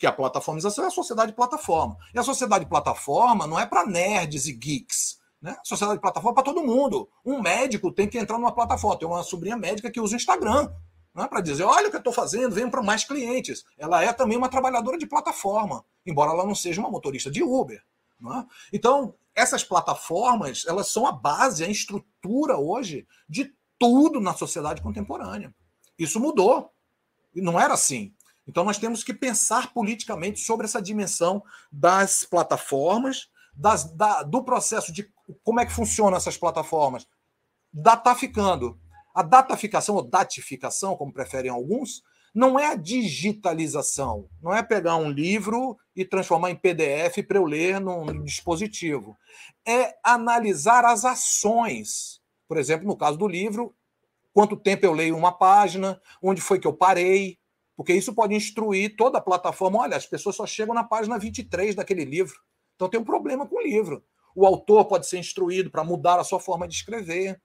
que 0.00 0.06
a 0.06 0.12
plataformização 0.12 0.84
é 0.84 0.86
a 0.86 0.90
sociedade 0.90 1.34
plataforma. 1.34 1.98
E 2.14 2.18
a 2.18 2.22
sociedade 2.22 2.64
plataforma 2.64 3.46
não 3.46 3.60
é 3.60 3.66
para 3.66 3.84
nerds 3.84 4.46
e 4.46 4.52
geeks. 4.54 5.20
Né? 5.42 5.54
A 5.60 5.62
sociedade 5.62 6.00
plataforma 6.00 6.32
é 6.32 6.42
para 6.42 6.42
todo 6.42 6.64
mundo. 6.64 7.06
Um 7.22 7.38
médico 7.38 7.92
tem 7.92 8.08
que 8.08 8.18
entrar 8.18 8.38
numa 8.38 8.50
plataforma. 8.50 8.98
Tem 8.98 9.06
uma 9.06 9.22
sobrinha 9.22 9.58
médica 9.58 9.90
que 9.90 10.00
usa 10.00 10.14
o 10.14 10.16
Instagram 10.16 10.72
né? 11.14 11.28
para 11.28 11.42
dizer: 11.42 11.64
olha 11.64 11.88
o 11.88 11.90
que 11.90 11.96
eu 11.96 12.00
estou 12.00 12.14
fazendo, 12.14 12.54
venho 12.54 12.70
para 12.70 12.82
mais 12.82 13.04
clientes. 13.04 13.62
Ela 13.76 14.02
é 14.02 14.10
também 14.10 14.38
uma 14.38 14.48
trabalhadora 14.48 14.96
de 14.96 15.06
plataforma, 15.06 15.84
embora 16.06 16.30
ela 16.30 16.46
não 16.46 16.54
seja 16.54 16.80
uma 16.80 16.90
motorista 16.90 17.30
de 17.30 17.42
Uber. 17.42 17.84
Né? 18.18 18.46
Então, 18.72 19.14
essas 19.34 19.62
plataformas 19.62 20.64
elas 20.66 20.88
são 20.88 21.06
a 21.06 21.12
base, 21.12 21.62
a 21.62 21.68
estrutura 21.68 22.56
hoje 22.56 23.06
de 23.28 23.54
tudo 23.78 24.18
na 24.18 24.32
sociedade 24.32 24.80
contemporânea. 24.80 25.54
Isso 25.98 26.18
mudou. 26.18 26.72
E 27.34 27.42
não 27.42 27.60
era 27.60 27.74
assim. 27.74 28.14
Então 28.50 28.64
nós 28.64 28.78
temos 28.78 29.04
que 29.04 29.14
pensar 29.14 29.72
politicamente 29.72 30.40
sobre 30.40 30.66
essa 30.66 30.82
dimensão 30.82 31.40
das 31.70 32.24
plataformas, 32.24 33.28
das, 33.54 33.84
da, 33.94 34.24
do 34.24 34.42
processo 34.42 34.92
de 34.92 35.08
como 35.44 35.60
é 35.60 35.66
que 35.66 35.72
funcionam 35.72 36.16
essas 36.16 36.36
plataformas. 36.36 37.06
Dataficando. 37.72 38.76
A 39.14 39.22
dataficação, 39.22 39.94
ou 39.94 40.02
datificação, 40.02 40.96
como 40.96 41.12
preferem 41.12 41.48
alguns, 41.48 42.02
não 42.34 42.58
é 42.58 42.66
a 42.66 42.74
digitalização, 42.74 44.28
não 44.42 44.52
é 44.54 44.62
pegar 44.62 44.96
um 44.96 45.10
livro 45.10 45.76
e 45.94 46.04
transformar 46.04 46.50
em 46.50 46.56
PDF 46.56 47.24
para 47.26 47.38
eu 47.38 47.44
ler 47.44 47.80
num 47.80 48.24
dispositivo. 48.24 49.16
É 49.64 49.94
analisar 50.02 50.84
as 50.84 51.04
ações. 51.04 52.20
Por 52.48 52.56
exemplo, 52.56 52.86
no 52.86 52.96
caso 52.96 53.16
do 53.16 53.28
livro, 53.28 53.74
quanto 54.32 54.56
tempo 54.56 54.84
eu 54.84 54.92
leio 54.92 55.16
uma 55.16 55.30
página, 55.30 56.00
onde 56.20 56.40
foi 56.40 56.58
que 56.58 56.66
eu 56.66 56.72
parei, 56.72 57.39
porque 57.80 57.94
isso 57.94 58.14
pode 58.14 58.34
instruir 58.34 58.94
toda 58.94 59.16
a 59.16 59.22
plataforma. 59.22 59.78
Olha, 59.78 59.96
as 59.96 60.04
pessoas 60.04 60.36
só 60.36 60.46
chegam 60.46 60.74
na 60.74 60.84
página 60.84 61.18
23 61.18 61.74
daquele 61.74 62.04
livro. 62.04 62.38
Então 62.76 62.90
tem 62.90 63.00
um 63.00 63.04
problema 63.04 63.46
com 63.46 63.56
o 63.56 63.62
livro. 63.62 64.04
O 64.34 64.44
autor 64.44 64.84
pode 64.84 65.06
ser 65.06 65.16
instruído 65.18 65.70
para 65.70 65.82
mudar 65.82 66.20
a 66.20 66.22
sua 66.24 66.38
forma 66.38 66.68
de 66.68 66.74
escrever. 66.74 67.40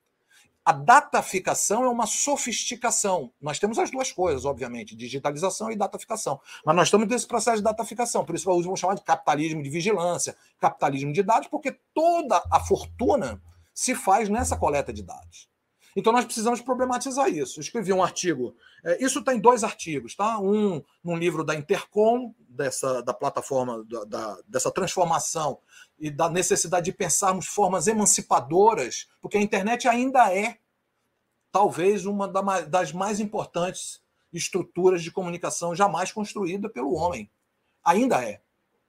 A 0.66 0.74
dataficação 0.74 1.86
é 1.86 1.88
uma 1.88 2.06
sofisticação. 2.06 3.32
Nós 3.40 3.60
temos 3.60 3.80
as 3.80 3.90
duas 3.90 4.12
coisas, 4.12 4.44
obviamente, 4.44 4.94
digitalização 4.94 5.72
e 5.72 5.76
dataficação. 5.78 6.38
Mas 6.66 6.76
nós 6.76 6.88
estamos 6.88 7.08
nesse 7.08 7.28
processo 7.28 7.60
de 7.60 7.64
dataficação. 7.64 8.26
Por 8.26 8.36
isso, 8.36 8.44
vou 8.44 8.76
chamar 8.76 8.96
de 8.96 9.04
capitalismo 9.04 9.64
de 9.64 9.70
vigilância, 9.70 10.36
capitalismo 10.60 11.14
de 11.14 11.24
dados, 11.24 11.48
porque 11.48 11.80
toda 11.94 12.44
a 12.52 12.60
fortuna 12.60 13.42
se 13.74 13.96
faz 13.96 14.28
nessa 14.28 14.58
coleta 14.58 14.92
de 14.92 15.02
dados. 15.02 15.48
Então 15.96 16.12
nós 16.12 16.26
precisamos 16.26 16.62
problematizar 16.62 17.30
isso. 17.30 17.60
Eu 17.60 17.62
escrevi 17.62 17.94
um 17.94 18.04
artigo, 18.04 18.56
é, 18.84 19.04
isso 19.04 19.20
está 19.20 19.34
em 19.34 19.40
dois 19.40 19.64
artigos, 19.64 20.14
tá? 20.14 20.40
Um 20.40 20.84
num 21.04 21.16
livro 21.16 21.44
da 21.44 21.56
Intercom, 21.56 22.34
dessa 22.50 23.02
da 23.02 23.14
plataforma 23.14 23.84
da, 23.86 24.04
da, 24.04 24.42
dessa 24.48 24.70
transformação 24.72 25.60
e 25.98 26.12
da 26.12 26.30
necessidade 26.30 26.86
de 26.86 26.92
pensarmos 26.92 27.48
formas 27.48 27.88
emancipadoras, 27.88 29.08
porque 29.22 29.38
a 29.38 29.42
internet 29.42 29.88
ainda 29.88 30.34
é 30.36 30.58
talvez 31.52 32.06
uma 32.06 32.28
das 32.28 32.92
mais 32.92 33.22
importantes 33.22 34.02
estruturas 34.34 35.02
de 35.02 35.12
comunicação 35.12 35.74
jamais 35.74 36.12
construída 36.12 36.70
pelo 36.70 36.94
homem. 36.94 37.32
Ainda 37.82 38.22
é, 38.22 38.42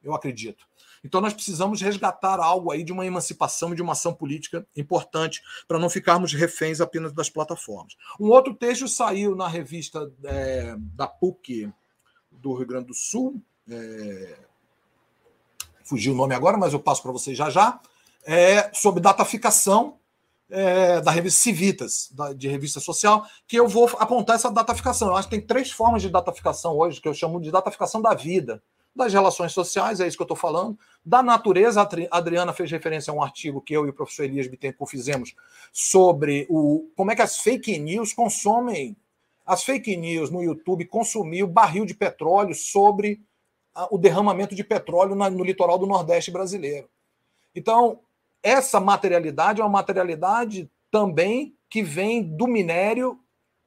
eu 0.03 0.13
acredito. 0.13 0.67
Então 1.07 1.21
nós 1.21 1.33
precisamos 1.33 1.81
resgatar 1.81 2.41
algo 2.41 2.73
aí 2.73 2.83
de 2.83 2.93
uma 2.93 3.07
emancipação 3.07 3.73
e 3.73 3.77
de 3.77 3.83
uma 3.83 3.93
ação 3.93 4.13
política 4.13 4.67
importante 4.77 5.41
para 5.69 5.79
não 5.79 5.89
ficarmos 5.89 6.33
reféns 6.33 6.81
apenas 6.81 7.13
das 7.13 7.31
plataformas. 7.31 7.97
Um 8.19 8.29
outro 8.29 8.53
texto 8.53 8.89
saiu 8.89 9.37
na 9.37 9.47
revista 9.47 10.11
é, 10.25 10.75
da 10.79 11.07
PUC 11.07 11.73
do 12.31 12.55
Rio 12.55 12.67
Grande 12.67 12.89
do 12.89 12.95
Sul, 12.95 13.41
é, 13.71 14.37
fugiu 15.85 16.13
o 16.13 16.17
nome 16.17 16.35
agora, 16.35 16.59
mas 16.59 16.73
eu 16.73 16.81
passo 16.81 17.03
para 17.03 17.13
vocês 17.13 17.39
já 17.39 17.49
já, 17.49 17.81
é, 18.25 18.71
sobre 18.75 19.01
dataficação 19.01 19.99
é, 20.51 21.01
da 21.01 21.13
revista 21.13 21.41
Civitas, 21.41 22.11
da, 22.13 22.33
de 22.33 22.49
revista 22.49 22.81
social, 22.81 23.25
que 23.47 23.57
eu 23.57 23.69
vou 23.69 23.89
apontar 23.99 24.35
essa 24.35 24.51
dataficação. 24.51 25.09
Eu 25.09 25.17
acho 25.17 25.29
que 25.29 25.37
tem 25.37 25.47
três 25.47 25.71
formas 25.71 26.03
de 26.03 26.11
dataficação 26.11 26.77
hoje, 26.77 27.01
que 27.01 27.09
eu 27.09 27.15
chamo 27.15 27.41
de 27.41 27.53
dataficação 27.53 28.03
da 28.03 28.13
vida 28.13 28.61
das 28.97 29.13
relações 29.13 29.53
sociais, 29.53 30.01
é 30.01 30.07
isso 30.07 30.17
que 30.17 30.23
eu 30.23 30.27
estou 30.27 30.37
falando, 30.37 30.79
da 31.05 31.23
natureza. 31.23 31.83
A 31.83 32.17
Adriana 32.17 32.53
fez 32.53 32.71
referência 32.71 33.11
a 33.11 33.15
um 33.15 33.23
artigo 33.23 33.61
que 33.61 33.75
eu 33.75 33.87
e 33.87 33.91
o 33.91 33.93
professor 33.93 34.25
Elias 34.25 34.47
Bittencourt 34.47 34.91
fizemos 34.91 35.35
sobre 35.73 36.47
o, 36.49 36.91
como 36.97 37.11
é 37.11 37.17
que 37.17 37.23
as 37.23 37.39
fake 37.39 37.79
news 37.79 38.13
consomem. 38.13 38.97
As 39.45 39.63
fake 39.63 39.97
news 39.97 40.31
no 40.31 40.43
YouTube 40.43 40.87
consumiu 40.87 41.47
barril 41.47 41.85
de 41.87 41.95
petróleo 41.95 42.55
sobre 42.55 43.21
o 43.91 43.99
derramamento 43.99 44.55
de 44.55 44.65
petróleo 44.65 45.15
no 45.15 45.45
litoral 45.45 45.79
do 45.79 45.87
Nordeste 45.87 46.31
brasileiro. 46.31 46.89
Então, 47.55 48.01
essa 48.43 48.81
materialidade 48.81 49.61
é 49.61 49.65
uma 49.65 49.71
materialidade 49.71 50.71
também 50.91 51.55
que 51.69 51.83
vem 51.83 52.23
do 52.23 52.47
minério, 52.47 53.21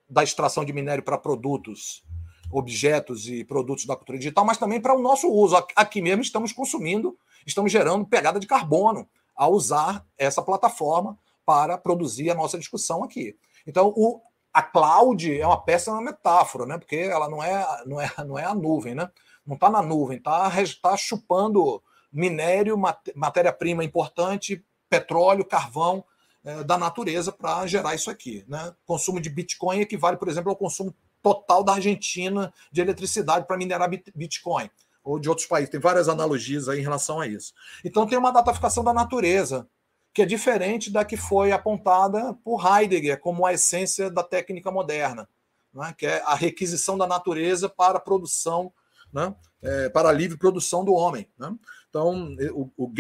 da 0.10 0.23
extração 0.23 0.65
de 0.65 0.73
minério 0.73 1.03
para 1.03 1.18
produtos 1.18 2.03
objetos 2.51 3.27
e 3.27 3.43
produtos 3.43 3.85
da 3.85 3.95
cultura 3.95 4.17
digital, 4.17 4.45
mas 4.45 4.57
também 4.57 4.81
para 4.81 4.95
o 4.95 5.01
nosso 5.01 5.31
uso. 5.31 5.55
Aqui 5.76 6.01
mesmo 6.01 6.21
estamos 6.21 6.51
consumindo, 6.51 7.17
estamos 7.45 7.71
gerando 7.71 8.05
pegada 8.05 8.39
de 8.39 8.47
carbono 8.47 9.07
ao 9.35 9.53
usar 9.53 10.05
essa 10.17 10.41
plataforma 10.41 11.17
para 11.45 11.77
produzir 11.77 12.30
a 12.30 12.35
nossa 12.35 12.57
discussão 12.57 13.03
aqui. 13.03 13.35
Então, 13.65 13.93
o, 13.95 14.21
a 14.53 14.61
cloud 14.61 15.39
é 15.39 15.45
uma 15.45 15.61
péssima 15.61 16.01
metáfora, 16.01 16.65
né? 16.65 16.77
porque 16.77 16.95
ela 16.95 17.30
não 17.30 17.41
é, 17.41 17.65
não 17.85 18.01
é, 18.01 18.11
não 18.26 18.38
é 18.38 18.45
a 18.45 18.53
nuvem, 18.53 18.95
né? 18.95 19.09
não 19.45 19.55
está 19.55 19.69
na 19.69 19.81
nuvem, 19.81 20.17
está 20.17 20.51
tá 20.81 20.97
chupando 20.97 21.81
minério, 22.11 22.77
matéria-prima 23.15 23.84
importante, 23.84 24.63
petróleo, 24.89 25.45
carvão 25.45 26.03
é, 26.43 26.63
da 26.63 26.77
natureza 26.77 27.31
para 27.31 27.65
gerar 27.67 27.95
isso 27.95 28.09
aqui. 28.09 28.43
Né? 28.47 28.73
Consumo 28.85 29.21
de 29.21 29.30
Bitcoin 29.30 29.80
equivale, 29.80 30.17
por 30.17 30.27
exemplo, 30.27 30.49
ao 30.49 30.55
consumo 30.55 30.93
total 31.21 31.63
da 31.63 31.73
Argentina 31.73 32.53
de 32.71 32.81
eletricidade 32.81 33.45
para 33.45 33.57
minerar 33.57 33.89
Bitcoin, 34.15 34.69
ou 35.03 35.19
de 35.19 35.29
outros 35.29 35.47
países. 35.47 35.69
Tem 35.69 35.79
várias 35.79 36.07
analogias 36.07 36.69
aí 36.69 36.79
em 36.79 36.83
relação 36.83 37.19
a 37.19 37.27
isso. 37.27 37.53
Então 37.83 38.07
tem 38.07 38.17
uma 38.17 38.31
dataficação 38.31 38.83
da 38.83 38.93
natureza, 38.93 39.67
que 40.13 40.21
é 40.21 40.25
diferente 40.25 40.91
da 40.91 41.05
que 41.05 41.17
foi 41.17 41.51
apontada 41.51 42.33
por 42.43 42.65
Heidegger 42.65 43.19
como 43.19 43.45
a 43.45 43.53
essência 43.53 44.09
da 44.09 44.23
técnica 44.23 44.71
moderna, 44.71 45.29
né? 45.73 45.93
que 45.97 46.05
é 46.05 46.21
a 46.25 46.35
requisição 46.35 46.97
da 46.97 47.07
natureza 47.07 47.69
para 47.69 47.97
a 47.97 48.01
produção, 48.01 48.71
né? 49.13 49.33
É, 49.61 49.89
para 49.89 50.07
a 50.09 50.11
livre 50.13 50.37
produção 50.37 50.85
do 50.85 50.93
homem. 50.93 51.27
Né? 51.37 51.53
Então, 51.89 52.33
o, 52.53 52.71
o 52.77 52.93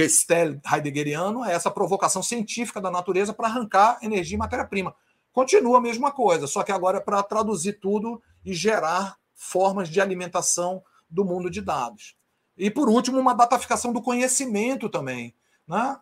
heideggeriano 0.73 1.45
é 1.45 1.53
essa 1.53 1.71
provocação 1.71 2.21
científica 2.21 2.81
da 2.81 2.91
natureza 2.91 3.33
para 3.33 3.47
arrancar 3.47 3.97
energia 4.01 4.35
e 4.35 4.39
matéria-prima. 4.39 4.93
Continua 5.31 5.77
a 5.77 5.81
mesma 5.81 6.11
coisa, 6.11 6.47
só 6.47 6.63
que 6.63 6.71
agora 6.71 6.97
é 6.97 7.01
para 7.01 7.21
traduzir 7.23 7.79
tudo 7.79 8.21
e 8.43 8.53
gerar 8.53 9.17
formas 9.35 9.89
de 9.89 10.01
alimentação 10.01 10.83
do 11.09 11.23
mundo 11.23 11.49
de 11.49 11.61
dados. 11.61 12.15
E, 12.57 12.69
por 12.69 12.89
último, 12.89 13.17
uma 13.17 13.33
dataficação 13.33 13.93
do 13.93 14.01
conhecimento 14.01 14.89
também. 14.89 15.33
Né? 15.65 15.97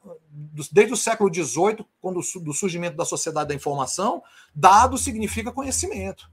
Desde 0.71 0.93
o 0.93 0.97
século 0.97 1.31
XVIII, 1.31 1.85
quando 2.01 2.19
do 2.41 2.53
surgimento 2.53 2.97
da 2.97 3.05
sociedade 3.05 3.49
da 3.49 3.55
informação, 3.55 4.23
dado 4.55 4.97
significa 4.97 5.51
conhecimento. 5.51 6.27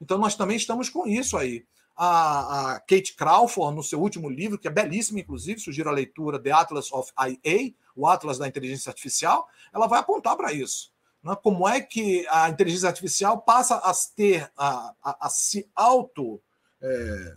Então, 0.00 0.16
nós 0.16 0.36
também 0.36 0.56
estamos 0.56 0.88
com 0.88 1.08
isso 1.08 1.36
aí. 1.36 1.66
A, 1.96 2.74
a, 2.74 2.80
Kate 2.80 3.14
Crawford, 3.16 3.74
no 3.74 3.82
seu 3.82 4.00
último 4.00 4.28
livro, 4.28 4.58
que 4.58 4.68
é 4.68 4.70
belíssimo, 4.70 5.18
inclusive, 5.18 5.58
sugiro 5.58 5.88
a 5.88 5.92
leitura 5.92 6.40
The 6.40 6.52
Atlas 6.52 6.92
of 6.92 7.10
IA, 7.18 7.72
o 7.96 8.06
Atlas 8.06 8.38
da 8.38 8.46
Inteligência 8.46 8.90
Artificial, 8.90 9.48
ela 9.72 9.88
vai 9.88 9.98
apontar 9.98 10.36
para 10.36 10.52
isso. 10.52 10.93
Né? 11.24 11.36
Como 11.42 11.66
é 11.66 11.80
que 11.80 12.26
a 12.28 12.48
inteligência 12.50 12.88
artificial 12.88 13.40
passa 13.40 13.76
a 13.76 13.92
ter, 14.14 14.50
a, 14.56 14.94
a, 15.02 15.26
a 15.26 15.30
se 15.30 15.68
auto 15.74 16.40
é, 16.82 17.34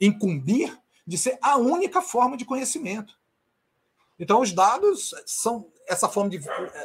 incumbir 0.00 0.78
de 1.06 1.16
ser 1.16 1.38
a 1.40 1.56
única 1.56 2.02
forma 2.02 2.36
de 2.36 2.44
conhecimento. 2.44 3.14
Então, 4.18 4.40
os 4.40 4.52
dados 4.52 5.14
são 5.26 5.70
essa 5.88 6.08
forma 6.08 6.30
de 6.30 6.40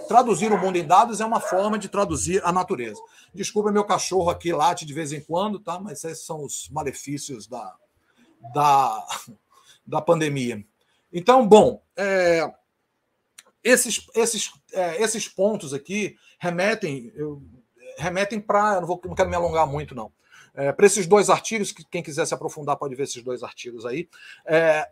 traduzir 0.08 0.52
o 0.52 0.58
mundo 0.58 0.78
em 0.78 0.86
dados 0.86 1.22
é 1.22 1.26
uma 1.26 1.40
forma 1.40 1.78
de 1.78 1.88
traduzir 1.88 2.42
a 2.44 2.52
natureza. 2.52 3.00
Desculpa, 3.34 3.72
meu 3.72 3.86
cachorro 3.86 4.30
aqui 4.30 4.52
late 4.52 4.86
de 4.86 4.94
vez 4.94 5.14
em 5.14 5.22
quando, 5.22 5.60
tá? 5.60 5.80
Mas 5.80 6.04
esses 6.04 6.26
são 6.26 6.44
os 6.44 6.68
malefícios 6.70 7.46
da, 7.46 7.76
da, 8.54 9.08
da 9.86 10.02
pandemia. 10.02 10.66
Então, 11.14 11.48
bom, 11.48 11.82
é, 11.96 12.52
esses, 13.64 14.06
esses, 14.16 14.52
é, 14.74 15.02
esses 15.02 15.28
pontos 15.28 15.74
aqui 15.74 16.16
remetem, 16.40 17.12
remetem 17.98 18.40
para. 18.40 18.82
Não, 18.82 18.88
não 18.88 19.16
quero 19.16 19.30
me 19.30 19.36
alongar 19.36 19.68
muito, 19.68 19.96
não. 19.96 20.12
É, 20.54 20.72
para 20.72 20.86
esses 20.86 21.06
dois 21.06 21.30
artigos, 21.30 21.72
que 21.72 21.84
quem 21.86 22.02
quiser 22.02 22.26
se 22.26 22.34
aprofundar 22.34 22.78
pode 22.78 22.96
ver 22.96 23.04
esses 23.04 23.22
dois 23.22 23.44
artigos 23.44 23.86
aí, 23.86 24.10
é, 24.46 24.90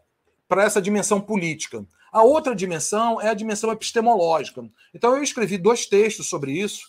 para 0.48 0.64
essa 0.64 0.82
dimensão 0.82 1.20
política. 1.20 1.84
A 2.12 2.24
outra 2.24 2.56
dimensão 2.56 3.20
é 3.20 3.30
a 3.30 3.34
dimensão 3.34 3.72
epistemológica. 3.72 4.64
Então, 4.94 5.16
eu 5.16 5.24
escrevi 5.24 5.58
dois 5.58 5.86
textos 5.86 6.30
sobre 6.30 6.52
isso 6.52 6.88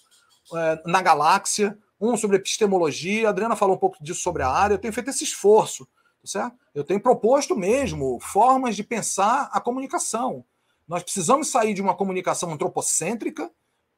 é, 0.55 0.82
na 0.86 1.03
Galáxia, 1.03 1.77
um 2.01 2.16
sobre 2.16 2.36
epistemologia, 2.36 3.27
a 3.27 3.31
Adriana 3.31 3.57
falou 3.57 3.77
um 3.77 3.78
pouco 3.78 3.97
disso 4.03 4.20
sobre 4.20 4.43
a 4.43 4.48
área, 4.48 4.74
eu 4.74 4.78
tenho 4.78 4.93
feito 4.93 5.11
esse 5.11 5.24
esforço, 5.24 5.86
tá 5.86 6.27
certo? 6.27 6.57
Eu 6.74 6.85
tenho 6.85 7.01
proposto 7.01 7.57
mesmo 7.57 8.20
formas 8.20 8.77
de 8.77 8.85
pensar 8.85 9.48
a 9.51 9.61
comunicação. 9.61 10.44
Nós 10.87 11.03
precisamos 11.03 11.49
sair 11.49 11.75
de 11.75 11.83
uma 11.83 11.95
comunicação 11.95 12.53
antropocêntrica, 12.53 13.51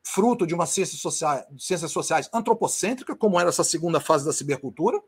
fruto 0.03 0.47
de 0.47 0.55
uma 0.55 0.67
ciência 0.67 0.97
social, 0.97 1.45
ciências 1.59 1.93
sociais 1.93 2.31
antropocêntrica, 2.33 3.15
como 3.15 3.39
era 3.39 3.51
essa 3.51 3.65
segunda 3.65 4.01
fase 4.01 4.25
da 4.25 4.33
cibercultura. 4.33 4.99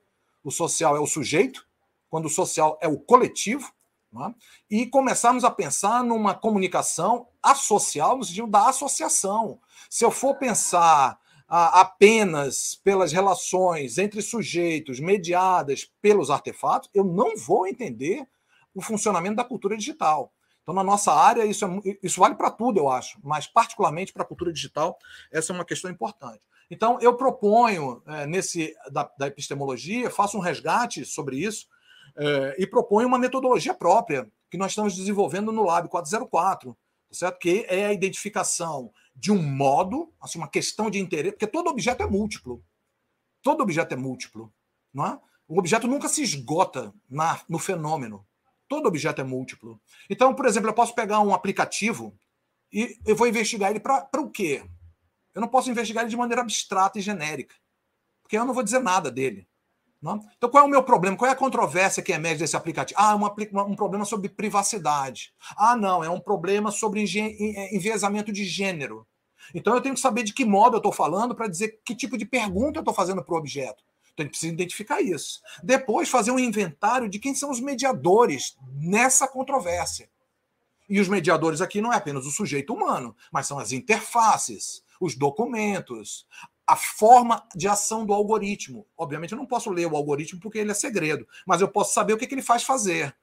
O 0.44 0.50
social 0.50 0.96
é 0.96 1.00
o 1.00 1.06
sujeito, 1.06 1.66
quando 2.10 2.26
o 2.26 2.30
social 2.30 2.78
é 2.82 2.88
o 2.88 2.98
coletivo, 2.98 3.72
é? 4.12 4.34
e 4.68 4.86
começarmos 4.86 5.44
a 5.44 5.50
pensar 5.50 6.02
numa 6.02 6.34
comunicação 6.34 7.28
associal, 7.42 8.18
no 8.18 8.24
sentido 8.24 8.48
da 8.48 8.68
associação. 8.68 9.58
Se 9.88 10.04
eu 10.04 10.10
for 10.10 10.34
pensar 10.36 11.18
apenas 11.48 12.80
pelas 12.84 13.12
relações 13.12 13.98
entre 13.98 14.22
sujeitos 14.22 15.00
mediadas 15.00 15.90
pelos 16.00 16.30
artefatos, 16.30 16.88
eu 16.94 17.04
não 17.04 17.36
vou 17.36 17.66
entender 17.66 18.28
o 18.72 18.80
funcionamento 18.80 19.36
da 19.36 19.44
cultura 19.44 19.76
digital. 19.76 20.32
Então, 20.70 20.84
na 20.84 20.84
nossa 20.84 21.12
área, 21.12 21.44
isso, 21.44 21.64
é, 21.64 21.98
isso 22.00 22.20
vale 22.20 22.36
para 22.36 22.48
tudo, 22.48 22.78
eu 22.78 22.88
acho, 22.88 23.18
mas 23.24 23.48
particularmente 23.48 24.12
para 24.12 24.22
a 24.22 24.26
cultura 24.26 24.52
digital, 24.52 24.96
essa 25.32 25.52
é 25.52 25.54
uma 25.54 25.64
questão 25.64 25.90
importante. 25.90 26.40
Então, 26.70 26.96
eu 27.00 27.16
proponho, 27.16 28.00
é, 28.06 28.24
nesse 28.24 28.72
da, 28.92 29.10
da, 29.18 29.26
epistemologia, 29.26 30.08
faço 30.08 30.38
um 30.38 30.40
resgate 30.40 31.04
sobre 31.04 31.38
isso 31.38 31.66
é, 32.16 32.54
e 32.56 32.68
proponho 32.68 33.08
uma 33.08 33.18
metodologia 33.18 33.74
própria 33.74 34.30
que 34.48 34.56
nós 34.56 34.70
estamos 34.70 34.94
desenvolvendo 34.94 35.50
no 35.50 35.64
Lab 35.64 35.88
404, 35.88 36.72
tá 36.72 36.76
certo? 37.10 37.38
que 37.40 37.66
é 37.68 37.86
a 37.86 37.92
identificação 37.92 38.92
de 39.16 39.32
um 39.32 39.42
modo, 39.42 40.12
assim, 40.20 40.38
uma 40.38 40.48
questão 40.48 40.88
de 40.88 41.00
interesse, 41.00 41.32
porque 41.32 41.48
todo 41.48 41.68
objeto 41.68 42.04
é 42.04 42.06
múltiplo. 42.06 42.62
Todo 43.42 43.60
objeto 43.60 43.92
é 43.92 43.96
múltiplo. 43.96 44.54
Não 44.94 45.04
é? 45.04 45.18
O 45.48 45.58
objeto 45.58 45.88
nunca 45.88 46.08
se 46.08 46.22
esgota 46.22 46.94
na, 47.08 47.40
no 47.48 47.58
fenômeno. 47.58 48.24
Todo 48.70 48.86
objeto 48.86 49.20
é 49.20 49.24
múltiplo. 49.24 49.80
Então, 50.08 50.32
por 50.32 50.46
exemplo, 50.46 50.70
eu 50.70 50.74
posso 50.74 50.94
pegar 50.94 51.18
um 51.18 51.34
aplicativo 51.34 52.16
e 52.72 52.96
eu 53.04 53.16
vou 53.16 53.26
investigar 53.26 53.68
ele 53.68 53.80
para 53.80 54.08
o 54.20 54.30
quê? 54.30 54.62
Eu 55.34 55.40
não 55.40 55.48
posso 55.48 55.68
investigar 55.68 56.04
ele 56.04 56.10
de 56.10 56.16
maneira 56.16 56.40
abstrata 56.40 56.96
e 56.96 57.02
genérica, 57.02 57.56
porque 58.22 58.38
eu 58.38 58.44
não 58.44 58.54
vou 58.54 58.62
dizer 58.62 58.78
nada 58.78 59.10
dele. 59.10 59.48
Não? 60.00 60.24
Então, 60.36 60.48
qual 60.48 60.62
é 60.62 60.66
o 60.68 60.70
meu 60.70 60.84
problema? 60.84 61.16
Qual 61.16 61.28
é 61.28 61.32
a 61.32 61.36
controvérsia 61.36 62.00
que 62.00 62.12
emerge 62.12 62.38
desse 62.38 62.56
aplicativo? 62.56 62.98
Ah, 62.98 63.10
é 63.10 63.60
um 63.60 63.74
problema 63.74 64.04
sobre 64.04 64.28
privacidade. 64.28 65.34
Ah, 65.56 65.74
não, 65.74 66.04
é 66.04 66.08
um 66.08 66.20
problema 66.20 66.70
sobre 66.70 67.02
é, 67.02 67.76
enviesamento 67.76 68.30
de 68.30 68.44
gênero. 68.44 69.04
Então, 69.52 69.74
eu 69.74 69.80
tenho 69.80 69.96
que 69.96 70.00
saber 70.00 70.22
de 70.22 70.32
que 70.32 70.44
modo 70.44 70.76
eu 70.76 70.78
estou 70.78 70.92
falando 70.92 71.34
para 71.34 71.48
dizer 71.48 71.80
que 71.84 71.94
tipo 71.94 72.16
de 72.16 72.24
pergunta 72.24 72.78
eu 72.78 72.82
estou 72.82 72.94
fazendo 72.94 73.22
para 73.22 73.34
o 73.34 73.38
objeto. 73.38 73.82
Então, 74.12 74.24
ele 74.24 74.30
precisa 74.30 74.52
identificar 74.52 75.00
isso. 75.00 75.40
Depois, 75.62 76.08
fazer 76.08 76.30
um 76.30 76.38
inventário 76.38 77.08
de 77.08 77.18
quem 77.18 77.34
são 77.34 77.50
os 77.50 77.60
mediadores 77.60 78.56
nessa 78.72 79.26
controvérsia. 79.26 80.08
E 80.88 81.00
os 81.00 81.08
mediadores 81.08 81.60
aqui 81.60 81.80
não 81.80 81.92
é 81.92 81.96
apenas 81.96 82.26
o 82.26 82.30
sujeito 82.30 82.74
humano, 82.74 83.16
mas 83.30 83.46
são 83.46 83.58
as 83.58 83.70
interfaces, 83.70 84.82
os 85.00 85.14
documentos, 85.14 86.26
a 86.66 86.76
forma 86.76 87.46
de 87.54 87.68
ação 87.68 88.04
do 88.04 88.12
algoritmo. 88.12 88.86
Obviamente, 88.96 89.32
eu 89.32 89.38
não 89.38 89.46
posso 89.46 89.70
ler 89.70 89.86
o 89.86 89.96
algoritmo 89.96 90.40
porque 90.40 90.58
ele 90.58 90.70
é 90.70 90.74
segredo, 90.74 91.26
mas 91.46 91.60
eu 91.60 91.68
posso 91.68 91.94
saber 91.94 92.12
o 92.12 92.18
que, 92.18 92.26
que 92.26 92.34
ele 92.34 92.42
faz 92.42 92.62
fazer, 92.62 93.16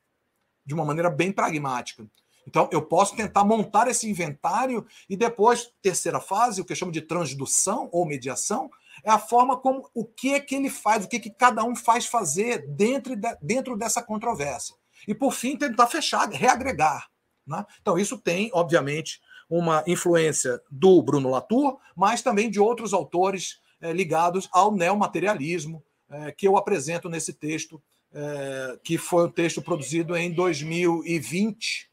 de 0.65 0.73
uma 0.73 0.85
maneira 0.85 1.09
bem 1.09 1.31
pragmática. 1.31 2.05
Então, 2.47 2.69
eu 2.71 2.81
posso 2.81 3.15
tentar 3.15 3.43
montar 3.43 3.89
esse 3.89 4.09
inventário 4.09 4.85
e 5.09 5.17
depois, 5.17 5.69
terceira 5.81 6.21
fase, 6.21 6.61
o 6.61 6.65
que 6.65 6.71
eu 6.71 6.77
chamo 6.77 6.91
de 6.91 7.01
transdução 7.01 7.89
ou 7.91 8.05
mediação, 8.05 8.71
é 9.03 9.11
a 9.11 9.19
forma 9.19 9.57
como 9.57 9.89
o 9.93 10.05
que 10.05 10.33
é 10.33 10.39
que 10.39 10.55
ele 10.55 10.69
faz, 10.69 11.05
o 11.05 11.07
que, 11.07 11.17
é 11.17 11.19
que 11.19 11.29
cada 11.29 11.63
um 11.63 11.75
faz 11.75 12.05
fazer 12.05 12.67
dentro, 12.67 13.15
de, 13.15 13.37
dentro 13.41 13.77
dessa 13.77 14.01
controvérsia. 14.01 14.75
E, 15.07 15.13
por 15.13 15.33
fim, 15.33 15.55
tentar 15.57 15.87
fechar, 15.87 16.29
reagregar. 16.29 17.07
Né? 17.45 17.65
Então, 17.81 17.97
isso 17.97 18.17
tem, 18.17 18.49
obviamente, 18.53 19.21
uma 19.49 19.83
influência 19.87 20.61
do 20.69 21.01
Bruno 21.01 21.29
Latour, 21.29 21.79
mas 21.95 22.21
também 22.21 22.49
de 22.49 22.59
outros 22.59 22.93
autores 22.93 23.59
é, 23.79 23.93
ligados 23.93 24.49
ao 24.51 24.71
neomaterialismo, 24.71 25.83
é, 26.09 26.31
que 26.31 26.47
eu 26.47 26.57
apresento 26.57 27.09
nesse 27.09 27.33
texto, 27.33 27.81
é, 28.13 28.79
que 28.83 28.97
foi 28.97 29.27
um 29.27 29.31
texto 29.31 29.61
produzido 29.61 30.15
em 30.15 30.31
2020, 30.31 31.89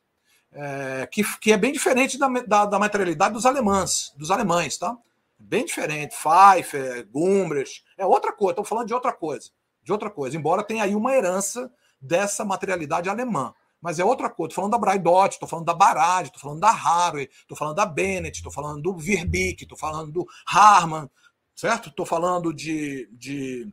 que, 1.11 1.25
que 1.41 1.53
é 1.53 1.57
bem 1.57 1.73
diferente 1.73 2.17
da, 2.17 2.29
da, 2.29 2.65
da 2.65 2.79
materialidade 2.79 3.35
dos 3.35 3.45
alemães, 3.45 4.13
dos 4.17 4.31
alemães, 4.31 4.79
tá? 4.79 4.97
Bem 5.45 5.65
diferente. 5.65 6.15
Pfeiffer, 6.17 7.07
Gumbrecht, 7.11 7.85
é 7.97 8.05
outra 8.07 8.33
coisa, 8.33 8.53
estou 8.53 8.65
falando 8.65 8.87
de 8.87 8.95
outra 8.95 9.13
coisa, 9.13 9.51
de 9.83 9.93
outra 9.93 10.11
coisa, 10.11 10.37
embora 10.37 10.65
tenha 10.65 10.85
aí 10.85 10.95
uma 10.95 11.15
herança 11.15 11.71
dessa 12.01 12.45
materialidade 12.45 13.09
alemã 13.09 13.55
mas 13.85 13.99
é 13.99 14.05
outra 14.05 14.31
coisa. 14.31 14.49
Estou 14.49 14.63
falando 14.63 14.73
da 14.73 14.79
Braidot, 14.79 15.35
estou 15.35 15.47
falando 15.47 15.67
da 15.67 15.75
Barad, 15.75 16.25
estou 16.25 16.41
falando 16.41 16.61
da 16.61 16.71
Harvey, 16.71 17.29
estou 17.31 17.55
falando 17.55 17.77
da 17.77 17.85
Bennett, 17.85 18.39
estou 18.39 18.51
falando 18.51 18.81
do 18.81 18.97
Verbeek, 18.97 19.63
estou 19.63 19.77
falando 19.77 20.11
do 20.11 20.27
Harman, 20.47 21.07
certo? 21.55 21.91
Estou 21.91 22.07
falando 22.07 22.51
de, 22.51 23.07
de, 23.13 23.71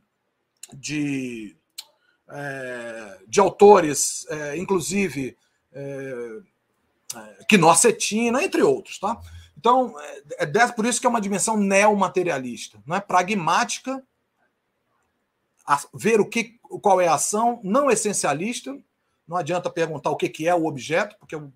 de, 0.74 1.56
é, 2.28 3.20
de 3.26 3.40
autores, 3.40 4.26
é, 4.28 4.58
inclusive 4.58 5.34
é, 5.72 6.38
é 7.16 7.44
Quinocetina, 7.48 8.44
entre 8.44 8.60
outros, 8.60 8.98
tá? 8.98 9.18
Então, 9.62 9.94
é, 10.40 10.42
é 10.42 10.72
por 10.72 10.84
isso 10.84 11.00
que 11.00 11.06
é 11.06 11.08
uma 11.08 11.20
dimensão 11.20 11.56
neomaterialista, 11.56 12.82
não 12.84 12.96
é 12.96 13.00
pragmática, 13.00 14.04
a, 15.64 15.80
ver 15.94 16.20
o 16.20 16.28
que, 16.28 16.58
qual 16.82 17.00
é 17.00 17.06
a 17.06 17.14
ação, 17.14 17.60
não 17.62 17.88
essencialista, 17.88 18.76
não 19.26 19.36
adianta 19.36 19.70
perguntar 19.70 20.10
o 20.10 20.16
que, 20.16 20.28
que 20.28 20.48
é 20.48 20.54
o 20.54 20.66
objeto, 20.66 21.16
porque 21.16 21.36
o, 21.36 21.52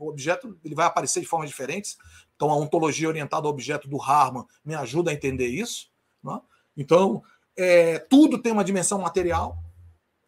objeto 0.00 0.58
ele 0.64 0.74
vai 0.74 0.84
aparecer 0.84 1.20
de 1.20 1.26
formas 1.26 1.48
diferentes. 1.48 1.96
Então, 2.34 2.50
a 2.50 2.56
ontologia 2.56 3.06
orientada 3.06 3.46
ao 3.46 3.52
objeto 3.52 3.86
do 3.86 4.02
Harman 4.02 4.44
me 4.64 4.74
ajuda 4.74 5.12
a 5.12 5.14
entender 5.14 5.46
isso. 5.46 5.92
Né? 6.24 6.40
Então, 6.76 7.22
é, 7.56 8.00
tudo 8.00 8.36
tem 8.36 8.50
uma 8.50 8.64
dimensão 8.64 8.98
material. 8.98 9.56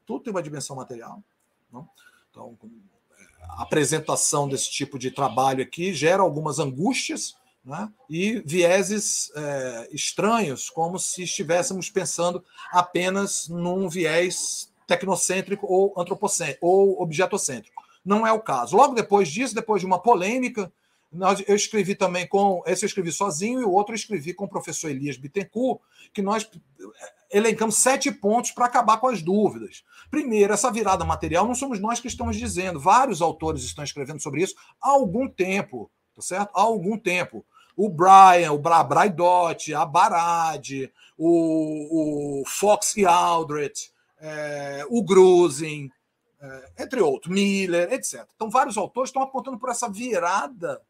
Tudo 0.07 0.23
tem 0.23 0.31
uma 0.31 0.45
dimensão 0.45 0.77
material. 0.77 1.21
Né? 1.73 1.85
Então, 2.31 2.57
apresentação 3.49 4.49
desse 4.49 4.71
tipo 4.71 4.99
de 4.99 5.11
trabalho 5.11 5.63
aqui 5.63 5.93
gera 5.95 6.23
algumas 6.23 6.59
angústias 6.59 7.35
né? 7.65 7.89
e 8.09 8.43
vieses 8.47 9.31
é, 9.35 9.89
estranhos, 9.93 10.71
como 10.71 10.99
se 10.99 11.25
estivéssemos 11.25 11.91
pensando 11.91 12.45
apenas 12.71 13.49
num 13.49 13.89
viés 13.89 14.73
tecnocêntrico 14.87 15.67
ou 15.67 15.93
antropocêntrico 16.01 16.67
ou 16.67 17.03
objetocêntrico. 17.03 17.83
Não 18.05 18.25
é 18.25 18.33
o 18.33 18.41
caso. 18.41 18.77
Logo 18.77 18.95
depois 18.95 19.29
disso, 19.29 19.55
depois 19.55 19.81
de 19.81 19.87
uma 19.87 19.99
polêmica, 19.99 20.73
eu 21.47 21.55
escrevi 21.55 21.95
também 21.95 22.27
com. 22.27 22.63
Esse 22.67 22.85
eu 22.85 22.87
escrevi 22.87 23.13
sozinho 23.13 23.61
e 23.61 23.65
o 23.65 23.71
outro 23.71 23.93
eu 23.93 23.97
escrevi 23.97 24.35
com 24.35 24.45
o 24.45 24.49
professor 24.49 24.91
Elias 24.91 25.17
Bittencourt, 25.17 25.81
que 26.13 26.23
nós 26.23 26.49
elencamos 27.31 27.77
sete 27.77 28.11
pontos 28.11 28.51
para 28.51 28.67
acabar 28.67 28.99
com 28.99 29.09
as 29.09 29.23
dúvidas. 29.23 29.85
Primeiro, 30.11 30.53
essa 30.53 30.71
virada 30.71 31.05
material 31.05 31.47
não 31.47 31.55
somos 31.55 31.81
nós 31.81 32.01
que 32.01 32.09
estamos 32.09 32.37
dizendo. 32.37 32.81
Vários 32.81 33.21
autores 33.21 33.63
estão 33.63 33.85
escrevendo 33.85 34.21
sobre 34.21 34.43
isso 34.43 34.55
há 34.81 34.91
algum 34.91 35.29
tempo, 35.29 35.91
tá 36.15 36.23
certo? 36.23 36.51
Há 36.55 36.63
algum 36.63 36.99
tempo. 36.99 37.45
O 37.77 37.91
Brian, 37.91 38.53
o 38.53 38.59
Bra 38.59 38.83
Braidot, 38.83 39.75
a 39.75 39.85
Barad, 39.85 40.91
o, 41.19 42.41
o 42.41 42.45
Fox 42.47 42.97
e 42.97 43.05
Aldrich, 43.05 43.91
é, 44.19 44.87
o 44.89 45.03
Grusin, 45.03 45.91
é, 46.41 46.83
entre 46.83 47.01
outros, 47.01 47.33
Miller, 47.33 47.93
etc. 47.93 48.27
Então, 48.35 48.49
vários 48.49 48.77
autores 48.77 49.11
estão 49.11 49.23
apontando 49.23 49.59
por 49.59 49.71
essa 49.71 49.91
virada 49.91 50.81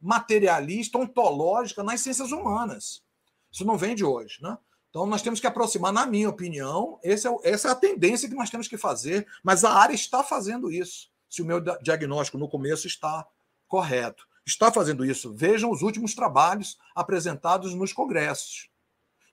materialista, 0.00 0.98
ontológica 0.98 1.82
nas 1.82 2.00
ciências 2.00 2.32
humanas. 2.32 3.02
Isso 3.50 3.64
não 3.64 3.78
vem 3.78 3.94
de 3.94 4.04
hoje. 4.04 4.38
Né? 4.42 4.56
Então, 4.90 5.06
nós 5.06 5.22
temos 5.22 5.40
que 5.40 5.46
aproximar, 5.46 5.92
na 5.92 6.06
minha 6.06 6.28
opinião, 6.28 6.98
é, 7.02 7.12
essa 7.12 7.68
é 7.68 7.70
a 7.70 7.74
tendência 7.74 8.28
que 8.28 8.34
nós 8.34 8.50
temos 8.50 8.68
que 8.68 8.76
fazer, 8.76 9.26
mas 9.42 9.64
a 9.64 9.72
área 9.72 9.94
está 9.94 10.22
fazendo 10.22 10.70
isso. 10.70 11.10
Se 11.28 11.42
o 11.42 11.46
meu 11.46 11.60
diagnóstico 11.82 12.38
no 12.38 12.48
começo 12.48 12.86
está 12.86 13.26
correto. 13.66 14.26
Está 14.46 14.70
fazendo 14.70 15.04
isso. 15.04 15.34
Vejam 15.34 15.70
os 15.70 15.82
últimos 15.82 16.14
trabalhos 16.14 16.78
apresentados 16.94 17.74
nos 17.74 17.92
congressos. 17.92 18.70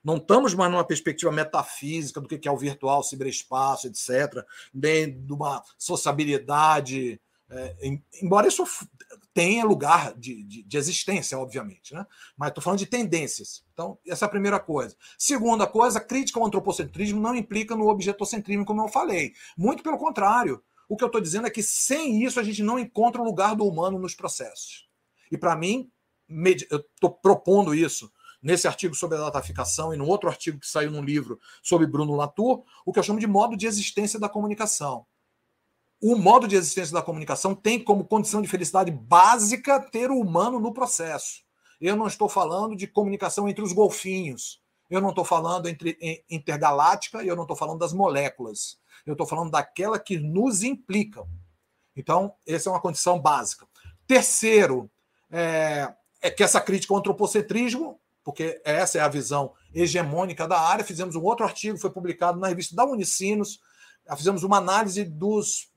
Não 0.02 0.16
estamos 0.16 0.52
mais 0.52 0.70
numa 0.70 0.84
perspectiva 0.84 1.32
metafísica 1.32 2.20
do 2.20 2.28
que 2.28 2.46
é 2.46 2.50
o 2.50 2.58
virtual, 2.58 3.02
ciberespaço, 3.02 3.86
etc., 3.86 4.44
nem 4.72 5.24
de 5.24 5.32
uma 5.32 5.62
sociabilidade, 5.78 7.18
é, 7.48 7.76
embora 8.22 8.48
isso 8.48 8.66
tenha 9.34 9.64
lugar 9.64 10.14
de, 10.14 10.44
de, 10.44 10.62
de 10.62 10.76
existência, 10.78 11.36
obviamente, 11.36 11.92
né? 11.92 12.06
mas 12.36 12.50
estou 12.50 12.62
falando 12.62 12.78
de 12.78 12.86
tendências. 12.86 13.64
Então, 13.72 13.98
essa 14.06 14.24
é 14.24 14.26
a 14.26 14.30
primeira 14.30 14.60
coisa. 14.60 14.96
Segunda 15.18 15.66
coisa, 15.66 16.00
crítica 16.00 16.38
ao 16.38 16.46
antropocentrismo 16.46 17.20
não 17.20 17.34
implica 17.34 17.74
no 17.74 17.88
objetocentrismo, 17.88 18.64
como 18.64 18.80
eu 18.80 18.88
falei. 18.88 19.34
Muito 19.58 19.82
pelo 19.82 19.98
contrário. 19.98 20.62
O 20.88 20.96
que 20.96 21.02
eu 21.02 21.08
estou 21.08 21.20
dizendo 21.20 21.48
é 21.48 21.50
que 21.50 21.62
sem 21.62 22.22
isso 22.22 22.38
a 22.38 22.44
gente 22.44 22.62
não 22.62 22.78
encontra 22.78 23.20
o 23.20 23.24
lugar 23.24 23.56
do 23.56 23.66
humano 23.66 23.98
nos 23.98 24.14
processos. 24.14 24.88
E 25.32 25.36
para 25.36 25.56
mim, 25.56 25.90
eu 26.70 26.78
estou 26.78 27.10
propondo 27.10 27.74
isso 27.74 28.12
nesse 28.40 28.68
artigo 28.68 28.94
sobre 28.94 29.16
a 29.16 29.22
dataficação 29.22 29.92
e 29.92 29.96
no 29.96 30.06
outro 30.06 30.28
artigo 30.28 30.60
que 30.60 30.68
saiu 30.68 30.90
num 30.90 31.02
livro 31.02 31.40
sobre 31.62 31.86
Bruno 31.86 32.14
Latour, 32.14 32.62
o 32.86 32.92
que 32.92 32.98
eu 32.98 33.02
chamo 33.02 33.18
de 33.18 33.26
modo 33.26 33.56
de 33.56 33.66
existência 33.66 34.20
da 34.20 34.28
comunicação. 34.28 35.06
O 36.06 36.16
modo 36.18 36.46
de 36.46 36.54
existência 36.54 36.92
da 36.92 37.00
comunicação 37.00 37.54
tem 37.54 37.82
como 37.82 38.04
condição 38.04 38.42
de 38.42 38.46
felicidade 38.46 38.90
básica 38.90 39.80
ter 39.80 40.10
o 40.10 40.20
humano 40.20 40.60
no 40.60 40.70
processo. 40.70 41.42
Eu 41.80 41.96
não 41.96 42.06
estou 42.06 42.28
falando 42.28 42.76
de 42.76 42.86
comunicação 42.86 43.48
entre 43.48 43.64
os 43.64 43.72
golfinhos. 43.72 44.60
Eu 44.90 45.00
não 45.00 45.08
estou 45.08 45.24
falando 45.24 45.66
entre 45.66 45.96
intergaláctica 46.28 47.24
e 47.24 47.28
eu 47.28 47.34
não 47.34 47.44
estou 47.44 47.56
falando 47.56 47.78
das 47.78 47.94
moléculas. 47.94 48.78
Eu 49.06 49.12
estou 49.12 49.26
falando 49.26 49.50
daquela 49.50 49.98
que 49.98 50.18
nos 50.18 50.62
implicam. 50.62 51.26
Então, 51.96 52.34
essa 52.46 52.68
é 52.68 52.72
uma 52.72 52.82
condição 52.82 53.18
básica. 53.18 53.66
Terceiro, 54.06 54.90
é, 55.30 55.90
é 56.20 56.30
que 56.30 56.44
essa 56.44 56.60
crítica 56.60 56.92
ao 56.92 56.98
antropocentrismo 56.98 57.98
porque 58.22 58.60
essa 58.62 58.98
é 58.98 59.00
a 59.00 59.08
visão 59.08 59.54
hegemônica 59.74 60.46
da 60.46 60.60
área. 60.60 60.84
Fizemos 60.84 61.16
um 61.16 61.22
outro 61.22 61.46
artigo, 61.46 61.78
foi 61.78 61.88
publicado 61.88 62.38
na 62.38 62.48
revista 62.48 62.76
da 62.76 62.84
Unicinos. 62.84 63.58
Fizemos 64.14 64.42
uma 64.42 64.58
análise 64.58 65.02
dos 65.02 65.72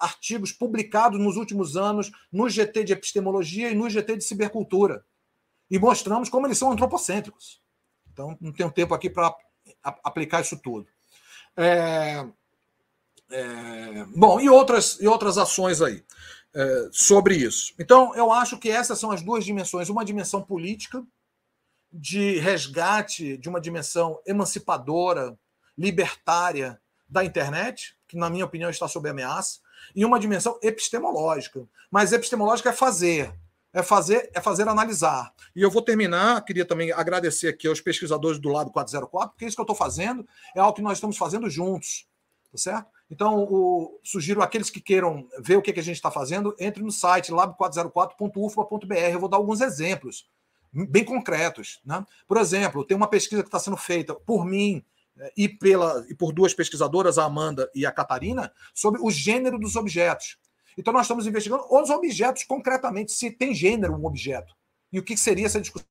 artigos 0.00 0.50
publicados 0.50 1.20
nos 1.20 1.36
últimos 1.36 1.76
anos 1.76 2.10
no 2.32 2.48
GT 2.48 2.84
de 2.84 2.92
epistemologia 2.94 3.70
e 3.70 3.74
no 3.74 3.88
GT 3.88 4.16
de 4.16 4.24
cibercultura. 4.24 5.04
E 5.70 5.78
mostramos 5.78 6.28
como 6.28 6.46
eles 6.46 6.58
são 6.58 6.72
antropocêntricos. 6.72 7.60
Então, 8.12 8.36
não 8.40 8.52
tenho 8.52 8.72
tempo 8.72 8.94
aqui 8.94 9.08
para 9.08 9.34
aplicar 9.82 10.40
isso 10.40 10.58
tudo. 10.58 10.88
É, 11.56 12.26
é, 13.30 14.04
bom, 14.16 14.40
e 14.40 14.48
outras, 14.48 14.98
e 15.00 15.06
outras 15.06 15.38
ações 15.38 15.80
aí 15.80 16.04
é, 16.54 16.88
sobre 16.90 17.36
isso. 17.36 17.74
Então, 17.78 18.14
eu 18.16 18.32
acho 18.32 18.58
que 18.58 18.70
essas 18.70 18.98
são 18.98 19.10
as 19.10 19.22
duas 19.22 19.44
dimensões: 19.44 19.88
uma 19.88 20.04
dimensão 20.04 20.42
política, 20.42 21.04
de 21.92 22.38
resgate 22.38 23.36
de 23.36 23.48
uma 23.48 23.60
dimensão 23.60 24.20
emancipadora, 24.26 25.38
libertária 25.76 26.80
da 27.08 27.24
internet, 27.24 27.96
que, 28.06 28.16
na 28.16 28.30
minha 28.30 28.44
opinião, 28.44 28.70
está 28.70 28.86
sob 28.86 29.08
ameaça, 29.08 29.60
e 29.94 30.04
uma 30.04 30.18
dimensão 30.18 30.58
epistemológica. 30.62 31.66
Mas 31.90 32.12
epistemológica 32.12 32.70
é 32.70 32.72
fazer, 32.72 33.34
é 33.72 33.82
fazer, 33.82 34.30
é 34.34 34.40
fazer 34.40 34.68
analisar. 34.68 35.32
E 35.54 35.62
eu 35.62 35.70
vou 35.70 35.82
terminar, 35.82 36.44
queria 36.44 36.64
também 36.64 36.92
agradecer 36.92 37.48
aqui 37.48 37.66
aos 37.68 37.80
pesquisadores 37.80 38.38
do 38.38 38.48
lado 38.48 38.70
404, 38.70 39.30
porque 39.30 39.46
isso 39.46 39.56
que 39.56 39.60
eu 39.60 39.64
estou 39.64 39.76
fazendo 39.76 40.26
é 40.54 40.60
algo 40.60 40.74
que 40.74 40.82
nós 40.82 40.98
estamos 40.98 41.16
fazendo 41.16 41.48
juntos, 41.50 42.06
tá 42.50 42.58
certo? 42.58 42.88
Então, 43.10 43.42
o, 43.42 43.98
sugiro 44.04 44.40
aqueles 44.40 44.70
que 44.70 44.80
queiram 44.80 45.28
ver 45.40 45.56
o 45.56 45.62
que, 45.62 45.72
que 45.72 45.80
a 45.80 45.82
gente 45.82 45.96
está 45.96 46.10
fazendo, 46.10 46.54
entre 46.60 46.82
no 46.82 46.92
site 46.92 47.32
lab404.ufba.br. 47.32 48.94
Eu 48.94 49.18
vou 49.18 49.28
dar 49.28 49.36
alguns 49.36 49.60
exemplos 49.60 50.28
bem 50.72 51.04
concretos. 51.04 51.80
Né? 51.84 52.04
Por 52.28 52.36
exemplo, 52.36 52.84
tem 52.84 52.96
uma 52.96 53.08
pesquisa 53.08 53.42
que 53.42 53.48
está 53.48 53.58
sendo 53.58 53.76
feita 53.76 54.14
por 54.14 54.44
mim 54.44 54.84
e, 55.36 55.48
pela, 55.48 56.04
e 56.08 56.14
por 56.14 56.32
duas 56.32 56.54
pesquisadoras, 56.54 57.18
a 57.18 57.24
Amanda 57.24 57.70
e 57.74 57.84
a 57.84 57.92
Catarina, 57.92 58.52
sobre 58.74 59.00
o 59.02 59.10
gênero 59.10 59.58
dos 59.58 59.76
objetos. 59.76 60.38
Então, 60.76 60.92
nós 60.92 61.02
estamos 61.02 61.26
investigando 61.26 61.64
os 61.70 61.90
objetos 61.90 62.44
concretamente, 62.44 63.12
se 63.12 63.30
tem 63.30 63.54
gênero 63.54 63.94
um 63.94 64.06
objeto. 64.06 64.54
E 64.92 64.98
o 64.98 65.02
que 65.02 65.16
seria 65.16 65.46
essa 65.46 65.60
discussão? 65.60 65.88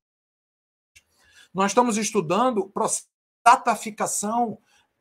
Nós 1.52 1.70
estamos 1.70 1.96
estudando 1.96 2.72
dataficação 3.44 4.58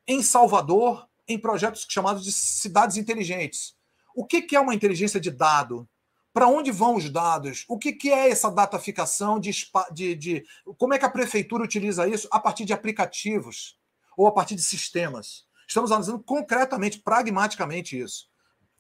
em 0.08 0.22
Salvador 0.22 1.08
em 1.28 1.38
projetos 1.38 1.86
chamados 1.88 2.24
de 2.24 2.32
cidades 2.32 2.98
inteligentes. 2.98 3.76
O 4.16 4.26
que 4.26 4.56
é 4.56 4.60
uma 4.60 4.74
inteligência 4.74 5.20
de 5.20 5.30
dado? 5.30 5.88
Para 6.34 6.48
onde 6.48 6.72
vão 6.72 6.96
os 6.96 7.10
dados? 7.10 7.66
O 7.68 7.78
que, 7.78 7.94
que 7.94 8.12
é 8.12 8.30
essa 8.30 8.50
dataficação 8.50 9.40
de, 9.40 9.52
de, 9.92 10.16
de. 10.16 10.46
Como 10.78 10.94
é 10.94 11.00
que 11.00 11.06
a 11.06 11.10
prefeitura 11.10 11.64
utiliza 11.64 12.08
isso 12.08 12.28
a 12.32 12.40
partir 12.40 12.66
de 12.66 12.74
aplicativos 12.74 13.79
ou 14.20 14.28
a 14.28 14.34
partir 14.34 14.54
de 14.54 14.62
sistemas? 14.62 15.46
Estamos 15.66 15.94
analisando 15.94 16.20
concretamente, 16.20 17.00
pragmaticamente 17.00 17.98
isso, 17.98 18.30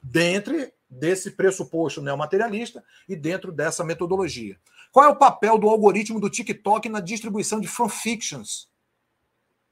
dentro 0.01 0.69
desse 0.89 1.31
pressuposto 1.31 2.01
neomaterialista 2.01 2.83
e 3.07 3.15
dentro 3.15 3.49
dessa 3.49 3.81
metodologia. 3.81 4.59
Qual 4.91 5.05
é 5.05 5.07
o 5.07 5.15
papel 5.15 5.57
do 5.57 5.69
algoritmo 5.69 6.19
do 6.19 6.29
TikTok 6.29 6.89
na 6.89 6.99
distribuição 6.99 7.61
de 7.61 7.69
fanfictions 7.69 8.69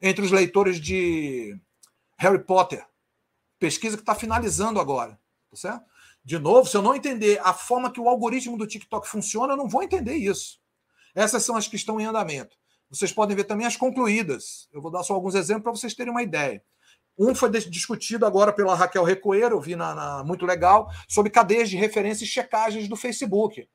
entre 0.01 0.23
os 0.23 0.31
leitores 0.31 0.79
de 0.79 1.59
Harry 2.17 2.41
Potter? 2.41 2.85
Pesquisa 3.59 3.97
que 3.97 4.03
está 4.03 4.15
finalizando 4.15 4.79
agora, 4.79 5.19
tá 5.51 5.57
certo? 5.57 5.85
De 6.23 6.39
novo, 6.39 6.69
se 6.69 6.77
eu 6.77 6.81
não 6.81 6.95
entender 6.95 7.41
a 7.43 7.53
forma 7.53 7.91
que 7.91 7.99
o 7.99 8.07
algoritmo 8.07 8.57
do 8.57 8.67
TikTok 8.67 9.05
funciona, 9.05 9.51
eu 9.51 9.57
não 9.57 9.67
vou 9.67 9.83
entender 9.83 10.15
isso. 10.15 10.61
Essas 11.13 11.43
são 11.43 11.57
as 11.57 11.67
que 11.67 11.75
estão 11.75 11.99
em 11.99 12.05
andamento. 12.05 12.57
Vocês 12.89 13.11
podem 13.11 13.35
ver 13.35 13.43
também 13.43 13.67
as 13.67 13.75
concluídas. 13.75 14.67
Eu 14.71 14.81
vou 14.81 14.91
dar 14.91 15.03
só 15.03 15.13
alguns 15.13 15.35
exemplos 15.35 15.63
para 15.63 15.71
vocês 15.71 15.93
terem 15.93 16.11
uma 16.11 16.23
ideia. 16.23 16.63
Um 17.17 17.33
foi 17.33 17.49
discutido 17.49 18.25
agora 18.25 18.53
pela 18.53 18.75
Raquel 18.75 19.03
Recoeiro, 19.03 19.55
eu 19.55 19.61
vi 19.61 19.75
na, 19.75 19.95
na, 19.95 20.23
muito 20.23 20.45
legal, 20.45 20.91
sobre 21.07 21.31
cadeias 21.31 21.69
de 21.69 21.75
referência 21.75 22.23
e 22.23 22.27
checagens 22.27 22.87
do 22.87 22.95
Facebook. 22.95 23.67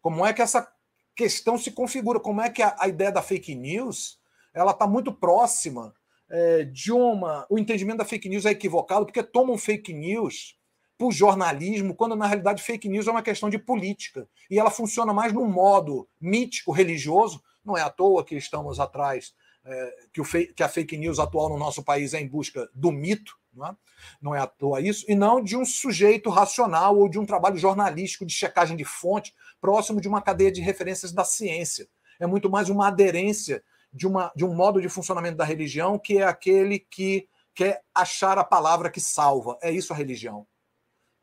Como 0.00 0.24
é 0.24 0.32
que 0.32 0.40
essa 0.40 0.66
questão 1.14 1.58
se 1.58 1.70
configura? 1.70 2.18
Como 2.18 2.40
é 2.40 2.48
que 2.48 2.62
a, 2.62 2.74
a 2.78 2.88
ideia 2.88 3.12
da 3.12 3.20
fake 3.20 3.54
news 3.54 4.18
ela 4.54 4.72
está 4.72 4.86
muito 4.86 5.12
próxima 5.12 5.94
é, 6.30 6.64
de 6.64 6.90
uma. 6.92 7.46
O 7.50 7.58
entendimento 7.58 7.98
da 7.98 8.04
fake 8.04 8.28
news 8.28 8.46
é 8.46 8.50
equivocado, 8.50 9.04
porque 9.04 9.22
tomam 9.22 9.58
fake 9.58 9.92
news 9.92 10.56
por 10.96 11.12
jornalismo, 11.12 11.94
quando 11.94 12.14
na 12.14 12.26
realidade 12.26 12.62
fake 12.62 12.88
news 12.88 13.06
é 13.06 13.10
uma 13.10 13.22
questão 13.22 13.48
de 13.48 13.58
política. 13.58 14.28
E 14.50 14.58
ela 14.58 14.70
funciona 14.70 15.12
mais 15.12 15.32
num 15.32 15.46
modo 15.46 16.08
mítico, 16.20 16.72
religioso. 16.72 17.42
Não 17.64 17.76
é 17.76 17.82
à 17.82 17.90
toa 17.90 18.24
que 18.24 18.36
estamos 18.36 18.80
atrás, 18.80 19.34
é, 19.64 19.96
que, 20.12 20.24
fake, 20.24 20.54
que 20.54 20.62
a 20.62 20.68
fake 20.68 20.96
news 20.96 21.18
atual 21.18 21.48
no 21.48 21.58
nosso 21.58 21.82
país 21.82 22.14
é 22.14 22.20
em 22.20 22.28
busca 22.28 22.68
do 22.74 22.90
mito, 22.90 23.38
não 23.52 23.66
é? 23.66 23.76
não 24.20 24.34
é 24.34 24.40
à 24.40 24.46
toa 24.46 24.80
isso, 24.80 25.04
e 25.08 25.14
não 25.14 25.42
de 25.42 25.56
um 25.56 25.64
sujeito 25.64 26.30
racional 26.30 26.96
ou 26.98 27.08
de 27.08 27.18
um 27.18 27.26
trabalho 27.26 27.58
jornalístico 27.58 28.24
de 28.24 28.32
checagem 28.32 28.76
de 28.76 28.84
fonte 28.84 29.34
próximo 29.60 30.00
de 30.00 30.08
uma 30.08 30.22
cadeia 30.22 30.50
de 30.50 30.60
referências 30.60 31.12
da 31.12 31.24
ciência. 31.24 31.88
É 32.18 32.26
muito 32.26 32.48
mais 32.48 32.68
uma 32.68 32.88
aderência 32.88 33.62
de, 33.92 34.06
uma, 34.06 34.32
de 34.34 34.44
um 34.44 34.54
modo 34.54 34.80
de 34.80 34.88
funcionamento 34.88 35.36
da 35.36 35.44
religião 35.44 35.98
que 35.98 36.18
é 36.18 36.22
aquele 36.22 36.78
que 36.78 37.28
quer 37.54 37.82
achar 37.94 38.38
a 38.38 38.44
palavra 38.44 38.90
que 38.90 39.00
salva. 39.00 39.58
É 39.60 39.70
isso 39.70 39.92
a 39.92 39.96
religião. 39.96 40.46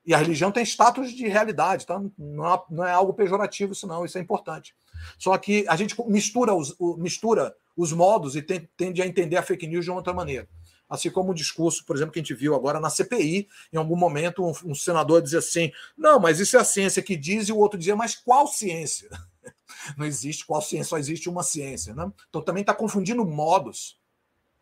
E 0.06 0.14
a 0.14 0.18
religião 0.18 0.52
tem 0.52 0.64
status 0.64 1.12
de 1.12 1.28
realidade, 1.28 1.86
tá? 1.86 2.02
não, 2.18 2.54
é, 2.54 2.64
não 2.70 2.86
é 2.86 2.92
algo 2.92 3.14
pejorativo, 3.14 3.74
isso 3.74 4.06
isso 4.06 4.18
é 4.18 4.22
importante. 4.22 4.74
Só 5.18 5.38
que 5.38 5.66
a 5.68 5.76
gente 5.76 5.96
mistura 6.08 6.54
os, 6.54 6.76
mistura 6.98 7.56
os 7.76 7.92
modos 7.92 8.36
e 8.36 8.42
tende 8.42 9.02
a 9.02 9.08
entender 9.08 9.38
a 9.38 9.44
fake 9.44 9.68
news 9.68 9.86
de 9.86 9.92
uma 9.92 9.98
outra 9.98 10.14
maneira. 10.14 10.48
Assim 10.90 11.10
como 11.10 11.32
o 11.32 11.36
discurso, 11.36 11.86
por 11.86 11.96
exemplo, 11.96 12.14
que 12.14 12.20
a 12.20 12.22
gente 12.22 12.34
viu 12.34 12.56
agora 12.56 12.80
na 12.80 12.90
CPI, 12.90 13.48
em 13.74 13.78
algum 13.78 13.96
momento 13.96 14.46
um, 14.46 14.72
um 14.72 14.76
senador 14.76 15.22
dizia 15.22 15.40
assim: 15.40 15.72
não, 15.98 16.20
mas 16.20 16.40
isso 16.40 16.56
é 16.56 16.62
a 16.62 16.66
ciência 16.66 17.04
que 17.04 17.18
diz, 17.18 17.50
e 17.50 17.52
o 17.52 17.58
outro 17.58 17.78
dizia, 17.78 17.96
mas 17.96 18.16
qual 18.16 18.48
ciência? 18.48 19.10
Não 19.98 20.06
existe 20.06 20.46
qual 20.46 20.62
ciência, 20.62 20.90
só 20.90 20.98
existe 20.98 21.30
uma 21.30 21.44
ciência. 21.44 21.94
Né? 21.94 22.10
Então 22.30 22.42
também 22.42 22.62
está 22.62 22.74
confundindo 22.74 23.26
modos. 23.26 24.00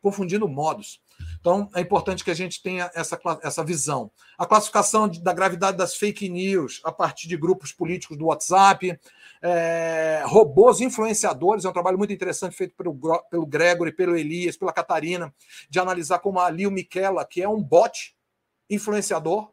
Confundindo 0.02 0.48
modos. 0.48 1.00
Então, 1.40 1.70
é 1.74 1.82
importante 1.82 2.24
que 2.24 2.32
a 2.32 2.36
gente 2.36 2.62
tenha 2.62 2.92
essa, 2.94 3.20
essa 3.42 3.64
visão. 3.64 4.12
A 4.38 4.46
classificação 4.46 5.08
de, 5.08 5.22
da 5.22 5.34
gravidade 5.34 5.78
das 5.78 5.96
fake 5.96 6.30
news 6.30 6.82
a 6.84 6.92
partir 6.92 7.28
de 7.28 7.38
grupos 7.38 7.72
políticos 7.72 8.18
do 8.18 8.26
WhatsApp, 8.26 9.00
é, 9.42 10.24
robôs 10.26 10.82
influenciadores, 10.82 11.66
é 11.66 11.70
um 11.70 11.74
trabalho 11.74 11.98
muito 11.98 12.14
interessante 12.14 12.56
feito 12.56 12.76
pelo, 12.76 12.98
pelo 13.30 13.46
Gregory, 13.46 13.92
pelo 13.92 14.16
Elias, 14.16 14.58
pela 14.58 14.74
Catarina, 14.74 15.34
de 15.70 15.80
analisar 15.80 16.20
como 16.20 16.40
a 16.40 16.50
Lil 16.50 16.72
Michela, 16.72 17.26
que 17.26 17.42
é 17.42 17.50
um 17.50 17.62
bot 17.62 18.16
influenciador, 18.70 19.52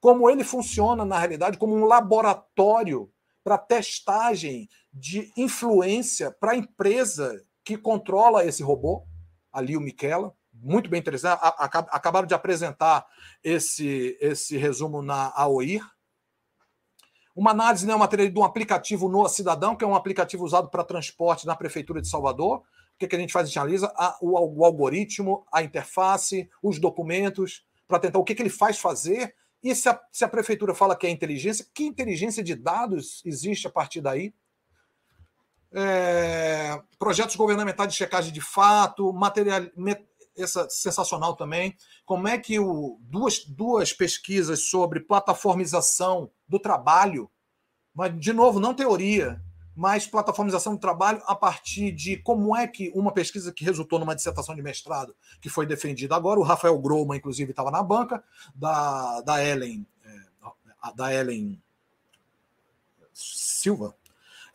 como 0.00 0.30
ele 0.30 0.44
funciona, 0.44 1.04
na 1.04 1.18
realidade, 1.18 1.58
como 1.58 1.74
um 1.74 1.84
laboratório 1.84 3.10
para 3.42 3.58
testagem 3.58 4.68
de 4.92 5.32
influência 5.36 6.30
para 6.30 6.52
a 6.52 6.56
empresa 6.56 7.44
que 7.64 7.76
controla 7.76 8.44
esse 8.44 8.62
robô, 8.62 9.04
a 9.52 9.60
Lil 9.60 9.80
Michela 9.80 10.32
muito 10.62 10.88
bem 10.88 11.00
interessante. 11.00 11.38
Acabaram 11.42 12.26
de 12.26 12.34
apresentar 12.34 13.06
esse, 13.42 14.16
esse 14.20 14.56
resumo 14.56 15.02
na 15.02 15.32
AOIR. 15.34 15.82
Uma 17.36 17.50
análise 17.50 17.86
neomaterial 17.86 18.30
de 18.30 18.38
um 18.38 18.44
aplicativo 18.44 19.10
no 19.10 19.28
Cidadão, 19.28 19.76
que 19.76 19.84
é 19.84 19.86
um 19.86 19.94
aplicativo 19.94 20.42
usado 20.42 20.70
para 20.70 20.82
transporte 20.82 21.46
na 21.46 21.54
Prefeitura 21.54 22.00
de 22.00 22.08
Salvador. 22.08 22.60
O 22.60 22.98
que, 22.98 23.06
que 23.06 23.14
a 23.14 23.18
gente 23.18 23.32
faz? 23.32 23.44
A 23.44 23.46
gente 23.48 23.58
analisa 23.58 23.92
a, 23.94 24.16
o, 24.22 24.60
o, 24.60 24.64
algoritmo, 24.64 25.46
a 25.52 25.62
interface, 25.62 26.48
os 26.62 26.78
documentos, 26.78 27.66
para 27.86 27.98
tentar 27.98 28.18
o 28.18 28.24
que, 28.24 28.34
que 28.34 28.40
ele 28.40 28.48
faz 28.48 28.78
fazer. 28.78 29.34
E 29.62 29.74
se 29.74 29.86
a, 29.86 30.00
se 30.10 30.24
a 30.24 30.28
Prefeitura 30.28 30.74
fala 30.74 30.96
que 30.96 31.06
é 31.06 31.10
inteligência, 31.10 31.66
que 31.74 31.84
inteligência 31.84 32.42
de 32.42 32.54
dados 32.54 33.20
existe 33.22 33.66
a 33.66 33.70
partir 33.70 34.00
daí? 34.00 34.32
É, 35.72 36.80
projetos 36.98 37.36
governamentais 37.36 37.90
de 37.90 37.98
checagem 37.98 38.32
de 38.32 38.40
fato, 38.40 39.12
material, 39.12 39.60
essa 40.36 40.68
sensacional 40.68 41.34
também. 41.34 41.76
Como 42.04 42.28
é 42.28 42.38
que 42.38 42.58
o, 42.58 42.98
duas, 43.02 43.44
duas 43.44 43.92
pesquisas 43.92 44.68
sobre 44.68 45.00
plataformização 45.00 46.30
do 46.48 46.58
trabalho, 46.58 47.30
mas, 47.94 48.18
de 48.18 48.32
novo, 48.32 48.60
não 48.60 48.74
teoria, 48.74 49.42
mas 49.74 50.06
plataformização 50.06 50.74
do 50.74 50.80
trabalho 50.80 51.22
a 51.26 51.34
partir 51.34 51.92
de 51.92 52.16
como 52.16 52.56
é 52.56 52.66
que 52.66 52.90
uma 52.94 53.12
pesquisa 53.12 53.52
que 53.52 53.64
resultou 53.64 53.98
numa 53.98 54.14
dissertação 54.14 54.54
de 54.54 54.62
mestrado 54.62 55.14
que 55.40 55.50
foi 55.50 55.66
defendida 55.66 56.16
agora, 56.16 56.40
o 56.40 56.42
Rafael 56.42 56.78
Groma, 56.78 57.16
inclusive, 57.16 57.50
estava 57.50 57.70
na 57.70 57.82
banca, 57.82 58.24
da, 58.54 59.20
da 59.20 59.44
Ellen, 59.44 59.86
é, 60.04 60.92
da 60.94 61.14
Ellen 61.14 61.62
Silva, 63.12 63.94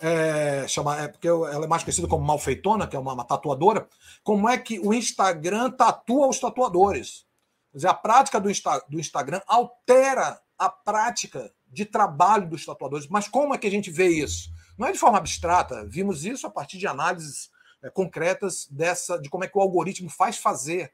é, 0.01 0.67
chama, 0.67 0.99
é, 0.99 1.07
porque 1.07 1.27
ela 1.27 1.65
é 1.65 1.67
mais 1.67 1.83
conhecida 1.83 2.07
como 2.07 2.25
Malfeitona, 2.25 2.87
que 2.87 2.95
é 2.95 2.99
uma, 2.99 3.13
uma, 3.13 3.23
tatuadora, 3.23 3.87
como 4.23 4.49
é 4.49 4.57
que 4.57 4.79
o 4.79 4.93
Instagram 4.93 5.69
tatua 5.71 6.27
os 6.27 6.39
tatuadores. 6.39 7.25
Quer 7.71 7.77
dizer, 7.77 7.87
a 7.87 7.93
prática 7.93 8.39
do, 8.41 8.49
Insta, 8.49 8.83
do 8.89 8.99
Instagram 8.99 9.41
altera 9.47 10.41
a 10.57 10.69
prática 10.69 11.53
de 11.67 11.85
trabalho 11.85 12.49
dos 12.49 12.65
tatuadores. 12.65 13.07
Mas 13.07 13.27
como 13.27 13.53
é 13.53 13.57
que 13.57 13.67
a 13.67 13.71
gente 13.71 13.91
vê 13.91 14.07
isso? 14.07 14.51
Não 14.77 14.87
é 14.87 14.91
de 14.91 14.99
forma 14.99 15.17
abstrata, 15.17 15.85
vimos 15.87 16.25
isso 16.25 16.47
a 16.47 16.49
partir 16.49 16.77
de 16.77 16.87
análises 16.87 17.49
é, 17.83 17.89
concretas 17.89 18.67
dessa 18.69 19.19
de 19.19 19.29
como 19.29 19.43
é 19.43 19.47
que 19.47 19.57
o 19.57 19.61
algoritmo 19.61 20.09
faz 20.09 20.37
fazer 20.37 20.91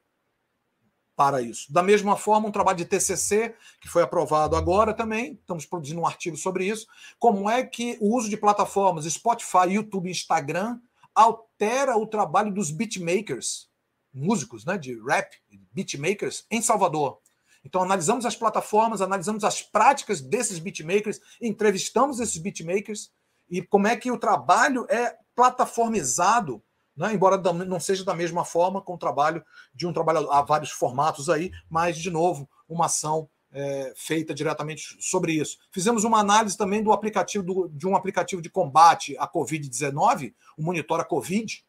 para 1.18 1.42
isso. 1.42 1.72
Da 1.72 1.82
mesma 1.82 2.16
forma, 2.16 2.46
um 2.46 2.52
trabalho 2.52 2.78
de 2.78 2.84
TCC, 2.84 3.52
que 3.80 3.88
foi 3.88 4.04
aprovado 4.04 4.54
agora 4.54 4.94
também, 4.94 5.32
estamos 5.32 5.66
produzindo 5.66 6.00
um 6.00 6.06
artigo 6.06 6.36
sobre 6.36 6.64
isso, 6.64 6.86
como 7.18 7.50
é 7.50 7.64
que 7.64 7.98
o 8.00 8.16
uso 8.16 8.28
de 8.30 8.36
plataformas 8.36 9.04
Spotify, 9.04 9.72
YouTube 9.72 10.08
Instagram 10.08 10.78
altera 11.12 11.96
o 11.96 12.06
trabalho 12.06 12.54
dos 12.54 12.70
beatmakers, 12.70 13.68
músicos 14.14 14.64
né, 14.64 14.78
de 14.78 14.96
rap, 15.02 15.34
beatmakers, 15.72 16.46
em 16.48 16.62
Salvador. 16.62 17.18
Então, 17.64 17.82
analisamos 17.82 18.24
as 18.24 18.36
plataformas, 18.36 19.02
analisamos 19.02 19.42
as 19.42 19.60
práticas 19.60 20.20
desses 20.20 20.60
beatmakers, 20.60 21.20
entrevistamos 21.42 22.20
esses 22.20 22.38
beatmakers 22.38 23.10
e 23.50 23.60
como 23.60 23.88
é 23.88 23.96
que 23.96 24.12
o 24.12 24.18
trabalho 24.18 24.86
é 24.88 25.16
plataformizado 25.34 26.62
né? 26.98 27.14
embora 27.14 27.38
não 27.52 27.78
seja 27.78 28.04
da 28.04 28.14
mesma 28.14 28.44
forma 28.44 28.82
com 28.82 28.94
o 28.94 28.98
trabalho 28.98 29.44
de 29.72 29.86
um 29.86 29.92
trabalhador. 29.92 30.30
Há 30.32 30.42
vários 30.42 30.70
formatos 30.70 31.30
aí, 31.30 31.52
mas, 31.70 31.96
de 31.96 32.10
novo, 32.10 32.48
uma 32.68 32.86
ação 32.86 33.28
é, 33.52 33.92
feita 33.96 34.34
diretamente 34.34 34.96
sobre 35.00 35.32
isso. 35.32 35.58
Fizemos 35.70 36.04
uma 36.04 36.18
análise 36.18 36.56
também 36.56 36.82
do 36.82 36.92
aplicativo 36.92 37.44
do, 37.44 37.68
de 37.68 37.86
um 37.86 37.94
aplicativo 37.94 38.42
de 38.42 38.50
combate 38.50 39.16
à 39.16 39.26
Covid-19, 39.26 40.34
o 40.56 40.62
Monitora 40.62 41.04
Covid, 41.04 41.64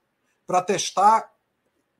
para 0.45 0.61
testar 0.61 1.31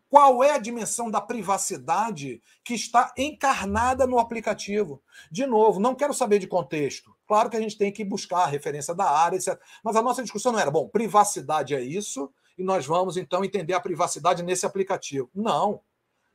qual 0.09 0.43
é 0.43 0.51
a 0.51 0.57
dimensão 0.57 1.11
da 1.11 1.21
privacidade 1.21 2.41
que 2.63 2.73
está 2.73 3.13
encarnada 3.15 4.07
no 4.07 4.17
aplicativo. 4.17 5.03
De 5.31 5.45
novo, 5.45 5.79
não 5.79 5.93
quero 5.93 6.15
saber 6.15 6.39
de 6.39 6.47
contexto. 6.47 7.15
Claro 7.27 7.47
que 7.47 7.55
a 7.55 7.61
gente 7.61 7.77
tem 7.77 7.91
que 7.91 8.03
buscar 8.03 8.39
a 8.39 8.47
referência 8.47 8.95
da 8.95 9.07
área, 9.07 9.37
etc. 9.37 9.59
Mas 9.83 9.95
a 9.95 10.01
nossa 10.01 10.23
discussão 10.23 10.51
não 10.51 10.59
era, 10.59 10.71
bom, 10.71 10.89
privacidade 10.89 11.75
é 11.75 11.81
isso, 11.81 12.33
e 12.59 12.63
nós 12.63 12.85
vamos 12.85 13.15
então 13.15 13.43
entender 13.43 13.73
a 13.73 13.79
privacidade 13.79 14.43
nesse 14.43 14.65
aplicativo. 14.65 15.29
Não. 15.33 15.79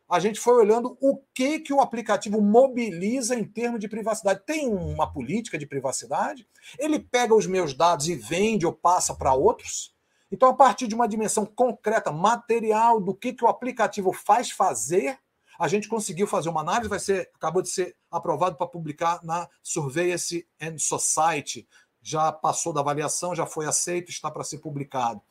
A 0.08 0.18
gente 0.18 0.40
foi 0.40 0.54
olhando 0.54 0.96
o 1.00 1.18
que 1.34 1.60
que 1.60 1.72
o 1.72 1.80
aplicativo 1.80 2.40
mobiliza 2.40 3.34
em 3.34 3.44
termos 3.44 3.78
de 3.78 3.88
privacidade. 3.88 4.42
Tem 4.46 4.66
uma 4.66 5.12
política 5.12 5.58
de 5.58 5.66
privacidade? 5.66 6.48
Ele 6.78 6.98
pega 6.98 7.34
os 7.34 7.46
meus 7.46 7.74
dados 7.74 8.08
e 8.08 8.14
vende 8.14 8.64
ou 8.64 8.72
passa 8.72 9.14
para 9.14 9.34
outros? 9.34 9.94
Então, 10.32 10.48
a 10.48 10.54
partir 10.54 10.86
de 10.86 10.94
uma 10.94 11.06
dimensão 11.06 11.44
concreta, 11.44 12.10
material, 12.10 13.00
do 13.00 13.14
que, 13.14 13.34
que 13.34 13.44
o 13.44 13.48
aplicativo 13.48 14.12
faz 14.12 14.50
fazer, 14.50 15.18
a 15.58 15.68
gente 15.68 15.88
conseguiu 15.88 16.26
fazer 16.26 16.48
uma 16.48 16.62
análise, 16.62 16.88
vai 16.88 16.98
ser, 16.98 17.30
acabou 17.34 17.60
de 17.60 17.68
ser 17.68 17.94
aprovado 18.10 18.56
para 18.56 18.66
publicar 18.66 19.22
na 19.22 19.46
Surveillance 19.62 20.46
and 20.60 20.78
Society. 20.78 21.68
Já 22.02 22.32
passou 22.32 22.72
da 22.72 22.80
avaliação, 22.80 23.34
já 23.34 23.46
foi 23.46 23.66
aceito, 23.66 24.10
está 24.10 24.30
para 24.30 24.42
ser 24.42 24.58
publicado 24.58 25.22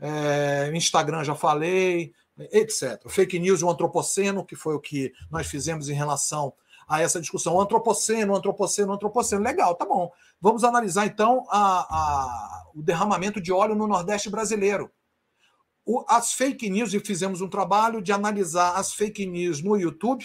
é, 0.00 0.70
Instagram 0.74 1.24
já 1.24 1.34
falei, 1.34 2.12
etc. 2.52 3.00
Fake 3.08 3.38
news 3.38 3.62
o 3.62 3.70
antropoceno, 3.70 4.44
que 4.44 4.56
foi 4.56 4.74
o 4.74 4.80
que 4.80 5.12
nós 5.30 5.46
fizemos 5.46 5.88
em 5.88 5.94
relação 5.94 6.52
a 6.88 7.00
essa 7.00 7.20
discussão. 7.20 7.60
Antropoceno, 7.60 8.34
antropoceno, 8.34 8.92
antropoceno. 8.92 9.42
Legal, 9.42 9.74
tá 9.74 9.84
bom. 9.84 10.10
Vamos 10.40 10.64
analisar 10.64 11.06
então 11.06 11.46
a, 11.48 11.80
a, 11.80 12.64
o 12.74 12.82
derramamento 12.82 13.40
de 13.40 13.52
óleo 13.52 13.74
no 13.74 13.86
Nordeste 13.86 14.28
brasileiro. 14.28 14.90
O, 15.86 16.04
as 16.08 16.32
fake 16.32 16.68
news, 16.70 16.94
e 16.94 17.00
fizemos 17.00 17.40
um 17.40 17.48
trabalho 17.48 18.02
de 18.02 18.12
analisar 18.12 18.76
as 18.76 18.92
fake 18.92 19.26
news 19.26 19.62
no 19.62 19.76
YouTube, 19.76 20.24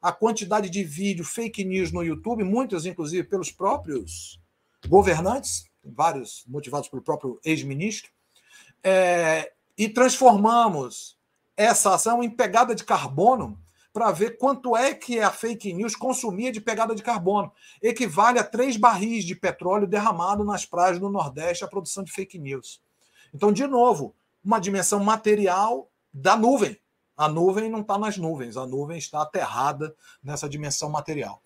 a 0.00 0.12
quantidade 0.12 0.70
de 0.70 0.84
vídeo 0.84 1.24
fake 1.24 1.64
news 1.64 1.90
no 1.90 2.02
YouTube, 2.02 2.44
muitas 2.44 2.86
inclusive 2.86 3.26
pelos 3.26 3.50
próprios 3.50 4.40
governantes, 4.86 5.64
vários 5.84 6.44
motivados 6.46 6.88
pelo 6.88 7.02
próprio 7.02 7.40
ex-ministro, 7.44 8.12
é, 8.88 9.52
e 9.76 9.88
transformamos 9.88 11.16
essa 11.56 11.94
ação 11.94 12.22
em 12.22 12.30
pegada 12.30 12.74
de 12.74 12.84
carbono 12.84 13.58
para 13.92 14.10
ver 14.12 14.38
quanto 14.38 14.76
é 14.76 14.94
que 14.94 15.20
a 15.20 15.30
fake 15.30 15.72
news 15.72 15.94
consumia 15.96 16.52
de 16.52 16.60
pegada 16.60 16.94
de 16.94 17.02
carbono. 17.02 17.52
Equivale 17.82 18.38
a 18.38 18.44
três 18.44 18.76
barris 18.76 19.24
de 19.24 19.34
petróleo 19.34 19.86
derramado 19.86 20.44
nas 20.44 20.64
praias 20.64 20.98
do 20.98 21.10
Nordeste 21.10 21.64
a 21.64 21.68
produção 21.68 22.04
de 22.04 22.12
fake 22.12 22.38
news. 22.38 22.80
Então, 23.34 23.52
de 23.52 23.66
novo, 23.66 24.14
uma 24.42 24.58
dimensão 24.58 25.00
material 25.00 25.90
da 26.12 26.36
nuvem. 26.36 26.78
A 27.16 27.28
nuvem 27.28 27.68
não 27.68 27.80
está 27.80 27.98
nas 27.98 28.16
nuvens, 28.16 28.56
a 28.56 28.66
nuvem 28.66 28.96
está 28.96 29.22
aterrada 29.22 29.94
nessa 30.22 30.48
dimensão 30.48 30.88
material. 30.88 31.42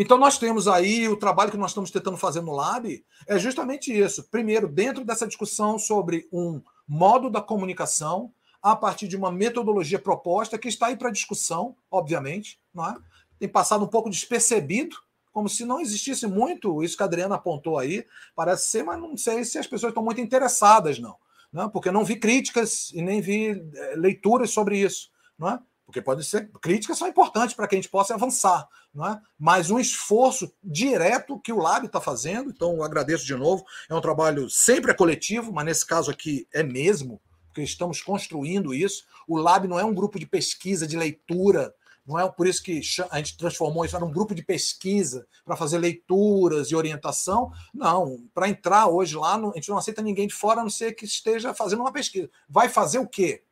Então, 0.00 0.16
nós 0.16 0.38
temos 0.38 0.68
aí 0.68 1.08
o 1.08 1.16
trabalho 1.16 1.50
que 1.50 1.56
nós 1.56 1.72
estamos 1.72 1.90
tentando 1.90 2.16
fazer 2.16 2.40
no 2.40 2.54
Lab 2.54 3.04
é 3.26 3.36
justamente 3.36 3.92
isso. 3.92 4.22
Primeiro, 4.30 4.68
dentro 4.68 5.04
dessa 5.04 5.26
discussão 5.26 5.76
sobre 5.76 6.28
um 6.32 6.62
modo 6.86 7.28
da 7.28 7.42
comunicação, 7.42 8.32
a 8.62 8.76
partir 8.76 9.08
de 9.08 9.16
uma 9.16 9.32
metodologia 9.32 9.98
proposta 9.98 10.56
que 10.56 10.68
está 10.68 10.86
aí 10.86 10.96
para 10.96 11.10
discussão, 11.10 11.74
obviamente, 11.90 12.60
não 12.72 12.86
é? 12.86 12.96
tem 13.40 13.48
passado 13.48 13.84
um 13.84 13.88
pouco 13.88 14.08
despercebido, 14.08 14.96
como 15.32 15.48
se 15.48 15.64
não 15.64 15.80
existisse 15.80 16.28
muito 16.28 16.80
isso 16.82 16.96
que 16.96 17.02
a 17.02 17.06
Adriana 17.06 17.34
apontou 17.34 17.76
aí, 17.76 18.06
parece 18.36 18.70
ser, 18.70 18.84
mas 18.84 19.00
não 19.00 19.16
sei 19.16 19.44
se 19.44 19.58
as 19.58 19.66
pessoas 19.66 19.90
estão 19.90 20.04
muito 20.04 20.20
interessadas, 20.20 21.00
não. 21.00 21.16
não 21.52 21.64
é? 21.64 21.68
Porque 21.68 21.90
não 21.90 22.04
vi 22.04 22.16
críticas 22.16 22.92
e 22.94 23.02
nem 23.02 23.20
vi 23.20 23.50
eh, 23.50 23.94
leituras 23.96 24.50
sobre 24.50 24.78
isso. 24.78 25.10
Não 25.36 25.48
é? 25.48 25.60
Porque 25.88 26.02
pode 26.02 26.22
ser 26.22 26.50
críticas 26.60 26.98
são 26.98 27.08
importantes 27.08 27.56
para 27.56 27.66
que 27.66 27.74
a 27.74 27.78
gente 27.78 27.88
possa 27.88 28.12
avançar, 28.12 28.68
não 28.94 29.06
é? 29.06 29.18
Mas 29.38 29.70
um 29.70 29.78
esforço 29.78 30.52
direto 30.62 31.40
que 31.40 31.50
o 31.50 31.56
Lab 31.56 31.86
está 31.86 31.98
fazendo, 31.98 32.50
então 32.50 32.76
eu 32.76 32.84
agradeço 32.84 33.24
de 33.24 33.34
novo. 33.34 33.64
É 33.88 33.94
um 33.94 34.00
trabalho 34.02 34.50
sempre 34.50 34.90
é 34.90 34.94
coletivo, 34.94 35.50
mas 35.50 35.64
nesse 35.64 35.86
caso 35.86 36.10
aqui 36.10 36.46
é 36.52 36.62
mesmo, 36.62 37.18
porque 37.46 37.62
estamos 37.62 38.02
construindo 38.02 38.74
isso. 38.74 39.06
O 39.26 39.38
Lab 39.38 39.66
não 39.66 39.80
é 39.80 39.84
um 39.84 39.94
grupo 39.94 40.18
de 40.18 40.26
pesquisa, 40.26 40.86
de 40.86 40.94
leitura, 40.94 41.74
não 42.06 42.18
é 42.18 42.28
por 42.30 42.46
isso 42.46 42.62
que 42.62 42.82
a 43.10 43.16
gente 43.16 43.38
transformou 43.38 43.82
isso 43.82 43.98
num 43.98 44.12
grupo 44.12 44.34
de 44.34 44.42
pesquisa 44.42 45.26
para 45.42 45.56
fazer 45.56 45.78
leituras 45.78 46.70
e 46.70 46.76
orientação. 46.76 47.50
Não, 47.72 48.28
para 48.34 48.48
entrar 48.48 48.88
hoje 48.88 49.16
lá, 49.16 49.36
a 49.36 49.52
gente 49.54 49.70
não 49.70 49.78
aceita 49.78 50.02
ninguém 50.02 50.26
de 50.26 50.34
fora, 50.34 50.60
a 50.60 50.62
não 50.62 50.70
ser 50.70 50.92
que 50.92 51.06
esteja 51.06 51.54
fazendo 51.54 51.80
uma 51.80 51.92
pesquisa. 51.92 52.30
Vai 52.46 52.68
fazer 52.68 52.98
o 52.98 53.06
quê? 53.06 53.42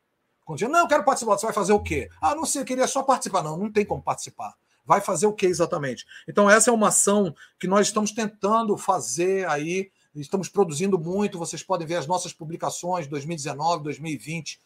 Quando 0.47 0.60
diz, 0.60 0.68
não, 0.70 0.81
eu 0.81 0.89
quero 0.89 1.05
participar, 1.05 1.36
você 1.36 1.44
vai 1.44 1.55
fazer 1.55 1.73
o 1.73 1.82
quê? 1.82 2.09
Ah, 2.20 2.35
não 2.35 2.47
sei, 2.47 2.62
eu 2.62 2.64
queria 2.64 2.86
só 2.86 3.02
participar. 3.02 3.43
Não, 3.43 3.56
não 3.56 3.70
tem 3.70 3.85
como 3.85 4.01
participar. 4.01 4.55
Vai 4.85 5.01
fazer 5.01 5.27
o 5.27 5.32
quê 5.32 5.47
exatamente? 5.47 6.06
Então, 6.28 6.48
essa 6.48 6.70
é 6.70 6.73
uma 6.73 6.89
ação 6.89 7.35
que 7.59 7.66
nós 7.66 7.89
estamos 7.89 8.12
tentando 8.12 8.77
fazer 8.78 9.47
aí, 9.48 9.90
estamos 10.14 10.48
produzindo 10.48 10.97
muito. 10.97 11.36
Vocês 11.36 11.64
podem 11.64 11.85
ver 11.85 11.97
as 11.97 12.06
nossas 12.06 12.32
publicações 12.32 13.06
de 13.06 13.10
2019, 13.10 13.82
2020, 13.82 14.60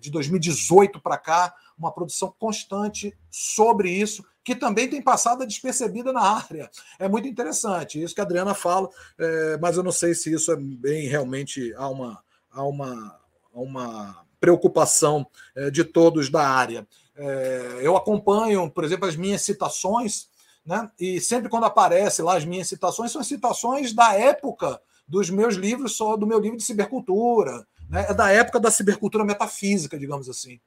de 0.00 0.10
2018 0.10 1.00
para 1.00 1.16
cá, 1.16 1.54
uma 1.78 1.92
produção 1.92 2.34
constante 2.38 3.16
sobre 3.30 3.90
isso, 3.90 4.24
que 4.42 4.54
também 4.54 4.88
tem 4.88 5.00
passado 5.00 5.46
despercebida 5.46 6.12
na 6.12 6.20
área. 6.36 6.70
É 6.98 7.08
muito 7.08 7.26
interessante, 7.26 8.02
isso 8.02 8.14
que 8.14 8.20
a 8.20 8.24
Adriana 8.24 8.54
fala, 8.54 8.88
é, 9.18 9.56
mas 9.58 9.76
eu 9.76 9.82
não 9.82 9.92
sei 9.92 10.14
se 10.14 10.32
isso 10.32 10.52
é 10.52 10.56
bem 10.56 11.08
realmente 11.08 11.72
há 11.76 11.88
uma, 11.88 12.22
há 12.50 12.62
uma, 12.62 13.20
há 13.52 13.60
uma 13.60 14.23
preocupação 14.44 15.26
é, 15.56 15.70
de 15.70 15.82
todos 15.82 16.28
da 16.28 16.46
área. 16.46 16.86
É, 17.16 17.78
eu 17.80 17.96
acompanho, 17.96 18.70
por 18.70 18.84
exemplo, 18.84 19.08
as 19.08 19.16
minhas 19.16 19.40
citações, 19.40 20.28
né? 20.66 20.90
e 21.00 21.18
sempre 21.18 21.48
quando 21.48 21.64
aparece 21.64 22.20
lá 22.20 22.36
as 22.36 22.44
minhas 22.44 22.68
citações, 22.68 23.10
são 23.10 23.24
citações 23.24 23.94
da 23.94 24.12
época 24.12 24.78
dos 25.08 25.30
meus 25.30 25.54
livros, 25.54 25.96
só 25.96 26.14
do 26.14 26.26
meu 26.26 26.38
livro 26.38 26.58
de 26.58 26.62
cibercultura, 26.62 27.66
né? 27.88 28.04
é 28.06 28.12
da 28.12 28.30
época 28.30 28.60
da 28.60 28.70
cibercultura 28.70 29.24
metafísica, 29.24 29.98
digamos 29.98 30.28
assim. 30.28 30.60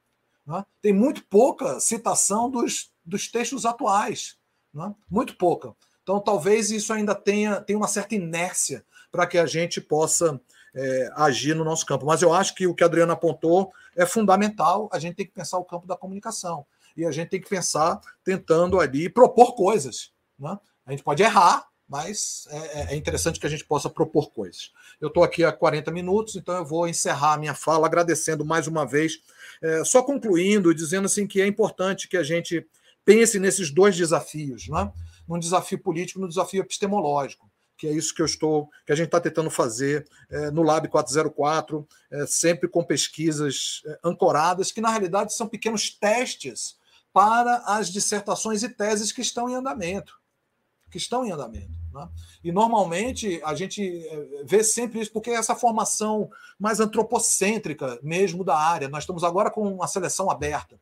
Né? 0.44 0.66
Tem 0.82 0.92
muito 0.92 1.24
pouca 1.26 1.80
citação 1.80 2.50
dos, 2.50 2.92
dos 3.06 3.30
textos 3.30 3.64
atuais, 3.64 4.38
né? 4.74 4.92
muito 5.08 5.38
pouca. 5.38 5.76
Então, 6.02 6.20
talvez 6.20 6.72
isso 6.72 6.92
ainda 6.92 7.14
tenha, 7.14 7.62
tenha 7.62 7.78
uma 7.78 7.88
certa 7.88 8.16
inércia 8.16 8.84
para 9.12 9.28
que 9.28 9.38
a 9.38 9.46
gente 9.46 9.80
possa 9.80 10.42
é, 10.78 11.10
agir 11.16 11.56
no 11.56 11.64
nosso 11.64 11.86
campo. 11.86 12.06
Mas 12.06 12.22
eu 12.22 12.32
acho 12.32 12.54
que 12.54 12.68
o 12.68 12.76
que 12.76 12.84
a 12.84 12.88
Adriana 12.88 13.14
apontou 13.14 13.74
é 13.96 14.06
fundamental. 14.06 14.88
A 14.94 15.00
gente 15.00 15.16
tem 15.16 15.26
que 15.26 15.34
pensar 15.34 15.58
o 15.58 15.66
campo 15.66 15.88
da 15.88 15.98
comunicação. 15.98 16.66
E 16.96 17.04
a 17.04 17.12
gente 17.12 17.30
tem 17.30 17.42
que 17.42 17.50
pensar 17.50 18.00
tentando 18.24 18.80
ali 18.80 19.10
propor 19.10 19.56
coisas. 19.56 20.12
Né? 20.38 20.56
A 20.86 20.92
gente 20.92 21.04
pode 21.04 21.24
errar, 21.24 21.68
mas 21.90 22.48
é, 22.52 22.58
é, 22.58 22.94
é 22.94 22.96
interessante 22.96 23.40
que 23.40 23.48
a 23.48 23.50
gente 23.50 23.66
possa 23.66 23.90
propor 23.90 24.30
coisas. 24.30 24.72
Eu 25.02 25.08
estou 25.08 25.24
aqui 25.24 25.44
há 25.44 25.52
40 25.52 25.90
minutos, 25.92 26.36
então 26.36 26.56
eu 26.56 26.66
vou 26.66 26.88
encerrar 26.88 27.34
a 27.34 27.38
minha 27.38 27.56
fala 27.56 27.88
agradecendo 27.88 28.46
mais 28.46 28.68
uma 28.68 28.86
vez, 28.86 29.20
é, 29.62 29.84
só 29.84 30.04
concluindo, 30.04 30.76
dizendo 30.76 31.06
assim 31.06 31.26
que 31.26 31.42
é 31.42 31.48
importante 31.48 32.08
que 32.08 32.18
a 32.18 32.24
gente 32.24 32.68
pense 33.04 33.40
nesses 33.40 33.72
dois 33.72 33.96
desafios, 33.96 34.68
né? 34.68 34.92
num 35.28 35.40
desafio 35.40 35.80
político 35.80 36.20
e 36.20 36.22
num 36.22 36.28
desafio 36.28 36.62
epistemológico 36.62 37.50
que 37.78 37.88
é 37.88 37.92
isso 37.92 38.14
que 38.14 38.22
eu 38.22 38.26
estou, 38.26 38.70
que 38.86 38.92
a 38.92 38.96
gente 38.96 39.06
está 39.06 39.22
tentando 39.22 39.50
fazer 39.50 40.08
é, 40.30 40.50
no 40.52 40.64
Lab 40.64 40.88
404, 40.88 41.88
é, 42.12 42.26
sempre 42.26 42.68
com 42.68 42.84
pesquisas 42.84 43.82
é, 43.86 44.00
ancoradas, 44.04 44.72
que 44.72 44.82
na 44.82 44.90
realidade 44.90 45.34
são 45.34 45.48
pequenos 45.48 45.92
testes 45.92 46.76
para 47.14 47.58
as 47.66 47.90
dissertações 47.90 48.64
e 48.64 48.70
teses 48.70 49.12
que 49.12 49.22
estão 49.22 49.50
em 49.50 49.56
andamento. 49.56 50.20
Que 50.90 50.98
estão 50.98 51.26
em 51.26 51.32
andamento. 51.32 51.78
Né? 51.94 52.08
E 52.44 52.52
normalmente 52.52 53.42
a 53.44 53.54
gente 53.54 53.82
eh, 53.82 54.44
vê 54.46 54.64
sempre 54.64 55.02
isso 55.02 55.12
porque 55.12 55.32
é 55.32 55.34
essa 55.34 55.56
formação 55.56 56.30
mais 56.60 56.80
antropocêntrica 56.80 58.00
mesmo 58.02 58.44
da 58.44 58.58
área. 58.58 58.88
Nós 58.88 59.04
estamos 59.04 59.24
agora 59.24 59.50
com 59.50 59.68
uma 59.68 59.88
seleção 59.88 60.30
aberta. 60.30 60.80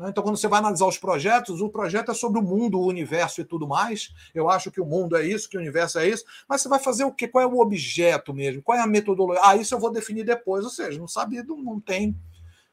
Né? 0.00 0.08
Então, 0.08 0.24
quando 0.24 0.38
você 0.38 0.48
vai 0.48 0.60
analisar 0.60 0.86
os 0.86 0.96
projetos, 0.96 1.60
o 1.60 1.68
projeto 1.68 2.10
é 2.10 2.14
sobre 2.14 2.40
o 2.40 2.42
mundo, 2.42 2.80
o 2.80 2.86
universo 2.86 3.42
e 3.42 3.44
tudo 3.44 3.68
mais. 3.68 4.14
Eu 4.34 4.48
acho 4.48 4.70
que 4.70 4.80
o 4.80 4.86
mundo 4.86 5.14
é 5.14 5.26
isso, 5.26 5.46
que 5.46 5.58
o 5.58 5.60
universo 5.60 5.98
é 5.98 6.08
isso. 6.08 6.24
Mas 6.48 6.62
você 6.62 6.70
vai 6.70 6.78
fazer 6.78 7.04
o 7.04 7.12
quê? 7.12 7.28
Qual 7.28 7.44
é 7.44 7.46
o 7.46 7.60
objeto 7.60 8.32
mesmo? 8.32 8.62
Qual 8.62 8.78
é 8.78 8.80
a 8.80 8.86
metodologia? 8.86 9.42
Ah, 9.44 9.56
isso 9.56 9.74
eu 9.74 9.78
vou 9.78 9.92
definir 9.92 10.24
depois. 10.24 10.64
Ou 10.64 10.70
seja, 10.70 10.98
não 10.98 11.06
sabe, 11.06 11.42
não 11.42 11.78
tem. 11.78 12.16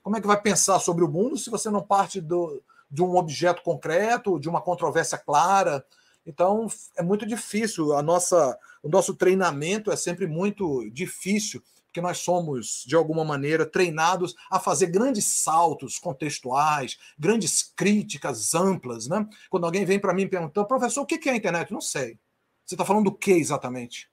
Como 0.02 0.16
é 0.16 0.22
que 0.22 0.28
vai 0.28 0.42
pensar 0.42 0.80
sobre 0.80 1.04
o 1.04 1.10
mundo 1.10 1.38
se 1.38 1.50
você 1.50 1.70
não 1.70 1.84
parte 1.84 2.22
do, 2.22 2.64
de 2.90 3.04
um 3.04 3.18
objeto 3.18 3.62
concreto, 3.62 4.40
de 4.40 4.48
uma 4.48 4.62
controvérsia 4.62 5.18
clara? 5.18 5.86
Então, 6.26 6.68
é 6.96 7.04
muito 7.04 7.26
difícil. 7.26 7.94
A 7.94 8.02
nossa, 8.02 8.58
o 8.82 8.88
nosso 8.88 9.14
treinamento 9.14 9.92
é 9.92 9.98
sempre 9.98 10.28
muito 10.28 10.90
difícil 10.92 11.62
porque 11.98 12.02
nós 12.02 12.20
somos, 12.20 12.84
de 12.86 12.96
alguma 12.96 13.26
maneira, 13.26 13.66
treinados 13.66 14.36
a 14.52 14.60
fazer 14.60 14.86
grandes 14.88 15.26
saltos 15.26 15.98
contextuais, 15.98 16.96
grandes 17.18 17.64
críticas 17.76 18.54
amplas. 18.54 19.08
Né? 19.08 19.28
Quando 19.50 19.66
alguém 19.66 19.84
vem 19.84 20.00
para 20.00 20.14
mim 20.14 20.28
perguntando, 20.28 20.68
professor, 20.68 21.02
o 21.02 21.06
que 21.08 21.28
é 21.28 21.32
a 21.32 21.36
internet? 21.36 21.74
Não 21.74 21.82
sei. 21.82 22.20
Você 22.64 22.76
está 22.76 22.86
falando 22.86 23.06
do 23.06 23.18
que 23.18 23.32
exatamente? 23.32 24.08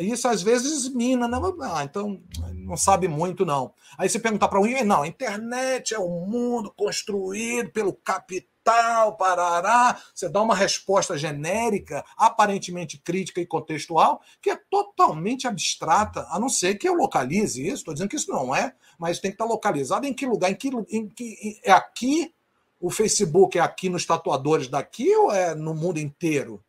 Isso 0.00 0.26
às 0.26 0.42
vezes 0.42 0.92
mina, 0.92 1.28
né? 1.28 1.38
Ah, 1.62 1.84
então 1.84 2.20
não 2.52 2.76
sabe 2.76 3.06
muito, 3.06 3.46
não. 3.46 3.72
Aí 3.96 4.08
você 4.08 4.18
perguntar 4.18 4.48
para 4.48 4.58
alguém, 4.58 4.84
não, 4.84 5.02
a 5.02 5.08
internet 5.08 5.94
é 5.94 6.00
um 6.00 6.26
mundo 6.26 6.74
construído 6.76 7.70
pelo 7.70 7.92
capital 7.92 8.55
tal, 8.66 9.16
parará. 9.16 9.96
Você 10.12 10.28
dá 10.28 10.42
uma 10.42 10.56
resposta 10.56 11.16
genérica, 11.16 12.04
aparentemente 12.16 12.98
crítica 12.98 13.40
e 13.40 13.46
contextual, 13.46 14.20
que 14.42 14.50
é 14.50 14.56
totalmente 14.68 15.46
abstrata, 15.46 16.26
a 16.30 16.40
não 16.40 16.48
ser 16.48 16.74
que 16.74 16.88
eu 16.88 16.94
localize 16.94 17.64
isso. 17.64 17.76
Estou 17.76 17.94
dizendo 17.94 18.10
que 18.10 18.16
isso 18.16 18.32
não 18.32 18.54
é, 18.54 18.74
mas 18.98 19.20
tem 19.20 19.30
que 19.30 19.36
estar 19.36 19.44
localizado 19.44 20.04
em 20.04 20.12
que 20.12 20.26
lugar, 20.26 20.50
em 20.50 20.56
que, 20.56 20.68
em 20.90 21.08
que 21.08 21.60
é 21.62 21.70
aqui. 21.70 22.34
O 22.78 22.90
Facebook 22.90 23.56
é 23.56 23.60
aqui 23.62 23.88
nos 23.88 24.04
tatuadores 24.04 24.68
daqui 24.68 25.14
ou 25.16 25.32
é 25.32 25.54
no 25.54 25.74
mundo 25.74 25.98
inteiro? 25.98 26.62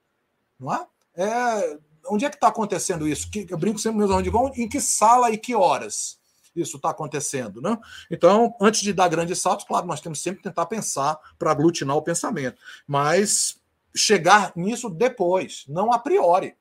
Não 0.57 0.73
é? 0.73 0.87
é 1.15 1.77
onde 2.09 2.23
é 2.23 2.29
que 2.29 2.35
está 2.35 2.47
acontecendo 2.47 3.05
isso? 3.05 3.29
Eu 3.49 3.57
brinco 3.57 3.77
sempre 3.77 3.99
com 3.99 4.07
meus 4.07 4.11
amigos, 4.11 4.57
em 4.57 4.69
que 4.69 4.79
sala 4.79 5.29
e 5.31 5.37
que 5.37 5.53
horas? 5.53 6.17
Isso 6.61 6.77
está 6.77 6.89
acontecendo. 6.89 7.61
Né? 7.61 7.77
Então, 8.09 8.55
antes 8.61 8.81
de 8.81 8.93
dar 8.93 9.07
grandes 9.07 9.39
saltos, 9.39 9.65
claro, 9.65 9.87
nós 9.87 10.01
temos 10.01 10.21
sempre 10.21 10.37
que 10.37 10.49
tentar 10.49 10.65
pensar 10.65 11.19
para 11.37 11.51
aglutinar 11.51 11.95
o 11.95 12.01
pensamento, 12.01 12.61
mas 12.85 13.59
chegar 13.95 14.53
nisso 14.55 14.89
depois, 14.89 15.65
não 15.67 15.91
a 15.91 15.99
priori, 15.99 16.55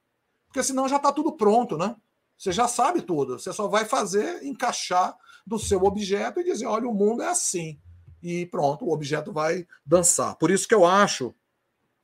porque 0.47 0.63
senão 0.63 0.89
já 0.89 0.97
está 0.97 1.13
tudo 1.13 1.33
pronto, 1.33 1.77
né? 1.77 1.95
Você 2.37 2.53
já 2.53 2.69
sabe 2.69 3.03
tudo, 3.03 3.39
você 3.39 3.53
só 3.53 3.67
vai 3.67 3.85
fazer, 3.85 4.43
encaixar 4.45 5.17
do 5.47 5.59
seu 5.59 5.83
objeto 5.85 6.41
e 6.41 6.45
dizer: 6.45 6.67
olha, 6.67 6.89
o 6.89 6.95
mundo 6.95 7.23
é 7.23 7.29
assim. 7.29 7.81
E 8.23 8.47
pronto, 8.47 8.85
o 8.85 8.93
objeto 8.93 9.33
vai 9.33 9.67
dançar. 9.85 10.37
Por 10.37 10.51
isso 10.51 10.67
que 10.67 10.75
eu 10.75 10.85
acho 10.85 11.35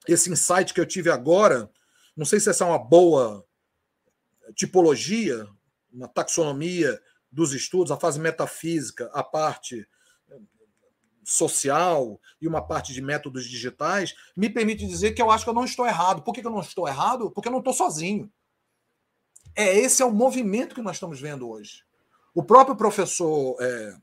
esse 0.07 0.31
insight 0.31 0.73
que 0.73 0.81
eu 0.81 0.87
tive 0.87 1.11
agora, 1.11 1.71
não 2.17 2.25
sei 2.25 2.41
se 2.41 2.51
essa 2.51 2.65
é 2.65 2.67
uma 2.67 2.79
boa 2.79 3.45
tipologia, 4.55 5.47
uma 5.93 6.09
taxonomia 6.09 7.01
dos 7.33 7.55
estudos, 7.55 7.91
a 7.91 7.97
fase 7.97 8.21
metafísica, 8.21 9.11
a 9.15 9.23
parte 9.23 9.89
eh, 10.31 10.39
social 11.25 12.21
e 12.41 12.47
uma 12.47 12.61
parte 12.61 12.93
de 12.93 13.01
métodos 13.01 13.47
digitais, 13.47 14.15
me 14.37 14.51
permite 14.51 14.87
dizer 14.87 15.13
que 15.13 15.23
eu 15.23 15.31
acho 15.31 15.45
que 15.45 15.51
eu 15.51 15.55
não 15.55 15.65
estou 15.65 15.87
errado. 15.87 16.23
Por 16.23 16.35
que 16.35 16.47
eu 16.47 16.51
não 16.51 16.61
estou 16.61 16.87
errado? 16.87 17.31
Porque 17.31 17.49
eu 17.49 17.53
não 17.53 17.61
estou 17.61 17.73
sozinho. 17.73 18.31
É 19.57 19.77
esse 19.79 20.03
é 20.03 20.05
o 20.05 20.13
movimento 20.13 20.75
que 20.75 20.83
nós 20.83 20.97
estamos 20.97 21.21
vendo 21.21 21.49
hoje. 21.49 21.83
O 22.35 22.43
próprio 22.43 22.77
professor 22.77 23.57
é, 23.61 23.95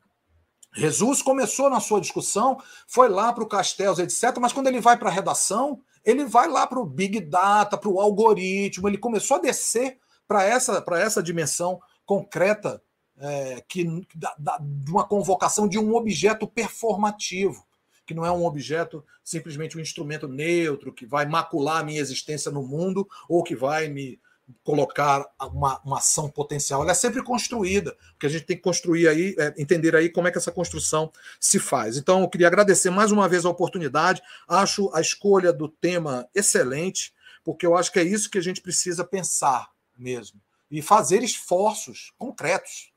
Jesus 0.74 1.20
começou 1.22 1.68
na 1.68 1.80
sua 1.80 2.00
discussão, 2.00 2.58
foi 2.86 3.08
lá 3.08 3.32
para 3.32 3.42
o 3.42 3.48
Castells, 3.48 3.98
etc., 3.98 4.38
mas 4.40 4.52
quando 4.52 4.68
ele 4.68 4.80
vai 4.80 4.96
para 4.96 5.08
a 5.08 5.12
redação, 5.12 5.80
ele 6.04 6.24
vai 6.24 6.48
lá 6.48 6.66
para 6.66 6.78
o 6.78 6.86
Big 6.86 7.20
Data, 7.20 7.76
para 7.76 7.88
o 7.88 8.00
algoritmo, 8.00 8.88
ele 8.88 8.98
começou 8.98 9.36
a 9.36 9.40
descer 9.40 9.98
para 10.28 10.44
essa, 10.44 10.84
essa 10.92 11.22
dimensão 11.22 11.80
concreta 12.06 12.80
é, 13.20 13.62
que, 13.68 13.84
da, 14.14 14.34
da, 14.38 14.58
de 14.58 14.90
uma 14.90 15.06
convocação 15.06 15.68
de 15.68 15.78
um 15.78 15.94
objeto 15.94 16.46
performativo, 16.46 17.66
que 18.06 18.14
não 18.14 18.24
é 18.24 18.32
um 18.32 18.44
objeto 18.44 19.04
simplesmente 19.22 19.76
um 19.76 19.80
instrumento 19.80 20.26
neutro 20.26 20.92
que 20.92 21.06
vai 21.06 21.26
macular 21.26 21.80
a 21.80 21.84
minha 21.84 22.00
existência 22.00 22.50
no 22.50 22.62
mundo 22.62 23.06
ou 23.28 23.44
que 23.44 23.54
vai 23.54 23.88
me 23.88 24.18
colocar 24.64 25.24
uma, 25.40 25.80
uma 25.84 25.98
ação 25.98 26.28
potencial. 26.28 26.82
Ela 26.82 26.90
é 26.90 26.94
sempre 26.94 27.22
construída, 27.22 27.96
porque 28.12 28.26
a 28.26 28.28
gente 28.28 28.46
tem 28.46 28.56
que 28.56 28.62
construir 28.62 29.06
aí, 29.06 29.36
é, 29.38 29.54
entender 29.56 29.94
aí 29.94 30.08
como 30.08 30.26
é 30.26 30.32
que 30.32 30.38
essa 30.38 30.50
construção 30.50 31.12
se 31.38 31.60
faz. 31.60 31.96
Então, 31.96 32.22
eu 32.22 32.28
queria 32.28 32.48
agradecer 32.48 32.90
mais 32.90 33.12
uma 33.12 33.28
vez 33.28 33.44
a 33.44 33.50
oportunidade. 33.50 34.20
Acho 34.48 34.90
a 34.92 35.00
escolha 35.00 35.52
do 35.52 35.68
tema 35.68 36.28
excelente, 36.34 37.14
porque 37.44 37.64
eu 37.64 37.76
acho 37.76 37.92
que 37.92 38.00
é 38.00 38.02
isso 38.04 38.30
que 38.30 38.38
a 38.38 38.42
gente 38.42 38.60
precisa 38.60 39.04
pensar 39.04 39.68
mesmo 39.96 40.40
e 40.70 40.80
fazer 40.80 41.22
esforços 41.22 42.12
concretos 42.16 42.89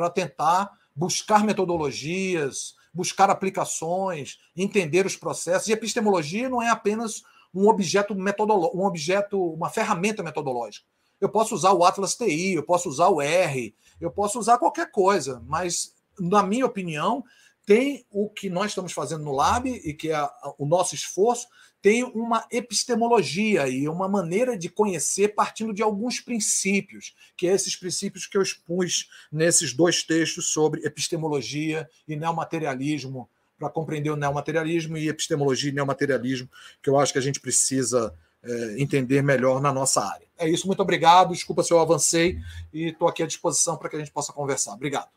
para 0.00 0.08
tentar 0.08 0.70
buscar 0.96 1.44
metodologias, 1.44 2.74
buscar 2.90 3.28
aplicações, 3.28 4.38
entender 4.56 5.04
os 5.04 5.14
processos. 5.14 5.68
E 5.68 5.72
epistemologia 5.72 6.48
não 6.48 6.62
é 6.62 6.70
apenas 6.70 7.22
um 7.54 7.68
objeto 7.68 8.14
metodológico, 8.14 8.78
um 8.78 8.86
objeto, 8.86 9.52
uma 9.52 9.68
ferramenta 9.68 10.22
metodológica. 10.22 10.86
Eu 11.20 11.28
posso 11.28 11.54
usar 11.54 11.74
o 11.74 11.84
Atlas 11.84 12.14
TI, 12.14 12.54
eu 12.54 12.62
posso 12.62 12.88
usar 12.88 13.08
o 13.08 13.20
R, 13.20 13.74
eu 14.00 14.10
posso 14.10 14.38
usar 14.38 14.56
qualquer 14.56 14.90
coisa, 14.90 15.42
mas, 15.46 15.94
na 16.18 16.42
minha 16.42 16.64
opinião, 16.64 17.22
tem 17.66 18.06
o 18.10 18.30
que 18.30 18.48
nós 18.48 18.70
estamos 18.70 18.94
fazendo 18.94 19.22
no 19.22 19.32
Lab 19.32 19.68
e 19.68 19.92
que 19.92 20.10
é 20.10 20.30
o 20.56 20.64
nosso 20.64 20.94
esforço, 20.94 21.46
tem 21.82 22.04
uma 22.04 22.46
epistemologia 22.50 23.68
e 23.68 23.88
uma 23.88 24.08
maneira 24.08 24.56
de 24.56 24.68
conhecer 24.68 25.28
partindo 25.34 25.72
de 25.72 25.82
alguns 25.82 26.20
princípios, 26.20 27.14
que 27.36 27.46
é 27.46 27.54
esses 27.54 27.74
princípios 27.74 28.26
que 28.26 28.36
eu 28.36 28.42
expus 28.42 29.08
nesses 29.32 29.72
dois 29.72 30.02
textos 30.02 30.52
sobre 30.52 30.84
epistemologia 30.84 31.88
e 32.06 32.16
neomaterialismo, 32.16 33.28
para 33.58 33.68
compreender 33.68 34.10
o 34.10 34.16
neomaterialismo 34.16 34.96
e 34.96 35.08
epistemologia 35.08 35.70
e 35.70 35.74
neomaterialismo, 35.74 36.48
que 36.82 36.88
eu 36.88 36.98
acho 36.98 37.12
que 37.12 37.18
a 37.18 37.22
gente 37.22 37.38
precisa 37.38 38.14
é, 38.42 38.80
entender 38.80 39.22
melhor 39.22 39.60
na 39.60 39.70
nossa 39.70 40.02
área. 40.02 40.26
É 40.38 40.48
isso, 40.48 40.66
muito 40.66 40.80
obrigado. 40.80 41.34
Desculpa 41.34 41.62
se 41.62 41.70
eu 41.70 41.78
avancei 41.78 42.38
e 42.72 42.88
estou 42.88 43.06
aqui 43.06 43.22
à 43.22 43.26
disposição 43.26 43.76
para 43.76 43.90
que 43.90 43.96
a 43.96 43.98
gente 43.98 44.10
possa 44.10 44.32
conversar. 44.32 44.72
Obrigado. 44.72 45.08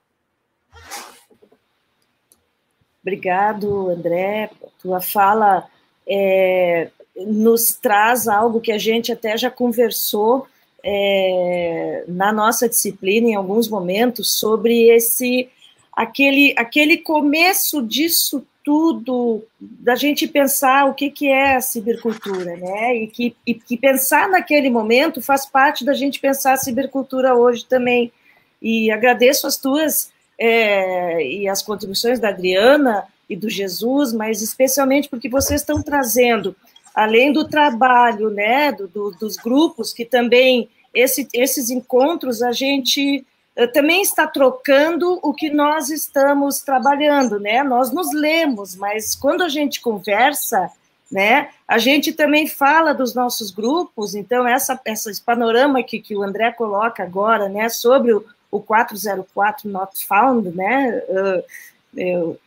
Obrigado, 3.01 3.89
André. 3.89 4.49
Tua 4.79 5.01
fala 5.01 5.69
é, 6.07 6.89
nos 7.15 7.73
traz 7.75 8.27
algo 8.27 8.61
que 8.61 8.71
a 8.71 8.77
gente 8.77 9.11
até 9.11 9.37
já 9.37 9.49
conversou 9.49 10.47
é, 10.83 12.03
na 12.07 12.31
nossa 12.31 12.67
disciplina 12.67 13.29
em 13.29 13.35
alguns 13.35 13.69
momentos 13.69 14.37
sobre 14.37 14.89
esse 14.89 15.49
aquele 15.95 16.53
aquele 16.57 16.97
começo 16.97 17.81
disso 17.81 18.45
tudo 18.63 19.43
da 19.59 19.95
gente 19.95 20.27
pensar 20.27 20.85
o 20.85 20.93
que 20.93 21.11
que 21.11 21.27
é 21.27 21.55
a 21.57 21.61
cibercultura, 21.61 22.55
né? 22.55 22.95
E 22.95 23.07
que, 23.07 23.35
e 23.45 23.53
que 23.53 23.77
pensar 23.77 24.29
naquele 24.29 24.69
momento 24.69 25.21
faz 25.21 25.45
parte 25.45 25.83
da 25.83 25.93
gente 25.93 26.19
pensar 26.19 26.53
a 26.53 26.57
cibercultura 26.57 27.35
hoje 27.35 27.65
também. 27.65 28.11
E 28.61 28.89
agradeço 28.89 29.45
as 29.45 29.57
tuas 29.57 30.11
é, 30.39 31.21
e 31.27 31.47
as 31.47 31.61
contribuições 31.61 32.19
da 32.19 32.29
Adriana 32.29 33.05
e 33.33 33.35
do 33.35 33.49
Jesus, 33.49 34.13
mas 34.13 34.41
especialmente 34.41 35.09
porque 35.09 35.27
vocês 35.27 35.61
estão 35.61 35.81
trazendo, 35.81 36.55
além 36.93 37.33
do 37.33 37.47
trabalho, 37.47 38.29
né, 38.29 38.71
do, 38.71 38.87
do, 38.87 39.11
dos 39.11 39.35
grupos, 39.35 39.91
que 39.91 40.05
também 40.05 40.69
esse, 40.93 41.27
esses 41.33 41.69
encontros 41.69 42.41
a 42.41 42.51
gente 42.51 43.25
uh, 43.57 43.67
também 43.73 44.01
está 44.01 44.27
trocando 44.27 45.19
o 45.23 45.33
que 45.33 45.49
nós 45.49 45.89
estamos 45.89 46.61
trabalhando, 46.61 47.39
né? 47.39 47.63
Nós 47.63 47.91
nos 47.91 48.13
lemos, 48.13 48.75
mas 48.75 49.15
quando 49.15 49.41
a 49.41 49.49
gente 49.49 49.81
conversa, 49.81 50.71
né, 51.11 51.49
a 51.67 51.77
gente 51.77 52.11
também 52.13 52.47
fala 52.47 52.93
dos 52.93 53.13
nossos 53.13 53.51
grupos, 53.51 54.15
então 54.15 54.47
essa, 54.47 54.79
essa 54.83 55.11
esse 55.11 55.21
panorama 55.21 55.83
que, 55.83 55.99
que 55.99 56.15
o 56.15 56.23
André 56.23 56.51
coloca 56.51 57.03
agora, 57.03 57.47
né, 57.47 57.69
sobre 57.69 58.13
o, 58.13 58.25
o 58.49 58.59
404 58.59 59.69
Not 59.69 60.07
Found, 60.07 60.49
né, 60.55 61.03
uh, 61.09 61.43
eu, 61.95 62.39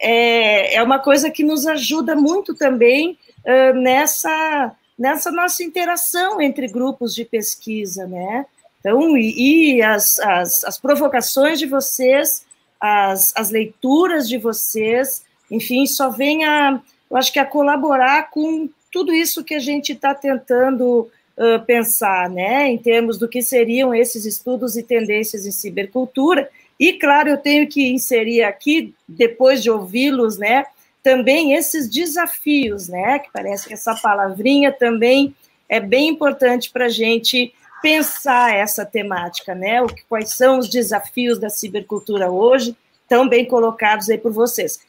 é, 0.00 0.74
é 0.76 0.82
uma 0.82 0.98
coisa 0.98 1.30
que 1.30 1.44
nos 1.44 1.66
ajuda 1.66 2.14
muito 2.14 2.54
também 2.54 3.18
uh, 3.44 3.74
nessa, 3.74 4.72
nessa 4.98 5.30
nossa 5.30 5.62
interação 5.62 6.40
entre 6.40 6.68
grupos 6.68 7.14
de 7.14 7.24
pesquisa, 7.24 8.06
né? 8.06 8.46
Então, 8.80 9.16
e, 9.16 9.76
e 9.76 9.82
as, 9.82 10.18
as, 10.20 10.64
as, 10.64 10.78
provocações 10.78 11.58
de 11.58 11.66
vocês, 11.66 12.46
as, 12.80 13.32
as 13.36 13.50
leituras 13.50 14.28
de 14.28 14.38
vocês, 14.38 15.24
enfim, 15.50 15.84
só 15.86 16.10
vem 16.10 16.44
a, 16.44 16.80
eu 17.10 17.16
acho 17.16 17.32
que 17.32 17.38
a 17.38 17.44
colaborar 17.44 18.30
com 18.30 18.68
tudo 18.92 19.12
isso 19.12 19.44
que 19.44 19.54
a 19.54 19.58
gente 19.58 19.92
está 19.92 20.14
tentando 20.14 21.10
uh, 21.36 21.64
pensar, 21.66 22.30
né, 22.30 22.68
em 22.68 22.78
termos 22.78 23.18
do 23.18 23.28
que 23.28 23.42
seriam 23.42 23.94
esses 23.94 24.24
estudos 24.24 24.76
e 24.76 24.82
tendências 24.82 25.44
em 25.44 25.50
cibercultura. 25.50 26.48
E, 26.78 26.92
claro, 26.94 27.28
eu 27.28 27.36
tenho 27.36 27.68
que 27.68 27.88
inserir 27.88 28.42
aqui, 28.42 28.94
depois 29.06 29.62
de 29.62 29.70
ouvi-los, 29.70 30.38
né, 30.38 30.64
também 31.02 31.54
esses 31.54 31.88
desafios, 31.88 32.88
né, 32.88 33.18
que 33.18 33.30
parece 33.32 33.66
que 33.66 33.74
essa 33.74 33.94
palavrinha 33.94 34.70
também 34.70 35.34
é 35.68 35.80
bem 35.80 36.08
importante 36.08 36.70
para 36.70 36.86
a 36.86 36.90
gente 36.90 37.52
pensar 37.82 38.54
essa 38.54 38.84
temática, 38.84 39.54
né, 39.54 39.82
o 39.82 39.88
quais 40.08 40.34
são 40.34 40.58
os 40.58 40.68
desafios 40.68 41.38
da 41.38 41.50
cibercultura 41.50 42.30
hoje, 42.30 42.76
tão 43.08 43.28
bem 43.28 43.44
colocados 43.44 44.08
aí 44.10 44.18
por 44.18 44.32
vocês. 44.32 44.80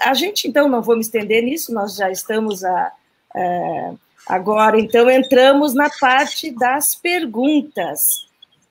A 0.00 0.14
gente, 0.14 0.48
então, 0.48 0.68
não 0.68 0.82
vou 0.82 0.96
me 0.96 1.00
estender 1.00 1.42
nisso, 1.44 1.72
nós 1.72 1.94
já 1.94 2.10
estamos 2.10 2.64
a, 2.64 2.92
a 3.34 3.94
Agora, 4.28 4.78
então, 4.78 5.10
entramos 5.10 5.72
na 5.72 5.88
parte 5.88 6.50
das 6.50 6.94
perguntas. 6.94 8.27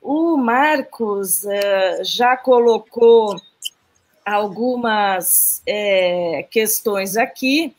O 0.10 0.38
Marcos 0.38 1.44
uh, 1.44 2.02
já 2.02 2.38
colocou 2.38 3.36
algumas 4.26 5.62
é, 5.68 6.48
questões 6.50 7.18
aqui. 7.18 7.76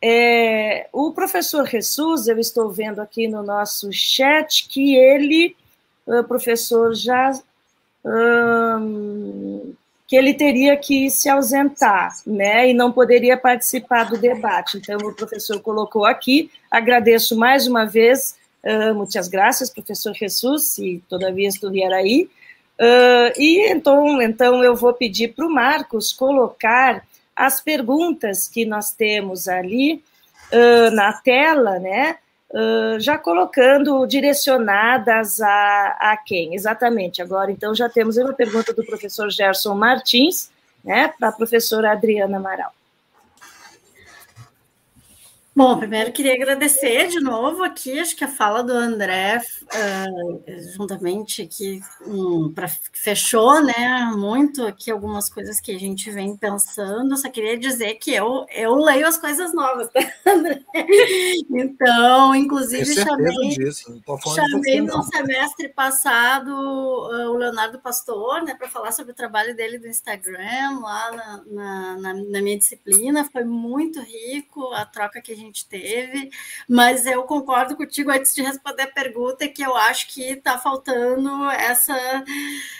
É, 0.00 0.86
o 0.92 1.10
professor 1.10 1.66
Jesus, 1.66 2.28
eu 2.28 2.38
estou 2.38 2.70
vendo 2.70 3.00
aqui 3.00 3.26
no 3.26 3.42
nosso 3.42 3.92
chat 3.92 4.68
que 4.68 4.94
ele, 4.94 5.56
professor 6.28 6.94
já 6.94 7.32
que 10.06 10.14
ele 10.14 10.34
teria 10.34 10.76
que 10.76 11.10
se 11.10 11.28
ausentar, 11.28 12.12
né, 12.24 12.70
e 12.70 12.74
não 12.74 12.92
poderia 12.92 13.36
participar 13.36 14.04
do 14.04 14.18
debate. 14.18 14.76
Então, 14.76 14.96
o 14.98 15.14
professor 15.14 15.58
colocou 15.60 16.04
aqui, 16.04 16.52
agradeço 16.70 17.36
mais 17.36 17.66
uma 17.66 17.84
vez, 17.84 18.36
uh, 18.64 18.94
muitas 18.94 19.28
graças, 19.28 19.70
professor 19.70 20.14
Jesus, 20.14 20.68
se 20.68 21.02
todavia 21.08 21.48
estiver 21.48 21.92
aí, 21.92 22.28
uh, 22.80 23.40
e 23.40 23.70
então, 23.70 24.20
então 24.20 24.64
eu 24.64 24.74
vou 24.74 24.92
pedir 24.92 25.34
para 25.34 25.46
o 25.46 25.50
Marcos 25.50 26.12
colocar 26.12 27.04
as 27.36 27.60
perguntas 27.60 28.48
que 28.48 28.64
nós 28.64 28.92
temos 28.92 29.48
ali 29.48 30.02
uh, 30.52 30.90
na 30.92 31.12
tela, 31.12 31.78
né, 31.78 32.18
já 33.00 33.18
colocando 33.18 34.06
direcionadas 34.06 35.40
a, 35.40 35.96
a 35.98 36.16
quem? 36.16 36.54
Exatamente. 36.54 37.20
Agora, 37.20 37.50
então, 37.50 37.74
já 37.74 37.88
temos 37.88 38.16
uma 38.16 38.32
pergunta 38.32 38.72
do 38.72 38.86
professor 38.86 39.28
Gerson 39.28 39.74
Martins, 39.74 40.52
né, 40.84 41.12
para 41.18 41.30
a 41.30 41.32
professora 41.32 41.90
Adriana 41.90 42.36
Amaral. 42.36 42.72
Bom, 45.56 45.78
primeiro 45.78 46.10
queria 46.10 46.34
agradecer 46.34 47.06
de 47.06 47.20
novo 47.20 47.62
aqui, 47.62 48.00
acho 48.00 48.16
que 48.16 48.24
a 48.24 48.28
fala 48.28 48.60
do 48.60 48.72
André, 48.72 49.40
uh, 49.62 50.44
juntamente 50.76 51.42
aqui, 51.42 51.80
um, 52.04 52.52
pra, 52.52 52.66
fechou, 52.92 53.62
né, 53.62 54.12
muito 54.16 54.66
aqui 54.66 54.90
algumas 54.90 55.30
coisas 55.30 55.60
que 55.60 55.70
a 55.70 55.78
gente 55.78 56.10
vem 56.10 56.36
pensando, 56.36 57.16
só 57.16 57.30
queria 57.30 57.56
dizer 57.56 57.94
que 57.94 58.12
eu, 58.12 58.44
eu 58.52 58.74
leio 58.74 59.06
as 59.06 59.16
coisas 59.16 59.54
novas, 59.54 59.88
tá, 59.94 60.00
André? 60.26 60.60
Então, 61.48 62.34
inclusive, 62.34 62.92
chamei, 62.92 63.48
disso, 63.50 64.02
chamei 64.34 64.80
no 64.80 65.04
semestre 65.04 65.68
passado 65.68 66.50
uh, 66.50 67.30
o 67.30 67.36
Leonardo 67.36 67.78
Pastor, 67.78 68.42
né, 68.42 68.56
para 68.56 68.68
falar 68.68 68.90
sobre 68.90 69.12
o 69.12 69.16
trabalho 69.16 69.54
dele 69.54 69.78
do 69.78 69.86
Instagram, 69.86 70.80
lá 70.80 71.12
na, 71.12 71.96
na, 71.96 72.14
na 72.14 72.42
minha 72.42 72.58
disciplina, 72.58 73.24
foi 73.30 73.44
muito 73.44 74.00
rico 74.00 74.72
a 74.72 74.84
troca 74.84 75.22
que 75.22 75.30
a 75.30 75.36
gente 75.36 75.43
gente 75.44 75.66
teve, 75.68 76.30
mas 76.68 77.06
eu 77.06 77.22
concordo 77.24 77.76
contigo 77.76 78.10
antes 78.10 78.34
de 78.34 78.42
responder 78.42 78.82
a 78.82 78.90
pergunta 78.90 79.48
que 79.48 79.62
eu 79.62 79.76
acho 79.76 80.08
que 80.08 80.22
está 80.22 80.58
faltando 80.58 81.50
essa, 81.50 81.96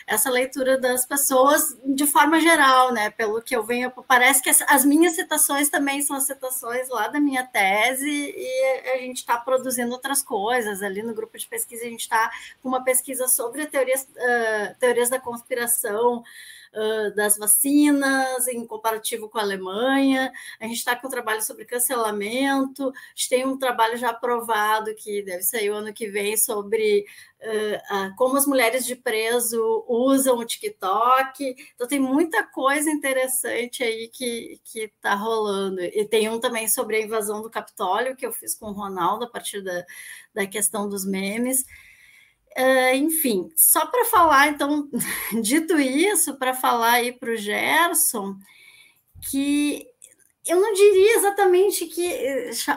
essa 0.07 0.31
leitura 0.31 0.78
das 0.78 1.07
pessoas 1.07 1.77
de 1.85 2.07
forma 2.07 2.41
geral, 2.41 2.93
né? 2.93 3.11
Pelo 3.11 3.43
que 3.43 3.55
eu 3.55 3.62
venho, 3.62 3.91
parece 4.07 4.43
que 4.43 4.51
as, 4.51 4.62
as 4.62 4.85
minhas 4.85 5.15
citações 5.15 5.69
também 5.69 6.03
são 6.03 6.16
as 6.16 6.24
citações 6.24 6.89
lá 6.89 7.09
da 7.09 7.20
minha 7.20 7.45
tese 7.45 8.09
e 8.09 8.91
a 8.95 8.99
gente 8.99 9.19
está 9.19 9.36
produzindo 9.39 9.93
outras 9.93 10.23
coisas 10.23 10.82
ali 10.82 11.03
no 11.03 11.15
grupo 11.15 11.39
de 11.39 11.47
pesquisa. 11.47 11.85
A 11.85 11.89
gente 11.89 12.03
está 12.03 12.31
com 12.62 12.69
uma 12.69 12.82
pesquisa 12.82 13.28
sobre 13.28 13.66
teorias, 13.66 14.03
uh, 14.03 14.74
teorias 14.78 15.11
da 15.11 15.20
conspiração 15.20 16.24
das 17.14 17.36
vacinas, 17.36 18.48
em 18.48 18.66
comparativo 18.66 19.28
com 19.28 19.38
a 19.38 19.42
Alemanha. 19.42 20.32
A 20.60 20.66
gente 20.66 20.78
está 20.78 20.96
com 20.96 21.06
um 21.06 21.10
trabalho 21.10 21.42
sobre 21.42 21.64
cancelamento, 21.64 22.88
a 22.88 22.92
gente 23.14 23.28
tem 23.28 23.46
um 23.46 23.59
trabalho 23.59 23.96
já 23.96 24.10
aprovado, 24.10 24.94
que 24.94 25.22
deve 25.22 25.42
sair 25.42 25.70
o 25.70 25.74
ano 25.74 25.92
que 25.92 26.09
vem, 26.09 26.36
sobre 26.36 27.05
uh, 27.40 28.16
como 28.16 28.36
as 28.36 28.46
mulheres 28.46 28.84
de 28.84 28.96
preso 28.96 29.84
usam 29.88 30.38
o 30.38 30.44
TikTok. 30.44 31.55
Então, 31.74 31.86
tem 31.86 32.01
muita 32.01 32.44
coisa 32.44 32.90
interessante 32.90 33.82
aí 33.82 34.09
que 34.09 34.60
está 34.74 35.14
rolando. 35.14 35.80
E 35.80 36.05
tem 36.05 36.28
um 36.28 36.40
também 36.40 36.68
sobre 36.68 36.96
a 36.96 37.02
invasão 37.02 37.42
do 37.42 37.51
Capitólio, 37.51 38.16
que 38.16 38.26
eu 38.26 38.32
fiz 38.32 38.55
com 38.55 38.66
o 38.66 38.72
Ronaldo, 38.72 39.24
a 39.24 39.30
partir 39.30 39.62
da, 39.62 39.84
da 40.34 40.46
questão 40.46 40.88
dos 40.88 41.05
memes. 41.05 41.64
Uh, 42.56 42.94
enfim, 42.94 43.51
só 43.56 43.86
para 43.86 44.05
falar, 44.05 44.48
então, 44.48 44.89
dito 45.43 45.78
isso, 45.78 46.36
para 46.39 46.55
falar 46.55 46.93
aí 46.93 47.12
para 47.12 47.32
o 47.32 47.36
Gerson, 47.36 48.36
que 49.31 49.86
eu 50.47 50.60
não 50.60 50.74
diria 50.74 51.16
exatamente 51.16 51.86
que, 51.86 52.06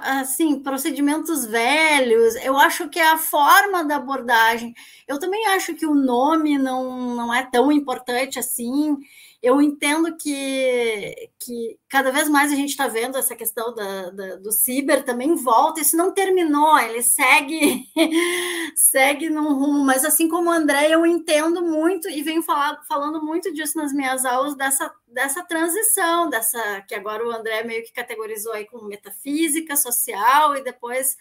assim, 0.04 0.62
procedimentos 0.62 1.46
velhos, 1.46 2.36
eu 2.38 2.58
acho 2.58 2.88
que 2.90 2.98
é 2.98 3.10
a 3.10 3.18
forma 3.18 3.84
da 3.84 3.98
abordagem. 3.98 4.74
Eu 5.06 5.20
também 5.20 5.46
acho 5.48 5.76
que 5.76 5.86
o 5.86 5.94
nome 5.94 6.58
não, 6.58 7.16
não 7.16 7.34
é 7.34 7.44
tão 7.44 7.72
importante 7.72 8.40
assim 8.40 8.98
eu 9.42 9.62
entendo 9.62 10.18
que, 10.18 11.30
que 11.40 11.80
cada 11.88 12.12
vez 12.12 12.28
mais 12.28 12.52
a 12.52 12.56
gente 12.56 12.70
está 12.70 12.88
vendo 12.88 13.18
essa 13.18 13.36
questão 13.36 13.74
da, 13.74 14.10
da, 14.10 14.36
do 14.38 14.52
ciber 14.52 15.04
também 15.04 15.36
volta, 15.36 15.80
isso 15.80 15.96
não 15.96 16.12
terminou, 16.12 16.78
ele 16.80 17.04
segue 17.04 17.86
segue 18.76 19.30
num 19.30 19.54
rumo, 19.54 19.86
mas 19.86 20.04
assim 20.04 20.28
como 20.28 20.50
o 20.50 20.54
André, 20.54 20.90
eu 20.90 21.06
entendo 21.06 21.62
muito 21.62 22.10
e 22.10 22.24
venho 22.24 22.42
falar, 22.42 22.82
falando 22.88 23.24
muito 23.24 23.54
disso 23.54 23.78
nas 23.78 23.94
minhas 23.94 24.26
aulas, 24.26 24.56
dessa, 24.56 24.92
dessa 25.08 25.44
transição, 25.44 26.30
dessa 26.30 26.82
que 26.88 26.96
agora 26.96 27.26
o 27.26 27.32
André 27.32 27.64
meio 27.64 27.84
que 27.84 27.94
categorizou 27.94 28.54
aí 28.54 28.66
como 28.66 28.88
metafísica, 28.88 29.76
social 29.76 30.58
e 30.58 30.64
depois 30.64 31.16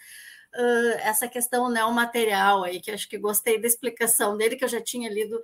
uh, 0.55 0.97
essa 1.01 1.27
questão 1.27 1.69
neomaterial 1.69 2.63
aí, 2.63 2.79
que 2.79 2.89
acho 2.89 3.07
que 3.07 3.17
gostei 3.17 3.61
da 3.61 3.67
explicação 3.67 4.35
dele, 4.35 4.55
que 4.55 4.63
eu 4.63 4.69
já 4.69 4.81
tinha 4.81 5.07
lido 5.07 5.39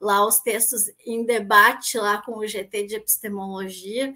lá 0.00 0.26
os 0.26 0.38
textos 0.38 0.90
em 1.04 1.24
debate 1.24 1.98
lá 1.98 2.22
com 2.22 2.38
o 2.38 2.46
GT 2.46 2.84
de 2.86 2.94
epistemologia. 2.96 4.10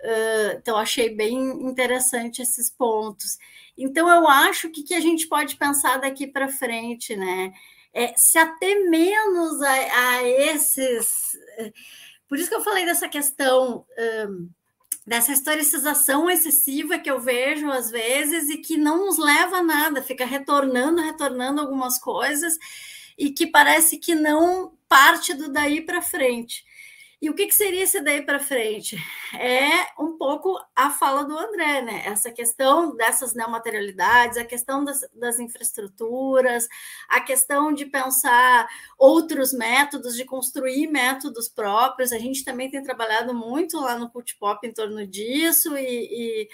Uh, 0.00 0.56
então, 0.56 0.76
achei 0.76 1.14
bem 1.14 1.38
interessante 1.62 2.42
esses 2.42 2.68
pontos. 2.68 3.38
Então, 3.78 4.08
eu 4.08 4.26
acho 4.28 4.68
que 4.70 4.82
que 4.82 4.94
a 4.94 5.00
gente 5.00 5.28
pode 5.28 5.56
pensar 5.56 5.98
daqui 5.98 6.26
para 6.26 6.48
frente, 6.48 7.14
né? 7.16 7.52
É, 7.92 8.14
se 8.16 8.38
ater 8.38 8.88
menos 8.90 9.62
a, 9.62 9.72
a, 9.72 10.28
esses. 10.28 11.36
Por 12.28 12.38
isso 12.38 12.48
que 12.48 12.54
eu 12.54 12.64
falei 12.64 12.84
dessa 12.84 13.08
questão. 13.08 13.84
Um, 14.28 14.50
dessa 15.06 15.32
historicização 15.32 16.30
excessiva 16.30 16.98
que 16.98 17.10
eu 17.10 17.18
vejo 17.18 17.68
às 17.70 17.90
vezes 17.90 18.48
e 18.48 18.58
que 18.58 18.76
não 18.76 19.06
nos 19.06 19.18
leva 19.18 19.56
a 19.56 19.62
nada, 19.62 20.02
fica 20.02 20.24
retornando, 20.24 21.02
retornando 21.02 21.60
algumas 21.60 21.98
coisas 21.98 22.56
e 23.18 23.30
que 23.30 23.46
parece 23.46 23.98
que 23.98 24.14
não 24.14 24.72
parte 24.90 25.32
do 25.32 25.52
daí 25.52 25.80
para 25.80 26.02
frente. 26.02 26.64
E 27.22 27.28
o 27.28 27.34
que, 27.34 27.46
que 27.46 27.54
seria 27.54 27.84
esse 27.84 28.00
daí 28.00 28.22
para 28.22 28.40
frente? 28.40 28.96
É 29.38 29.92
um 30.02 30.16
pouco 30.16 30.58
a 30.74 30.88
fala 30.88 31.22
do 31.22 31.38
André, 31.38 31.82
né? 31.82 32.02
Essa 32.06 32.32
questão 32.32 32.96
dessas 32.96 33.34
neomaterialidades, 33.34 34.38
a 34.38 34.44
questão 34.44 34.82
das, 34.82 35.00
das 35.14 35.38
infraestruturas, 35.38 36.66
a 37.08 37.20
questão 37.20 37.74
de 37.74 37.84
pensar 37.84 38.66
outros 38.98 39.52
métodos, 39.52 40.16
de 40.16 40.24
construir 40.24 40.86
métodos 40.86 41.46
próprios. 41.46 42.10
A 42.10 42.18
gente 42.18 42.42
também 42.42 42.70
tem 42.70 42.82
trabalhado 42.82 43.34
muito 43.34 43.78
lá 43.78 43.98
no 43.98 44.10
Cult 44.10 44.36
Pop 44.38 44.66
em 44.66 44.72
torno 44.72 45.06
disso 45.06 45.76
e, 45.76 45.84
e 45.84 46.48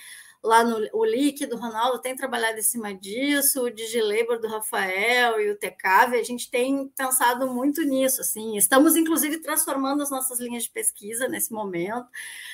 lá 0.47 0.63
no 0.63 0.77
o 0.93 1.05
Leak 1.05 1.45
do 1.47 1.57
Ronaldo 1.57 2.01
tem 2.01 2.15
trabalhado 2.15 2.59
em 2.59 2.63
cima 2.63 2.95
disso, 2.95 3.65
o 3.65 3.71
DigiLabor 3.71 4.41
do 4.41 4.47
Rafael 4.47 5.41
e 5.41 5.51
o 5.51 5.57
TKV, 5.57 6.19
a 6.19 6.23
gente 6.23 6.49
tem 6.49 6.89
pensado 6.97 7.49
muito 7.49 7.83
nisso, 7.83 8.21
assim, 8.21 8.57
estamos 8.57 8.95
inclusive 8.95 9.41
transformando 9.41 10.03
as 10.03 10.11
nossas 10.11 10.39
linhas 10.39 10.63
de 10.63 10.71
pesquisa 10.71 11.29
nesse 11.29 11.53
momento, 11.53 12.07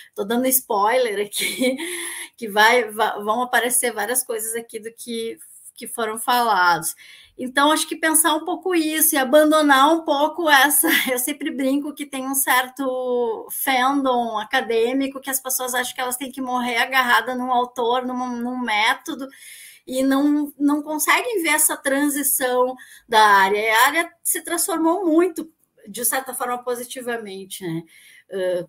estou 0.08 0.24
dando 0.24 0.46
spoiler 0.46 1.26
aqui, 1.26 1.76
que 2.36 2.48
vai, 2.48 2.90
vai, 2.90 3.22
vão 3.22 3.42
aparecer 3.42 3.92
várias 3.92 4.24
coisas 4.24 4.54
aqui 4.54 4.80
do 4.80 4.90
que, 4.92 5.38
que 5.76 5.86
foram 5.86 6.18
falados. 6.18 6.94
Então, 7.38 7.72
acho 7.72 7.88
que 7.88 7.96
pensar 7.96 8.34
um 8.34 8.44
pouco 8.44 8.74
isso 8.74 9.14
e 9.14 9.18
abandonar 9.18 9.92
um 9.92 10.04
pouco 10.04 10.48
essa. 10.48 10.88
Eu 11.10 11.18
sempre 11.18 11.50
brinco 11.50 11.94
que 11.94 12.06
tem 12.06 12.26
um 12.26 12.34
certo 12.34 13.48
fandom 13.50 14.38
acadêmico 14.38 15.20
que 15.20 15.30
as 15.30 15.40
pessoas 15.40 15.74
acham 15.74 15.94
que 15.94 16.00
elas 16.00 16.16
têm 16.16 16.30
que 16.30 16.40
morrer 16.42 16.76
agarrada 16.76 17.34
num 17.34 17.50
autor, 17.52 18.06
num, 18.06 18.36
num 18.36 18.58
método. 18.58 19.26
e 19.86 20.02
não, 20.02 20.52
não 20.58 20.82
conseguem 20.82 21.42
ver 21.42 21.50
essa 21.50 21.76
transição 21.76 22.74
da 23.08 23.20
área. 23.22 23.74
A 23.78 23.86
área 23.88 24.12
se 24.24 24.42
transformou 24.42 25.06
muito, 25.06 25.50
de 25.88 26.04
certa 26.04 26.34
forma, 26.34 26.62
positivamente, 26.64 27.64
né? 27.66 27.82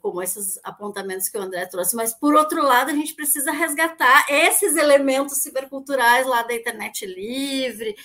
Como 0.02 0.22
esses 0.22 0.60
apontamentos 0.64 1.30
que 1.30 1.38
o 1.38 1.41
André 1.41 1.65
trouxe, 1.65 1.95
mas 1.95 2.14
por 2.14 2.35
outro 2.35 2.61
lado, 2.61 2.91
a 2.91 2.94
gente 2.94 3.14
precisa 3.14 3.52
resgatar 3.52 4.26
esses 4.30 4.76
elementos 4.76 5.38
ciberculturais 5.38 6.27
lá 6.27 6.44
da 6.44 6.53
internet 6.53 7.06
livre, 7.06 7.95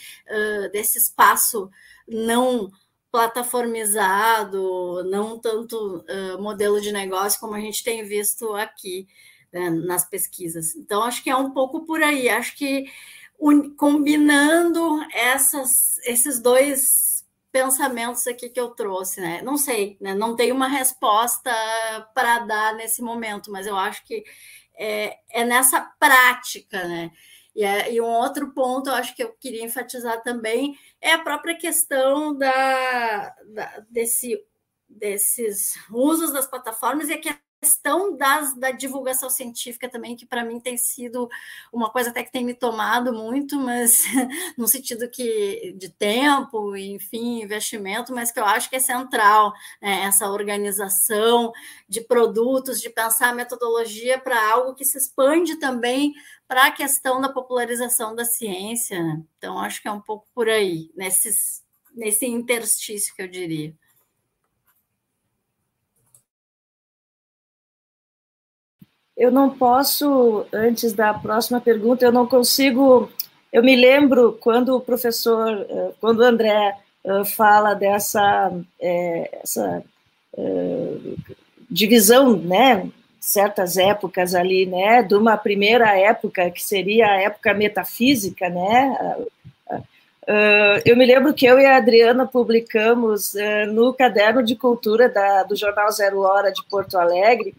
desse 0.70 0.98
espaço 0.98 1.68
não 2.06 2.70
plataformizado, 3.10 5.02
não 5.04 5.38
tanto 5.38 6.04
modelo 6.38 6.80
de 6.80 6.92
negócio 6.92 7.40
como 7.40 7.54
a 7.54 7.60
gente 7.60 7.82
tem 7.82 8.04
visto 8.04 8.54
aqui 8.54 9.08
né, 9.52 9.70
nas 9.70 10.08
pesquisas. 10.08 10.74
Então, 10.76 11.02
acho 11.02 11.22
que 11.22 11.30
é 11.30 11.36
um 11.36 11.50
pouco 11.50 11.84
por 11.84 12.02
aí. 12.02 12.28
Acho 12.28 12.56
que 12.56 12.86
combinando 13.76 15.00
essas, 15.12 15.98
esses 16.04 16.40
dois 16.40 17.07
pensamentos 17.62 18.26
aqui 18.26 18.48
que 18.48 18.60
eu 18.60 18.70
trouxe, 18.70 19.20
né? 19.20 19.42
Não 19.42 19.56
sei, 19.56 19.96
né? 20.00 20.14
não 20.14 20.36
tenho 20.36 20.54
uma 20.54 20.68
resposta 20.68 21.50
para 22.14 22.40
dar 22.40 22.74
nesse 22.74 23.02
momento, 23.02 23.50
mas 23.50 23.66
eu 23.66 23.76
acho 23.76 24.04
que 24.04 24.24
é, 24.78 25.18
é 25.30 25.44
nessa 25.44 25.80
prática, 25.98 26.86
né? 26.86 27.10
E, 27.56 27.64
é, 27.64 27.92
e, 27.92 28.00
um 28.00 28.06
outro 28.06 28.52
ponto, 28.52 28.88
eu 28.88 28.94
acho 28.94 29.16
que 29.16 29.22
eu 29.24 29.32
queria 29.32 29.64
enfatizar 29.64 30.22
também, 30.22 30.78
é 31.00 31.12
a 31.12 31.18
própria 31.18 31.56
questão 31.58 32.36
da, 32.36 33.34
da 33.46 33.84
desse, 33.90 34.40
desses 34.88 35.74
usos 35.90 36.32
das 36.32 36.46
plataformas 36.46 37.08
e 37.08 37.14
a 37.14 37.18
questão 37.60 38.16
das, 38.16 38.54
da 38.54 38.70
divulgação 38.70 39.28
científica 39.28 39.88
também, 39.88 40.16
que 40.16 40.24
para 40.24 40.44
mim 40.44 40.60
tem 40.60 40.76
sido 40.76 41.28
uma 41.72 41.90
coisa 41.90 42.10
até 42.10 42.22
que 42.22 42.30
tem 42.30 42.44
me 42.44 42.54
tomado 42.54 43.12
muito, 43.12 43.58
mas 43.58 44.04
no 44.56 44.68
sentido 44.68 45.10
que 45.10 45.74
de 45.76 45.88
tempo, 45.88 46.76
enfim, 46.76 47.42
investimento, 47.42 48.14
mas 48.14 48.30
que 48.30 48.38
eu 48.38 48.44
acho 48.44 48.70
que 48.70 48.76
é 48.76 48.80
central 48.80 49.52
né, 49.82 50.04
essa 50.04 50.30
organização 50.30 51.52
de 51.88 52.00
produtos, 52.00 52.80
de 52.80 52.90
pensar 52.90 53.30
a 53.30 53.34
metodologia 53.34 54.18
para 54.18 54.50
algo 54.52 54.74
que 54.74 54.84
se 54.84 54.96
expande 54.96 55.56
também 55.56 56.14
para 56.46 56.66
a 56.66 56.72
questão 56.72 57.20
da 57.20 57.28
popularização 57.28 58.14
da 58.14 58.24
ciência. 58.24 59.02
Né? 59.02 59.22
Então, 59.36 59.58
acho 59.58 59.82
que 59.82 59.88
é 59.88 59.92
um 59.92 60.00
pouco 60.00 60.26
por 60.34 60.48
aí, 60.48 60.90
nesses, 60.96 61.62
nesse 61.94 62.26
interstício 62.26 63.14
que 63.14 63.22
eu 63.22 63.28
diria. 63.28 63.74
Eu 69.18 69.32
não 69.32 69.50
posso, 69.50 70.46
antes 70.52 70.92
da 70.92 71.12
próxima 71.12 71.60
pergunta, 71.60 72.04
eu 72.04 72.12
não 72.12 72.24
consigo. 72.24 73.10
Eu 73.52 73.64
me 73.64 73.74
lembro 73.74 74.38
quando 74.40 74.76
o 74.76 74.80
professor, 74.80 75.66
eh, 75.68 75.90
quando 76.00 76.20
o 76.20 76.24
André 76.24 76.76
eh, 77.04 77.24
fala 77.24 77.74
dessa 77.74 78.52
eh, 78.80 79.40
essa, 79.42 79.82
divisão, 81.68 82.36
né, 82.36 82.88
certas 83.20 83.76
épocas 83.76 84.36
ali, 84.36 84.66
né, 84.66 85.02
de 85.02 85.16
uma 85.16 85.36
primeira 85.36 85.98
época 85.98 86.48
que 86.50 86.62
seria 86.62 87.08
a 87.08 87.20
época 87.22 87.52
metafísica, 87.54 88.48
né, 88.48 89.16
eu 90.84 90.96
me 90.96 91.04
lembro 91.04 91.34
que 91.34 91.44
eu 91.44 91.58
e 91.58 91.66
a 91.66 91.76
Adriana 91.76 92.26
publicamos 92.26 93.34
no 93.72 93.92
caderno 93.92 94.42
de 94.44 94.54
cultura 94.54 95.08
da, 95.08 95.42
do 95.42 95.56
jornal 95.56 95.90
Zero 95.90 96.20
Hora 96.20 96.52
de 96.52 96.62
Porto 96.70 96.96
Alegre 96.96 97.54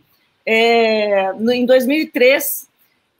é, 0.52 1.32
no, 1.34 1.52
em 1.52 1.64
2003, 1.64 2.68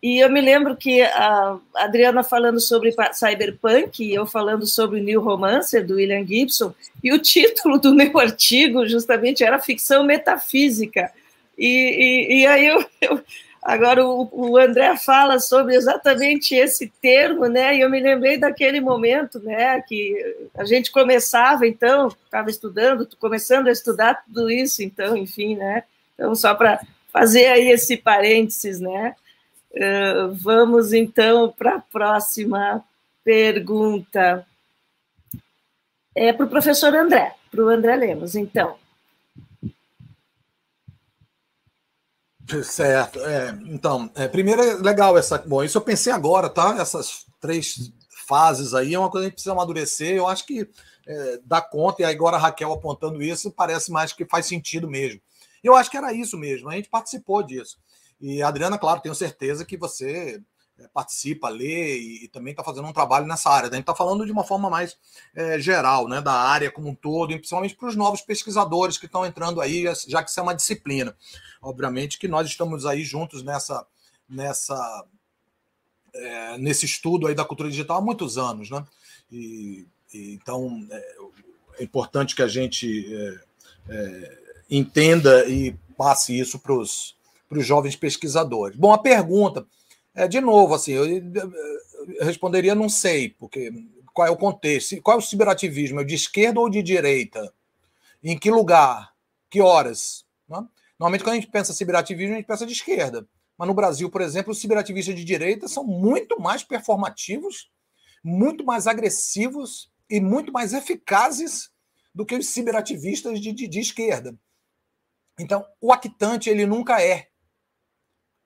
e 0.02 0.18
eu 0.18 0.32
me 0.32 0.42
lembro 0.42 0.76
que 0.76 1.00
a 1.04 1.60
Adriana 1.76 2.24
falando 2.24 2.60
sobre 2.60 2.92
cyberpunk, 3.14 4.04
e 4.04 4.16
eu 4.16 4.26
falando 4.26 4.66
sobre 4.66 5.00
o 5.00 5.04
New 5.04 5.22
Romancer, 5.22 5.86
do 5.86 5.98
William 5.98 6.26
Gibson, 6.26 6.74
e 7.04 7.14
o 7.14 7.20
título 7.20 7.78
do 7.78 7.94
meu 7.94 8.18
artigo 8.18 8.88
justamente 8.88 9.44
era 9.44 9.60
ficção 9.60 10.04
metafísica. 10.04 11.12
E, 11.56 11.68
e, 11.68 12.42
e 12.42 12.48
aí 12.48 12.66
eu, 12.66 12.84
eu 13.00 13.22
agora 13.62 14.04
o, 14.04 14.28
o, 14.32 14.58
André 14.58 14.98
fala 14.98 15.38
sobre 15.38 15.76
exatamente 15.76 16.56
esse 16.56 16.92
termo, 17.00 17.46
né? 17.46 17.76
E 17.78 17.82
eu 17.82 17.92
me 17.92 18.00
lembrei 18.00 18.40
daquele 18.40 18.82
momento, 18.82 19.40
né? 19.40 19.80
Que 19.82 20.48
a 20.58 20.66
gente 20.66 20.92
começava, 20.92 21.68
então, 21.68 22.08
estava 22.08 22.50
estudando, 22.50 23.08
começando 23.20 23.68
a 23.68 23.72
estudar 23.72 24.24
tudo 24.26 24.50
isso, 24.50 24.82
então, 24.82 25.16
enfim, 25.16 25.56
né? 25.56 25.84
Então, 26.16 26.34
só 26.34 26.56
para 26.56 26.82
fazer 27.12 27.48
aí 27.48 27.70
esse 27.70 27.98
parênteses, 27.98 28.80
né? 28.80 29.16
Uh, 29.72 30.34
vamos 30.34 30.94
então 30.94 31.52
para 31.52 31.76
a 31.76 31.82
próxima 31.82 32.84
pergunta. 33.24 34.46
É 36.16 36.34
para 36.34 36.46
o 36.46 36.50
professor 36.50 36.94
André, 36.96 37.36
para 37.52 37.64
o 37.64 37.70
André 37.70 37.96
Lemos, 37.96 38.36
então. 38.36 38.78
Certo. 42.64 43.20
É, 43.20 43.50
então, 43.68 44.10
é, 44.16 44.28
primeiro 44.28 44.62
é 44.62 44.74
legal 44.76 45.18
essa. 45.18 45.38
Bom, 45.38 45.64
isso 45.64 45.78
eu 45.78 45.82
pensei 45.82 46.12
agora, 46.12 46.50
tá? 46.50 46.76
Essas 46.80 47.26
três 47.40 47.92
fases 48.28 48.74
aí 48.74 48.94
é 48.94 49.00
uma 49.00 49.10
coisa 49.10 49.24
que 49.24 49.28
a 49.28 49.30
gente 49.30 49.36
precisa 49.36 49.54
amadurecer. 49.54 50.16
Eu 50.16 50.28
acho 50.28 50.46
que 50.46 50.68
é, 51.08 51.40
dá 51.46 51.62
conta, 51.62 52.02
e 52.02 52.06
agora 52.06 52.38
a 52.38 52.40
Raquel 52.40 52.72
apontando 52.74 53.22
isso, 53.22 53.52
parece 53.52 53.92
mais 53.92 54.14
que 54.14 54.26
faz 54.26 54.48
sentido 54.48 54.90
mesmo. 54.90 55.22
Eu 55.64 55.76
acho 55.76 55.90
que 55.90 55.98
era 55.98 56.14
isso 56.14 56.38
mesmo, 56.38 56.70
a 56.70 56.76
gente 56.76 56.90
participou 56.90 57.44
disso. 57.44 57.78
E, 58.20 58.42
Adriana, 58.42 58.78
claro, 58.78 59.02
tenho 59.02 59.16
certeza 59.16 59.66
que 59.66 59.78
você 59.78 60.42
eh, 60.78 60.90
participa, 60.94 61.48
lê 61.50 61.98
e, 61.98 62.26
e 62.26 62.28
também 62.28 62.52
está 62.52 62.64
fazendo 62.64 62.88
um 62.88 62.94
trabalho 62.94 63.26
nessa 63.26 63.50
área. 63.50 63.70
Né? 63.70 63.74
A 63.74 63.76
gente 63.76 63.84
está 63.84 63.96
falando 63.96 64.26
de 64.26 64.32
uma 64.32 64.44
forma 64.44 64.70
mais 64.70 64.98
é, 65.36 65.60
geral, 65.60 66.08
né, 66.08 66.22
da 66.22 66.34
área 66.34 66.72
como 66.72 66.90
um 66.90 66.96
todo, 66.96 67.32
e 67.32 67.38
principalmente 67.38 67.76
para 67.76 67.88
os 67.88 67.96
novos 67.96 68.22
pesquisadores 68.22 68.98
que 68.98 69.06
estão 69.06 69.26
entrando 69.26 69.62
aí, 69.62 69.86
já 70.08 70.24
que 70.24 70.30
isso 70.30 70.40
é 70.40 70.44
uma 70.44 70.56
disciplina. 70.56 71.16
Obviamente 71.62 72.20
que 72.20 72.28
nós 72.28 72.48
estamos 72.48 72.86
aí 72.86 73.04
juntos 73.04 73.42
nessa, 73.44 73.86
nessa, 74.28 75.06
é, 76.14 76.58
nesse 76.58 76.86
estudo 76.86 77.28
aí 77.28 77.36
da 77.36 77.46
cultura 77.46 77.70
digital 77.70 77.98
há 77.98 78.02
muitos 78.02 78.38
anos, 78.38 78.70
né? 78.70 78.86
E, 79.32 79.88
e 80.14 80.34
então 80.34 80.86
é, 80.92 81.18
é, 81.80 81.84
importante 81.84 82.36
que 82.36 82.42
a 82.42 82.48
gente 82.48 83.40
entenda 84.70 85.46
e 85.48 85.76
passe 85.98 86.38
isso 86.38 86.60
para 86.60 86.74
os 86.74 87.16
jovens 87.52 87.96
pesquisadores. 87.96 88.78
Bom, 88.78 88.92
a 88.94 88.98
pergunta 88.98 89.66
é 90.14 90.28
de 90.28 90.40
novo 90.40 90.74
assim, 90.74 90.92
eu, 90.92 91.06
responderia 92.22 92.76
não 92.76 92.90
sei, 92.90 93.30
porque 93.30 93.72
qual 94.14 94.28
é 94.28 94.32
o 94.32 94.38
contexto? 94.38 95.02
Qual 95.02 95.16
é 95.16 95.20
o 95.20 95.24
ciberativismo? 95.24 96.02
É 96.02 96.04
de 96.04 96.16
esquerda 96.16 96.60
ou 96.60 96.70
de 96.70 96.82
direita? 96.82 97.54
Em 98.24 98.38
que 98.38 98.52
lugar? 98.52 99.14
Que 99.50 99.62
horas? 99.62 100.26
Né? 100.48 100.66
Normalmente, 101.00 101.24
quando 101.24 101.34
a 101.34 101.40
gente 101.40 101.50
pensa 101.50 101.74
ciberativismo, 101.74 102.34
a 102.34 102.38
gente 102.38 102.48
pensa 102.48 102.66
de 102.66 102.74
esquerda. 102.74 103.28
Mas 103.58 103.68
no 103.68 103.74
Brasil, 103.74 104.10
por 104.10 104.22
exemplo, 104.22 104.52
os 104.52 104.60
ciberativistas 104.60 105.16
de 105.16 105.24
direita 105.24 105.68
são 105.68 105.84
muito 105.84 106.40
mais 106.40 106.64
performativos, 106.64 107.70
muito 108.24 108.66
mais 108.66 108.88
agressivos 108.88 109.90
e 110.10 110.20
muito 110.20 110.52
mais 110.52 110.74
eficazes 110.74 111.70
do 112.14 112.26
que 112.26 112.36
os 112.36 112.48
ciberativistas 112.48 113.40
de, 113.40 113.54
de, 113.54 113.68
de 113.68 113.80
esquerda. 113.80 114.36
Então, 115.40 115.66
o 115.80 115.94
actante 115.94 116.50
ele 116.50 116.66
nunca 116.66 117.02
é 117.02 117.30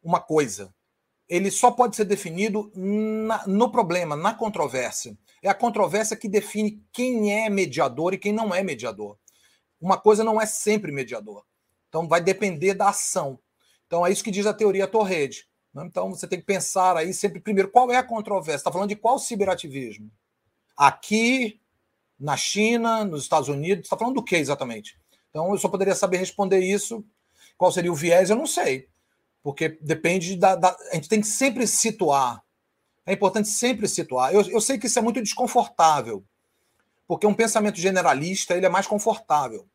uma 0.02 0.22
coisa. 0.22 0.74
Ele 1.28 1.50
só 1.50 1.72
pode 1.72 1.96
ser 1.96 2.06
definido 2.06 2.72
na, 2.76 3.48
no 3.48 3.72
problema, 3.72 4.16
na 4.16 4.34
controvérsia. 4.36 5.18
É 5.42 5.50
a 5.50 5.56
controvérsia 5.56 6.16
que 6.16 6.30
define 6.30 6.86
quem 6.92 7.34
é 7.34 7.50
mediador 7.50 8.14
e 8.14 8.20
quem 8.20 8.32
não 8.32 8.54
é 8.54 8.62
mediador. 8.62 9.18
Uma 9.82 9.98
coisa 9.98 10.24
não 10.24 10.40
é 10.40 10.46
sempre 10.46 10.92
mediador. 10.92 11.44
Então, 11.90 12.08
vai 12.08 12.22
depender 12.22 12.76
da 12.76 12.90
ação. 12.90 13.40
Então, 13.88 14.06
é 14.06 14.12
isso 14.12 14.24
que 14.24 14.32
diz 14.32 14.46
a 14.46 14.54
teoria 14.54 14.88
Torrede. 14.88 15.48
Né? 15.74 15.84
Então, 15.86 16.12
você 16.12 16.28
tem 16.28 16.40
que 16.40 16.46
pensar 16.46 16.96
aí 16.96 17.12
sempre, 17.14 17.40
primeiro, 17.40 17.72
qual 17.72 17.92
é 17.92 17.98
a 17.98 18.04
controvérsia? 18.04 18.58
Está 18.58 18.72
falando 18.72 18.90
de 18.90 18.96
qual 18.96 19.18
ciberativismo? 19.18 20.12
Aqui, 20.78 21.60
na 22.20 22.38
China, 22.38 23.04
nos 23.04 23.24
Estados 23.24 23.50
Unidos, 23.50 23.86
está 23.86 23.98
falando 23.98 24.16
do 24.16 24.24
que 24.24 24.36
exatamente? 24.36 25.00
Então, 25.34 25.52
eu 25.52 25.58
só 25.58 25.68
poderia 25.68 25.96
saber 25.96 26.18
responder 26.18 26.60
isso. 26.60 27.04
Qual 27.58 27.72
seria 27.72 27.92
o 27.92 27.96
viés? 27.96 28.30
Eu 28.30 28.36
não 28.36 28.46
sei. 28.46 28.88
Porque 29.42 29.80
depende 29.82 30.36
da. 30.36 30.56
da 30.56 30.78
a 30.92 30.96
gente 30.96 31.10
tem 31.10 31.22
que 31.22 31.26
sempre 31.26 31.66
situar. 31.66 32.44
É 33.04 33.14
importante 33.14 33.50
sempre 33.50 33.88
situar. 33.88 34.32
Eu, 34.32 34.48
eu 34.48 34.62
sei 34.62 34.78
que 34.78 34.86
isso 34.86 35.00
é 35.00 35.02
muito 35.02 35.20
desconfortável. 35.20 36.24
Porque 37.08 37.26
um 37.26 37.34
pensamento 37.34 37.80
generalista 37.80 38.56
ele 38.56 38.68
é 38.68 38.70
mais 38.70 38.86
confortável. 38.86 39.68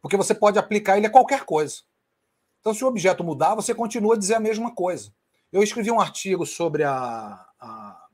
Porque 0.00 0.16
você 0.16 0.32
pode 0.32 0.56
aplicar 0.56 0.96
ele 0.96 1.08
a 1.08 1.10
qualquer 1.10 1.44
coisa. 1.44 1.80
Então, 2.60 2.72
se 2.72 2.84
o 2.84 2.88
objeto 2.88 3.24
mudar, 3.24 3.56
você 3.56 3.74
continua 3.74 4.14
a 4.14 4.18
dizer 4.18 4.36
a 4.36 4.40
mesma 4.40 4.72
coisa. 4.72 5.12
Eu 5.52 5.64
escrevi 5.64 5.90
um 5.90 6.00
artigo 6.00 6.46
sobre 6.46 6.84
a, 6.84 7.44
a, 7.58 8.06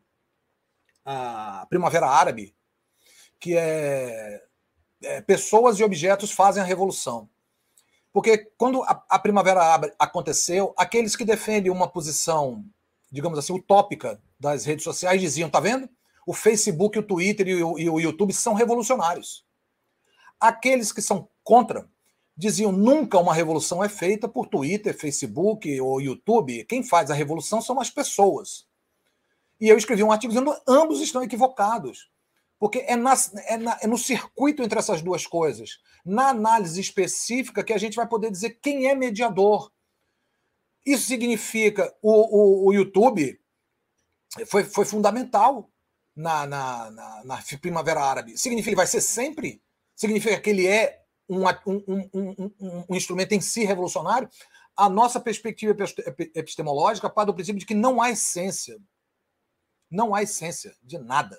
a 1.04 1.66
Primavera 1.68 2.08
Árabe, 2.08 2.54
que 3.38 3.56
é 3.56 4.42
é, 5.02 5.20
pessoas 5.20 5.78
e 5.78 5.84
objetos 5.84 6.30
fazem 6.30 6.62
a 6.62 6.66
revolução. 6.66 7.28
Porque 8.12 8.38
quando 8.58 8.82
a, 8.82 9.04
a 9.08 9.18
Primavera 9.18 9.62
Árabe 9.62 9.92
aconteceu, 9.98 10.74
aqueles 10.76 11.16
que 11.16 11.24
defendem 11.24 11.70
uma 11.70 11.88
posição 11.88 12.64
digamos 13.12 13.38
assim, 13.38 13.52
utópica 13.52 14.18
das 14.40 14.64
redes 14.64 14.82
sociais 14.82 15.20
diziam: 15.20 15.50
tá 15.50 15.60
vendo? 15.60 15.88
O 16.26 16.32
Facebook, 16.32 16.98
o 16.98 17.02
Twitter 17.02 17.46
e 17.46 17.62
o, 17.62 17.78
e 17.78 17.90
o 17.90 18.00
YouTube 18.00 18.32
são 18.32 18.54
revolucionários. 18.54 19.44
Aqueles 20.40 20.90
que 20.90 21.02
são 21.02 21.28
contra 21.44 21.86
diziam 22.34 22.72
nunca 22.72 23.18
uma 23.18 23.34
revolução 23.34 23.84
é 23.84 23.88
feita 23.88 24.26
por 24.26 24.46
Twitter, 24.46 24.98
Facebook 24.98 25.80
ou 25.80 26.00
YouTube. 26.00 26.64
Quem 26.64 26.82
faz 26.82 27.10
a 27.10 27.14
revolução 27.14 27.60
são 27.60 27.78
as 27.78 27.90
pessoas. 27.90 28.66
E 29.60 29.68
eu 29.68 29.76
escrevi 29.76 30.02
um 30.02 30.10
artigo 30.10 30.32
dizendo 30.32 30.56
ambos 30.66 31.00
estão 31.00 31.22
equivocados. 31.22 32.10
Porque 32.62 32.78
é, 32.86 32.94
na, 32.94 33.14
é, 33.48 33.56
na, 33.56 33.78
é, 33.82 33.88
no 33.88 33.98
circuito 33.98 34.62
entre 34.62 34.78
essas 34.78 35.02
duas 35.02 35.26
coisas, 35.26 35.80
na 36.06 36.28
análise 36.28 36.80
específica, 36.80 37.64
que 37.64 37.72
a 37.72 37.76
gente 37.76 37.96
vai 37.96 38.06
poder 38.06 38.30
dizer 38.30 38.60
quem 38.62 38.86
é 38.86 38.94
mediador. 38.94 39.72
Isso 40.86 41.08
significa 41.08 41.92
o, 42.00 42.12
o, 42.12 42.68
o 42.68 42.72
YouTube 42.72 43.36
foi, 44.46 44.62
foi 44.62 44.84
fundamental 44.84 45.72
na, 46.14 46.46
na, 46.46 46.90
na, 46.92 47.24
na, 47.24 47.42
Primavera 47.60 48.00
Árabe. 48.00 48.38
Significa 48.38 48.70
que 48.70 48.76
vai 48.76 48.86
ser 48.86 49.00
sempre? 49.00 49.60
Significa 49.96 50.40
que 50.40 50.50
ele 50.50 50.64
é 50.64 51.02
um, 51.28 51.42
um, 51.66 52.10
um, 52.14 52.84
um 52.90 52.94
instrumento 52.94 53.32
em 53.32 53.40
si 53.40 53.64
revolucionário? 53.64 54.28
A 54.76 54.88
nossa 54.88 55.18
perspectiva 55.18 55.76
epistemológica 56.32 57.10
parte 57.10 57.26
do 57.26 57.34
princípio 57.34 57.58
de 57.58 57.66
que 57.66 57.74
não 57.74 58.00
há 58.00 58.10
essência. 58.10 58.78
Não 59.90 60.14
há 60.14 60.22
essência 60.22 60.76
de 60.80 60.96
nada. 60.96 61.36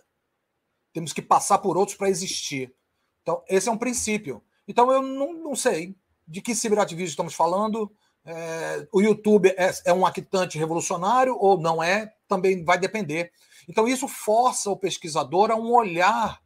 Temos 0.94 1.12
que 1.12 1.22
passar 1.22 1.58
por 1.58 1.76
outros 1.76 1.98
para 1.98 2.10
existir. 2.10 2.74
Então, 3.22 3.44
esse 3.50 3.68
é 3.68 3.72
um 3.72 3.78
princípio. 3.78 4.44
Então, 4.68 4.92
eu 4.92 5.02
não, 5.02 5.34
não 5.34 5.56
sei 5.56 5.96
de 6.28 6.42
que 6.42 6.56
ciberativismo 6.56 7.10
estamos 7.10 7.34
falando. 7.34 7.92
É, 8.26 8.88
o 8.94 9.02
YouTube 9.02 9.50
é, 9.58 9.72
é 9.86 9.94
um 9.94 10.06
actante 10.06 10.58
revolucionário 10.58 11.36
ou 11.38 11.60
não 11.60 11.84
é? 11.84 12.14
Também 12.28 12.64
vai 12.64 12.78
depender. 12.78 13.32
Então, 13.68 13.88
isso 13.88 14.08
força 14.08 14.70
o 14.70 14.78
pesquisador 14.78 15.52
a 15.52 15.56
um 15.56 15.74
olhar 15.74 16.42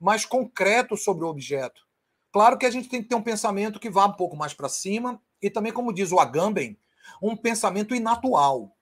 mais 0.00 0.24
concreto 0.24 0.96
sobre 0.96 1.24
o 1.24 1.28
objeto. 1.28 1.86
Claro 2.32 2.58
que 2.58 2.66
a 2.66 2.70
gente 2.70 2.88
tem 2.88 3.02
que 3.02 3.08
ter 3.08 3.14
um 3.14 3.22
pensamento 3.22 3.80
que 3.80 3.90
vá 3.90 4.06
um 4.06 4.12
pouco 4.12 4.36
mais 4.36 4.52
para 4.52 4.68
cima 4.68 5.20
e 5.40 5.48
também, 5.48 5.72
como 5.72 5.92
diz 5.92 6.12
o 6.12 6.20
Agamben, 6.20 6.78
um 7.22 7.36
pensamento 7.36 7.94
inatual. 7.94 8.76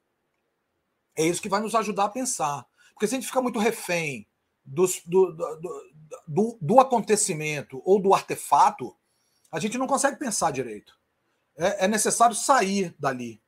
É 1.17 1.25
isso 1.25 1.41
que 1.41 1.49
vai 1.49 1.61
nos 1.61 1.75
ajudar 1.75 2.05
a 2.05 2.11
pensar. 2.11 2.67
Porque 2.93 3.07
se 3.07 3.15
a 3.15 3.19
gente 3.19 3.29
fica 3.29 3.41
muito 3.41 3.59
refém 3.59 4.27
dos, 4.67 5.01
do, 5.07 5.33
do, 5.33 5.91
do, 6.27 6.59
do, 6.61 6.81
acontecimento 6.81 7.81
ou 7.85 8.01
do 8.01 8.13
artefato, 8.13 8.95
a 9.51 9.61
gente 9.61 9.79
não 9.79 9.87
consegue 9.87 10.19
pensar 10.19 10.51
direito. 10.51 10.99
É, 11.57 11.85
é, 11.85 11.89
necessário 11.89 12.35
sair 12.35 12.95
dali. 12.99 13.41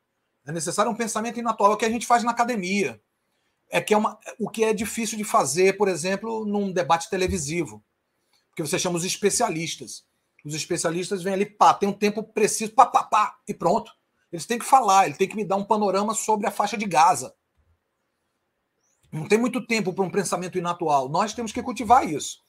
É 0.47 0.53
necessário 0.53 0.91
um 0.91 0.95
pensamento 0.95 1.39
inatual, 1.39 1.73
o 1.73 1.77
que 1.77 1.85
a 1.85 1.91
gente 1.91 2.07
faz 2.07 2.23
na 2.23 2.31
academia. 2.31 3.01
É 3.71 3.81
que 3.83 3.93
é 3.93 3.97
uma, 3.97 4.19
o 4.39 4.49
que 4.49 4.65
é 4.65 4.73
difícil 4.73 5.19
de 5.19 5.25
fazer, 5.25 5.77
por 5.77 5.89
exemplo, 5.89 6.47
num 6.47 6.73
debate 6.73 7.11
televisivo. 7.11 7.85
Porque 8.49 8.63
você 8.63 8.79
chama 8.79 8.97
os 8.97 9.05
especialistas. 9.05 10.07
Os 10.45 10.55
especialistas 10.55 11.23
vêm 11.23 11.35
ali, 11.35 11.45
pá, 11.45 11.75
tem 11.75 11.89
um 11.89 11.93
tempo 11.93 12.23
preciso, 12.23 12.73
pá, 12.73 12.87
pá, 12.87 13.03
pá, 13.03 13.39
e 13.47 13.53
pronto. 13.53 13.93
Eles 14.33 14.47
têm 14.47 14.59
que 14.59 14.65
falar, 14.65 15.07
ele 15.07 15.17
tem 15.17 15.29
que 15.29 15.37
me 15.37 15.45
dar 15.45 15.57
um 15.57 15.65
panorama 15.65 16.15
sobre 16.15 16.47
a 16.47 16.51
faixa 16.51 16.79
de 16.79 16.87
Gaza. 16.87 17.35
Não 19.11 19.27
tem 19.27 19.39
muito 19.39 19.67
tempo 19.67 19.93
para 19.93 20.05
um 20.05 20.11
pensamento 20.11 20.59
inatual. 20.59 21.09
Nós 21.09 21.33
temos 21.33 21.53
que 21.53 21.63
cultivar 21.63 22.09
isso. 22.09 22.41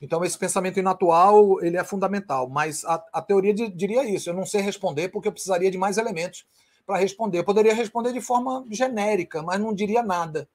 Então, 0.00 0.24
esse 0.24 0.38
pensamento 0.38 0.78
inatual 0.78 1.62
ele 1.62 1.76
é 1.76 1.84
fundamental. 1.84 2.48
Mas 2.48 2.84
a, 2.84 3.04
a 3.12 3.22
teoria 3.22 3.52
de, 3.52 3.68
diria 3.68 4.08
isso. 4.08 4.30
Eu 4.30 4.34
não 4.34 4.46
sei 4.46 4.60
responder 4.60 5.08
porque 5.08 5.28
eu 5.28 5.32
precisaria 5.32 5.70
de 5.70 5.78
mais 5.78 5.98
elementos 5.98 6.46
para 6.86 6.98
responder. 6.98 7.38
Eu 7.38 7.44
poderia 7.44 7.74
responder 7.74 8.12
de 8.12 8.20
forma 8.20 8.64
genérica, 8.70 9.42
mas 9.42 9.60
não 9.60 9.74
diria 9.74 10.02
nada. 10.02 10.48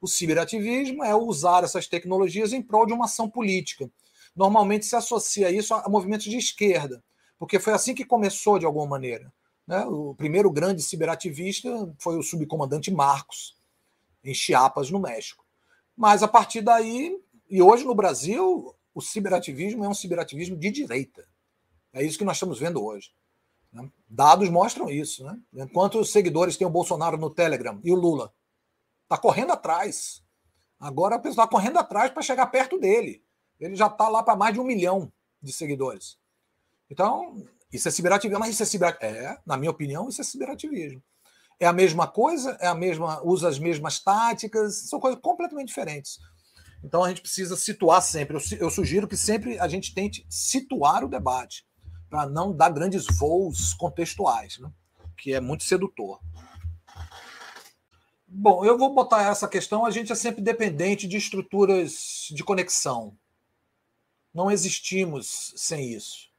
O 0.00 0.06
ciberativismo 0.06 1.02
é 1.02 1.14
usar 1.14 1.64
essas 1.64 1.88
tecnologias 1.88 2.52
em 2.52 2.62
prol 2.62 2.86
de 2.86 2.92
uma 2.92 3.06
ação 3.06 3.28
política. 3.28 3.90
Normalmente 4.36 4.84
se 4.84 4.94
associa 4.94 5.50
isso 5.50 5.74
a 5.74 5.88
movimentos 5.88 6.26
de 6.26 6.36
esquerda, 6.36 7.02
porque 7.38 7.58
foi 7.58 7.72
assim 7.72 7.94
que 7.94 8.04
começou 8.04 8.58
de 8.58 8.66
alguma 8.66 8.86
maneira. 8.86 9.32
Né? 9.66 9.84
O 9.86 10.14
primeiro 10.14 10.50
grande 10.50 10.82
ciberativista 10.82 11.90
foi 11.98 12.18
o 12.18 12.22
subcomandante 12.22 12.90
Marcos, 12.90 13.56
em 14.24 14.34
Chiapas, 14.34 14.90
no 14.90 14.98
México. 14.98 15.44
Mas 15.96 16.22
a 16.22 16.28
partir 16.28 16.62
daí, 16.62 17.20
e 17.48 17.62
hoje 17.62 17.84
no 17.84 17.94
Brasil, 17.94 18.74
o 18.94 19.00
ciberativismo 19.00 19.84
é 19.84 19.88
um 19.88 19.94
ciberativismo 19.94 20.56
de 20.56 20.70
direita. 20.70 21.28
É 21.92 22.02
isso 22.02 22.18
que 22.18 22.24
nós 22.24 22.36
estamos 22.36 22.58
vendo 22.58 22.84
hoje. 22.84 23.12
Né? 23.72 23.88
Dados 24.08 24.48
mostram 24.48 24.88
isso. 24.88 25.24
Né? 25.24 25.68
Quantos 25.72 26.10
seguidores 26.10 26.56
tem 26.56 26.66
o 26.66 26.70
Bolsonaro 26.70 27.16
no 27.16 27.30
Telegram 27.30 27.80
e 27.84 27.92
o 27.92 27.94
Lula? 27.94 28.32
Está 29.02 29.18
correndo 29.18 29.52
atrás. 29.52 30.22
Agora 30.80 31.16
a 31.16 31.18
pessoa 31.18 31.44
está 31.44 31.46
correndo 31.46 31.78
atrás 31.78 32.10
para 32.10 32.22
chegar 32.22 32.46
perto 32.46 32.78
dele. 32.78 33.22
Ele 33.60 33.76
já 33.76 33.86
está 33.86 34.08
lá 34.08 34.22
para 34.22 34.36
mais 34.36 34.54
de 34.54 34.60
um 34.60 34.64
milhão 34.64 35.12
de 35.40 35.52
seguidores. 35.52 36.18
Então, 36.90 37.44
isso 37.72 37.88
é 37.88 37.90
ciberativismo. 37.90 38.40
Mas 38.40 38.54
isso 38.54 38.62
é 38.62 38.66
ciberativismo. 38.66 39.16
É, 39.16 39.40
na 39.46 39.56
minha 39.56 39.70
opinião, 39.70 40.08
isso 40.08 40.20
é 40.20 40.24
ciberativismo. 40.24 41.02
É 41.60 41.66
a 41.66 41.72
mesma 41.72 42.06
coisa, 42.06 42.56
é 42.60 42.66
a 42.66 42.74
mesma, 42.74 43.22
usa 43.24 43.48
as 43.48 43.58
mesmas 43.58 44.00
táticas, 44.00 44.88
são 44.88 44.98
coisas 45.00 45.20
completamente 45.20 45.68
diferentes. 45.68 46.18
Então 46.82 47.02
a 47.02 47.08
gente 47.08 47.22
precisa 47.22 47.56
situar 47.56 48.02
sempre. 48.02 48.36
Eu, 48.36 48.58
eu 48.58 48.70
sugiro 48.70 49.08
que 49.08 49.16
sempre 49.16 49.58
a 49.58 49.66
gente 49.68 49.94
tente 49.94 50.26
situar 50.28 51.04
o 51.04 51.08
debate, 51.08 51.64
para 52.10 52.26
não 52.26 52.54
dar 52.54 52.70
grandes 52.70 53.06
voos 53.18 53.74
contextuais, 53.74 54.58
né? 54.58 54.70
que 55.16 55.32
é 55.32 55.40
muito 55.40 55.64
sedutor. 55.64 56.20
Bom, 58.26 58.64
eu 58.64 58.76
vou 58.76 58.92
botar 58.94 59.22
essa 59.22 59.48
questão. 59.48 59.86
A 59.86 59.90
gente 59.90 60.12
é 60.12 60.14
sempre 60.14 60.42
dependente 60.42 61.06
de 61.06 61.16
estruturas 61.16 62.28
de 62.30 62.42
conexão. 62.42 63.16
Não 64.32 64.50
existimos 64.50 65.52
sem 65.56 65.92
isso. 65.92 66.33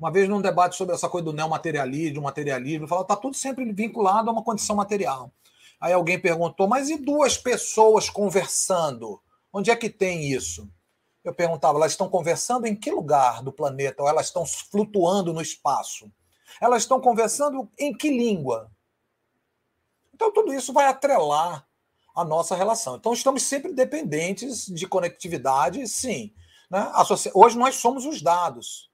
Uma 0.00 0.10
vez 0.10 0.26
num 0.26 0.40
debate 0.40 0.76
sobre 0.76 0.94
essa 0.94 1.10
coisa 1.10 1.26
do 1.26 1.32
neomaterialismo, 1.34 2.22
materialismo, 2.22 2.88
falou 2.88 3.02
está 3.02 3.14
tudo 3.14 3.36
sempre 3.36 3.70
vinculado 3.70 4.30
a 4.30 4.32
uma 4.32 4.42
condição 4.42 4.74
material. 4.74 5.30
Aí 5.78 5.92
alguém 5.92 6.18
perguntou, 6.18 6.66
mas 6.66 6.88
e 6.88 6.96
duas 6.96 7.36
pessoas 7.36 8.08
conversando? 8.08 9.20
Onde 9.52 9.70
é 9.70 9.76
que 9.76 9.90
tem 9.90 10.32
isso? 10.32 10.66
Eu 11.22 11.34
perguntava, 11.34 11.76
elas 11.76 11.92
estão 11.92 12.08
conversando 12.08 12.66
em 12.66 12.74
que 12.74 12.90
lugar 12.90 13.42
do 13.42 13.52
planeta? 13.52 14.02
Ou 14.02 14.08
elas 14.08 14.26
estão 14.26 14.46
flutuando 14.46 15.34
no 15.34 15.42
espaço? 15.42 16.10
Elas 16.62 16.82
estão 16.82 16.98
conversando 16.98 17.70
em 17.78 17.94
que 17.94 18.08
língua? 18.08 18.70
Então, 20.14 20.32
tudo 20.32 20.54
isso 20.54 20.72
vai 20.72 20.86
atrelar 20.86 21.66
a 22.16 22.24
nossa 22.24 22.56
relação. 22.56 22.96
Então, 22.96 23.12
estamos 23.12 23.42
sempre 23.42 23.74
dependentes 23.74 24.64
de 24.64 24.86
conectividade, 24.86 25.86
sim. 25.86 26.32
Né? 26.70 26.90
Hoje 27.34 27.58
nós 27.58 27.74
somos 27.76 28.06
os 28.06 28.22
dados. 28.22 28.89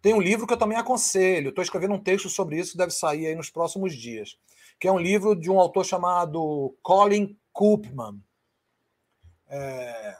Tem 0.00 0.14
um 0.14 0.20
livro 0.20 0.46
que 0.46 0.52
eu 0.52 0.58
também 0.58 0.78
aconselho, 0.78 1.48
estou 1.48 1.62
escrevendo 1.62 1.94
um 1.94 2.02
texto 2.02 2.28
sobre 2.28 2.58
isso, 2.58 2.76
deve 2.76 2.92
sair 2.92 3.26
aí 3.26 3.34
nos 3.34 3.50
próximos 3.50 3.94
dias, 3.94 4.38
que 4.78 4.86
é 4.86 4.92
um 4.92 4.98
livro 4.98 5.34
de 5.34 5.50
um 5.50 5.58
autor 5.58 5.84
chamado 5.84 6.76
Colin 6.82 7.36
Koopman. 7.52 8.20
É... 9.48 10.16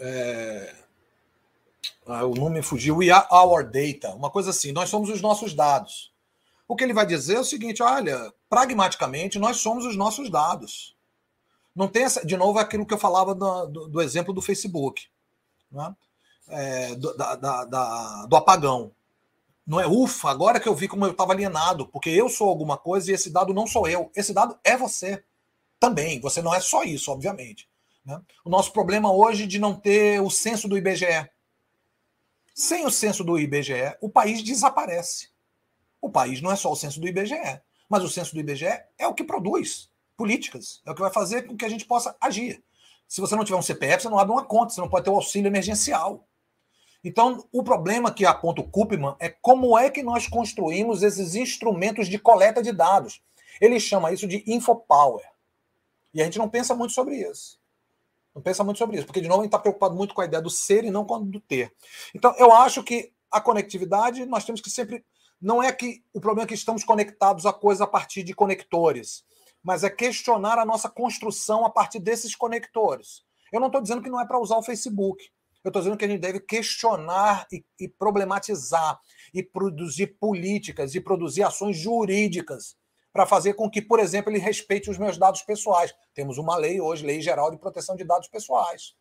É... 0.00 0.74
Ah, 2.06 2.24
o 2.24 2.34
nome 2.34 2.62
fugiu, 2.62 2.96
We 2.96 3.10
Are 3.10 3.26
Our 3.30 3.64
Data, 3.64 4.14
uma 4.14 4.30
coisa 4.30 4.50
assim, 4.50 4.72
nós 4.72 4.88
somos 4.88 5.10
os 5.10 5.20
nossos 5.20 5.54
dados. 5.54 6.12
O 6.66 6.74
que 6.74 6.84
ele 6.84 6.92
vai 6.92 7.06
dizer 7.06 7.36
é 7.36 7.40
o 7.40 7.44
seguinte: 7.44 7.82
olha, 7.82 8.32
pragmaticamente, 8.48 9.38
nós 9.38 9.58
somos 9.58 9.86
os 9.86 9.96
nossos 9.96 10.30
dados. 10.30 10.96
Não 11.74 11.88
tem 11.88 12.04
essa, 12.04 12.24
de 12.26 12.36
novo, 12.36 12.58
aquilo 12.58 12.84
que 12.84 12.92
eu 12.92 12.98
falava 12.98 13.34
do, 13.34 13.66
do, 13.66 13.88
do 13.88 14.02
exemplo 14.02 14.34
do 14.34 14.42
Facebook. 14.42 15.06
Né? 15.70 15.94
É, 16.50 16.94
do, 16.94 17.16
da, 17.16 17.34
da, 17.36 18.26
do 18.26 18.36
apagão. 18.36 18.92
Não 19.66 19.78
é 19.78 19.86
ufa, 19.86 20.30
agora 20.30 20.58
que 20.58 20.68
eu 20.68 20.74
vi 20.74 20.88
como 20.88 21.04
eu 21.04 21.10
estava 21.10 21.32
alienado, 21.32 21.86
porque 21.88 22.08
eu 22.08 22.28
sou 22.28 22.48
alguma 22.48 22.78
coisa 22.78 23.10
e 23.10 23.14
esse 23.14 23.30
dado 23.30 23.52
não 23.52 23.66
sou 23.66 23.86
eu. 23.86 24.10
Esse 24.16 24.32
dado 24.32 24.58
é 24.64 24.76
você 24.76 25.22
também. 25.78 26.20
Você 26.20 26.40
não 26.40 26.54
é 26.54 26.60
só 26.60 26.84
isso, 26.84 27.12
obviamente. 27.12 27.68
Né? 28.04 28.20
O 28.44 28.48
nosso 28.48 28.72
problema 28.72 29.12
hoje 29.12 29.46
de 29.46 29.58
não 29.58 29.74
ter 29.74 30.22
o 30.22 30.30
censo 30.30 30.66
do 30.66 30.78
IBGE. 30.78 31.28
Sem 32.54 32.86
o 32.86 32.90
censo 32.90 33.22
do 33.22 33.38
IBGE, 33.38 33.96
o 34.00 34.08
país 34.08 34.42
desaparece. 34.42 35.28
O 36.00 36.10
país 36.10 36.40
não 36.40 36.50
é 36.50 36.56
só 36.56 36.72
o 36.72 36.76
censo 36.76 37.00
do 37.00 37.06
IBGE, 37.06 37.60
mas 37.88 38.02
o 38.02 38.08
censo 38.08 38.34
do 38.34 38.40
IBGE 38.40 38.82
é 38.98 39.06
o 39.06 39.14
que 39.14 39.22
produz 39.22 39.90
políticas, 40.16 40.82
é 40.84 40.90
o 40.90 40.94
que 40.94 41.00
vai 41.00 41.12
fazer 41.12 41.42
com 41.42 41.56
que 41.56 41.64
a 41.64 41.68
gente 41.68 41.84
possa 41.84 42.16
agir. 42.20 42.62
Se 43.06 43.20
você 43.20 43.34
não 43.36 43.44
tiver 43.44 43.56
um 43.56 43.62
CPF, 43.62 44.02
você 44.02 44.08
não 44.08 44.18
abre 44.18 44.32
uma 44.32 44.44
conta, 44.44 44.74
você 44.74 44.80
não 44.80 44.88
pode 44.88 45.04
ter 45.04 45.10
o 45.10 45.14
auxílio 45.14 45.48
emergencial. 45.48 46.27
Então, 47.02 47.46
o 47.52 47.62
problema 47.62 48.12
que 48.12 48.26
aponta 48.26 48.60
o 48.60 48.68
Kupman 48.68 49.14
é 49.18 49.28
como 49.28 49.78
é 49.78 49.88
que 49.88 50.02
nós 50.02 50.26
construímos 50.26 51.02
esses 51.02 51.34
instrumentos 51.34 52.08
de 52.08 52.18
coleta 52.18 52.62
de 52.62 52.72
dados. 52.72 53.22
Ele 53.60 53.78
chama 53.78 54.12
isso 54.12 54.26
de 54.26 54.42
infopower. 54.46 55.24
E 56.12 56.20
a 56.20 56.24
gente 56.24 56.38
não 56.38 56.48
pensa 56.48 56.74
muito 56.74 56.92
sobre 56.92 57.16
isso. 57.16 57.58
Não 58.34 58.42
pensa 58.42 58.62
muito 58.62 58.78
sobre 58.78 58.96
isso, 58.96 59.06
porque, 59.06 59.20
de 59.20 59.28
novo, 59.28 59.40
a 59.40 59.44
gente 59.44 59.50
está 59.50 59.58
preocupado 59.58 59.94
muito 59.94 60.14
com 60.14 60.20
a 60.20 60.24
ideia 60.24 60.42
do 60.42 60.50
ser 60.50 60.84
e 60.84 60.90
não 60.90 61.04
com 61.04 61.14
a 61.14 61.18
do 61.18 61.40
ter. 61.40 61.72
Então, 62.14 62.34
eu 62.38 62.52
acho 62.52 62.82
que 62.82 63.12
a 63.30 63.40
conectividade, 63.40 64.24
nós 64.26 64.44
temos 64.44 64.60
que 64.60 64.70
sempre 64.70 65.04
não 65.40 65.62
é 65.62 65.72
que 65.72 66.02
o 66.12 66.20
problema 66.20 66.44
é 66.44 66.48
que 66.48 66.54
estamos 66.54 66.82
conectados 66.82 67.46
a 67.46 67.52
coisa 67.52 67.84
a 67.84 67.86
partir 67.86 68.22
de 68.22 68.34
conectores, 68.34 69.24
mas 69.62 69.84
é 69.84 69.90
questionar 69.90 70.58
a 70.58 70.64
nossa 70.64 70.88
construção 70.88 71.64
a 71.64 71.70
partir 71.70 72.00
desses 72.00 72.34
conectores. 72.34 73.24
Eu 73.52 73.60
não 73.60 73.68
estou 73.68 73.80
dizendo 73.80 74.02
que 74.02 74.10
não 74.10 74.20
é 74.20 74.26
para 74.26 74.38
usar 74.38 74.56
o 74.56 74.62
Facebook. 74.62 75.30
Eu 75.64 75.70
estou 75.70 75.82
dizendo 75.82 75.96
que 75.96 76.04
a 76.04 76.08
gente 76.08 76.20
deve 76.20 76.40
questionar 76.40 77.46
e, 77.52 77.64
e, 77.80 77.88
problematizar 77.88 78.98
e 79.34 79.42
produzir 79.42 80.18
políticas 80.18 80.94
e 80.94 81.00
produzir 81.00 81.42
ações 81.42 81.76
jurídicas 81.76 82.76
para 83.12 83.26
fazer 83.26 83.54
com 83.54 83.68
que, 83.68 83.82
por 83.82 83.98
exemplo, 83.98 84.30
ele 84.30 84.38
respeite 84.38 84.90
os 84.90 84.98
meus 84.98 85.18
dados 85.18 85.42
pessoais. 85.42 85.94
Temos 86.14 86.38
uma 86.38 86.56
lei 86.56 86.80
hoje, 86.80 87.04
Lei 87.04 87.20
Geral 87.20 87.50
de 87.50 87.58
Proteção 87.58 87.96
de 87.96 88.04
Dados 88.04 88.28
Pessoais. 88.28 88.94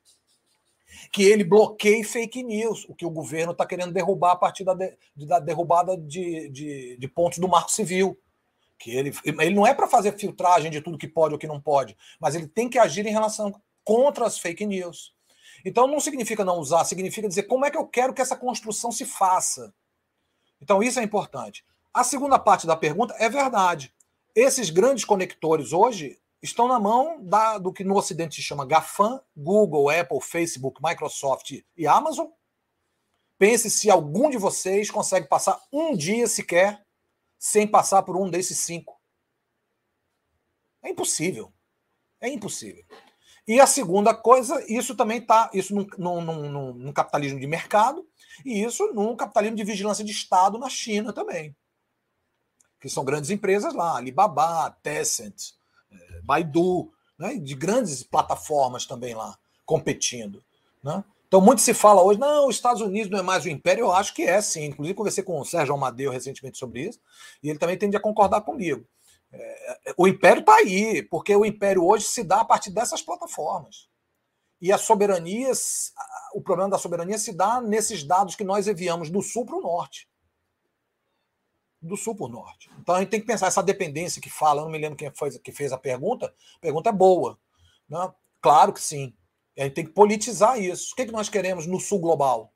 Que 1.12 1.24
ele 1.24 1.44
bloqueie 1.44 2.04
fake 2.04 2.42
news, 2.42 2.86
o 2.90 2.96
que 2.96 3.06
o 3.06 3.12
governo 3.12 3.52
está 3.52 3.66
querendo 3.66 3.94
derrubar 3.94 4.32
a 4.32 4.38
partir 4.38 4.64
da, 4.64 4.74
de, 4.74 5.26
da 5.28 5.40
derrubada 5.40 5.98
de, 5.98 6.50
de, 6.50 6.98
de 6.98 7.08
pontos 7.08 7.38
do 7.38 7.48
Marco 7.48 7.72
Civil 7.72 8.18
que 8.80 8.92
ele, 8.92 9.12
ele 9.26 9.56
não 9.56 9.66
é 9.66 9.74
para 9.74 9.88
fazer 9.88 10.18
filtragem 10.18 10.70
de 10.70 10.82
tudo 10.82 10.98
que 10.98 11.08
pode 11.08 11.34
ou 11.34 11.40
que 11.40 11.48
não 11.48 11.60
pode, 11.60 11.98
mas 12.20 12.36
ele 12.36 12.48
tem 12.48 12.70
que 12.70 12.78
agir 12.78 13.06
em 13.06 13.12
relação 13.12 13.60
contra 13.84 14.26
as 14.26 14.38
fake 14.38 14.66
news. 14.66 15.16
Então 15.66 15.88
não 15.88 16.00
significa 16.00 16.46
não 16.46 16.60
usar, 16.60 16.84
significa 16.86 17.28
dizer 17.28 17.44
como 17.44 17.66
é 17.66 17.72
que 17.72 17.78
eu 17.78 17.88
quero 17.88 18.14
que 18.14 18.22
essa 18.22 18.36
construção 18.36 18.92
se 18.92 19.06
faça. 19.06 19.74
Então 20.62 20.82
isso 20.82 21.00
é 21.00 21.04
importante. 21.04 21.66
A 21.94 22.04
segunda 22.04 22.38
parte 22.38 22.68
da 22.68 22.76
pergunta 22.76 23.16
é 23.18 23.30
verdade. 23.30 23.94
Esses 24.36 24.70
grandes 24.70 25.04
conectores 25.04 25.74
hoje 25.74 26.20
estão 26.42 26.68
na 26.68 26.80
mão 26.80 27.24
da, 27.24 27.58
do 27.58 27.74
que 27.74 27.84
no 27.84 27.96
Ocidente 27.96 28.36
se 28.36 28.42
chama 28.42 28.66
GAFAM, 28.66 29.20
Google, 29.36 29.90
Apple, 29.90 30.22
Facebook, 30.22 30.80
Microsoft 30.84 31.64
e 31.76 31.88
Amazon. 31.88 32.28
Pense 33.38 33.70
se 33.70 33.90
algum 33.90 34.30
de 34.30 34.38
vocês 34.38 34.90
consegue 34.90 35.28
passar 35.28 35.62
um 35.72 35.96
dia 35.96 36.28
sequer 36.28 36.86
sem 37.38 37.68
passar 37.68 38.04
por 38.04 38.18
um 38.18 38.30
desses 38.30 38.60
cinco. 38.60 39.00
É 40.82 40.90
impossível. 40.90 41.54
É 42.20 42.30
impossível. 42.30 42.86
E 43.48 43.62
a 43.62 43.66
segunda 43.66 44.14
coisa, 44.14 44.62
isso 44.68 44.94
também 44.94 45.20
está, 45.20 45.50
isso 45.54 45.74
num, 45.74 45.88
num, 45.98 46.22
num, 46.22 46.74
num, 46.74 46.94
capitalismo 46.94 47.40
de 47.40 47.48
mercado, 47.48 48.06
e 48.46 48.62
isso 48.62 48.92
num 48.94 49.16
capitalismo 49.16 49.56
de 49.56 49.64
vigilância 49.64 50.04
de 50.04 50.12
Estado 50.12 50.58
na 50.58 50.70
China 50.70 51.14
também. 51.14 51.56
Que 52.82 52.90
são 52.90 53.06
grandes 53.06 53.30
empresas 53.30 53.74
lá, 53.74 53.96
Alibaba, 53.96 54.70
Tencent, 54.84 55.54
eh, 55.90 56.22
Baidu, 56.24 56.92
né, 57.18 57.36
de 57.36 57.56
grandes 57.56 58.04
plataformas 58.04 58.86
também 58.86 59.16
lá, 59.16 59.38
competindo. 59.66 60.44
Né? 60.84 61.02
Então, 61.28 61.40
muito 61.40 61.62
se 61.62 61.74
fala 61.74 62.02
hoje, 62.02 62.20
não, 62.20 62.48
os 62.48 62.56
Estados 62.56 62.82
Unidos 62.82 63.10
não 63.10 63.20
é 63.20 63.24
mais 63.24 63.46
o 63.46 63.50
império. 63.50 63.86
Eu 63.86 63.94
acho 63.94 64.14
que 64.14 64.24
é, 64.24 64.42
sim. 64.42 64.66
Inclusive, 64.66 64.96
conversei 64.96 65.24
com 65.24 65.40
o 65.40 65.46
Sérgio 65.46 65.74
Amadeu 65.74 66.12
recentemente 66.12 66.58
sobre 66.58 66.88
isso, 66.88 67.00
e 67.42 67.50
ele 67.50 67.60
também 67.60 67.78
tende 67.78 67.98
a 67.98 68.00
concordar 68.00 68.42
comigo. 68.42 68.86
O 69.98 70.08
império 70.08 70.40
está 70.40 70.56
aí, 70.56 71.04
porque 71.04 71.36
o 71.36 71.46
império 71.46 71.86
hoje 71.86 72.06
se 72.06 72.24
dá 72.24 72.42
a 72.42 72.46
partir 72.46 72.72
dessas 72.72 73.02
plataformas. 73.02 73.90
E 74.60 74.72
a 74.72 74.78
soberania, 74.78 75.52
o 76.34 76.42
problema 76.42 76.72
da 76.72 76.78
soberania 76.78 77.18
se 77.18 77.32
dá 77.32 77.62
nesses 77.62 78.04
dados 78.04 78.36
que 78.36 78.44
nós 78.44 78.68
enviamos 78.68 79.10
do 79.10 79.22
sul 79.22 79.46
para 79.46 79.58
o 79.58 79.62
norte. 79.62 80.10
Do 81.80 81.96
sul 81.96 82.16
para 82.16 82.26
o 82.26 82.30
norte. 82.30 82.70
Então 82.80 82.96
a 82.96 83.00
gente 83.00 83.10
tem 83.10 83.20
que 83.20 83.28
pensar 83.28 83.48
essa 83.48 83.62
dependência 83.62 84.22
que 84.22 84.30
fala, 84.30 84.62
eu 84.62 84.66
não 84.66 84.72
me 84.72 84.80
lembro 84.80 84.98
quem 84.98 85.14
foi 85.14 85.30
que 85.40 85.52
fez 85.52 85.72
a 85.72 85.78
pergunta, 85.78 86.34
a 86.56 86.60
pergunta 86.60 86.90
é 86.90 86.94
boa. 86.94 87.40
Né? 87.88 88.12
Claro 88.42 88.74
que 88.74 88.82
sim. 88.82 89.16
A 89.58 89.64
gente 89.64 89.74
tem 89.74 89.86
que 89.86 89.92
politizar 89.92 90.60
isso. 90.60 90.94
O 90.94 90.96
que, 90.96 91.04
é 91.04 91.06
que 91.06 91.12
nós 91.12 91.30
queremos 91.30 91.68
no 91.68 91.80
Sul 91.80 92.00
Global? 92.00 92.54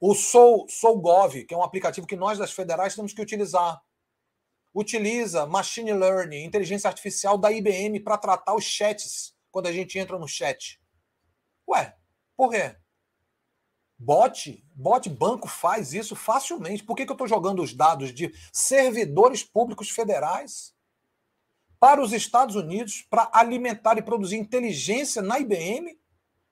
O 0.00 0.14
Soul, 0.14 0.66
SoulGov, 0.68 1.44
que 1.44 1.54
é 1.54 1.56
um 1.56 1.62
aplicativo 1.62 2.06
que 2.06 2.16
nós 2.16 2.38
das 2.38 2.52
federais 2.52 2.94
temos 2.94 3.12
que 3.12 3.22
utilizar. 3.22 3.80
Utiliza 4.74 5.46
machine 5.46 5.92
learning, 5.92 6.44
inteligência 6.44 6.88
artificial 6.88 7.36
da 7.36 7.50
IBM 7.50 8.00
para 8.00 8.18
tratar 8.18 8.54
os 8.54 8.64
chats 8.64 9.34
quando 9.50 9.66
a 9.66 9.72
gente 9.72 9.98
entra 9.98 10.18
no 10.18 10.28
chat. 10.28 10.80
Ué, 11.68 11.96
por 12.36 12.50
quê? 12.50 12.76
Bot, 13.98 14.64
bot 14.74 15.08
banco 15.08 15.48
faz 15.48 15.92
isso 15.92 16.14
facilmente. 16.14 16.84
Por 16.84 16.94
que, 16.94 17.04
que 17.04 17.10
eu 17.10 17.14
estou 17.14 17.26
jogando 17.26 17.62
os 17.62 17.74
dados 17.74 18.14
de 18.14 18.32
servidores 18.52 19.42
públicos 19.42 19.90
federais? 19.90 20.72
para 21.80 22.02
os 22.02 22.12
Estados 22.12 22.54
Unidos 22.54 23.06
para 23.08 23.30
alimentar 23.32 23.96
e 23.98 24.02
produzir 24.02 24.36
inteligência 24.36 25.22
na 25.22 25.38
IBM 25.38 25.98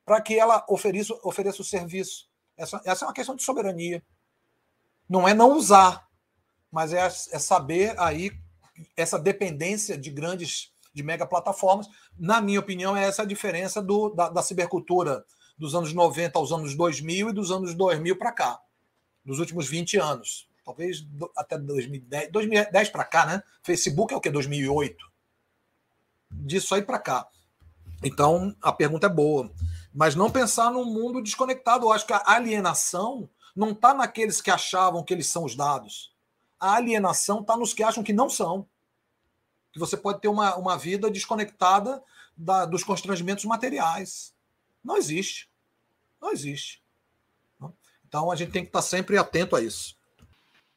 para 0.05 0.21
que 0.21 0.39
ela 0.39 0.65
ofereça, 0.69 1.19
ofereça 1.23 1.63
o 1.63 1.65
serviço. 1.65 2.29
Essa, 2.57 2.81
essa 2.85 3.05
é 3.05 3.09
uma 3.09 3.15
questão 3.15 3.35
de 3.35 3.43
soberania. 3.43 4.03
Não 5.09 5.27
é 5.27 5.35
não 5.35 5.53
usar, 5.53 6.06
mas 6.77 6.93
é, 6.93 7.07
é 7.07 7.39
saber 7.39 7.99
aí 7.99 8.31
essa 8.95 9.19
dependência 9.19 9.97
de 9.97 10.11
grandes, 10.11 10.71
de 10.93 11.03
mega 11.03 11.25
plataformas. 11.25 11.89
Na 12.19 12.39
minha 12.39 12.61
opinião, 12.61 12.95
é 12.95 13.05
essa 13.05 13.23
a 13.23 13.25
diferença 13.25 13.81
do, 13.81 14.11
da, 14.11 14.29
da 14.29 14.43
cibercultura 14.43 15.25
dos 15.57 15.75
anos 15.75 15.95
90 15.95 16.39
aos 16.39 16.53
anos 16.53 16.75
2000 16.75 17.31
e 17.31 17.33
dos 17.33 17.51
anos 17.51 17.75
2000 17.75 18.19
para 18.19 18.31
cá, 18.31 18.61
dos 19.25 19.39
últimos 19.39 19.67
20 19.67 19.97
anos. 19.97 20.51
Talvez 20.67 21.03
até 21.35 21.57
2010, 21.57 22.31
2010 22.31 22.91
para 22.91 23.05
cá, 23.05 23.25
né? 23.25 23.43
Facebook 23.63 24.13
é 24.13 24.17
o 24.19 24.21
que? 24.21 24.29
2008 24.29 25.03
disso 26.31 26.75
aí 26.75 26.83
para 26.83 26.99
cá. 26.99 27.27
Então, 28.05 28.55
a 28.61 28.71
pergunta 28.71 29.07
é 29.07 29.11
boa. 29.11 29.51
Mas 29.95 30.15
não 30.15 30.31
pensar 30.31 30.71
num 30.71 30.85
mundo 30.85 31.23
desconectado. 31.23 31.87
Eu 31.87 31.93
acho 31.93 32.07
que 32.07 32.13
a 32.13 32.23
alienação 32.27 33.31
não 33.55 33.71
está 33.71 33.95
naqueles 33.95 34.43
que 34.43 34.51
achavam 34.51 35.03
que 35.03 35.15
eles 35.15 35.29
são 35.29 35.43
os 35.43 35.57
dados. 35.57 36.15
A 36.59 36.75
alienação 36.75 37.41
está 37.41 37.57
nos 37.57 37.73
que 37.73 37.83
acham 37.83 38.03
que 38.03 38.13
não 38.13 38.29
são. 38.29 38.67
Que 39.73 39.79
você 39.79 39.97
pode 39.97 40.21
ter 40.21 40.29
uma, 40.29 40.57
uma 40.57 40.77
vida 40.77 41.11
desconectada 41.11 42.03
da, 42.37 42.65
dos 42.65 42.83
constrangimentos 42.83 43.45
materiais. 43.45 44.35
Não 44.83 44.97
existe. 44.97 45.49
Não 46.21 46.33
existe. 46.33 46.83
Então 48.09 48.31
a 48.31 48.37
gente 48.37 48.53
tem 48.53 48.63
que 48.63 48.69
estar 48.69 48.83
sempre 48.83 49.19
atento 49.19 49.57
a 49.57 49.63
isso 49.63 49.97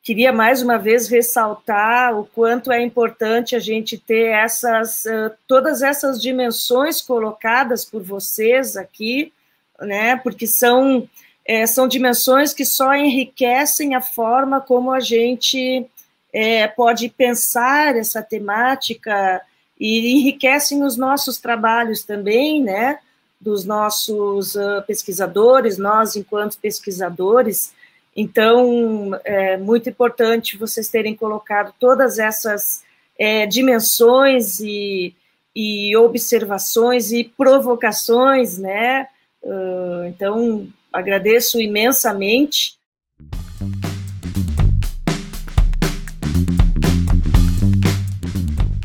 queria 0.01 0.31
mais 0.31 0.61
uma 0.61 0.77
vez 0.77 1.07
ressaltar 1.07 2.17
o 2.17 2.25
quanto 2.25 2.71
é 2.71 2.81
importante 2.81 3.55
a 3.55 3.59
gente 3.59 3.97
ter 3.97 4.27
essas 4.31 5.03
todas 5.47 5.81
essas 5.81 6.21
dimensões 6.21 7.01
colocadas 7.01 7.85
por 7.85 8.01
vocês 8.01 8.75
aqui, 8.75 9.31
né? 9.79 10.15
Porque 10.17 10.47
são 10.47 11.07
é, 11.49 11.65
são 11.65 11.87
dimensões 11.87 12.53
que 12.53 12.63
só 12.63 12.93
enriquecem 12.93 13.95
a 13.95 14.01
forma 14.01 14.61
como 14.61 14.91
a 14.91 14.99
gente 14.99 15.83
é, 16.31 16.67
pode 16.67 17.09
pensar 17.09 17.95
essa 17.95 18.21
temática 18.21 19.41
e 19.79 20.11
enriquecem 20.19 20.83
os 20.83 20.95
nossos 20.95 21.39
trabalhos 21.39 22.03
também, 22.03 22.61
né? 22.61 22.99
Dos 23.41 23.65
nossos 23.65 24.53
uh, 24.53 24.83
pesquisadores, 24.85 25.79
nós 25.79 26.15
enquanto 26.15 26.59
pesquisadores, 26.59 27.73
então, 28.15 29.19
é 29.23 29.57
muito 29.57 29.89
importante 29.89 30.55
vocês 30.55 30.87
terem 30.87 31.15
colocado 31.15 31.73
todas 31.79 32.19
essas 32.19 32.83
é, 33.17 33.47
dimensões 33.47 34.59
e, 34.59 35.15
e, 35.55 35.95
observações 35.95 37.11
e 37.11 37.23
provocações, 37.23 38.59
né? 38.59 39.07
Uh, 39.41 40.05
então, 40.09 40.67
agradeço 40.91 41.59
imensamente. 41.59 42.77